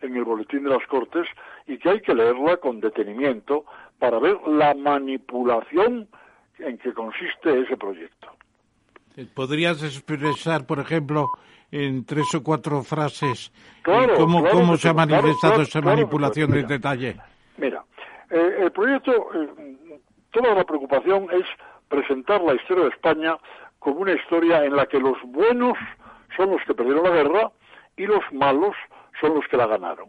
en 0.03 0.17
el 0.17 0.25
boletín 0.25 0.65
de 0.65 0.71
las 0.71 0.87
Cortes 0.87 1.27
y 1.67 1.79
que 1.79 1.91
hay 1.91 2.01
que 2.01 2.15
leerla 2.15 2.57
con 2.59 2.81
detenimiento 2.81 3.65
para 3.99 4.19
ver 4.19 4.37
la 4.47 4.75
manipulación 4.75 6.09
en 6.59 6.79
que 6.79 6.93
consiste 6.93 7.61
ese 7.61 7.77
proyecto. 7.77 8.29
¿Podrías 9.35 9.83
expresar, 9.83 10.67
por 10.67 10.79
ejemplo, 10.79 11.31
en 11.73 12.05
tres 12.05 12.35
o 12.35 12.43
cuatro 12.43 12.83
frases 12.83 13.53
cómo, 13.85 14.77
se 14.77 14.89
ha 14.89 14.95
manifestado 14.95 15.63
esa 15.63 15.81
manipulación 15.81 16.51
de 16.51 16.63
detalle? 16.65 17.17
Mira, 17.57 17.85
eh, 18.31 18.57
el 18.61 18.73
proyecto, 18.73 19.13
eh, 19.35 19.99
toda 20.31 20.55
la 20.55 20.65
preocupación 20.65 21.29
es 21.33 21.47
presentar 21.89 22.41
la 22.43 22.55
historia 22.55 22.85
de 22.85 22.91
España 22.91 23.37
como 23.79 24.01
una 24.01 24.13
historia 24.13 24.65
en 24.65 24.77
la 24.77 24.87
que 24.87 24.99
los 24.99 25.17
buenos 25.25 25.77
son 26.37 26.51
los 26.51 26.63
que 26.65 26.75
perdieron 26.75 27.05
la 27.05 27.11
guerra 27.11 27.51
y 27.97 28.07
los 28.07 28.23
malos 28.33 28.75
son 29.21 29.35
los 29.35 29.47
que 29.49 29.57
la 29.57 29.67
ganaron. 29.67 30.09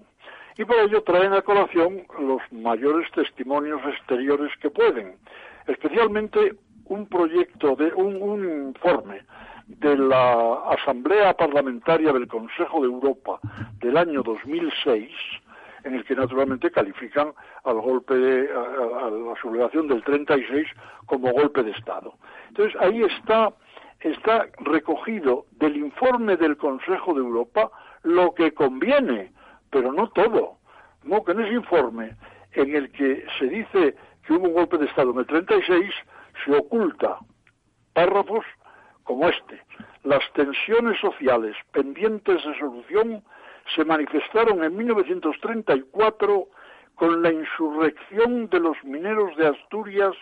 Y 0.58 0.66
por 0.66 0.78
ello 0.78 1.02
traen 1.04 1.34
a 1.34 1.42
colación 1.42 2.04
los 2.20 2.42
mayores 2.52 3.10
testimonios 3.12 3.82
exteriores 3.86 4.52
que 4.62 4.70
pueden, 4.70 5.16
especialmente 5.68 6.56
un 6.86 7.08
proyecto 7.08 7.76
de 7.76 7.94
un, 7.94 8.68
informe 8.68 9.22
de 9.68 9.98
la 9.98 10.54
Asamblea 10.70 11.36
Parlamentaria 11.36 12.12
del 12.12 12.28
Consejo 12.28 12.82
de 12.82 12.88
Europa 12.88 13.40
del 13.80 13.98
año 13.98 14.24
2006, 14.24 15.10
en 15.84 15.96
el 15.96 16.06
que 16.06 16.16
naturalmente 16.16 16.72
califican 16.72 17.34
al 17.64 17.82
golpe 17.82 18.14
de, 18.16 18.50
a, 18.52 19.10
la 19.10 19.36
sublevación 19.42 19.88
del 19.88 20.04
36 20.04 20.68
como 21.06 21.32
golpe 21.32 21.64
de 21.64 21.72
Estado. 21.72 22.14
Entonces 22.50 22.80
ahí 22.82 23.02
está 23.04 23.54
está 24.02 24.48
recogido 24.60 25.46
del 25.52 25.78
informe 25.78 26.36
del 26.36 26.58
Consejo 26.58 27.14
de 27.14 27.20
Europa 27.20 27.70
lo 28.04 28.34
que 28.34 28.52
conviene, 28.52 29.32
pero 29.70 29.94
no 29.94 30.10
todo. 30.10 30.58
No 31.04 31.24
que 31.24 31.34
en 31.34 31.42
ese 31.42 31.54
informe 31.54 32.16
en 32.54 32.76
el 32.76 32.92
que 32.92 33.26
se 33.40 33.46
dice 33.46 33.96
que 34.26 34.34
hubo 34.34 34.48
un 34.48 34.54
golpe 34.54 34.78
de 34.78 34.86
Estado 34.86 35.12
en 35.12 35.20
el 35.20 35.26
36 35.28 35.92
se 36.46 36.56
oculta 36.56 37.20
párrafos 37.94 38.46
como 39.12 39.28
este. 39.28 39.62
Las 40.06 40.24
tensiones 40.32 40.98
sociales 41.02 41.54
pendientes 41.74 42.42
de 42.46 42.58
solución 42.58 43.22
se 43.76 43.84
manifestaron 43.84 44.64
en 44.64 44.78
1934 44.78 46.48
con 46.96 47.22
la 47.22 47.30
insurrección 47.30 48.48
de 48.48 48.60
los 48.62 48.82
mineros 48.86 49.36
de 49.36 49.48
Asturias 49.48 50.14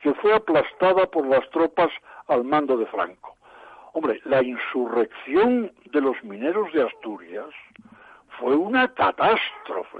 que 0.00 0.14
fue 0.14 0.34
aplastada 0.34 1.04
por 1.10 1.26
las 1.26 1.48
tropas 1.50 1.90
al 2.28 2.44
mando 2.44 2.78
de 2.78 2.86
Franco. 2.86 3.36
Hombre, 3.92 4.22
la 4.24 4.42
insurrección 4.42 5.70
de 5.92 6.00
los 6.00 6.16
mineros 6.24 6.72
de 6.72 6.84
Asturias 6.84 7.50
fue 8.38 8.56
una 8.56 8.88
catástrofe. 8.94 9.98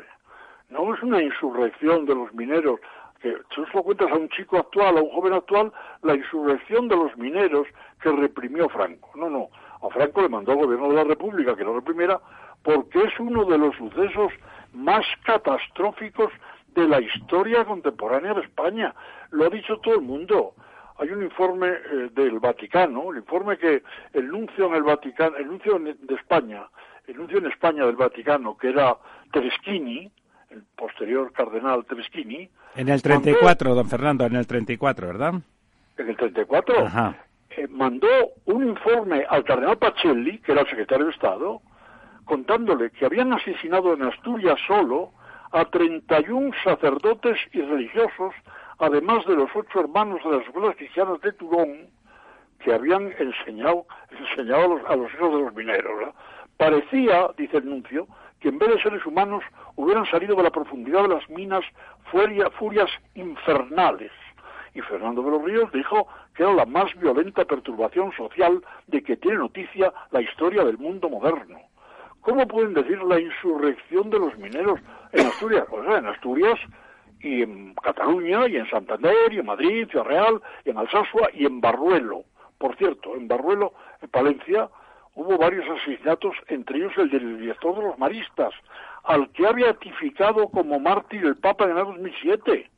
No 0.71 0.95
es 0.95 1.03
una 1.03 1.23
insurrección 1.23 2.07
de 2.07 2.15
los 2.15 2.33
mineros 2.33 2.81
que 3.21 3.37
tú 3.55 3.65
lo 3.75 3.83
cuentas 3.83 4.11
a 4.11 4.17
un 4.17 4.29
chico 4.31 4.59
actual, 4.59 4.97
a 4.97 5.03
un 5.03 5.11
joven 5.11 5.35
actual, 5.35 5.73
la 6.03 6.15
insurrección 6.15 6.89
de 6.89 6.97
los 6.97 7.17
mineros 7.17 7.67
que 8.03 8.11
reprimió 8.11 8.69
Franco. 8.69 9.11
No, 9.15 9.29
no, 9.29 9.49
a 9.83 9.91
Franco 9.91 10.23
le 10.23 10.29
mandó 10.29 10.53
el 10.53 10.59
gobierno 10.59 10.89
de 10.89 10.95
la 10.95 11.05
República 11.05 11.55
que 11.55 11.65
lo 11.65 11.75
reprimiera 11.75 12.21
porque 12.63 13.03
es 13.03 13.19
uno 13.19 13.45
de 13.45 13.59
los 13.59 13.75
sucesos 13.77 14.33
más 14.73 15.05
catastróficos 15.25 16.33
de 16.75 16.87
la 16.87 17.01
historia 17.01 17.65
contemporánea 17.65 18.35
de 18.35 18.43
España. 18.43 18.95
Lo 19.31 19.47
ha 19.47 19.51
dicho 19.51 19.79
todo 19.79 19.95
el 19.95 20.03
mundo. 20.03 20.55
Hay 20.99 21.11
un 21.11 21.23
informe 21.23 21.69
eh, 21.69 22.11
del 22.13 22.39
Vaticano, 22.39 23.11
el 23.11 23.19
informe 23.19 23.57
que 23.57 23.83
el 24.13 24.29
nuncio 24.29 24.67
en 24.67 24.75
el 24.75 24.83
Vaticano, 24.83 25.37
el 25.37 25.47
nuncio 25.47 25.79
de 25.79 26.15
España, 26.15 26.69
el 27.07 27.17
nuncio 27.17 27.39
en 27.39 27.47
España 27.47 27.87
del 27.87 27.97
Vaticano, 27.97 28.57
que 28.57 28.69
era 28.69 28.97
Tereschini, 29.33 30.11
el 30.51 30.63
posterior 30.77 31.33
cardenal 31.33 31.85
Tereschini. 31.85 32.49
En 32.75 32.89
el 32.89 33.03
34, 33.03 33.75
don 33.75 33.89
Fernando, 33.89 34.25
en 34.27 34.37
el 34.37 34.47
34, 34.47 35.07
¿verdad? 35.07 35.35
En 35.97 36.09
el 36.09 36.17
34. 36.17 36.87
Ajá. 36.87 37.17
Eh, 37.51 37.67
mandó 37.69 38.09
un 38.47 38.69
informe 38.69 39.25
al 39.29 39.45
cardenal 39.45 39.79
Pacelli, 39.79 40.39
que 40.39 40.53
era 40.53 40.63
el 40.63 40.69
secretario 40.69 41.07
de 41.07 41.13
Estado, 41.13 41.61
contándole 42.25 42.91
que 42.91 43.07
habían 43.07 43.33
asesinado 43.33 43.95
en 43.95 44.03
Asturias 44.03 44.59
solo 44.67 45.13
a 45.53 45.65
31 45.65 46.53
sacerdotes 46.63 47.37
y 47.53 47.61
religiosos, 47.61 48.35
además 48.79 49.27
de 49.27 49.35
los 49.35 49.51
ocho 49.55 49.81
hermanos 49.81 50.21
de 50.25 50.31
las 50.37 50.47
escuelas 50.47 50.77
cristianas 50.77 51.21
de 51.23 51.33
Turón, 51.33 51.89
que 52.61 52.73
habían 52.73 53.13
enseñado, 53.19 53.87
enseñado 54.11 54.63
a, 54.63 54.69
los, 54.69 54.91
a 54.91 54.97
los 54.97 55.15
hijos 55.15 55.33
de 55.33 55.41
los 55.41 55.55
mineros. 55.55 56.15
Parecía, 56.57 57.31
dice 57.37 57.57
el 57.57 57.69
nuncio, 57.69 58.07
que 58.41 58.49
en 58.49 58.59
vez 58.59 58.71
de 58.71 58.83
seres 58.83 59.05
humanos 59.07 59.45
hubieran 59.77 60.07
salido 60.07 60.35
de 60.37 60.43
la 60.43 60.51
profundidad 60.51 61.03
de 61.03 61.15
las 61.15 61.29
minas 61.31 61.65
furias 62.59 62.91
infernales. 63.15 64.13
Y 64.75 64.81
Fernando 64.81 65.23
de 65.23 65.31
los 65.31 65.45
Ríos 65.45 65.73
dijo 65.73 66.07
que 66.35 66.43
era 66.43 66.53
la 66.53 66.65
más 66.65 66.95
violenta 66.99 67.45
perturbación 67.45 68.13
social 68.13 68.63
de 68.87 69.03
que 69.03 69.17
tiene 69.17 69.39
noticia 69.39 69.93
la 70.11 70.21
historia 70.21 70.65
del 70.65 70.79
mundo 70.79 71.09
moderno. 71.09 71.59
¿Cómo 72.21 72.47
pueden 72.47 72.75
decir 72.75 73.03
la 73.03 73.19
insurrección 73.19 74.11
de 74.11 74.19
los 74.19 74.37
mineros 74.39 74.79
en 75.13 75.27
Asturias? 75.27 75.65
O 75.71 75.83
sea, 75.83 75.99
en 75.99 76.07
Asturias 76.07 76.59
y 77.21 77.43
en 77.43 77.75
Cataluña 77.75 78.47
y 78.47 78.57
en 78.57 78.69
Santander 78.71 79.33
y 79.33 79.39
en 79.39 79.47
Madrid, 79.47 79.89
Ciudad 79.89 80.05
Real 80.05 80.41
y 80.65 80.71
en 80.71 80.79
Alsasua 80.79 81.31
y 81.35 81.47
en 81.47 81.61
Barruelo. 81.61 82.25
Por 82.59 82.77
cierto, 82.77 83.17
en 83.17 83.27
Barruelo, 83.27 83.73
en 84.03 84.09
Palencia, 84.11 84.69
hubo 85.15 85.37
varios 85.39 85.69
asesinatos, 85.69 86.35
entre 86.49 86.79
ellos 86.79 86.93
el 86.97 87.11
del 87.11 87.39
director 87.39 87.77
de 87.77 87.83
los 87.83 87.99
maristas, 87.99 88.55
al 89.05 89.31
que 89.31 89.47
ha 89.47 89.53
beatificado 89.53 90.49
como 90.49 90.79
mártir 90.79 91.25
el 91.25 91.37
Papa 91.37 91.65
en 91.65 91.71
el 91.71 91.85
2007. 91.85 92.71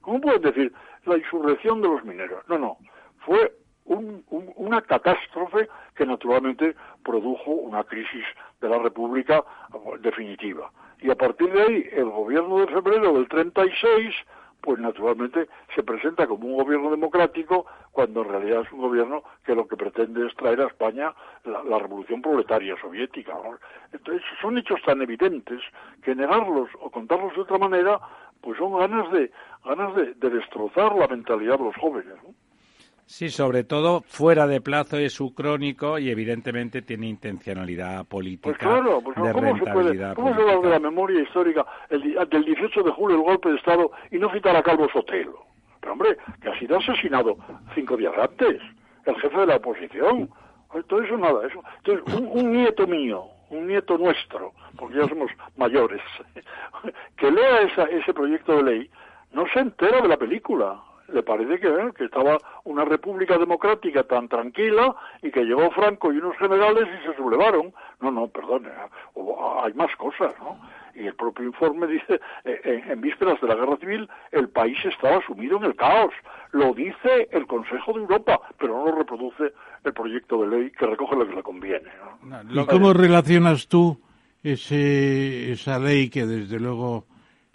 ¿Cómo 0.00 0.20
pueden 0.20 0.42
decir 0.42 0.72
la 1.04 1.16
insurrección 1.16 1.80
de 1.82 1.88
los 1.88 2.04
mineros? 2.04 2.42
No, 2.48 2.58
no, 2.58 2.78
fue 3.18 3.52
una 3.84 4.82
catástrofe 4.82 5.68
que 5.94 6.04
naturalmente 6.04 6.76
produjo 7.02 7.52
una 7.52 7.84
crisis 7.84 8.24
de 8.60 8.68
la 8.68 8.78
República 8.78 9.42
definitiva. 10.00 10.70
Y 11.00 11.10
a 11.10 11.14
partir 11.14 11.50
de 11.52 11.62
ahí, 11.62 11.88
el 11.92 12.10
gobierno 12.10 12.58
de 12.58 12.66
febrero 12.66 13.14
del 13.14 13.28
36 13.28 14.14
pues 14.60 14.78
naturalmente 14.78 15.48
se 15.74 15.82
presenta 15.82 16.26
como 16.26 16.48
un 16.48 16.56
gobierno 16.56 16.90
democrático 16.90 17.66
cuando 17.92 18.22
en 18.22 18.28
realidad 18.28 18.62
es 18.62 18.72
un 18.72 18.80
gobierno 18.80 19.22
que 19.44 19.54
lo 19.54 19.66
que 19.66 19.76
pretende 19.76 20.26
es 20.26 20.34
traer 20.36 20.60
a 20.60 20.66
España 20.66 21.14
la, 21.44 21.78
revolución 21.78 22.20
proletaria 22.20 22.76
soviética. 22.80 23.34
Entonces 23.92 24.22
son 24.40 24.58
hechos 24.58 24.80
tan 24.84 25.00
evidentes 25.02 25.60
que 26.02 26.14
negarlos 26.14 26.68
o 26.80 26.90
contarlos 26.90 27.34
de 27.34 27.42
otra 27.42 27.58
manera 27.58 28.00
pues 28.40 28.58
son 28.58 28.78
ganas 28.78 29.10
de 29.12 29.30
ganas 29.64 29.94
de, 29.94 30.14
destrozar 30.14 30.94
la 30.94 31.08
mentalidad 31.08 31.58
de 31.58 31.64
los 31.64 31.76
jóvenes. 31.76 32.14
Sí, 33.08 33.30
sobre 33.30 33.64
todo 33.64 34.02
fuera 34.02 34.46
de 34.46 34.60
plazo 34.60 34.98
es 34.98 35.14
su 35.14 35.34
crónico 35.34 35.98
y 35.98 36.10
evidentemente 36.10 36.82
tiene 36.82 37.06
intencionalidad 37.06 38.04
política. 38.04 38.50
Pues 38.50 38.58
claro, 38.58 39.00
pues 39.00 39.16
de 39.16 39.32
¿cómo, 39.32 39.56
se 39.56 39.72
puede, 39.72 40.14
¿cómo 40.14 40.34
se 40.34 40.42
habla 40.42 40.60
de 40.60 40.68
la 40.68 40.78
memoria 40.78 41.22
histórica 41.22 41.64
el, 41.88 42.02
del 42.28 42.44
18 42.44 42.82
de 42.82 42.90
julio, 42.90 43.16
el 43.16 43.22
golpe 43.22 43.48
de 43.48 43.56
Estado, 43.56 43.90
y 44.10 44.18
no 44.18 44.30
citar 44.30 44.54
a 44.54 44.62
Calvo 44.62 44.90
Sotelo? 44.92 45.46
Pero 45.80 45.94
hombre, 45.94 46.18
que 46.42 46.50
ha 46.50 46.58
sido 46.58 46.76
asesinado 46.76 47.38
cinco 47.74 47.96
días 47.96 48.12
antes, 48.20 48.60
el 49.06 49.16
jefe 49.16 49.38
de 49.38 49.46
la 49.46 49.56
oposición. 49.56 50.28
Todo 50.86 51.02
eso 51.02 51.16
nada, 51.16 51.46
eso. 51.46 51.62
Entonces, 51.82 52.20
un, 52.34 52.52
nieto 52.52 52.86
mío, 52.86 53.24
un 53.48 53.68
nieto 53.68 53.96
nuestro, 53.96 54.52
porque 54.76 54.98
ya 54.98 55.08
somos 55.08 55.30
mayores, 55.56 56.02
que 57.16 57.30
lea 57.30 57.62
ese 57.62 58.12
proyecto 58.12 58.58
de 58.58 58.62
ley, 58.64 58.90
no 59.32 59.46
se 59.54 59.60
entera 59.60 60.02
de 60.02 60.08
la 60.08 60.18
película 60.18 60.78
le 61.08 61.22
parece 61.22 61.58
que, 61.58 61.92
que 61.96 62.04
estaba 62.04 62.38
una 62.64 62.84
república 62.84 63.38
democrática 63.38 64.02
tan 64.04 64.28
tranquila 64.28 64.94
y 65.22 65.30
que 65.30 65.44
llegó 65.44 65.70
Franco 65.70 66.12
y 66.12 66.18
unos 66.18 66.36
generales 66.36 66.86
y 66.86 67.06
se 67.06 67.16
sublevaron. 67.16 67.72
No, 68.00 68.10
no, 68.10 68.28
perdón, 68.28 68.66
eh, 68.66 69.22
hay 69.62 69.72
más 69.74 69.94
cosas, 69.96 70.34
¿no? 70.38 70.58
Y 70.94 71.06
el 71.06 71.14
propio 71.14 71.46
informe 71.46 71.86
dice, 71.86 72.20
eh, 72.44 72.82
en, 72.88 73.00
vísperas 73.00 73.40
de 73.40 73.46
la 73.46 73.54
guerra 73.54 73.76
civil, 73.76 74.08
el 74.32 74.48
país 74.48 74.76
estaba 74.84 75.24
sumido 75.24 75.56
en 75.58 75.64
el 75.64 75.76
caos. 75.76 76.12
Lo 76.52 76.74
dice 76.74 77.28
el 77.30 77.46
Consejo 77.46 77.92
de 77.92 78.00
Europa, 78.00 78.40
pero 78.58 78.78
no 78.78 78.86
lo 78.86 78.98
reproduce 78.98 79.52
el 79.84 79.92
proyecto 79.92 80.42
de 80.42 80.48
ley 80.48 80.70
que 80.72 80.86
recoge 80.86 81.16
lo 81.16 81.28
que 81.28 81.36
le 81.36 81.42
conviene. 81.42 81.88
¿Y 82.50 82.66
cómo 82.66 82.92
relacionas 82.92 83.68
tú 83.68 84.00
ese, 84.42 85.52
esa 85.52 85.78
ley 85.78 86.10
que 86.10 86.26
desde 86.26 86.58
luego 86.58 87.06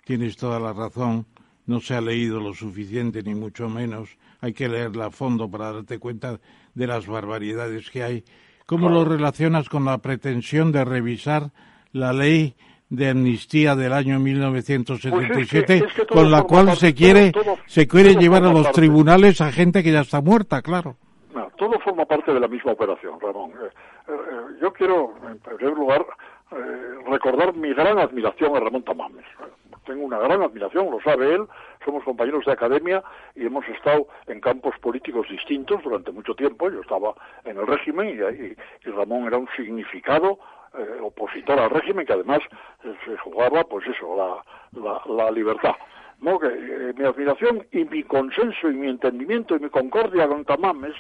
tienes 0.05 0.37
toda 0.37 0.59
la 0.59 0.73
razón, 0.73 1.25
no 1.65 1.79
se 1.79 1.95
ha 1.95 2.01
leído 2.01 2.39
lo 2.39 2.53
suficiente 2.53 3.23
ni 3.23 3.35
mucho 3.35 3.69
menos, 3.69 4.17
hay 4.41 4.53
que 4.53 4.67
leerla 4.67 5.07
a 5.07 5.11
fondo 5.11 5.49
para 5.49 5.71
darte 5.71 5.99
cuenta 5.99 6.39
de 6.73 6.87
las 6.87 7.07
barbaridades 7.07 7.89
que 7.89 8.03
hay. 8.03 8.23
¿Cómo 8.65 8.89
lo 8.89 9.05
relacionas 9.05 9.69
con 9.69 9.85
la 9.85 9.97
pretensión 9.97 10.71
de 10.71 10.85
revisar 10.85 11.51
la 11.91 12.13
ley 12.13 12.55
de 12.89 13.09
amnistía 13.09 13.75
del 13.75 13.91
año 13.91 14.19
1977 14.19 15.79
Pues 15.79 16.07
con 16.07 16.29
la 16.29 16.43
cual 16.43 16.75
se 16.75 16.93
quiere 16.93 17.31
se 17.65 17.87
quiere 17.87 18.15
llevar 18.15 18.43
a 18.43 18.53
los 18.53 18.71
tribunales 18.71 19.41
a 19.41 19.51
gente 19.51 19.81
que 19.81 19.91
ya 19.91 20.01
está 20.01 20.21
muerta, 20.21 20.61
claro. 20.61 20.95
No, 21.33 21.49
todo 21.57 21.79
forma 21.79 22.05
parte 22.05 22.31
de 22.31 22.39
la 22.39 22.47
misma 22.47 22.73
operación, 22.73 23.19
Ramón. 23.19 23.51
Eh, 23.51 23.69
eh, 24.07 24.13
yo 24.61 24.71
quiero, 24.71 25.15
en 25.27 25.39
primer 25.39 25.73
lugar, 25.73 26.05
eh, 26.55 26.95
recordar 27.09 27.53
mi 27.53 27.73
gran 27.73 27.99
admiración 27.99 28.55
a 28.55 28.59
Ramón 28.59 28.83
Tamames. 28.83 29.25
Tengo 29.85 30.05
una 30.05 30.19
gran 30.19 30.41
admiración, 30.41 30.89
lo 30.89 31.01
sabe 31.01 31.35
él, 31.35 31.45
somos 31.83 32.03
compañeros 32.03 32.45
de 32.45 32.53
academia 32.53 33.03
y 33.35 33.45
hemos 33.45 33.67
estado 33.67 34.07
en 34.27 34.39
campos 34.39 34.73
políticos 34.79 35.27
distintos 35.29 35.83
durante 35.83 36.11
mucho 36.11 36.35
tiempo. 36.35 36.69
Yo 36.69 36.81
estaba 36.81 37.13
en 37.43 37.57
el 37.57 37.67
régimen 37.67 38.17
y, 38.85 38.89
Ramón 38.89 39.27
era 39.27 39.37
un 39.37 39.49
significado 39.57 40.39
eh, 40.77 40.99
opositor 41.01 41.59
al 41.59 41.69
régimen 41.69 42.05
que 42.05 42.13
además 42.13 42.39
eh, 42.83 42.95
se 43.05 43.17
jugaba, 43.17 43.63
pues 43.65 43.85
eso, 43.87 44.15
la, 44.15 44.81
la, 44.81 45.01
la 45.05 45.31
libertad. 45.31 45.75
¿no? 46.21 46.39
Que, 46.39 46.93
mi 46.95 47.05
admiración 47.05 47.65
y 47.71 47.83
mi 47.85 48.03
consenso 48.03 48.69
y 48.69 48.75
mi 48.75 48.87
entendimiento 48.87 49.55
y 49.55 49.59
mi 49.59 49.69
concordia 49.69 50.27
con 50.27 50.45
Tamames 50.45 50.95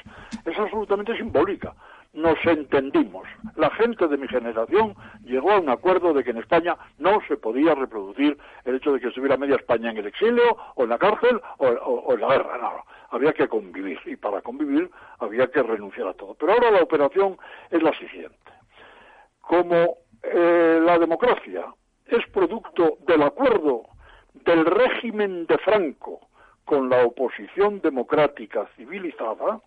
es 0.45 0.59
absolutamente 0.59 1.15
simbólica. 1.15 1.73
Nos 2.13 2.37
entendimos. 2.45 3.27
La 3.55 3.69
gente 3.71 4.07
de 4.07 4.17
mi 4.17 4.27
generación 4.27 4.95
llegó 5.23 5.51
a 5.51 5.59
un 5.59 5.69
acuerdo 5.69 6.13
de 6.13 6.23
que 6.23 6.29
en 6.29 6.37
España 6.37 6.77
no 6.99 7.19
se 7.27 7.37
podía 7.37 7.73
reproducir 7.73 8.37
el 8.65 8.75
hecho 8.75 8.93
de 8.93 8.99
que 8.99 9.07
estuviera 9.07 9.35
media 9.35 9.55
España 9.55 9.89
en 9.89 9.97
el 9.97 10.07
exilio 10.07 10.57
o 10.75 10.83
en 10.83 10.89
la 10.89 10.99
cárcel 10.99 11.41
o, 11.57 12.13
en 12.13 12.21
la 12.21 12.27
guerra. 12.27 12.57
No. 12.59 12.85
Había 13.09 13.33
que 13.33 13.47
convivir 13.47 13.99
y 14.05 14.15
para 14.15 14.41
convivir 14.41 14.89
había 15.19 15.47
que 15.47 15.63
renunciar 15.63 16.07
a 16.07 16.13
todo. 16.13 16.35
Pero 16.35 16.53
ahora 16.53 16.71
la 16.71 16.83
operación 16.83 17.37
es 17.69 17.81
la 17.81 17.97
siguiente 17.97 18.43
como 19.43 19.97
eh, 20.23 20.79
la 20.81 20.97
democracia 20.97 21.65
es 22.07 22.25
producto 22.27 22.97
del 23.05 23.23
acuerdo 23.23 23.83
del 24.33 24.65
régimen 24.65 25.45
de 25.45 25.57
Franco 25.59 26.21
con 26.65 26.89
la 26.89 27.05
oposición 27.05 27.81
democrática 27.81 28.67
civilizada, 28.77 29.59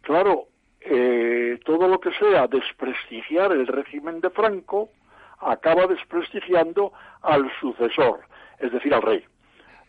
claro, 0.00 0.46
eh, 0.80 1.58
todo 1.64 1.88
lo 1.88 2.00
que 2.00 2.12
sea 2.12 2.46
desprestigiar 2.46 3.52
el 3.52 3.66
régimen 3.66 4.20
de 4.20 4.30
Franco 4.30 4.90
acaba 5.38 5.86
desprestigiando 5.86 6.92
al 7.22 7.50
sucesor, 7.60 8.20
es 8.58 8.72
decir, 8.72 8.94
al 8.94 9.02
rey. 9.02 9.24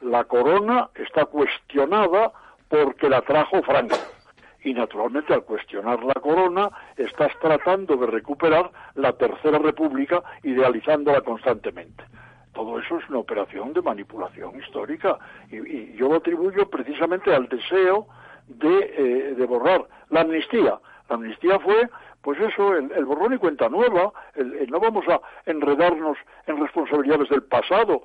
La 0.02 0.24
corona 0.26 0.90
está 0.96 1.26
cuestionada 1.26 2.32
porque 2.68 3.10
la 3.10 3.22
trajo 3.22 3.62
Franco 3.64 3.98
y 4.64 4.74
naturalmente 4.74 5.34
al 5.34 5.44
cuestionar 5.44 6.04
la 6.04 6.14
corona 6.14 6.70
estás 6.96 7.32
tratando 7.40 7.96
de 7.98 8.08
recuperar 8.08 8.72
la 8.96 9.14
tercera 9.14 9.58
república 9.58 10.24
idealizándola 10.44 11.22
constantemente. 11.22 12.04
Todo 12.54 12.80
eso 12.80 12.98
es 13.00 13.10
una 13.10 13.20
operación 13.20 13.74
de 13.74 13.82
manipulación 13.82 14.60
histórica 14.60 15.18
y, 15.50 15.58
y 15.58 15.96
yo 15.98 16.10
lo 16.10 16.16
atribuyo 16.16 16.70
precisamente 16.70 17.34
al 17.34 17.48
deseo 17.48 18.08
de, 18.48 18.94
eh, 18.98 19.36
de 19.36 19.46
borrar 19.46 19.86
la 20.10 20.22
amnistía. 20.22 20.80
La 21.10 21.16
amnistía 21.16 21.60
fue, 21.60 21.90
pues 22.22 22.40
eso, 22.40 22.76
el, 22.76 23.06
borrón 23.06 23.34
y 23.34 23.38
cuenta 23.38 23.70
nueva, 23.70 24.12
el- 24.36 24.70
no 24.70 24.80
vamos 24.80 25.06
a 25.08 25.20
enredarnos 25.46 26.18
en 26.48 26.60
responsabilidades 26.60 27.30
del 27.30 27.44
pasado, 27.44 28.04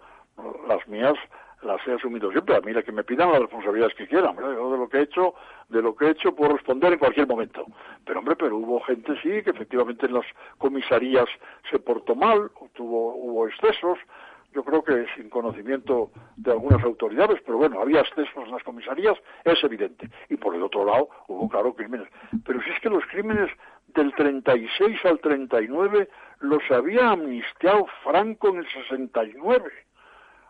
las 0.69 0.87
mías 0.89 1.15
las 1.63 1.85
he 1.89 1.93
asumido 1.95 2.31
siempre. 2.31 2.55
A 2.55 2.61
mí 2.61 2.73
la 2.73 2.83
que 2.83 2.93
me 2.93 3.03
pidan 3.03 3.33
las 3.33 3.41
responsabilidades 3.41 3.95
que 3.97 4.07
quieran. 4.07 4.37
Yo 4.37 4.71
de 4.73 4.79
lo 4.79 4.89
que 4.89 4.99
he 4.99 5.03
hecho, 5.03 5.35
de 5.69 5.83
lo 5.83 5.97
que 5.97 6.05
he 6.07 6.11
hecho 6.11 6.35
puedo 6.35 6.53
responder 6.53 6.93
en 6.93 6.99
cualquier 6.99 7.27
momento. 7.27 7.65
Pero 8.05 8.19
hombre, 8.21 8.37
pero 8.37 8.57
hubo 8.57 8.81
gente 8.83 9.15
sí 9.23 9.43
que 9.43 9.51
efectivamente 9.51 10.07
en 10.07 10.15
las 10.15 10.27
comisarías 10.59 11.27
se 11.71 11.79
portó 11.79 12.15
mal, 12.15 12.51
tuvo, 12.75 13.15
hubo 13.17 13.49
excesos. 13.49 13.99
Yo 14.57 14.65
creo 14.65 14.83
que 14.83 15.05
sin 15.15 15.29
conocimiento 15.29 16.11
de 16.37 16.51
algunas 16.51 16.83
autoridades, 16.83 17.43
pero 17.45 17.59
bueno, 17.59 17.79
había 17.79 18.01
excesos 18.01 18.47
en 18.47 18.53
las 18.53 18.63
comisarías, 18.63 19.19
es 19.45 19.63
evidente. 19.63 20.09
Y 20.31 20.39
por 20.39 20.55
el 20.55 20.63
otro 20.63 20.83
lado 20.87 21.11
hubo, 21.29 21.47
claro, 21.47 21.75
crímenes. 21.75 22.09
Pero 22.43 22.63
si 22.63 22.71
es 22.71 22.81
que 22.81 22.89
los 22.89 23.05
crímenes 23.05 23.51
del 23.89 24.15
36 24.15 25.05
al 25.05 25.21
39 25.21 26.09
los 26.41 26.63
había 26.71 27.11
amnistiado 27.11 27.87
Franco 28.03 28.49
en 28.49 28.61
el 28.61 28.67
69 28.71 29.71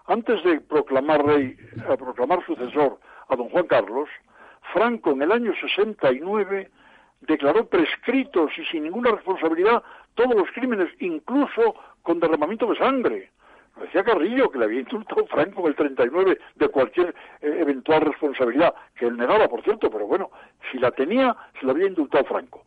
antes 0.07 0.45
de 0.45 0.61
proclamar 0.61 1.27
rey, 1.27 1.57
a 1.91 1.97
proclamar 1.97 2.47
sucesor 2.47 3.01
a 3.29 3.35
don 3.35 3.49
Juan 3.49 3.67
Carlos, 3.67 4.09
Franco 4.73 5.11
en 5.11 5.23
el 5.23 5.33
año 5.33 5.53
69 5.61 6.71
declaró 7.23 7.67
prescritos 7.67 8.53
y 8.57 8.65
sin 8.67 8.85
ninguna 8.85 9.11
responsabilidad 9.11 9.83
todos 10.15 10.37
los 10.37 10.49
crímenes, 10.53 10.91
incluso 11.01 11.75
con 12.03 12.21
derramamiento 12.21 12.67
de 12.67 12.77
sangre. 12.77 13.31
Decía 13.81 14.05
Carrillo, 14.05 14.51
que 14.51 14.59
le 14.59 14.65
había 14.65 14.81
indultado 14.81 15.27
Franco 15.27 15.61
en 15.63 15.67
el 15.67 15.77
39 15.77 16.39
de 16.55 16.69
cualquier 16.69 17.15
eh, 17.43 17.57
eventual 17.61 18.01
responsabilidad, 18.03 18.75
que 18.95 19.07
él 19.07 19.17
negaba, 19.17 19.49
por 19.49 19.63
cierto, 19.63 19.91
pero 19.91 20.07
bueno, 20.07 20.31
si 20.71 20.79
la 20.79 20.91
tenía, 20.93 21.37
se 21.61 21.67
la 21.67 21.73
había 21.73 21.87
indultado 21.87 22.25
Franco. 22.25 22.65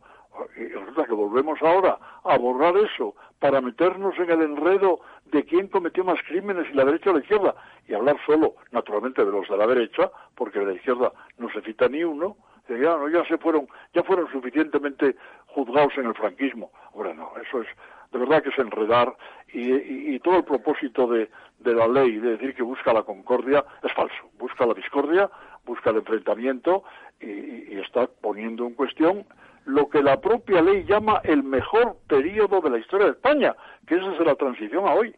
Y 0.56 0.68
resulta 0.68 1.04
que 1.04 1.12
volvemos 1.12 1.60
ahora 1.62 1.98
a 2.24 2.38
borrar 2.38 2.76
eso 2.76 3.14
para 3.40 3.60
meternos 3.60 4.16
en 4.18 4.30
el 4.30 4.42
enredo 4.42 5.00
de 5.26 5.44
quién 5.44 5.68
cometió 5.68 6.04
más 6.04 6.18
crímenes, 6.26 6.66
si 6.68 6.74
la 6.74 6.84
derecha 6.84 7.10
o 7.10 7.14
la 7.14 7.20
izquierda, 7.20 7.54
y 7.88 7.94
hablar 7.94 8.16
solo, 8.24 8.54
naturalmente, 8.70 9.24
de 9.24 9.32
los 9.32 9.48
de 9.48 9.56
la 9.56 9.66
derecha, 9.66 10.10
porque 10.36 10.60
de 10.60 10.66
la 10.66 10.72
izquierda 10.74 11.12
no 11.38 11.50
se 11.50 11.60
cita 11.62 11.88
ni 11.88 12.04
uno, 12.04 12.36
ya, 12.68 12.96
no, 12.96 13.08
ya 13.08 13.24
se 13.24 13.38
fueron, 13.38 13.66
ya 13.94 14.02
fueron 14.02 14.30
suficientemente 14.30 15.16
juzgados 15.46 15.96
en 15.96 16.06
el 16.06 16.14
franquismo. 16.14 16.70
Ahora 16.94 17.14
no, 17.14 17.32
eso 17.42 17.62
es, 17.62 17.68
de 18.12 18.18
verdad 18.18 18.42
que 18.42 18.50
es 18.50 18.58
enredar, 18.58 19.14
y, 19.52 20.14
y- 20.14 20.20
todo 20.20 20.36
el 20.38 20.44
propósito 20.44 21.06
de, 21.06 21.28
la 21.60 21.86
ley 21.88 22.18
de 22.18 22.32
decir 22.32 22.54
que 22.54 22.62
busca 22.62 22.92
la 22.92 23.02
concordia 23.02 23.64
es 23.82 23.92
falso, 23.92 24.30
busca 24.38 24.66
la 24.66 24.74
discordia, 24.74 25.30
busca 25.64 25.90
el 25.90 25.96
enfrentamiento, 25.96 26.84
y 27.20 27.76
está 27.78 28.06
poniendo 28.06 28.66
en 28.66 28.74
cuestión 28.74 29.26
lo 29.66 29.88
que 29.90 30.02
la 30.02 30.20
propia 30.20 30.62
ley 30.62 30.84
llama 30.84 31.20
el 31.24 31.42
mejor 31.42 31.96
periodo 32.08 32.60
de 32.60 32.70
la 32.70 32.78
historia 32.78 33.06
de 33.06 33.12
España, 33.12 33.54
que 33.86 33.96
es 33.96 34.02
desde 34.02 34.24
la 34.24 34.34
transición 34.34 34.86
a 34.88 34.94
hoy. 34.94 35.14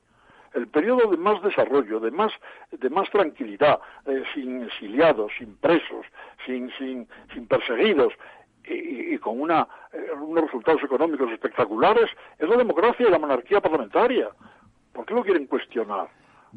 El 0.53 0.67
periodo 0.69 1.11
de 1.11 1.17
más 1.17 1.41
desarrollo, 1.43 2.01
de 2.01 2.11
más, 2.11 2.33
de 2.73 2.91
más 2.91 3.09
tranquilidad, 3.11 3.79
eh, 4.07 4.23
sin 4.35 4.65
exiliados, 4.65 5.33
sin 5.39 5.57
presos, 5.57 6.05
sin, 6.45 6.71
sin, 6.77 7.09
sin 7.33 7.47
perseguidos 7.47 8.13
y, 8.67 9.15
y- 9.15 9.19
con 9.19 9.41
una, 9.41 9.67
eh, 9.93 9.99
unos 10.21 10.45
resultados 10.45 10.83
económicos 10.83 11.31
espectaculares, 11.31 12.11
es 12.39 12.49
la 12.49 12.57
democracia 12.57 13.07
y 13.07 13.11
la 13.11 13.19
monarquía 13.19 13.61
parlamentaria. 13.61 14.29
¿Por 14.93 15.07
qué 15.07 15.15
lo 15.15 15.23
quieren 15.23 15.47
cuestionar? 15.47 16.09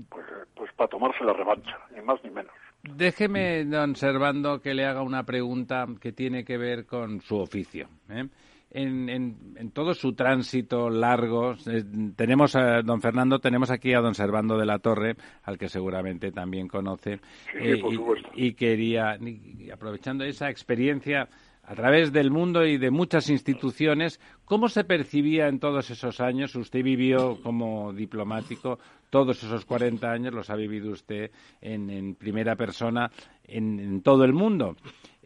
Pues, 0.09 0.25
eh, 0.27 0.45
pues 0.55 0.71
para 0.73 0.89
tomarse 0.89 1.23
la 1.23 1.33
revancha, 1.33 1.77
ni 1.95 2.01
más 2.01 2.23
ni 2.23 2.29
menos. 2.31 2.51
Déjeme, 2.83 3.63
don 3.65 3.95
Servando, 3.95 4.61
que 4.61 4.73
le 4.73 4.85
haga 4.85 5.01
una 5.01 5.23
pregunta 5.23 5.85
que 6.01 6.11
tiene 6.11 6.43
que 6.43 6.57
ver 6.57 6.85
con 6.85 7.21
su 7.21 7.37
oficio. 7.37 7.87
¿eh? 8.09 8.25
En, 8.71 9.09
en- 9.09 9.55
en 9.57 9.71
todo 9.71 9.93
su 9.93 10.13
tránsito 10.13 10.89
largo, 10.89 11.53
eh, 11.67 11.83
tenemos 12.15 12.55
a 12.57 12.81
don 12.81 12.99
Fernando, 13.01 13.39
tenemos 13.39 13.71
aquí 13.71 13.93
a 13.93 14.01
don 14.01 14.15
Servando 14.15 14.57
de 14.57 14.65
la 14.65 14.79
Torre, 14.79 15.15
al 15.43 15.57
que 15.57 15.69
seguramente 15.69 16.31
también 16.31 16.67
conoce, 16.67 17.17
Sí, 17.53 17.57
eh, 17.59 17.77
por 17.81 17.93
y- 17.93 18.47
y, 18.47 18.53
quería, 18.53 19.17
y 19.21 19.69
aprovechando 19.71 20.25
esa 20.25 20.49
experiencia 20.49 21.29
a 21.67 21.75
través 21.75 22.11
del 22.11 22.31
mundo 22.31 22.65
y 22.65 22.77
de 22.77 22.91
muchas 22.91 23.29
instituciones, 23.29 24.19
¿cómo 24.45 24.69
se 24.69 24.83
percibía 24.83 25.47
en 25.47 25.59
todos 25.59 25.89
esos 25.89 26.19
años? 26.21 26.55
Usted 26.55 26.83
vivió 26.83 27.41
como 27.41 27.91
diplomático 27.91 28.79
todos 29.09 29.43
esos 29.43 29.65
40 29.65 30.11
años, 30.11 30.33
los 30.33 30.49
ha 30.49 30.55
vivido 30.55 30.91
usted 30.91 31.31
en, 31.61 31.89
en 31.89 32.15
primera 32.15 32.55
persona 32.55 33.09
en, 33.43 33.79
en 33.79 34.01
todo 34.01 34.25
el 34.25 34.33
mundo. 34.33 34.75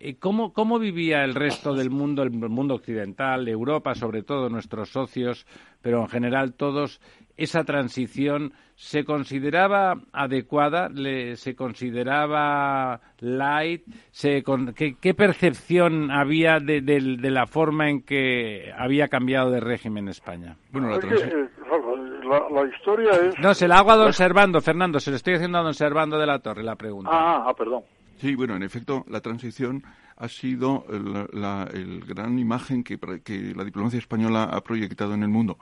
Eh, 0.02 0.16
¿Cómo, 0.18 0.54
¿Cómo 0.54 0.80
vivía 0.80 1.24
el 1.26 1.36
resto 1.36 1.74
del 1.74 1.90
mundo, 1.90 2.24
el 2.24 2.32
mundo 2.32 2.76
occidental, 2.76 3.48
Europa, 3.48 3.96
sobre 3.96 4.24
todo 4.24 4.50
nuestros 4.50 4.90
socios, 4.90 5.46
pero 5.82 6.00
en 6.02 6.08
general 6.08 6.54
todos, 6.54 7.02
esa 7.36 7.64
transición? 7.66 8.54
¿Se 8.76 9.04
consideraba 9.04 9.96
adecuada? 10.14 10.88
Le- 10.88 11.36
¿Se 11.36 11.54
consideraba 11.54 13.02
light? 13.20 13.84
Se 14.12 14.42
con- 14.42 14.74
¿qué, 14.74 14.96
qué 15.02 15.14
percepción 15.14 16.12
había 16.12 16.60
de, 16.60 16.80
de- 16.82 17.18
de 17.18 17.30
la 17.32 17.46
forma 17.46 17.90
en 17.90 18.02
que 18.04 18.72
había 18.78 19.10
cambiado 19.10 19.52
de 19.52 19.60
régimen 19.60 20.08
España? 20.08 20.56
Bueno, 20.72 20.90
la 20.90 21.00
transición. 21.00 21.42
eh, 21.44 21.50
la 22.54 22.66
historia 22.68 23.12
es... 23.28 23.40
No, 23.40 23.54
se 23.54 23.68
la 23.68 23.80
hago 23.80 23.92
a 23.92 23.96
don 23.98 24.14
Servando, 24.14 24.62
Fernando, 24.62 25.00
se 25.00 25.10
lo 25.10 25.18
estoy 25.18 25.34
haciendo 25.36 25.58
a 25.58 25.64
don 25.64 25.74
Servando 25.74 26.18
de 26.18 26.26
la 26.28 26.40
Torre 26.40 26.64
la 26.64 26.76
pregunta. 26.76 27.10
Ah, 27.12 27.44
ah, 27.48 27.54
perdón. 27.54 27.84
Sí, 28.20 28.36
bueno, 28.36 28.56
en 28.56 28.64
efecto, 28.64 29.06
la 29.08 29.22
transición 29.22 29.84
ha 30.18 30.28
sido 30.28 30.86
el, 30.90 31.28
la 31.32 31.70
el 31.74 32.02
gran 32.06 32.38
imagen 32.38 32.84
que, 32.84 33.00
que 33.24 33.54
la 33.56 33.64
diplomacia 33.64 33.98
española 33.98 34.44
ha 34.44 34.62
proyectado 34.62 35.14
en 35.14 35.24
el 35.24 35.30
mundo. 35.30 35.58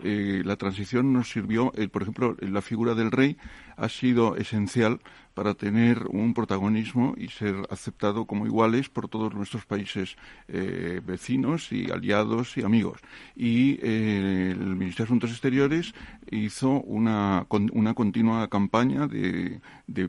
Eh, 0.00 0.42
la 0.44 0.56
transición 0.56 1.12
nos 1.12 1.28
sirvió, 1.30 1.72
eh, 1.74 1.88
por 1.88 2.02
ejemplo, 2.02 2.36
la 2.40 2.62
figura 2.62 2.94
del 2.94 3.10
rey 3.10 3.36
ha 3.76 3.88
sido 3.88 4.36
esencial 4.36 5.00
para 5.34 5.54
tener 5.54 6.06
un 6.08 6.34
protagonismo 6.34 7.14
y 7.16 7.28
ser 7.28 7.56
aceptado 7.68 8.24
como 8.24 8.46
iguales 8.46 8.88
por 8.88 9.08
todos 9.08 9.34
nuestros 9.34 9.66
países 9.66 10.16
eh, 10.46 11.00
vecinos 11.04 11.72
y 11.72 11.90
aliados 11.90 12.56
y 12.56 12.62
amigos. 12.62 13.00
Y 13.34 13.78
el 13.84 14.76
Ministerio 14.76 14.96
de 14.98 15.04
Asuntos 15.04 15.30
Exteriores 15.30 15.94
hizo 16.30 16.80
una, 16.82 17.46
una 17.72 17.94
continua 17.94 18.48
campaña 18.48 19.08
de, 19.08 19.60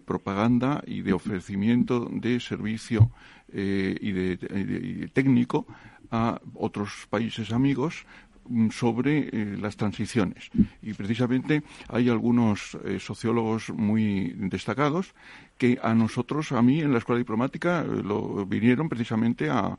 propaganda 0.06 0.84
y 0.86 1.02
de 1.02 1.14
ofrecimiento 1.14 2.10
de 2.12 2.40
servicio 2.40 3.12
y 3.52 4.12
de 4.12 5.10
técnico 5.14 5.66
a 6.12 6.40
otros 6.56 7.08
países 7.10 7.52
amigos 7.52 8.06
sobre 8.72 9.30
eh, 9.32 9.58
las 9.60 9.76
transiciones. 9.78 10.50
Y 10.82 10.94
precisamente 10.94 11.64
hay 11.88 12.10
algunos 12.10 12.78
eh, 12.86 13.00
sociólogos 13.00 13.70
muy 13.70 14.34
destacados 14.38 15.14
que 15.58 15.78
a 15.82 15.94
nosotros, 15.94 16.52
a 16.52 16.62
mí 16.62 16.80
en 16.82 16.92
la 16.92 17.00
escuela 17.00 17.20
diplomática, 17.20 17.82
eh, 17.82 18.02
lo 18.04 18.46
vinieron 18.46 18.90
precisamente 18.90 19.50
a, 19.50 19.78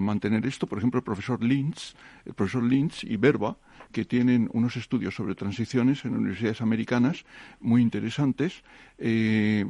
mantener 0.00 0.46
esto. 0.46 0.66
Por 0.66 0.78
ejemplo, 0.78 0.98
el 0.98 1.04
profesor 1.04 1.42
Lynch, 1.42 1.94
el 2.24 2.34
profesor 2.34 2.62
Lynch 2.62 3.02
y 3.02 3.16
Berba, 3.16 3.56
que 3.90 4.04
tienen 4.04 4.48
unos 4.52 4.76
estudios 4.76 5.14
sobre 5.14 5.34
transiciones 5.34 6.04
en 6.04 6.14
universidades 6.14 6.60
americanas 6.60 7.24
muy 7.60 7.82
interesantes, 7.82 8.62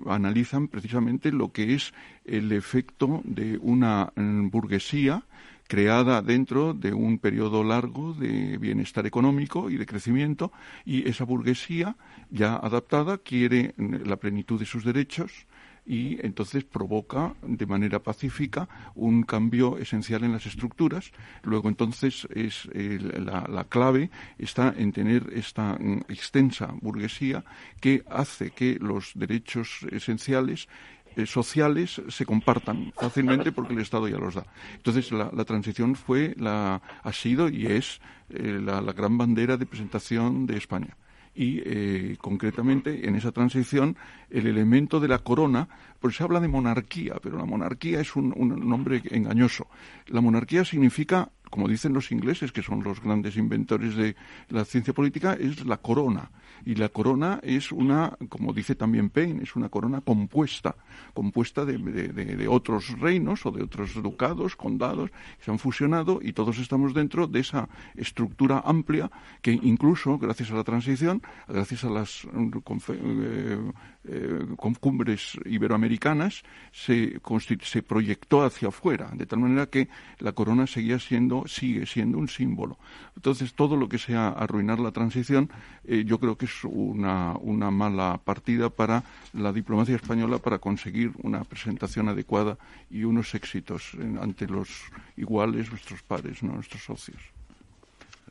analizan 0.07 0.69
precisamente 0.69 1.33
lo 1.33 1.53
que 1.53 1.75
es 1.75 1.95
el 2.25 2.53
efecto 2.53 3.23
de 3.25 3.59
una 3.59 4.13
mm, 4.17 4.49
burguesía 4.49 5.23
creada 5.67 6.23
dentro 6.23 6.75
de 6.75 6.93
un 6.93 7.19
periodo 7.19 7.65
largo 7.65 8.15
de 8.15 8.59
bienestar 8.59 9.07
económico 9.07 9.71
y 9.71 9.77
de 9.77 9.87
crecimiento 9.87 10.53
y 10.85 11.09
esa 11.09 11.25
burguesía 11.25 11.97
ya 12.31 12.57
adaptada 12.57 13.19
quiere 13.19 13.75
la 13.77 14.17
plenitud 14.17 14.59
de 14.59 14.67
sus 14.67 14.85
derechos 14.85 15.47
y 15.87 16.19
entonces 16.27 16.65
provoca 16.65 17.35
de 17.43 17.65
manera 17.65 18.01
pacífica 18.01 18.69
un 18.95 19.23
cambio 19.23 19.79
esencial 19.79 20.25
en 20.25 20.33
las 20.33 20.45
estructuras. 20.47 21.13
Luego 21.45 21.69
entonces 21.69 22.27
es 22.35 22.69
la, 22.75 23.47
la, 23.49 23.65
clave 23.65 24.11
está 24.37 24.75
en 24.77 24.93
tener 24.93 25.33
esta 25.33 25.79
mm, 25.79 26.03
extensa 26.09 26.75
burguesía 26.81 27.45
que 27.81 28.03
hace 28.11 28.51
que 28.51 28.79
los 28.81 29.13
derechos 29.15 29.87
esenciales 29.93 30.69
eh, 31.17 31.27
sociales 31.27 32.03
se 32.09 32.27
compartan 32.27 32.93
fácilmente 32.95 33.51
porque 33.51 33.73
el 33.73 33.81
Estado 33.81 34.07
ya 34.07 34.19
los 34.19 34.35
da. 34.35 34.45
Entonces 34.75 35.11
la, 35.13 35.45
transición 35.45 35.95
fue, 35.95 36.35
la, 36.37 36.83
ha 37.03 37.13
sido 37.13 37.49
y 37.49 37.67
es 37.67 38.01
eh, 38.29 38.61
la, 38.63 38.81
gran 38.93 39.17
bandera 39.17 39.57
de 39.57 39.65
presentación 39.65 40.47
de 40.47 40.59
España 40.59 40.97
y 41.35 41.63
eh, 41.65 42.17
concretamente 42.21 43.09
en 43.09 43.17
esa 43.17 43.33
transición 43.33 43.97
el 44.31 44.47
elemento 44.47 45.01
de 45.01 45.09
la 45.09 45.19
corona, 45.19 45.69
pues 46.01 46.17
se 46.17 46.23
habla 46.23 46.41
de 46.41 46.49
monarquía, 46.49 47.15
pero 47.23 47.39
la 47.39 47.45
monarquía 47.45 48.01
es 48.01 48.15
un, 48.17 48.33
un, 48.37 48.69
nombre 48.69 49.03
engañoso. 49.11 49.69
La 50.07 50.21
monarquía 50.21 50.65
significa, 50.65 51.31
como 51.51 51.69
dicen 51.69 51.93
los 51.93 52.13
ingleses, 52.13 52.53
que 52.53 52.63
son 52.63 52.83
los 52.83 53.03
grandes 53.03 53.37
inventores 53.37 53.97
de 53.97 54.17
la 54.49 54.65
ciencia 54.65 54.95
política, 54.95 55.35
es 55.35 55.65
la 55.65 55.79
corona 55.79 56.31
y 56.65 56.75
la 56.75 56.89
corona 56.89 57.41
es 57.43 57.73
una, 57.73 58.17
como 58.29 58.53
dice 58.53 58.75
también 58.75 59.11
Payne, 59.11 59.43
es 59.43 59.57
una 59.57 59.69
corona 59.69 60.01
compuesta, 60.01 60.77
compuesta 61.15 61.65
de, 61.65 61.79
de, 61.79 62.49
otros 62.49 62.99
reinos 62.99 63.45
o 63.47 63.51
de 63.51 63.63
otros 63.63 63.95
ducados, 64.03 64.57
condados, 64.57 65.11
que 65.11 65.45
se 65.45 65.51
han 65.51 65.59
fusionado 65.59 66.21
y 66.23 66.33
todos 66.33 66.59
estamos 66.59 66.95
dentro 66.95 67.27
de 67.27 67.41
esa 67.41 67.69
estructura 67.95 68.63
amplia 68.65 69.11
que 69.43 69.53
incluso, 69.53 70.19
gracias 70.19 70.51
a 70.51 70.55
la 70.55 70.65
transición, 70.65 71.23
gracias 71.49 71.85
a 71.85 71.91
las 71.91 72.25
eh, 72.25 73.73
eh, 74.05 74.47
cumbres 74.81 75.39
iberoamericanas, 75.45 76.43
se, 76.73 77.21
se 77.63 77.83
proyectó 77.83 78.43
hacia 78.43 78.69
afuera, 78.69 79.11
de 79.15 79.27
tal 79.27 79.41
manera 79.41 79.67
que 79.67 79.89
la 80.19 80.33
corona 80.33 80.67
seguía 80.67 80.99
siendo, 80.99 81.47
sigue 81.47 81.87
siendo 81.87 82.19
un 82.19 82.29
símbolo. 82.29 82.79
Entonces, 83.17 83.55
todo 83.55 83.77
lo 83.77 83.89
que 83.89 83.99
sea 83.99 84.29
arruinar 84.29 84.79
la 84.79 84.93
transición, 84.93 85.51
eh, 85.85 86.05
yo 86.07 86.19
creo 86.19 86.37
que 86.37 86.46
es 86.47 86.65
una, 86.65 87.37
una 87.41 87.71
mala 87.71 88.19
partida 88.25 88.71
para 88.71 89.03
la 89.33 89.53
diplomacia 89.53 89.97
española 89.97 90.39
para 90.39 90.59
conseguir 90.59 91.13
una 91.23 91.45
presentación 91.45 92.09
adecuada 92.09 92.57
y 92.91 93.05
unos 93.05 93.35
éxitos 93.35 93.93
ante 94.21 94.47
los 94.47 94.69
iguales, 95.17 95.71
nuestros 95.71 96.03
pares, 96.03 96.43
nuestros 96.43 96.83
socios. 96.83 97.21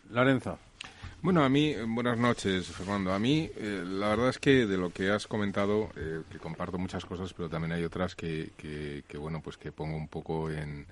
Lorenzo. 0.10 0.58
Bueno, 1.22 1.44
a 1.44 1.50
mí, 1.50 1.74
buenas 1.88 2.18
noches, 2.18 2.68
Fernando. 2.68 3.12
A 3.12 3.18
mí, 3.18 3.50
eh, 3.56 3.84
la 3.84 4.10
verdad 4.10 4.30
es 4.30 4.38
que 4.38 4.68
de 4.68 4.78
lo 4.78 4.92
que 4.92 5.10
has 5.10 5.26
comentado, 5.26 5.90
eh, 5.96 6.22
que 6.32 6.38
comparto 6.38 6.78
muchas 6.78 7.04
cosas, 7.04 7.34
pero 7.34 7.50
también 7.50 7.72
hay 7.72 7.84
otras 7.84 8.16
que, 8.16 8.52
que, 8.58 9.04
que, 9.08 9.18
bueno, 9.18 9.42
pues 9.42 9.58
que 9.58 9.72
pongo 9.72 9.98
un 9.98 10.08
poco 10.08 10.52
en, 10.52 10.86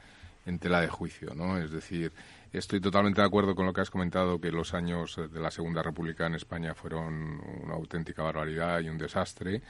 en 0.47 0.59
tela 0.59 0.81
de 0.81 0.87
juicio, 0.87 1.33
¿no? 1.35 1.59
Es 1.59 1.69
decir, 1.69 2.11
estoy 2.53 2.79
totalmente 2.79 3.21
de 3.21 3.27
acuerdo 3.27 3.55
con 3.55 3.65
lo 3.65 3.73
que 3.73 3.81
has 3.81 3.89
comentado, 3.89 4.39
que 4.39 4.51
los 4.51 4.73
años 4.73 5.19
de 5.31 5.39
la 5.39 5.51
Segunda 5.51 5.81
República 5.81 6.27
en 6.27 6.35
España 6.35 6.73
fueron 6.73 7.41
una 7.63 7.73
auténtica 7.73 8.23
barbaridad 8.23 8.79
y 8.81 8.89
un 8.89 8.97
desastre. 8.97 9.61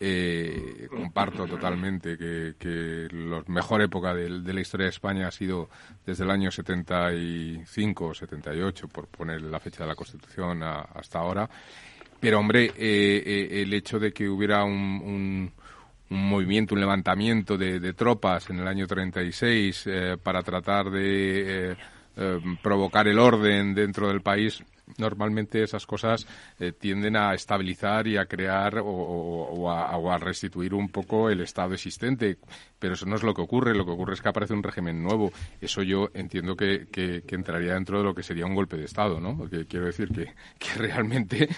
Eh, 0.00 0.88
comparto 0.90 1.46
totalmente 1.46 2.18
que, 2.18 2.54
que 2.58 3.06
la 3.12 3.44
mejor 3.46 3.80
época 3.80 4.12
de, 4.12 4.28
la 4.28 4.60
historia 4.60 4.86
de 4.86 4.90
España 4.90 5.28
ha 5.28 5.30
sido 5.30 5.70
desde 6.04 6.24
el 6.24 6.30
año 6.30 6.50
75 6.50 8.06
o 8.06 8.14
78, 8.14 8.88
por 8.88 9.06
poner 9.06 9.40
la 9.42 9.60
fecha 9.60 9.84
de 9.84 9.88
la 9.88 9.94
Constitución 9.94 10.62
hasta 10.62 11.20
ahora. 11.20 11.48
Pero, 12.18 12.40
hombre, 12.40 12.64
eh, 12.64 12.72
eh, 12.76 13.62
el 13.62 13.72
hecho 13.72 13.98
de 13.98 14.12
que 14.12 14.28
hubiera 14.28 14.64
un 14.64 15.52
un 16.10 16.28
movimiento, 16.28 16.74
un 16.74 16.80
levantamiento 16.80 17.56
de, 17.56 17.92
tropas 17.92 18.48
en 18.50 18.60
el 18.60 18.68
año 18.68 18.86
36 18.86 19.84
eh, 19.86 20.16
para 20.22 20.42
tratar 20.42 20.90
de 20.90 21.70
eh, 21.70 21.72
eh, 21.72 21.76
provocar 22.62 23.08
el 23.08 23.18
orden 23.18 23.74
dentro 23.74 24.08
del 24.08 24.20
país, 24.20 24.62
normalmente 24.98 25.62
esas 25.62 25.86
cosas 25.86 26.26
tienden 26.78 27.16
a 27.16 27.34
estabilizar 27.34 28.06
y 28.06 28.16
a 28.16 28.26
crear 28.26 28.80
o, 28.82 29.70
a, 29.70 30.18
restituir 30.18 30.74
un 30.74 30.88
poco 30.88 31.30
el 31.30 31.40
estado 31.40 31.74
existente. 31.74 32.38
Pero 32.78 32.94
eso 32.94 33.06
no 33.06 33.16
es 33.16 33.22
lo 33.22 33.34
que 33.34 33.42
ocurre. 33.42 33.74
Lo 33.74 33.84
que 33.84 33.92
ocurre 33.92 34.14
es 34.14 34.22
que 34.22 34.28
aparece 34.28 34.52
un 34.52 34.62
régimen 34.62 35.02
nuevo. 35.02 35.32
Eso 35.60 35.82
yo 35.82 36.10
entiendo 36.14 36.56
que, 36.56 36.86
entraría 37.28 37.74
dentro 37.74 37.98
de 37.98 38.04
lo 38.04 38.14
que 38.14 38.22
sería 38.22 38.46
un 38.46 38.54
golpe 38.54 38.76
de 38.76 38.84
Estado, 38.84 39.20
¿no? 39.20 39.36
Porque 39.36 39.66
quiero 39.66 39.86
decir 39.86 40.08
que, 40.08 40.32
que 40.58 40.74
realmente, 40.78 41.48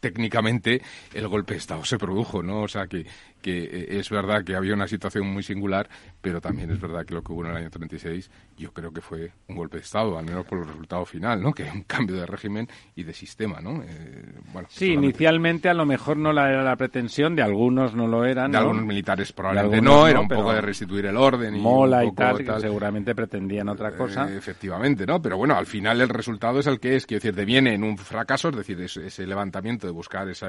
técnicamente, 0.00 0.82
el 1.12 1.28
golpe 1.28 1.54
de 1.54 1.58
Estado 1.58 1.84
se 1.84 1.98
produjo, 1.98 2.42
¿no? 2.42 2.62
O 2.62 2.68
sea, 2.68 2.86
que, 2.86 3.06
que 3.44 3.64
eh, 3.64 3.98
es 3.98 4.08
verdad 4.10 4.42
que 4.42 4.56
había 4.56 4.74
una 4.74 4.88
situación 4.88 5.26
muy 5.26 5.42
singular, 5.42 5.88
pero 6.20 6.40
también 6.40 6.70
es 6.70 6.80
verdad 6.80 7.04
que 7.04 7.14
lo 7.14 7.22
que 7.22 7.32
hubo 7.32 7.44
en 7.44 7.50
el 7.50 7.56
año 7.58 7.70
36 7.70 8.30
yo 8.56 8.72
creo 8.72 8.92
que 8.92 9.00
fue 9.00 9.32
un 9.48 9.56
golpe 9.56 9.76
de 9.76 9.82
Estado, 9.82 10.18
al 10.18 10.24
menos 10.24 10.46
por 10.46 10.58
el 10.60 10.66
resultado 10.66 11.04
final, 11.04 11.42
¿no? 11.42 11.52
Que 11.52 11.64
un 11.64 11.82
cambio 11.86 12.16
de 12.16 12.26
régimen 12.26 12.63
y 12.94 13.02
de 13.02 13.12
sistema, 13.12 13.60
¿no? 13.60 13.82
Eh, 13.82 14.34
bueno, 14.52 14.68
sí, 14.70 14.92
inicialmente 14.92 15.68
a 15.68 15.74
lo 15.74 15.86
mejor 15.86 16.16
no 16.16 16.32
la, 16.32 16.50
era 16.50 16.62
la 16.62 16.76
pretensión, 16.76 17.36
de 17.36 17.42
algunos 17.42 17.94
no 17.94 18.06
lo 18.06 18.24
eran, 18.24 18.52
De 18.52 18.58
algunos 18.58 18.84
militares 18.84 19.32
probablemente 19.32 19.80
no, 19.80 20.06
era 20.06 20.20
un 20.20 20.28
poco 20.28 20.52
de 20.52 20.60
restituir 20.60 21.06
el 21.06 21.16
orden. 21.16 21.56
Y 21.56 21.60
Mola 21.60 22.04
y 22.04 22.12
tal, 22.12 22.44
seguramente 22.60 23.14
pretendían 23.14 23.68
otra 23.68 23.90
eh, 23.90 23.96
cosa. 23.96 24.32
efectivamente, 24.34 25.06
¿no? 25.06 25.20
Pero 25.20 25.36
bueno, 25.36 25.56
al 25.56 25.66
final 25.66 26.00
el 26.00 26.08
resultado 26.08 26.60
es 26.60 26.66
el 26.66 26.80
que 26.80 26.96
es, 26.96 27.06
quiero 27.06 27.20
decir, 27.20 27.34
deviene 27.34 27.74
en 27.74 27.84
un 27.84 27.98
fracaso, 27.98 28.48
es 28.48 28.56
decir, 28.56 28.80
ese, 28.80 29.26
levantamiento 29.26 29.86
de 29.86 29.92
buscar 29.92 30.28
esa 30.28 30.48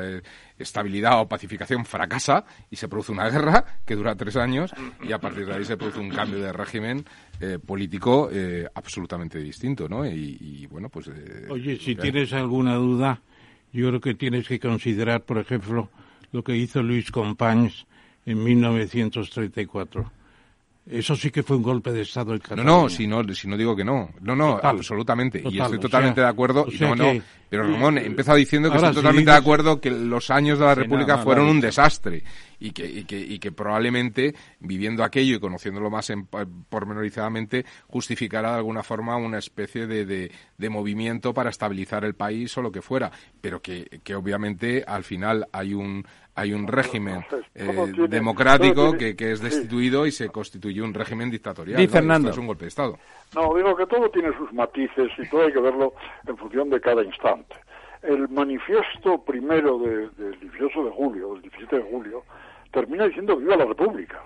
estabilidad 0.58 1.22
o 1.22 1.28
pacificación 1.28 1.86
fracasa 1.86 2.46
y 2.70 2.76
se 2.76 2.88
produce 2.88 3.12
una 3.12 3.30
guerra 3.30 3.66
que 3.86 3.96
dura 3.96 4.16
tres 4.16 4.36
años 4.36 4.74
y 5.02 5.12
a 5.12 5.20
partir 5.20 5.46
de 5.46 5.56
ahí 5.56 5.66
se 5.66 5.78
produce 5.78 6.00
un 6.00 6.10
cambio 6.10 6.40
de 6.40 6.52
régimen 6.52 7.06
eh, 7.40 7.60
político 7.66 8.30
eh, 8.32 8.68
absolutamente 8.74 9.40
distinto, 9.40 9.90
¿no? 9.90 10.06
Y, 10.06 10.68
bueno, 10.70 10.90
pues... 10.90 11.08
Eh, 11.08 11.48
Oye, 11.50 11.78
si 11.78 11.96
tienes 11.96 12.32
alguna 12.34 12.76
duda, 12.76 13.22
yo 13.74 13.90
creo 13.90 14.02
que 14.02 14.16
tienes 14.16 14.48
que 14.48 14.60
considerar, 14.60 15.24
por 15.24 15.38
ejemplo, 15.38 15.90
lo 16.32 16.44
que 16.44 16.56
hizo 16.56 16.82
Luis 16.82 17.12
Companys 17.12 17.86
en 18.26 18.44
1934 18.44 20.12
eso 20.88 21.16
sí 21.16 21.32
que 21.32 21.42
fue 21.42 21.58
un 21.58 21.64
golpe 21.64 21.92
de 21.92 22.02
Estado 22.02 22.34
el 22.34 22.42
No, 22.58 22.64
no, 22.64 22.90
si 22.90 23.08
no, 23.08 23.24
si 23.34 23.48
no 23.48 23.58
digo 23.58 23.76
que 23.76 23.84
no. 23.84 24.12
No, 24.22 24.36
no, 24.36 24.60
absolutamente. 24.62 25.42
y 25.44 25.60
estoy 25.60 25.80
totalmente 25.80 26.22
de 26.22 26.28
acuerdo. 26.28 26.68
pero 27.50 27.64
Ramón, 27.64 27.98
he 27.98 28.06
empezado 28.06 28.38
diciendo 28.38 28.70
que 28.70 28.78
estoy 28.78 28.94
totalmente 28.94 29.32
de 29.32 29.38
acuerdo 29.38 29.82
que 29.82 29.90
los 29.90 30.30
años 30.30 30.60
de 30.60 30.66
la 30.66 30.76
República 30.76 31.18
fueron 31.18 31.48
un 31.48 31.60
desastre 31.60 32.24
y 32.60 32.72
que, 32.72 32.86
y 32.86 33.04
que, 33.06 33.20
y 33.20 33.40
que 33.40 33.52
probablemente 33.52 34.36
viviendo 34.60 35.04
aquello 35.04 35.36
y 35.36 35.40
conociéndolo 35.40 35.90
más 35.90 36.10
en, 36.12 36.28
pormenorizadamente 36.28 37.66
justificara 37.88 38.52
de 38.52 38.58
alguna 38.58 38.84
forma 38.84 39.18
una 39.18 39.40
especie 39.40 39.88
de, 39.88 40.06
de, 40.06 40.32
de, 40.58 40.70
movimiento 40.70 41.34
para 41.34 41.50
estabilizar 41.50 42.06
el 42.06 42.14
país 42.14 42.56
o 42.58 42.62
lo 42.62 42.72
que 42.72 42.82
fuera. 42.82 43.12
Pero 43.42 43.62
que, 43.62 44.02
que 44.04 44.16
obviamente 44.16 44.84
al 44.86 45.04
final 45.04 45.48
hay 45.52 45.74
un 45.74 46.06
hay 46.36 46.54
un 46.54 46.68
régimen 46.68 47.26
eh, 47.56 47.94
democrático 48.10 48.94
que, 48.98 49.16
que, 49.16 49.32
es 49.32 49.42
destituido 49.42 50.06
y 50.06 50.12
se 50.12 50.30
constituye 50.30 50.82
un 50.82 50.94
régimen 50.94 51.32
dictatorial. 51.32 51.80
Y 51.80 51.88
Fernando. 51.88 52.30
es 52.30 52.38
un 52.38 52.48
golpe 52.48 52.66
de 52.66 52.70
Estado. 52.70 52.98
No, 53.34 53.56
digo 53.56 53.76
que 53.76 53.86
todo 53.86 54.10
tiene 54.10 54.36
sus 54.38 54.52
matices 54.52 55.10
y 55.18 55.30
todo 55.30 55.46
hay 55.46 55.54
que 55.54 55.62
verlo 55.62 55.94
en 56.28 56.38
función 56.38 56.70
de 56.70 56.82
cada 56.82 57.04
instante. 57.04 57.56
El 58.02 58.28
manifiesto 58.30 59.24
primero 59.24 59.80
del 59.80 60.40
18 60.40 60.84
de 60.84 60.92
julio, 60.92 61.34
del 61.34 61.42
17 61.44 61.78
de 61.78 61.84
julio, 61.84 62.24
termina 62.72 63.08
diciendo 63.08 63.38
viva 63.38 63.56
la 63.56 63.66
República. 63.66 64.22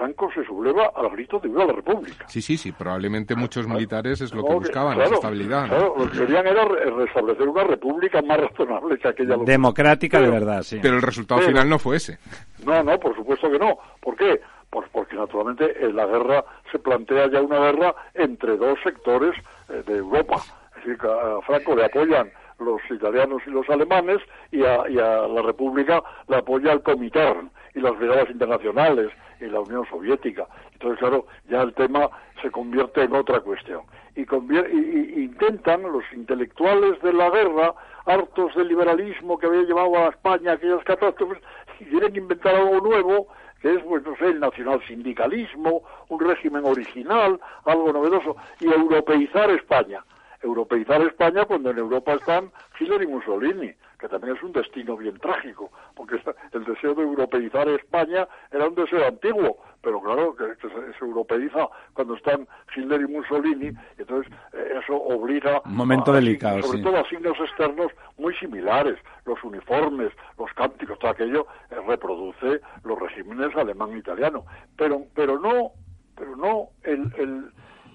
Franco 0.00 0.30
se 0.32 0.42
subleva 0.46 0.90
al 0.96 1.10
grito 1.10 1.38
de 1.40 1.48
viva 1.48 1.66
la 1.66 1.74
República. 1.74 2.26
Sí, 2.26 2.40
sí, 2.40 2.56
sí, 2.56 2.72
probablemente 2.72 3.34
muchos 3.34 3.68
militares 3.68 4.22
es 4.22 4.34
lo 4.34 4.42
que 4.42 4.54
buscaban, 4.54 4.98
esa 4.98 5.16
estabilidad. 5.16 5.68
Claro, 5.68 5.94
lo 5.98 6.10
que 6.10 6.20
querían 6.20 6.46
era 6.46 6.64
restablecer 6.64 7.46
una 7.46 7.64
república 7.64 8.22
más 8.22 8.40
razonable 8.40 8.98
que 8.98 9.08
aquella. 9.08 9.36
Democrática 9.36 10.18
de 10.18 10.30
verdad, 10.30 10.62
sí. 10.62 10.78
Pero 10.80 10.96
el 10.96 11.02
resultado 11.02 11.42
final 11.42 11.68
no 11.68 11.78
fue 11.78 11.96
ese. 11.96 12.18
No, 12.64 12.82
no, 12.82 12.98
por 12.98 13.14
supuesto 13.14 13.50
que 13.50 13.58
no. 13.58 13.76
¿Por 14.00 14.16
qué? 14.16 14.40
Pues 14.70 14.88
porque 14.90 15.16
naturalmente 15.16 15.84
en 15.84 15.94
la 15.94 16.06
guerra 16.06 16.44
se 16.72 16.78
plantea 16.78 17.30
ya 17.30 17.42
una 17.42 17.58
guerra 17.58 17.94
entre 18.14 18.56
dos 18.56 18.78
sectores 18.82 19.34
eh, 19.68 19.82
de 19.86 19.98
Europa. 19.98 20.36
Es 20.76 20.76
decir, 20.76 20.96
que 20.96 21.08
a 21.08 21.42
Franco 21.42 21.76
le 21.76 21.84
apoyan 21.84 22.30
los 22.58 22.80
italianos 22.90 23.42
y 23.46 23.50
los 23.50 23.68
alemanes 23.68 24.20
y 24.50 24.62
a, 24.62 24.88
la 24.88 25.42
República 25.42 26.02
le 26.28 26.36
apoya 26.36 26.72
el 26.72 26.82
Comintern 26.82 27.50
y 27.74 27.80
las 27.80 27.98
brigadas 27.98 28.30
internacionales 28.30 29.10
y 29.40 29.46
la 29.46 29.60
Unión 29.60 29.86
Soviética. 29.88 30.46
Entonces, 30.72 30.98
claro, 30.98 31.26
ya 31.48 31.62
el 31.62 31.74
tema 31.74 32.10
se 32.42 32.50
convierte 32.50 33.02
en 33.02 33.14
otra 33.14 33.40
cuestión. 33.40 33.82
Y, 34.16 34.22
y, 34.22 35.24
intentan 35.24 35.82
los 35.82 36.04
intelectuales 36.12 37.00
de 37.02 37.12
la 37.12 37.30
guerra, 37.30 37.74
hartos 38.06 38.54
del 38.54 38.68
liberalismo 38.68 39.38
que 39.38 39.46
había 39.46 39.62
llevado 39.62 39.96
a 39.96 40.08
España 40.08 40.52
aquellas 40.52 40.84
catástrofes, 40.84 41.38
quieren 41.78 42.16
inventar 42.16 42.54
algo 42.54 42.80
nuevo 42.80 43.28
que 43.60 43.74
es, 43.74 43.82
pues, 43.82 44.02
no 44.04 44.16
sé, 44.16 44.26
el 44.26 44.40
nacional 44.40 44.80
sindicalismo, 44.86 45.82
un 46.08 46.20
régimen 46.20 46.64
original, 46.64 47.38
algo 47.66 47.92
novedoso, 47.92 48.34
y 48.58 48.66
europeizar 48.66 49.50
España 49.50 50.02
europeizar 50.42 51.00
España 51.02 51.44
cuando 51.44 51.70
en 51.70 51.78
Europa 51.78 52.14
están 52.14 52.50
Hitler 52.78 53.02
y 53.02 53.06
Mussolini, 53.06 53.72
que 53.98 54.08
también 54.08 54.36
es 54.36 54.42
un 54.42 54.52
destino 54.52 54.96
bien 54.96 55.18
trágico, 55.18 55.70
porque 55.94 56.20
el 56.52 56.64
deseo 56.64 56.94
de 56.94 57.02
europeizar 57.02 57.68
España 57.68 58.26
era 58.50 58.66
un 58.66 58.74
deseo 58.74 59.06
antiguo, 59.06 59.58
pero 59.82 60.00
claro 60.00 60.34
que, 60.34 60.44
se, 60.66 61.04
europeiza 61.04 61.68
cuando 61.92 62.14
están 62.14 62.48
Hitler 62.74 63.02
y 63.02 63.06
Mussolini, 63.06 63.70
entonces 63.98 64.32
eh, 64.54 64.80
eso 64.82 64.96
obliga 64.96 65.60
un 65.64 65.76
momento 65.76 66.12
delicado, 66.12 66.62
sobre 66.62 66.82
todo 66.82 66.96
a 66.96 67.08
signos 67.08 67.38
externos 67.38 67.92
muy 68.16 68.34
similares, 68.36 68.98
los 69.26 69.42
uniformes, 69.44 70.12
los 70.38 70.52
cánticos, 70.54 70.98
todo 70.98 71.10
aquello 71.10 71.46
eh, 71.70 71.76
reproduce 71.86 72.60
los 72.84 72.98
regímenes 72.98 73.54
alemán 73.54 73.92
e 73.92 73.98
italiano, 73.98 74.44
pero 74.76 75.02
pero 75.14 75.38
no 75.38 75.72
pero 76.16 76.36
no 76.36 76.68
el, 76.84 77.12
el 77.18 77.52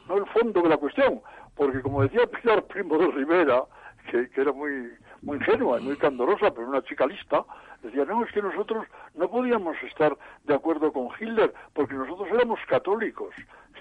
no 0.07 0.17
el 0.17 0.25
fondo 0.27 0.61
de 0.61 0.69
la 0.69 0.77
cuestión, 0.77 1.21
porque 1.55 1.81
como 1.81 2.03
decía 2.03 2.27
Pilar 2.27 2.63
Primo 2.63 2.97
de 2.97 3.07
Rivera, 3.07 3.63
que, 4.11 4.29
era 4.35 4.51
muy, 4.51 4.91
muy 5.21 5.37
ingenua 5.37 5.79
y 5.79 5.83
muy 5.83 5.97
candorosa, 5.97 6.51
pero 6.51 6.67
una 6.67 6.83
chica 6.83 7.07
lista, 7.07 7.43
decía, 7.81 8.05
no, 8.05 8.23
es 8.23 8.31
que 8.31 8.41
nosotros 8.41 8.85
no 9.15 9.29
podíamos 9.29 9.75
estar 9.83 10.15
de 10.43 10.53
acuerdo 10.53 10.91
con 10.91 11.09
Hitler, 11.19 11.53
porque 11.73 11.93
nosotros 11.93 12.27
éramos 12.31 12.59
católicos. 12.67 13.33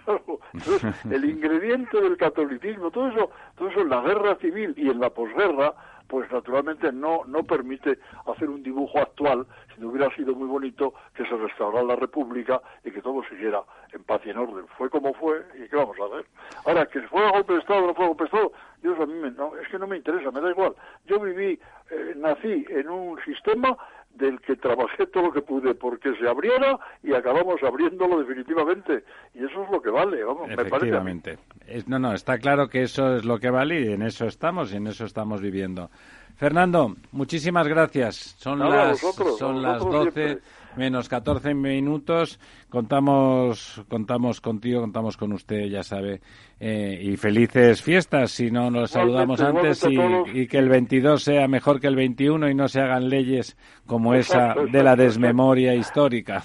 entonces, 0.53 1.05
el 1.11 1.25
ingrediente 1.25 2.01
del 2.01 2.17
catolicismo, 2.17 2.91
todo 2.91 3.09
eso, 3.09 3.31
todo 3.57 3.69
eso 3.69 3.81
en 3.81 3.89
la 3.89 4.03
guerra 4.03 4.37
civil 4.37 4.75
y 4.77 4.91
en 4.91 5.01
la 5.01 5.11
posguerra, 5.11 5.75
pues 6.09 6.31
naturalmente 6.31 6.93
no, 6.93 7.23
no 7.27 7.43
permite 7.43 7.99
hacer 8.27 8.49
un 8.49 8.63
dibujo 8.63 8.99
actual, 8.99 9.47
si 9.75 9.81
no 9.81 9.89
hubiera 9.89 10.15
sido 10.15 10.35
muy 10.35 10.47
bonito 10.47 10.95
que 11.15 11.25
se 11.25 11.37
restaurara 11.37 11.85
la 11.85 11.97
República 11.97 12.61
y 12.85 12.91
que 12.91 13.03
todo 13.03 13.23
siguiera 13.29 13.63
en 13.93 14.05
paz 14.05 14.21
y 14.25 14.31
en 14.31 14.39
orden. 14.39 14.67
Fue 14.77 14.91
como 14.91 15.15
fue 15.15 15.45
y 15.55 15.69
¿qué 15.69 15.77
vamos 15.77 15.97
a 16.01 16.05
hacer? 16.05 16.27
Ahora, 16.67 16.87
que 16.87 17.01
fue 17.03 17.31
golpe 17.31 17.55
de 17.55 17.59
Estado 17.61 17.85
o 17.85 17.87
no 17.89 17.95
fue 17.95 18.07
golpe 18.07 18.25
de 18.25 18.27
Estado, 18.27 18.53
Dios 18.83 19.01
a 19.01 19.07
mí 19.07 19.15
no, 19.37 19.57
es 19.57 19.69
que 19.69 19.79
no 19.79 19.87
me 19.87 19.97
interesa, 19.97 20.31
me 20.31 20.41
da 20.41 20.51
igual. 20.51 20.75
Yo 21.07 21.19
viví, 21.21 21.59
eh, 21.91 22.15
nací 22.17 22.67
en 22.69 22.89
un 22.89 23.19
sistema 23.25 23.77
del 24.15 24.41
que 24.41 24.57
trabajé 24.57 25.07
todo 25.07 25.25
lo 25.25 25.33
que 25.33 25.43
pude 25.43 25.75
porque 25.75 26.15
se 26.17 26.29
abriera 26.29 26.79
y 27.03 27.13
acabamos 27.15 27.63
abriéndolo 27.63 28.21
definitivamente. 28.21 29.05
Y 29.35 29.45
eso 29.45 29.65
es 29.65 29.71
lo 29.71 29.83
que 29.83 29.91
vale, 29.91 30.23
vamos, 30.25 30.49
me 30.49 30.57
parece. 30.65 31.39
no, 31.87 31.99
no, 31.99 32.13
está 32.15 32.39
claro 32.39 32.69
que 32.69 32.83
eso 32.83 33.17
es 33.17 33.25
lo 33.25 33.39
que 33.39 33.51
vale 33.51 33.81
y 33.81 33.93
en 33.93 34.03
eso 34.03 34.27
estamos 34.27 34.73
y 34.73 34.77
en 34.77 34.87
eso 34.87 35.05
estamos 35.05 35.41
viviendo. 35.41 35.91
Fernando, 36.37 36.97
muchísimas 37.13 37.69
gracias. 37.69 38.37
Son 38.39 38.59
las, 38.59 38.99
son 39.39 39.63
las 39.63 39.81
12 39.81 40.41
menos 40.77 41.09
14 41.09 41.55
minutos. 41.55 42.39
Contamos, 42.69 43.83
contamos 43.89 44.41
contigo, 44.41 44.81
contamos 44.81 45.17
con 45.17 45.33
usted, 45.33 45.67
ya 45.67 45.83
sabe. 45.83 46.21
Eh, 46.61 47.01
y 47.03 47.17
felices 47.17 47.83
fiestas, 47.83 48.31
si 48.31 48.51
no 48.51 48.71
nos 48.71 48.93
saludamos 48.93 49.41
antes 49.41 49.85
y, 50.33 50.47
que 50.47 50.59
el 50.59 50.69
22 50.69 51.23
sea 51.23 51.49
mejor 51.49 51.81
que 51.81 51.89
el 51.89 51.97
21 51.97 52.49
y 52.49 52.55
no 52.55 52.69
se 52.69 52.81
hagan 52.81 53.09
leyes 53.09 53.57
como 53.87 54.15
esa 54.15 54.55
de 54.71 54.83
la 54.83 54.97
desmemoria 54.97 55.75
histórica. 55.75 56.43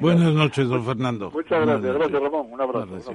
Buenas 0.00 0.32
noches, 0.32 0.68
don 0.68 0.84
Fernando. 0.84 1.30
Muchas 1.30 1.66
gracias, 1.66 1.94
gracias 1.94 2.22
Ramón. 2.22 2.46
Un 2.52 2.60
abrazo. 2.60 3.14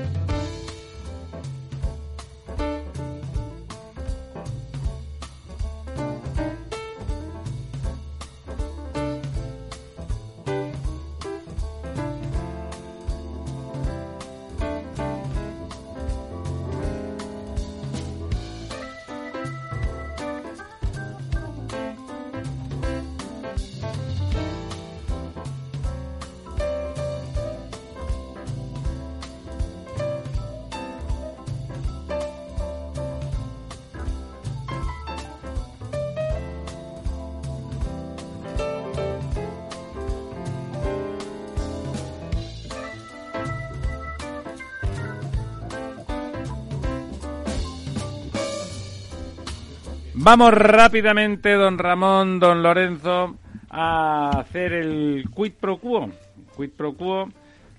Vamos 50.31 50.53
rápidamente, 50.53 51.55
don 51.55 51.77
Ramón, 51.77 52.39
don 52.39 52.63
Lorenzo, 52.63 53.35
a 53.69 54.29
hacer 54.39 54.71
el 54.71 55.25
quid 55.35 55.51
pro 55.59 55.75
quo. 55.77 56.09
Quid 56.55 56.69
pro 56.69 56.93
quo. 56.93 57.27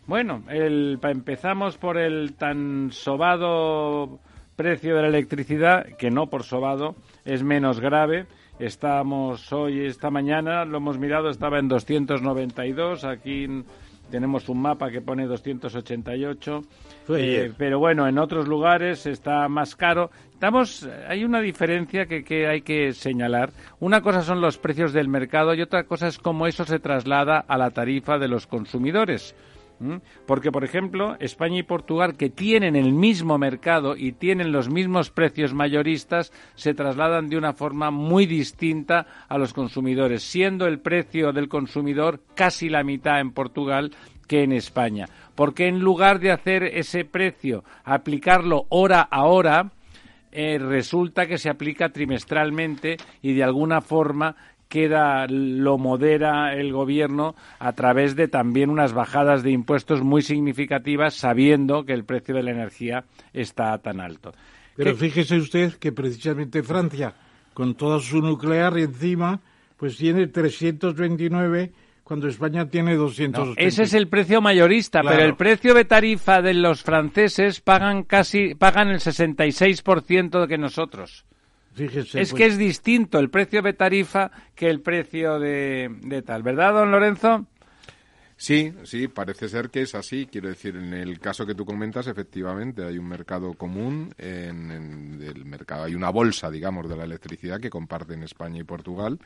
Bueno, 0.07 0.43
el, 0.51 0.99
empezamos 1.03 1.79
por 1.79 1.97
el 1.97 2.35
tan 2.35 2.91
sobado 2.93 4.19
precio 4.55 4.97
de 4.97 5.01
la 5.01 5.09
electricidad, 5.09 5.97
que 5.97 6.11
no 6.11 6.27
por 6.27 6.43
sobado, 6.43 6.95
es 7.25 7.43
menos 7.43 7.81
grave. 7.81 8.27
Estamos 8.59 9.51
hoy, 9.51 9.87
esta 9.87 10.11
mañana, 10.11 10.67
lo 10.67 10.77
hemos 10.77 10.99
mirado, 10.99 11.31
estaba 11.31 11.59
en 11.59 11.69
292, 11.69 13.05
aquí 13.05 13.65
tenemos 14.13 14.51
un 14.51 14.61
mapa 14.61 14.91
que 14.91 15.01
pone 15.01 15.27
288. 15.27 16.61
Eh, 17.17 17.51
pero 17.57 17.79
bueno, 17.79 18.07
en 18.07 18.19
otros 18.19 18.47
lugares 18.47 19.07
está 19.07 19.49
más 19.49 19.75
caro. 19.75 20.11
Estamos, 20.35 20.87
hay 21.09 21.25
una 21.25 21.41
diferencia 21.41 22.05
que, 22.05 22.23
que, 22.23 22.47
hay 22.47 22.61
que 22.61 22.93
señalar. 22.93 23.53
Una 23.81 24.03
cosa 24.03 24.21
son 24.21 24.43
los 24.43 24.59
precios 24.59 24.93
del 24.93 25.09
mercado 25.09 25.55
y 25.55 25.63
otra 25.63 25.85
cosa 25.85 26.09
es 26.09 26.19
cómo 26.19 26.47
eso 26.47 26.67
se 26.67 26.79
traslada 26.79 27.39
a 27.39 27.57
la 27.57 27.71
tarifa 27.71 28.19
de 28.19 28.29
los 28.29 28.47
consumidores. 28.47 29.35
Porque, 30.27 30.53
por 30.53 30.65
ejemplo, 30.65 31.17
España 31.19 31.59
y 31.59 31.63
Portugal, 31.63 32.17
que 32.17 32.31
tienen 32.31 32.77
el 32.77 32.93
mismo 32.93 33.39
mercado 33.39 33.97
y 33.97 34.13
tienen 34.13 34.53
los 34.53 34.69
mismos 34.69 35.11
precios 35.11 35.55
mayoristas, 35.55 36.33
se 36.55 36.75
trasladan 36.75 37.29
de 37.29 37.37
una 37.37 37.53
forma 37.53 37.91
muy 37.91 38.27
distinta 38.27 39.07
a 39.29 39.39
los 39.39 39.53
consumidores, 39.53 40.23
siendo 40.23 40.67
el 40.67 40.81
precio 40.81 41.33
del 41.33 41.49
consumidor 41.49 42.21
casi 42.35 42.69
la 42.69 42.85
mitad 42.85 43.21
en 43.21 43.33
Portugal 43.33 43.93
que 44.27 44.43
en 44.43 44.53
España. 44.53 45.07
Porque 45.35 45.67
en 45.67 45.81
lugar 45.81 46.21
de 46.21 46.31
hacer 46.31 46.65
ese 46.65 47.05
precio, 47.05 47.65
aplicarlo 47.85 48.67
hora 48.69 49.01
a 49.01 49.25
hora, 49.25 49.73
eh, 50.35 50.59
resulta 50.59 51.27
que 51.27 51.37
se 51.37 51.51
aplica 51.51 51.91
trimestralmente 51.91 52.97
y 53.21 53.35
de 53.35 53.45
alguna 53.45 53.83
forma 53.83 54.35
queda 54.73 55.27
lo 55.29 55.77
modera 55.77 56.55
el 56.55 56.73
gobierno 56.73 57.35
a 57.59 57.75
través 57.75 58.17
de 58.17 58.27
también 58.27 58.71
unas 58.71 58.95
bajadas 58.95 59.43
de 59.43 59.51
impuestos 59.51 60.01
muy 60.01 60.23
significativas, 60.23 61.13
sabiendo 61.13 61.85
que 61.85 61.93
el 61.93 62.07
precio 62.07 62.35
de 62.35 62.43
la 62.43 62.53
energía 62.53 63.05
está 63.35 63.77
tan 63.77 64.01
alto. 64.01 64.33
Pero 64.75 64.97
fíjese 64.97 65.37
usted 65.37 65.75
que 65.75 65.93
precisamente 65.93 66.63
Francia, 66.63 67.13
con 67.53 67.75
toda 67.75 68.01
su 68.01 68.23
nuclear 68.23 68.79
encima, 68.79 69.41
pues 69.77 69.99
tiene 69.99 70.27
329 70.29 71.71
cuando 72.03 72.29
España 72.29 72.67
tiene 72.71 72.97
200. 72.97 73.57
ese 73.59 73.83
es 73.83 73.93
el 73.93 74.09
precio 74.09 74.41
mayorista, 74.41 75.03
pero 75.03 75.23
el 75.23 75.37
precio 75.37 75.75
de 75.75 75.85
tarifa 75.85 76.41
de 76.41 76.55
los 76.55 76.83
franceses 76.83 77.61
pagan 77.61 78.05
casi 78.05 78.55
pagan 78.55 78.89
el 78.89 79.01
66% 79.01 80.49
que 80.49 80.57
nosotros. 80.57 81.27
Fíjese, 81.75 82.21
es 82.21 82.31
pues. 82.31 82.39
que 82.39 82.47
es 82.47 82.59
distinto 82.59 83.19
el 83.19 83.31
precio 83.31 83.63
de 83.63 83.73
tarifa 83.73 84.31
que 84.55 84.69
el 84.69 84.81
precio 84.81 85.39
de, 85.39 85.91
de 86.03 86.23
tal, 86.23 86.43
¿verdad, 86.43 86.75
don 86.75 86.91
Lorenzo? 86.91 87.47
Sí, 88.37 88.75
sí, 88.83 89.07
parece 89.07 89.49
ser 89.49 89.71
que 89.71 89.83
es 89.83 89.95
así. 89.95 90.27
Quiero 90.27 90.49
decir, 90.49 90.75
en 90.75 90.93
el 90.95 91.21
caso 91.21 91.47
que 91.47 91.55
tú 91.55 91.65
comentas, 91.65 92.09
efectivamente, 92.09 92.85
hay 92.85 92.99
un 92.99 93.07
mercado 93.07 93.55
común, 93.55 94.13
en, 94.19 94.71
en 94.73 95.23
el 95.23 95.45
mercado 95.45 95.85
hay 95.85 95.95
una 95.95 96.11
bolsa, 96.11 96.51
digamos, 96.51 96.89
de 96.89 96.97
la 96.97 97.05
electricidad 97.05 97.61
que 97.61 97.71
comparten 97.71 98.25
España 98.25 98.61
y 98.61 98.65
Portugal 98.65 99.21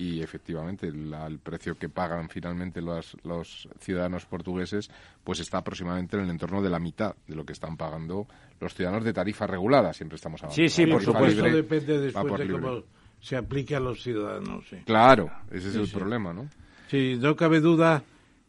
y 0.00 0.22
efectivamente 0.22 0.86
el 0.86 1.38
precio 1.42 1.76
que 1.76 1.90
pagan 1.90 2.30
finalmente 2.30 2.80
los, 2.80 3.18
los, 3.22 3.68
ciudadanos 3.80 4.24
portugueses 4.24 4.90
pues 5.22 5.40
está 5.40 5.58
aproximadamente 5.58 6.16
en 6.16 6.22
el 6.22 6.30
entorno 6.30 6.62
de 6.62 6.70
la 6.70 6.78
mitad 6.78 7.14
de 7.26 7.34
lo 7.34 7.44
que 7.44 7.52
están 7.52 7.76
pagando 7.76 8.26
los 8.60 8.72
ciudadanos 8.72 9.04
de 9.04 9.12
tarifa 9.12 9.46
regulada. 9.46 9.92
Siempre 9.92 10.16
estamos 10.16 10.42
hablando. 10.42 10.56
Sí, 10.56 10.70
sí, 10.70 10.86
por 10.86 11.02
supuesto. 11.02 11.44
Eso 11.44 11.54
depende 11.54 11.98
después 11.98 12.38
de 12.38 12.48
cómo 12.50 12.82
se 13.20 13.36
aplique 13.36 13.76
a 13.76 13.80
los 13.80 14.02
ciudadanos. 14.02 14.64
Sí. 14.70 14.76
Claro, 14.86 15.30
ese 15.50 15.68
es 15.68 15.76
el 15.76 15.88
problema, 15.88 16.32
¿no? 16.32 16.48
Sí, 16.88 17.18
no 17.20 17.36
cabe 17.36 17.60
duda 17.60 18.02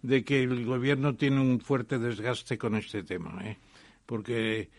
de 0.03 0.23
que 0.23 0.43
el 0.43 0.65
gobierno 0.65 1.15
tiene 1.15 1.41
un 1.41 1.59
fuerte 1.59 1.99
desgaste 1.99 2.57
con 2.57 2.75
este 2.75 3.03
tema, 3.03 3.41
¿eh? 3.43 3.57
porque 4.05 4.69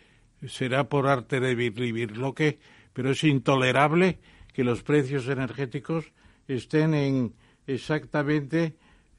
será 0.47 0.89
por 0.89 1.07
arte 1.07 1.39
de 1.39 1.55
vivir 1.55 2.17
lo 2.17 2.35
que, 2.35 2.59
pero 2.95 3.11
es 3.11 3.23
intolerable 3.25 4.19
que 4.55 4.65
los 4.65 4.83
precios 4.83 5.29
energéticos 5.29 6.13
estén 6.57 6.95
en 6.95 7.35
exactamente 7.67 8.75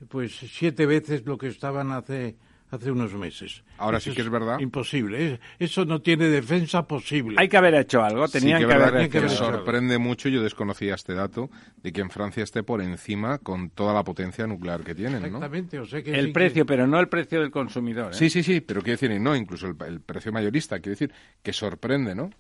pues 0.10 0.36
siete 0.36 0.86
veces 0.86 1.26
lo 1.26 1.38
que 1.38 1.48
estaban 1.48 1.92
hace 1.92 2.36
hace 2.74 2.92
unos 2.92 3.14
meses. 3.14 3.64
Ahora 3.78 4.00
sí 4.00 4.12
que 4.14 4.22
es 4.22 4.30
verdad. 4.30 4.60
Imposible. 4.60 5.40
Eso 5.60 5.86
no 5.86 6.02
tiene 6.02 6.28
defensa 6.28 6.88
posible. 6.88 7.36
Hay 7.38 7.48
que 7.48 7.58
haber 7.58 7.76
hecho 7.76 8.04
algo. 8.04 8.28
Tenían 8.28 8.62
sí 8.62 8.68
que, 8.68 8.74
haber 8.74 9.02
hecho. 9.04 9.22
Me 9.22 9.30
sorprende 9.30 10.00
mucho, 10.00 10.28
yo 10.28 10.42
desconocía 10.42 10.96
este 10.96 11.14
dato, 11.14 11.52
de 11.84 11.94
que 11.94 12.02
en 12.02 12.10
Francia 12.10 12.44
esté 12.44 12.64
por 12.64 12.82
encima 12.82 13.38
con 13.38 13.70
toda 13.70 13.94
la 13.94 14.04
potencia 14.04 14.48
nuclear 14.48 14.82
que 14.82 14.96
tienen. 14.96 15.24
Exactamente. 15.24 15.80
O 15.80 15.86
sea 15.86 16.02
que 16.02 16.18
el 16.18 16.32
precio, 16.32 16.66
pero 16.66 16.88
no 16.88 17.00
el 17.00 17.10
precio 17.10 17.42
del 17.42 17.52
consumidor. 17.52 18.12
¿eh? 18.12 18.16
Sí, 18.16 18.32
sí, 18.32 18.42
sí. 18.42 18.62
Pero 18.62 18.82
quiero 18.82 19.00
decir, 19.00 19.22
no, 19.22 19.36
incluso 19.36 19.68
el, 19.68 19.76
el 19.86 20.02
precio 20.02 20.32
mayorista. 20.32 20.80
Quiero 20.80 20.98
decir, 20.98 21.14
que 21.44 21.54
sorprende, 21.54 22.16
¿no? 22.16 22.32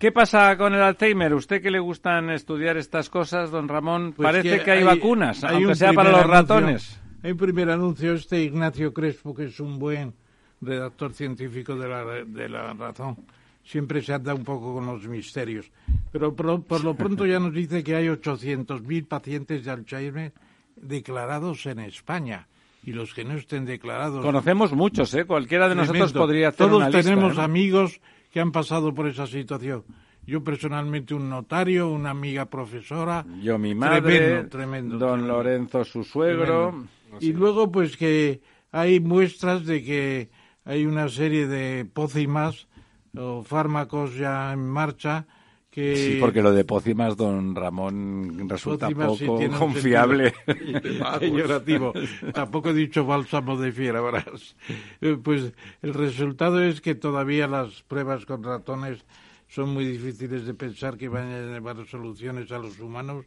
¿Qué 0.00 0.12
pasa 0.12 0.56
con 0.56 0.72
el 0.72 0.80
Alzheimer? 0.80 1.34
¿Usted 1.34 1.60
que 1.60 1.70
le 1.70 1.78
gustan 1.78 2.30
estudiar 2.30 2.78
estas 2.78 3.10
cosas, 3.10 3.50
don 3.50 3.68
Ramón? 3.68 4.14
Pues 4.16 4.26
Parece 4.26 4.64
que, 4.64 4.70
hay, 4.70 4.82
vacunas, 4.82 5.44
aunque 5.44 5.74
sea 5.74 5.92
para 5.92 6.10
los 6.10 6.26
ratones. 6.26 6.98
Hay 7.22 7.32
un 7.32 7.36
primer 7.36 7.68
anuncio, 7.68 8.14
este 8.14 8.42
Ignacio 8.42 8.94
Crespo, 8.94 9.34
que 9.34 9.44
es 9.44 9.60
un 9.60 9.78
buen 9.78 10.14
redactor 10.62 11.12
científico 11.12 11.76
de 11.76 11.86
la, 11.86 12.04
de 12.24 12.48
la 12.48 12.72
razón, 12.72 13.18
siempre 13.62 14.00
se 14.00 14.14
anda 14.14 14.32
un 14.32 14.42
poco 14.42 14.72
con 14.72 14.86
los 14.86 15.06
misterios. 15.06 15.70
Pero 16.10 16.34
por, 16.34 16.64
por 16.64 16.82
lo 16.82 16.94
pronto 16.94 17.26
ya 17.26 17.38
nos 17.38 17.52
dice 17.52 17.84
que 17.84 17.94
hay 17.94 18.06
800.000 18.06 19.06
pacientes 19.06 19.66
de 19.66 19.70
Alzheimer 19.70 20.32
declarados 20.76 21.66
en 21.66 21.78
España 21.80 22.48
y 22.82 22.92
los 22.92 23.12
que 23.12 23.22
no 23.22 23.34
estén 23.34 23.66
declarados. 23.66 24.24
Conocemos 24.24 24.72
muchos, 24.72 25.12
¿eh? 25.12 25.26
Cualquiera 25.26 25.68
de 25.68 25.74
Tremendo. 25.74 25.92
nosotros 25.92 26.22
podría 26.22 26.48
hacer 26.48 26.68
Todos 26.68 26.78
una 26.78 26.88
lista, 26.88 27.02
tenemos 27.02 27.36
¿eh? 27.36 27.42
amigos 27.42 28.00
que 28.30 28.40
han 28.40 28.52
pasado 28.52 28.94
por 28.94 29.06
esa 29.06 29.26
situación. 29.26 29.84
Yo 30.26 30.44
personalmente 30.44 31.14
un 31.14 31.28
notario, 31.28 31.90
una 31.90 32.10
amiga 32.10 32.46
profesora. 32.46 33.24
Yo 33.42 33.58
mi 33.58 33.74
madre, 33.74 34.00
Tremendo, 34.00 34.48
tremendo, 34.48 34.98
don 34.98 35.10
tremendo. 35.10 35.34
Lorenzo 35.34 35.84
su 35.84 36.04
suegro. 36.04 36.84
Y 37.20 37.32
luego 37.32 37.72
pues 37.72 37.96
que 37.96 38.40
hay 38.70 39.00
muestras 39.00 39.66
de 39.66 39.82
que 39.82 40.30
hay 40.64 40.86
una 40.86 41.08
serie 41.08 41.46
de 41.46 41.84
pócimas 41.84 42.68
o 43.16 43.42
fármacos 43.42 44.14
ya 44.14 44.52
en 44.52 44.68
marcha 44.68 45.26
que 45.70 45.94
Sí, 45.96 46.16
porque 46.20 46.42
lo 46.42 46.52
de 46.52 46.64
pócimas, 46.64 47.16
don 47.16 47.54
Ramón, 47.54 48.48
resulta 48.48 48.86
Pócimas 48.86 49.18
sí 49.18 49.26
poco 49.26 49.38
un 49.44 49.48
confiable. 49.50 50.34
sentido 50.46 50.82
peyorativo. 51.20 51.92
Tampoco 52.34 52.70
he 52.70 52.74
dicho 52.74 53.04
bálsamo 53.04 53.56
de 53.56 53.70
fiera, 53.72 54.00
verás. 54.00 54.56
Eh, 55.00 55.16
Pues 55.22 55.52
el 55.82 55.94
resultado 55.94 56.60
es 56.62 56.80
que 56.80 56.94
todavía 56.94 57.46
las 57.46 57.82
pruebas 57.82 58.26
con 58.26 58.42
ratones 58.42 59.04
son 59.48 59.70
muy 59.72 59.84
difíciles 59.84 60.44
de 60.46 60.54
pensar 60.54 60.96
que 60.96 61.08
vayan 61.08 61.32
a 61.32 61.52
llevar 61.54 61.86
soluciones 61.86 62.50
a 62.52 62.58
los 62.58 62.78
humanos. 62.80 63.26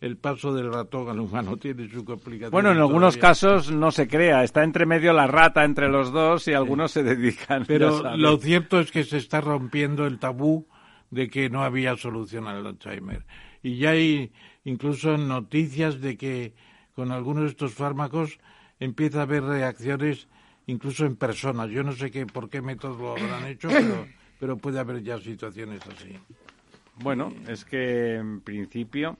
El 0.00 0.16
paso 0.18 0.52
del 0.52 0.72
ratón 0.72 1.08
al 1.08 1.20
humano 1.20 1.56
tiene 1.60 1.88
su 1.88 2.04
complicación. 2.04 2.50
Bueno, 2.50 2.72
en 2.72 2.78
algunos 2.78 3.14
todavía. 3.14 3.20
casos 3.28 3.70
no 3.72 3.90
se 3.92 4.08
crea, 4.08 4.42
está 4.42 4.64
entre 4.64 4.84
medio 4.84 5.12
la 5.12 5.26
rata 5.28 5.64
entre 5.64 5.88
los 5.88 6.12
dos 6.12 6.46
y 6.48 6.52
algunos 6.52 6.90
se 6.90 7.02
dedican. 7.04 7.64
Pero 7.66 8.16
lo 8.16 8.36
cierto 8.38 8.80
es 8.80 8.90
que 8.90 9.04
se 9.04 9.16
está 9.18 9.40
rompiendo 9.40 10.06
el 10.06 10.18
tabú 10.18 10.66
de 11.14 11.28
que 11.28 11.48
no 11.48 11.62
había 11.62 11.96
solución 11.96 12.46
al 12.48 12.66
Alzheimer. 12.66 13.24
Y 13.62 13.78
ya 13.78 13.90
hay 13.90 14.32
incluso 14.64 15.16
noticias 15.16 16.00
de 16.00 16.16
que 16.16 16.52
con 16.94 17.12
algunos 17.12 17.44
de 17.44 17.50
estos 17.50 17.72
fármacos 17.72 18.38
empieza 18.80 19.20
a 19.20 19.22
haber 19.22 19.44
reacciones 19.44 20.28
incluso 20.66 21.06
en 21.06 21.16
personas. 21.16 21.70
Yo 21.70 21.82
no 21.82 21.92
sé 21.92 22.10
qué, 22.10 22.26
por 22.26 22.50
qué 22.50 22.60
método 22.60 22.98
lo 22.98 23.10
habrán 23.12 23.46
hecho, 23.46 23.68
pero, 23.72 24.06
pero 24.38 24.56
puede 24.56 24.78
haber 24.80 25.02
ya 25.02 25.18
situaciones 25.18 25.80
así. 25.86 26.18
Bueno, 26.96 27.32
es 27.48 27.64
que 27.64 28.16
en 28.16 28.40
principio 28.40 29.18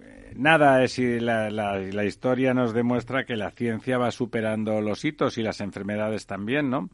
eh, 0.00 0.32
nada 0.36 0.82
es 0.84 0.92
si 0.92 1.18
la, 1.20 1.50
la, 1.50 1.78
la 1.78 2.04
historia 2.04 2.54
nos 2.54 2.72
demuestra 2.72 3.24
que 3.24 3.36
la 3.36 3.50
ciencia 3.50 3.98
va 3.98 4.10
superando 4.10 4.80
los 4.80 5.04
hitos 5.04 5.38
y 5.38 5.42
las 5.42 5.60
enfermedades 5.60 6.26
también, 6.26 6.70
¿no? 6.70 6.88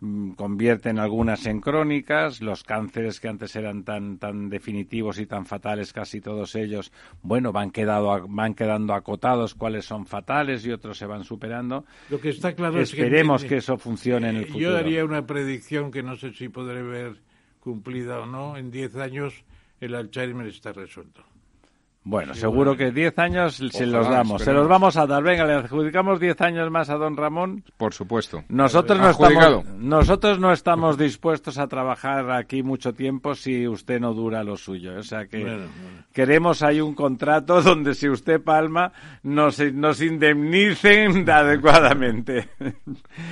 Mm, 0.00 0.32
Convierten 0.32 0.98
algunas 0.98 1.46
en 1.46 1.60
crónicas, 1.60 2.40
los 2.40 2.64
cánceres 2.64 3.20
que 3.20 3.28
antes 3.28 3.54
eran 3.54 3.84
tan 3.84 4.18
tan 4.18 4.48
definitivos 4.50 5.18
y 5.20 5.26
tan 5.26 5.46
fatales, 5.46 5.92
casi 5.92 6.20
todos 6.20 6.56
ellos, 6.56 6.92
bueno, 7.22 7.52
van 7.52 7.70
quedado 7.70 8.26
van 8.28 8.54
quedando 8.54 8.92
acotados 8.92 9.54
cuáles 9.54 9.84
son 9.84 10.04
fatales 10.06 10.66
y 10.66 10.72
otros 10.72 10.98
se 10.98 11.06
van 11.06 11.22
superando. 11.24 11.84
Lo 12.10 12.20
que 12.20 12.30
está 12.30 12.54
claro 12.54 12.80
es 12.80 12.90
que... 12.92 13.02
Esperemos 13.02 13.44
que 13.44 13.56
eso 13.58 13.78
funcione 13.78 14.30
en 14.30 14.36
el 14.36 14.42
Eh, 14.42 14.46
futuro. 14.46 14.70
Yo 14.70 14.76
haría 14.76 15.04
una 15.04 15.26
predicción 15.26 15.90
que 15.90 16.02
no 16.02 16.16
sé 16.16 16.32
si 16.32 16.48
podré 16.48 16.82
ver 16.82 17.22
cumplida 17.60 18.20
o 18.20 18.26
no. 18.26 18.56
En 18.56 18.70
10 18.70 18.96
años 18.96 19.44
el 19.80 19.94
Alzheimer 19.94 20.46
está 20.48 20.72
resuelto. 20.72 21.22
Bueno, 22.06 22.34
seguro 22.34 22.76
que 22.76 22.90
10 22.90 23.18
años 23.18 23.54
se 23.70 23.86
los 23.86 24.06
damos. 24.08 24.42
Se 24.42 24.52
los 24.52 24.68
vamos 24.68 24.96
a 24.98 25.06
dar. 25.06 25.22
Venga, 25.22 25.46
le 25.46 25.54
adjudicamos 25.54 26.20
10 26.20 26.38
años 26.42 26.70
más 26.70 26.90
a 26.90 26.96
don 26.96 27.16
Ramón. 27.16 27.64
Por 27.78 27.94
supuesto. 27.94 28.44
Nosotros 28.50 28.98
no, 29.00 29.08
estamos, 29.08 29.64
nosotros 29.78 30.38
no 30.38 30.52
estamos 30.52 30.98
dispuestos 30.98 31.56
a 31.56 31.66
trabajar 31.66 32.30
aquí 32.30 32.62
mucho 32.62 32.92
tiempo 32.92 33.34
si 33.34 33.66
usted 33.66 34.00
no 34.00 34.12
dura 34.12 34.44
lo 34.44 34.58
suyo. 34.58 34.98
O 34.98 35.02
sea 35.02 35.26
que 35.26 35.40
Bueno, 35.40 35.56
bueno. 35.82 36.04
queremos 36.12 36.62
ahí 36.62 36.82
un 36.82 36.94
contrato 36.94 37.62
donde 37.62 37.94
si 37.94 38.08
usted 38.10 38.42
palma 38.42 38.92
nos, 39.22 39.58
nos 39.72 40.02
indemnicen 40.02 41.28
adecuadamente. 41.30 42.50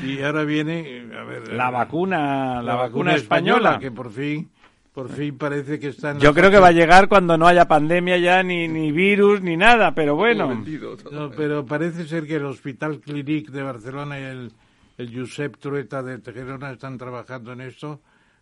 Y 0.03 0.23
ahora 0.23 0.44
viene, 0.44 1.05
a 1.15 1.24
ver, 1.24 1.53
La 1.53 1.70
vacuna, 1.70 2.62
la, 2.62 2.74
vacuna 2.77 3.15
española. 3.16 3.78
que 3.78 3.90
por 3.90 4.11
fin, 4.11 4.51
por 4.93 5.09
fin 5.09 5.39
parece 5.39 5.81
que 5.81 5.89
está 5.89 6.10
en 6.10 6.19
Yo 6.19 6.35
creo 6.35 6.51
que 6.51 6.59
va 6.59 6.69
a 6.69 6.73
llegar 6.73 7.09
cuando 7.09 7.39
no 7.39 7.47
haya 7.47 7.66
pandemia 7.66 8.19
ya, 8.19 8.43
ni, 8.43 8.69
ni 8.69 8.93
virus, 8.93 9.40
ni 9.40 9.56
nada, 9.56 9.94
pero 9.94 10.16
bueno. 10.16 10.62
No, 11.10 11.31
pero 11.31 11.64
parece 11.64 12.06
ser 12.06 12.27
que 12.27 12.36
el 12.36 12.44
Hospital 12.44 13.01
Clínic 13.01 13.51
de 13.51 13.62
Barcelona 13.62 14.20
y 14.20 14.23
el, 14.24 14.52
el 14.98 15.19
Josep 15.19 15.56
Trueta 15.56 16.02
de 16.02 16.19
Tejerona 16.19 16.73
están 16.73 16.98
trabajando 16.98 17.52
en 17.52 17.62
esto 17.62 18.01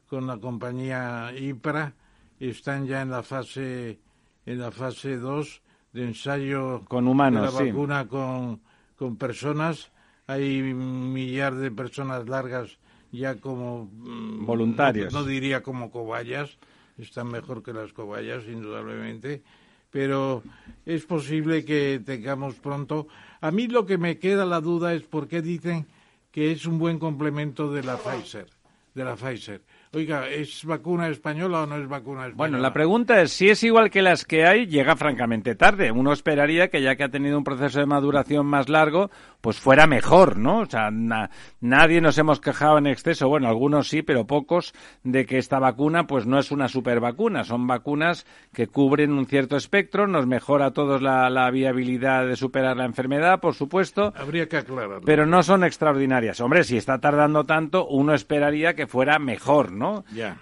con 0.08 0.26
la 0.26 0.38
compañía 0.38 1.32
IPRA. 1.38 1.94
Están 2.40 2.86
ya 2.86 3.02
en 3.02 3.10
la 3.10 3.22
fase 3.22 4.00
en 4.46 4.58
la 4.58 4.70
fase 4.70 5.18
2 5.18 5.62
de 5.92 6.04
ensayo 6.04 6.84
Con 6.88 7.06
humanos, 7.06 7.42
de 7.42 7.58
sí. 7.58 7.64
la 7.64 7.70
vacuna 7.72 8.08
con, 8.08 8.60
con 8.96 9.16
personas. 9.16 9.92
Hay 10.26 10.60
un 10.60 11.12
millar 11.12 11.54
de 11.54 11.70
personas 11.70 12.28
largas 12.28 12.78
ya 13.12 13.36
como 13.36 13.90
mm, 13.92 14.46
Voluntarios. 14.46 15.12
No, 15.12 15.20
no 15.20 15.26
diría 15.26 15.62
como 15.62 15.90
cobayas, 15.90 16.58
están 16.98 17.28
mejor 17.28 17.62
que 17.62 17.72
las 17.72 17.92
cobayas, 17.92 18.44
indudablemente, 18.46 19.42
pero 19.90 20.42
es 20.86 21.04
posible 21.04 21.64
que 21.64 22.00
tengamos 22.04 22.54
pronto. 22.56 23.08
A 23.40 23.50
mí 23.50 23.66
lo 23.66 23.86
que 23.86 23.98
me 23.98 24.18
queda 24.18 24.44
la 24.44 24.60
duda 24.60 24.94
es 24.94 25.02
por 25.02 25.28
qué 25.28 25.42
dicen 25.42 25.86
que 26.30 26.52
es 26.52 26.66
un 26.66 26.78
buen 26.78 26.98
complemento 26.98 27.72
de 27.72 27.82
la 27.82 27.96
Pfizer, 27.96 28.46
de 28.94 29.04
la 29.04 29.16
Pfizer. 29.16 29.62
oiga, 29.92 30.28
¿es 30.28 30.64
vacuna 30.64 31.08
española 31.08 31.62
o 31.62 31.66
no 31.66 31.76
es 31.76 31.88
vacuna 31.88 32.26
española? 32.26 32.36
Bueno, 32.36 32.58
la 32.58 32.72
pregunta 32.72 33.20
es, 33.20 33.32
si 33.32 33.48
es 33.48 33.64
igual 33.64 33.90
que 33.90 34.02
las 34.02 34.24
que 34.24 34.44
hay, 34.44 34.66
llega 34.66 34.94
francamente 34.94 35.56
tarde. 35.56 35.90
Uno 35.90 36.12
esperaría 36.12 36.68
que 36.68 36.82
ya 36.82 36.94
que 36.94 37.04
ha 37.04 37.08
tenido 37.08 37.36
un 37.36 37.44
proceso 37.44 37.80
de 37.80 37.86
maduración 37.86 38.46
más 38.46 38.68
largo, 38.68 39.10
pues 39.40 39.58
fuera 39.58 39.86
mejor, 39.86 40.36
¿no? 40.36 40.60
O 40.60 40.66
sea, 40.66 40.90
nadie 40.90 42.00
nos 42.00 42.18
hemos 42.18 42.40
quejado 42.40 42.78
en 42.78 42.86
exceso, 42.86 43.28
bueno, 43.28 43.48
algunos 43.48 43.88
sí, 43.88 44.02
pero 44.02 44.26
pocos, 44.26 44.74
de 45.02 45.24
que 45.26 45.38
esta 45.38 45.58
vacuna 45.58 46.06
pues 46.06 46.26
no 46.26 46.38
es 46.38 46.50
una 46.50 46.68
super 46.68 47.00
vacuna. 47.00 47.44
Son 47.44 47.66
vacunas 47.66 48.26
que 48.52 48.66
cubren 48.66 49.12
un 49.12 49.26
cierto 49.26 49.56
espectro, 49.56 50.06
nos 50.06 50.26
mejora 50.26 50.66
a 50.66 50.70
todos 50.72 51.00
la, 51.02 51.30
la 51.30 51.50
viabilidad 51.50 52.26
de 52.26 52.36
superar 52.36 52.76
la 52.76 52.84
enfermedad, 52.84 53.40
por 53.40 53.54
supuesto. 53.54 54.12
Habría 54.16 54.48
que 54.48 54.58
aclararlo. 54.58 55.00
Pero 55.02 55.26
no 55.26 55.42
son 55.42 55.64
extraordinarias. 55.64 56.40
Hombre, 56.40 56.64
si 56.64 56.76
está 56.76 56.98
tardando 56.98 57.44
tanto, 57.44 57.86
uno 57.86 58.14
esperaría 58.14 58.74
que 58.74 58.86
fuera 58.86 59.18
mejor, 59.18 59.72
¿no? 59.72 60.04
Ya. 60.12 60.38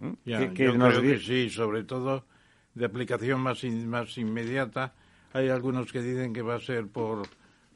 ¿Mm? 0.00 0.12
Yo 0.24 0.54
creo 0.54 1.02
que 1.02 1.18
sí, 1.18 1.50
sobre 1.50 1.84
todo 1.84 2.24
de 2.74 2.86
aplicación 2.86 3.40
más, 3.40 3.62
más 3.64 4.16
inmediata. 4.16 4.94
Hay 5.32 5.48
algunos 5.48 5.92
que 5.92 6.00
dicen 6.00 6.32
que 6.32 6.42
va 6.42 6.54
a 6.54 6.60
ser 6.60 6.86
por, 6.86 7.26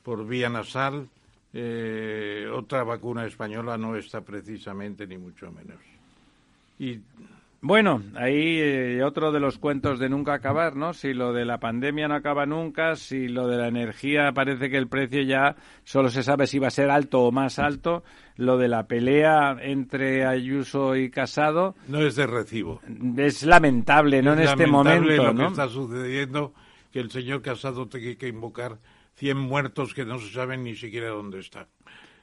por 0.02 0.26
vía 0.26 0.48
nasal. 0.48 1.08
Eh, 1.54 2.46
otra 2.52 2.82
vacuna 2.82 3.26
española 3.26 3.76
no 3.76 3.96
está 3.96 4.22
precisamente, 4.22 5.06
ni 5.06 5.18
mucho 5.18 5.50
menos. 5.50 5.80
Y 6.78 7.00
bueno, 7.64 8.02
ahí 8.16 8.58
eh, 8.58 9.04
otro 9.04 9.30
de 9.30 9.38
los 9.38 9.56
cuentos 9.56 10.00
de 10.00 10.08
nunca 10.08 10.34
acabar, 10.34 10.74
¿no? 10.74 10.92
Si 10.94 11.14
lo 11.14 11.32
de 11.32 11.44
la 11.44 11.58
pandemia 11.58 12.08
no 12.08 12.16
acaba 12.16 12.44
nunca, 12.44 12.96
si 12.96 13.28
lo 13.28 13.46
de 13.46 13.56
la 13.56 13.68
energía 13.68 14.32
parece 14.32 14.68
que 14.68 14.78
el 14.78 14.88
precio 14.88 15.22
ya 15.22 15.54
solo 15.84 16.08
se 16.08 16.24
sabe 16.24 16.48
si 16.48 16.58
va 16.58 16.66
a 16.66 16.72
ser 16.72 16.90
alto 16.90 17.20
o 17.20 17.30
más 17.30 17.60
alto, 17.60 18.02
lo 18.36 18.58
de 18.58 18.66
la 18.66 18.88
pelea 18.88 19.58
entre 19.60 20.26
Ayuso 20.26 20.96
y 20.96 21.08
Casado. 21.08 21.76
No 21.86 22.00
es 22.00 22.16
de 22.16 22.26
recibo. 22.26 22.80
Es 23.16 23.44
lamentable, 23.44 24.22
¿no? 24.22 24.32
en 24.32 24.40
este 24.40 24.66
momento. 24.66 25.22
Lo 25.22 25.36
que 25.36 25.44
está 25.44 25.68
sucediendo, 25.68 26.52
que 26.90 26.98
el 26.98 27.12
señor 27.12 27.42
Casado 27.42 27.86
tiene 27.86 28.16
que 28.16 28.26
invocar 28.26 28.78
100 29.22 29.38
muertos 29.38 29.94
que 29.94 30.04
no 30.04 30.18
se 30.18 30.32
saben 30.32 30.64
ni 30.64 30.74
siquiera 30.74 31.10
dónde 31.10 31.38
están. 31.38 31.68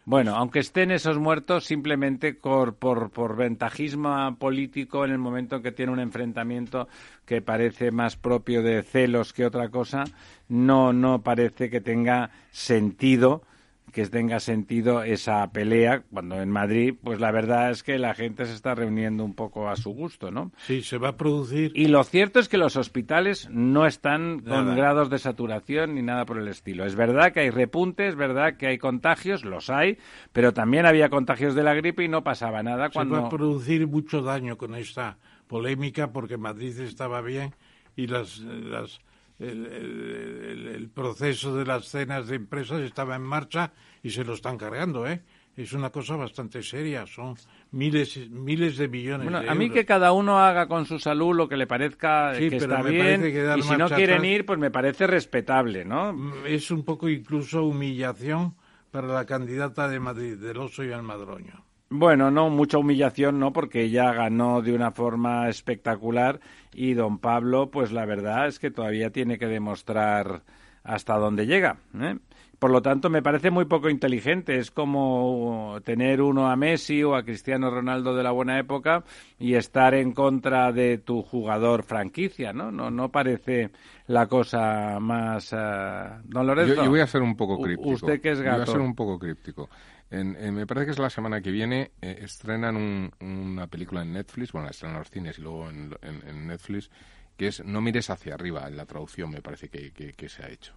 Bueno, 0.04 0.36
aunque 0.36 0.60
estén 0.60 0.92
esos 0.92 1.18
muertos 1.18 1.64
simplemente 1.64 2.34
por, 2.34 2.76
por, 2.76 3.10
por, 3.10 3.38
ventajismo 3.38 4.36
político 4.38 5.06
en 5.06 5.12
el 5.12 5.18
momento 5.18 5.56
en 5.56 5.64
que 5.64 5.72
tiene 5.72 5.94
un 5.94 6.02
enfrentamiento 6.02 6.90
que 7.26 7.42
parece 7.42 7.92
más 7.92 8.18
propio 8.18 8.62
de 8.64 8.84
celos 8.84 9.32
que 9.32 9.46
otra 9.46 9.70
cosa, 9.70 10.04
no, 10.50 10.92
no 10.92 11.22
parece 11.22 11.70
que 11.70 11.80
tenga 11.80 12.32
sentido 12.52 13.44
que 13.92 14.06
tenga 14.08 14.40
sentido 14.40 15.04
esa 15.04 15.52
pelea, 15.52 16.04
cuando 16.12 16.42
en 16.42 16.50
Madrid, 16.50 16.96
pues 17.04 17.20
la 17.20 17.32
verdad 17.32 17.72
es 17.72 17.84
que 17.84 17.98
la 17.98 18.14
gente 18.14 18.46
se 18.46 18.54
está 18.54 18.76
reuniendo 18.76 19.24
un 19.24 19.34
poco 19.34 19.70
a 19.70 19.76
su 19.76 19.92
gusto, 19.92 20.32
¿no? 20.32 20.52
Sí, 20.58 20.82
se 20.82 20.98
va 20.98 21.10
a 21.10 21.18
producir. 21.18 21.72
Y 21.76 21.88
lo 21.88 22.04
cierto 22.04 22.40
es 22.40 22.50
que 22.50 22.58
los 22.58 22.76
hospitales 22.76 23.50
no 23.52 23.86
están 23.86 24.40
con 24.40 24.76
grados 24.76 25.10
de 25.10 25.20
saturación 25.20 25.96
ni 25.96 26.02
nada 26.02 26.26
por 26.26 26.38
el 26.38 26.48
estilo. 26.48 26.86
Es 26.86 26.96
verdad 26.96 27.32
que 27.32 27.42
hay 27.42 27.50
repuntes, 27.50 28.10
es 28.10 28.16
verdad 28.16 28.58
que 28.58 28.68
hay 28.68 28.78
contagios, 28.78 29.46
los 29.46 29.70
hay, 29.70 29.98
pero 30.34 30.54
también 30.54 30.86
había 30.86 31.10
contagios 31.10 31.56
de 31.56 31.64
la 31.64 31.74
gripe 31.74 32.04
y 32.04 32.08
no 32.08 32.24
pasaba 32.24 32.64
nada 32.64 32.90
cuando... 32.90 33.16
Se 33.16 33.22
va 33.22 33.28
a 33.28 33.30
producir 33.30 33.88
mucho 33.88 34.22
daño 34.22 34.58
con 34.58 34.76
esta 34.76 35.18
polémica 35.48 36.12
porque 36.12 36.38
Madrid 36.38 36.80
estaba 36.80 37.22
bien 37.22 37.56
y 37.96 38.08
las, 38.08 38.40
las 38.40 39.02
el, 39.40 40.90
proceso 40.94 41.56
de 41.56 41.66
las 41.66 41.86
cenas 41.86 42.28
de 42.28 42.36
empresas 42.36 42.82
estaba 42.82 43.16
en 43.16 43.22
marcha 43.22 43.72
y 44.04 44.10
se 44.10 44.24
lo 44.24 44.34
están 44.34 44.58
cargando, 44.58 45.08
¿eh? 45.08 45.22
Es 45.56 45.74
una 45.74 45.90
cosa 45.90 46.16
bastante 46.16 46.64
seria, 46.64 47.06
son 47.06 47.36
miles, 47.72 48.30
miles 48.30 48.78
de 48.78 48.88
millones 48.88 49.30
bueno, 49.30 49.52
A 49.52 49.56
mí 49.56 49.70
que 49.70 49.86
cada 49.86 50.14
uno 50.14 50.40
haga 50.40 50.68
con 50.68 50.86
su 50.86 51.00
salud 51.00 51.36
lo 51.36 51.50
que 51.50 51.58
le 51.58 51.68
parezca 51.68 52.32
que 52.34 52.48
está 52.48 52.82
bien 52.82 53.26
y 53.58 53.62
si 53.62 53.76
no 53.76 53.90
quieren 53.90 54.24
ir, 54.24 54.46
pues 54.46 54.58
me 54.58 54.72
parece 54.72 55.06
respetable, 55.06 55.84
¿no? 55.84 56.14
Mm, 56.14 56.46
es 56.46 56.72
un 56.72 56.84
poco 56.84 57.10
incluso 57.10 57.66
humillación 57.66 58.56
para 58.90 59.08
la 59.08 59.26
candidata 59.26 59.90
de 59.90 60.00
Madrid, 60.00 60.38
del 60.38 60.58
Oso 60.58 60.84
y 60.84 60.94
Almadroño. 60.94 61.69
Bueno, 61.92 62.30
no, 62.30 62.52
mucha 62.52 62.78
humillación 62.78 63.40
no, 63.40 63.52
porque 63.52 63.82
ella 63.82 64.14
ganó 64.14 64.62
de 64.62 64.74
una 64.74 64.92
forma 64.92 65.50
espectacular 65.50 66.40
y 66.72 66.94
don 66.94 67.18
Pablo, 67.18 67.72
pues 67.72 67.92
la 67.92 68.06
verdad 68.06 68.48
es 68.48 68.60
que 68.60 68.70
todavía 68.70 69.12
tiene 69.12 69.40
que 69.40 69.48
demostrar 69.48 70.44
hasta 70.84 71.16
dónde 71.16 71.48
llega. 71.48 71.78
¿eh? 72.00 72.20
Por 72.60 72.72
lo 72.72 72.82
tanto, 72.82 73.10
me 73.10 73.22
parece 73.22 73.52
muy 73.52 73.66
poco 73.66 73.90
inteligente. 73.90 74.58
Es 74.58 74.70
como 74.70 75.78
tener 75.84 76.22
uno 76.22 76.52
a 76.52 76.56
Messi 76.56 77.02
o 77.04 77.16
a 77.16 77.24
Cristiano 77.24 77.72
Ronaldo 77.72 78.14
de 78.16 78.24
la 78.24 78.32
buena 78.32 78.60
época 78.60 79.04
y 79.40 79.56
estar 79.56 79.94
en 79.94 80.12
contra 80.12 80.72
de 80.74 80.98
tu 80.98 81.22
jugador 81.22 81.84
franquicia, 81.84 82.52
¿no? 82.52 82.70
No, 82.72 82.92
no 82.92 83.10
parece 83.10 83.72
la 84.08 84.28
cosa 84.28 85.00
más... 85.00 85.54
Uh... 85.54 86.22
Don 86.26 86.46
Lorenzo. 86.46 86.84
Yo, 86.84 86.90
voy 86.90 87.00
a 87.00 87.08
ser 87.08 87.22
un 87.22 87.36
poco 87.36 87.58
críptico. 87.62 87.90
Usted 87.92 88.20
que 88.22 88.32
es 88.32 88.42
gato. 88.42 88.58
voy 88.58 88.64
a 88.64 88.72
ser 88.72 88.82
un 88.82 88.96
poco 88.96 89.18
críptico. 89.18 89.70
En, 90.12 90.56
me 90.56 90.66
parece 90.66 90.88
que 90.88 90.92
es 90.92 91.00
la 91.00 91.10
semana 91.10 91.40
que 91.40 91.52
viene, 91.52 91.92
eh, 92.02 92.20
estrenan 92.22 93.12
una 93.22 93.68
película 93.68 94.02
en 94.02 94.14
Netflix, 94.14 94.52
bueno, 94.52 94.66
la 94.66 94.72
estrenan 94.72 94.98
los 94.98 95.10
cines 95.10 95.38
y 95.38 95.42
luego 95.42 95.70
en, 95.70 96.48
Netflix, 96.48 96.90
que 97.38 97.48
es 97.48 97.64
No 97.64 97.80
mires 97.80 98.10
hacia 98.10 98.34
arriba, 98.34 98.68
en 98.68 98.76
la 98.76 98.86
traducción 98.86 99.30
me 99.30 99.42
parece 99.42 99.70
que, 99.70 99.92
que, 99.92 100.30
se 100.30 100.44
ha 100.44 100.50
hecho. 100.50 100.74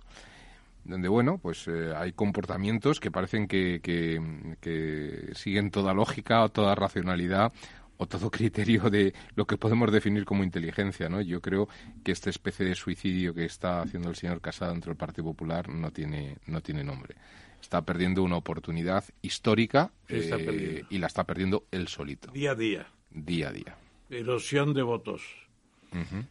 Donde, 0.84 1.08
bueno, 1.08 1.38
pues 1.38 1.68
eh, 1.68 1.92
hay 1.96 2.12
comportamientos 2.12 2.98
que 2.98 3.10
parecen 3.10 3.46
que, 3.46 3.80
que 3.82 5.30
siguen 5.34 5.70
toda 5.70 5.94
lógica 5.94 6.42
o 6.42 6.48
toda 6.48 6.74
racionalidad 6.74 7.52
o 7.98 8.06
todo 8.06 8.30
criterio 8.32 8.90
de 8.90 9.14
lo 9.36 9.46
que 9.46 9.56
podemos 9.56 9.92
definir 9.92 10.24
como 10.24 10.42
inteligencia, 10.44 11.08
¿no? 11.08 11.20
Yo 11.20 11.40
creo 11.40 11.68
que 12.02 12.12
esta 12.12 12.30
especie 12.30 12.66
de 12.66 12.74
suicidio 12.74 13.32
que 13.32 13.44
está 13.44 13.82
haciendo 13.82 14.10
el 14.10 14.16
señor 14.16 14.40
Casado 14.40 14.72
dentro 14.72 14.90
del 14.90 14.98
Partido 14.98 15.24
Popular 15.24 15.68
no 15.68 15.90
tiene, 15.90 16.38
no 16.46 16.60
tiene 16.60 16.82
nombre 16.82 17.16
está 17.62 17.82
perdiendo 17.82 18.22
una 18.22 18.36
oportunidad 18.36 19.04
histórica 19.22 19.92
eh, 20.08 20.84
y 20.90 20.98
la 20.98 21.06
está 21.06 21.24
perdiendo 21.24 21.64
él 21.70 21.88
solito. 21.88 22.30
Día 22.32 22.50
a 22.50 22.54
día. 22.54 22.86
Día 23.10 23.48
a 23.48 23.52
día. 23.52 23.76
Erosión 24.10 24.74
de 24.74 24.82
votos. 24.82 25.22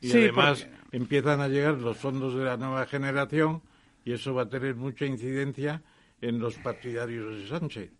Y 0.01 0.11
además 0.11 0.67
empiezan 0.91 1.39
a 1.39 1.47
llegar 1.47 1.75
los 1.75 1.97
fondos 1.97 2.35
de 2.35 2.43
la 2.43 2.57
nueva 2.57 2.85
generación 2.85 3.61
y 4.03 4.13
eso 4.13 4.33
va 4.33 4.43
a 4.43 4.49
tener 4.49 4.75
mucha 4.75 5.05
incidencia 5.05 5.81
en 6.21 6.39
los 6.39 6.55
partidarios 6.57 7.35
de 7.35 7.47
Sánchez. 7.47 7.91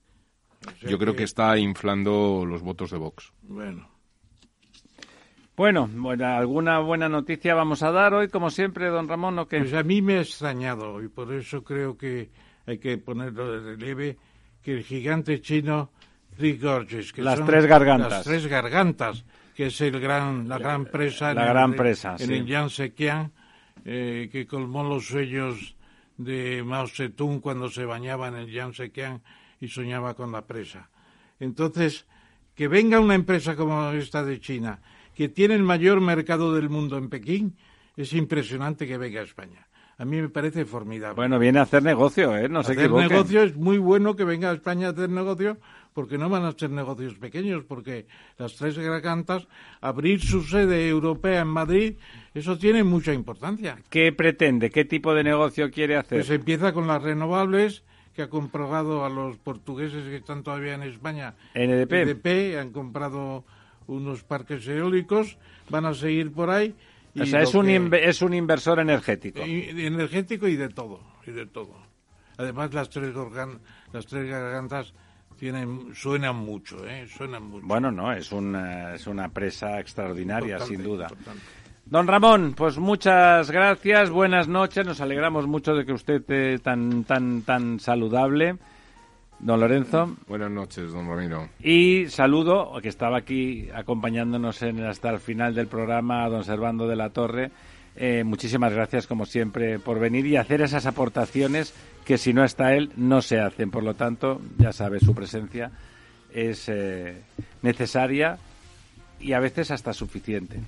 Yo 0.82 0.98
creo 0.98 1.16
que... 1.16 1.24
está 1.24 1.58
inflando 1.58 2.46
los 2.46 2.62
votos 2.62 2.92
de 2.92 2.98
Vox. 2.98 3.34
Bueno. 3.42 3.90
Bueno, 5.56 5.90
bueno, 5.94 6.26
alguna 6.26 6.80
buena 6.80 7.10
noticia 7.10 7.54
vamos 7.54 7.84
a 7.84 7.92
dar 7.92 8.14
hoy, 8.14 8.30
como 8.30 8.50
siempre, 8.50 8.88
don 8.88 9.08
Ramón, 9.08 9.38
¿o 9.40 9.48
qué? 9.48 9.60
Pues 9.60 9.74
a 9.74 9.84
mí 9.84 10.02
me 10.02 10.18
ha 10.18 10.22
extrañado 10.22 11.04
y 11.04 11.08
por 11.08 11.34
eso 11.34 11.64
creo 11.64 11.98
que 11.98 12.32
hay 12.66 12.78
que 12.80 12.98
ponerlo 12.98 13.52
de 13.52 13.76
relieve, 13.76 14.18
que 14.62 14.74
el 14.74 14.84
gigante 14.84 15.42
chino 15.42 15.92
Three 16.38 16.58
Gorges, 16.58 17.12
que 17.12 17.22
las 17.22 17.44
tres 17.46 17.66
gargantas, 17.66 18.12
las 18.12 18.24
tres 18.24 18.48
gargantas, 18.48 19.26
que 19.54 19.68
es 19.68 19.82
el 19.82 20.00
gran, 20.00 20.48
la 20.48 20.58
gran 20.58 20.86
presa, 20.86 21.34
la 21.34 21.42
en 21.42 21.54
gran 21.54 21.72
el, 21.72 21.76
presa, 21.76 22.16
en 22.18 22.32
el 22.32 22.46
Yangtze-Kiang, 22.46 23.32
eh, 23.86 24.30
que 24.32 24.48
colmó 24.48 24.84
los 24.84 25.06
sueños 25.06 25.76
de 26.24 26.64
Mao 26.64 26.88
Zedong 26.88 27.40
cuando 27.40 27.70
se 27.70 27.86
bañaba 27.86 28.28
en 28.28 28.36
el 28.36 28.52
Yangtze-Kiang 28.52 29.22
y 29.60 29.68
soñaba 29.68 30.14
con 30.14 30.32
la 30.32 30.46
presa. 30.46 30.90
Entonces, 31.40 32.06
que 32.56 32.68
venga 32.68 33.00
una 33.00 33.16
empresa 33.16 33.56
como 33.56 33.92
esta 33.92 34.24
de 34.24 34.40
China, 34.40 34.82
que 35.16 35.30
tiene 35.30 35.56
el 35.56 35.64
mayor 35.64 36.02
mercado 36.02 36.54
del 36.54 36.70
mundo 36.70 36.98
en 36.98 37.10
Pekín, 37.10 37.58
es 37.98 38.14
impresionante 38.14 38.88
que 38.88 38.98
venga 38.98 39.22
a 39.22 39.24
España 39.24 39.68
a 40.02 40.06
mí 40.06 40.20
me 40.20 40.30
parece 40.30 40.66
formidable. 40.66 41.16
Bueno, 41.16 41.38
viene 41.38 41.60
a 41.60 41.62
hacer 41.62 41.84
negocio, 41.84 42.36
¿eh? 42.36 42.50
No 42.50 42.64
se 42.64 42.72
Hacer 42.72 42.90
negocio 42.90 43.44
es 43.44 43.56
muy 43.56 43.78
bueno 43.78 44.16
que 44.16 44.24
venga 44.24 44.50
a 44.50 44.54
España 44.54 44.88
a 44.88 44.92
hacer 44.92 45.12
negocio, 45.12 45.60
porque 45.94 46.18
no 46.18 46.30
van 46.30 46.46
a 46.46 46.52
ser 46.52 46.70
negocios 46.70 47.16
pequeños, 47.16 47.64
porque 47.66 48.06
las 48.38 48.56
tres 48.56 48.78
gargantas, 48.78 49.48
abrir 49.82 50.22
su 50.22 50.44
sede 50.44 50.88
europea 50.88 51.42
en 51.42 51.48
Madrid, 51.48 51.96
eso 52.34 52.58
tiene 52.58 52.84
mucha 52.84 53.14
importancia. 53.14 53.78
¿Qué 53.90 54.12
pretende? 54.12 54.70
¿Qué 54.70 54.86
tipo 54.86 55.14
de 55.14 55.24
negocio 55.24 55.70
quiere 55.70 55.98
hacer? 55.98 56.20
Pues 56.20 56.30
empieza 56.30 56.74
con 56.74 56.88
las 56.88 57.02
renovables, 57.02 57.84
que 58.14 58.24
ha 58.24 58.30
comprado 58.30 59.06
a 59.06 59.10
los 59.10 59.38
portugueses 59.38 60.04
que 60.04 60.18
están 60.18 60.44
todavía 60.44 60.74
en 60.74 60.84
España. 60.84 61.36
NDP. 61.56 61.92
NDP, 62.06 62.60
han 62.60 62.72
comprado 62.72 63.46
unos 63.88 64.24
parques 64.24 64.68
eólicos, 64.68 65.38
van 65.70 65.86
a 65.86 65.94
seguir 65.94 66.32
por 66.32 66.50
ahí 66.50 66.76
o 67.20 67.26
sea, 67.26 67.42
es 67.42 67.54
un, 67.54 67.94
es 67.94 68.22
un 68.22 68.34
inversor 68.34 68.80
energético. 68.80 69.42
energético 69.42 70.48
y 70.48 70.56
de 70.56 70.70
todo, 70.70 71.02
y 71.26 71.32
de 71.32 71.46
todo. 71.46 71.76
Además, 72.38 72.74
las 72.74 72.90
tres, 72.90 73.14
las 73.92 74.06
tres 74.06 74.30
gargantas 74.30 74.94
tienen, 75.42 75.96
suenan 75.96 76.36
mucho, 76.36 76.86
¿eh? 76.86 77.08
Suenan 77.08 77.42
mucho. 77.42 77.66
Bueno, 77.66 77.90
no, 77.90 78.14
es 78.14 78.32
una, 78.32 78.94
es 78.94 79.08
una 79.08 79.30
presa 79.30 79.80
extraordinaria, 79.80 80.60
sin 80.60 80.84
duda. 80.84 81.08
Don 81.84 82.06
Ramón, 82.06 82.54
pues 82.56 82.78
muchas 82.78 83.50
gracias, 83.50 84.12
buenas 84.12 84.48
noches, 84.48 84.86
nos 84.86 85.02
alegramos 85.02 85.48
mucho 85.48 85.74
de 85.74 85.84
que 85.84 85.94
usted 85.94 86.18
esté 86.18 86.60
tan, 86.60 87.06
tan, 87.06 87.42
tan 87.42 87.80
saludable. 87.80 88.58
Don 89.40 89.60
Lorenzo. 89.60 90.16
Buenas 90.28 90.52
noches, 90.52 90.92
don 90.92 91.10
Ramiro. 91.10 91.50
Y 91.60 92.06
saludo, 92.10 92.80
que 92.80 92.90
estaba 92.90 93.18
aquí 93.18 93.68
acompañándonos 93.74 94.62
en, 94.62 94.86
hasta 94.86 95.10
el 95.10 95.20
final 95.20 95.56
del 95.56 95.66
programa, 95.66 96.24
a 96.24 96.30
don 96.30 96.44
Servando 96.44 96.88
de 96.88 96.96
la 96.96 97.10
Torre. 97.10 97.50
Eh, 97.96 98.24
muchísimas 98.24 98.74
gracias, 98.74 99.08
como 99.08 99.26
siempre, 99.26 99.80
por 99.80 100.00
venir 100.00 100.26
y 100.26 100.38
hacer 100.38 100.62
esas 100.62 100.86
aportaciones 100.86 101.74
que 102.06 102.18
si 102.18 102.34
no 102.34 102.44
está 102.44 102.74
él, 102.74 102.92
no 102.96 103.22
se 103.22 103.40
hacen. 103.40 103.70
Por 103.72 103.84
lo 103.84 103.96
tanto, 103.96 104.42
ya 104.58 104.72
sabe, 104.72 105.00
su 105.00 105.14
presencia 105.14 105.72
es 106.34 106.70
eh, 106.70 107.22
necesaria 107.62 108.38
y 109.20 109.34
a 109.34 109.40
veces 109.40 109.72
hasta 109.72 109.94
suficiente. 109.94 110.60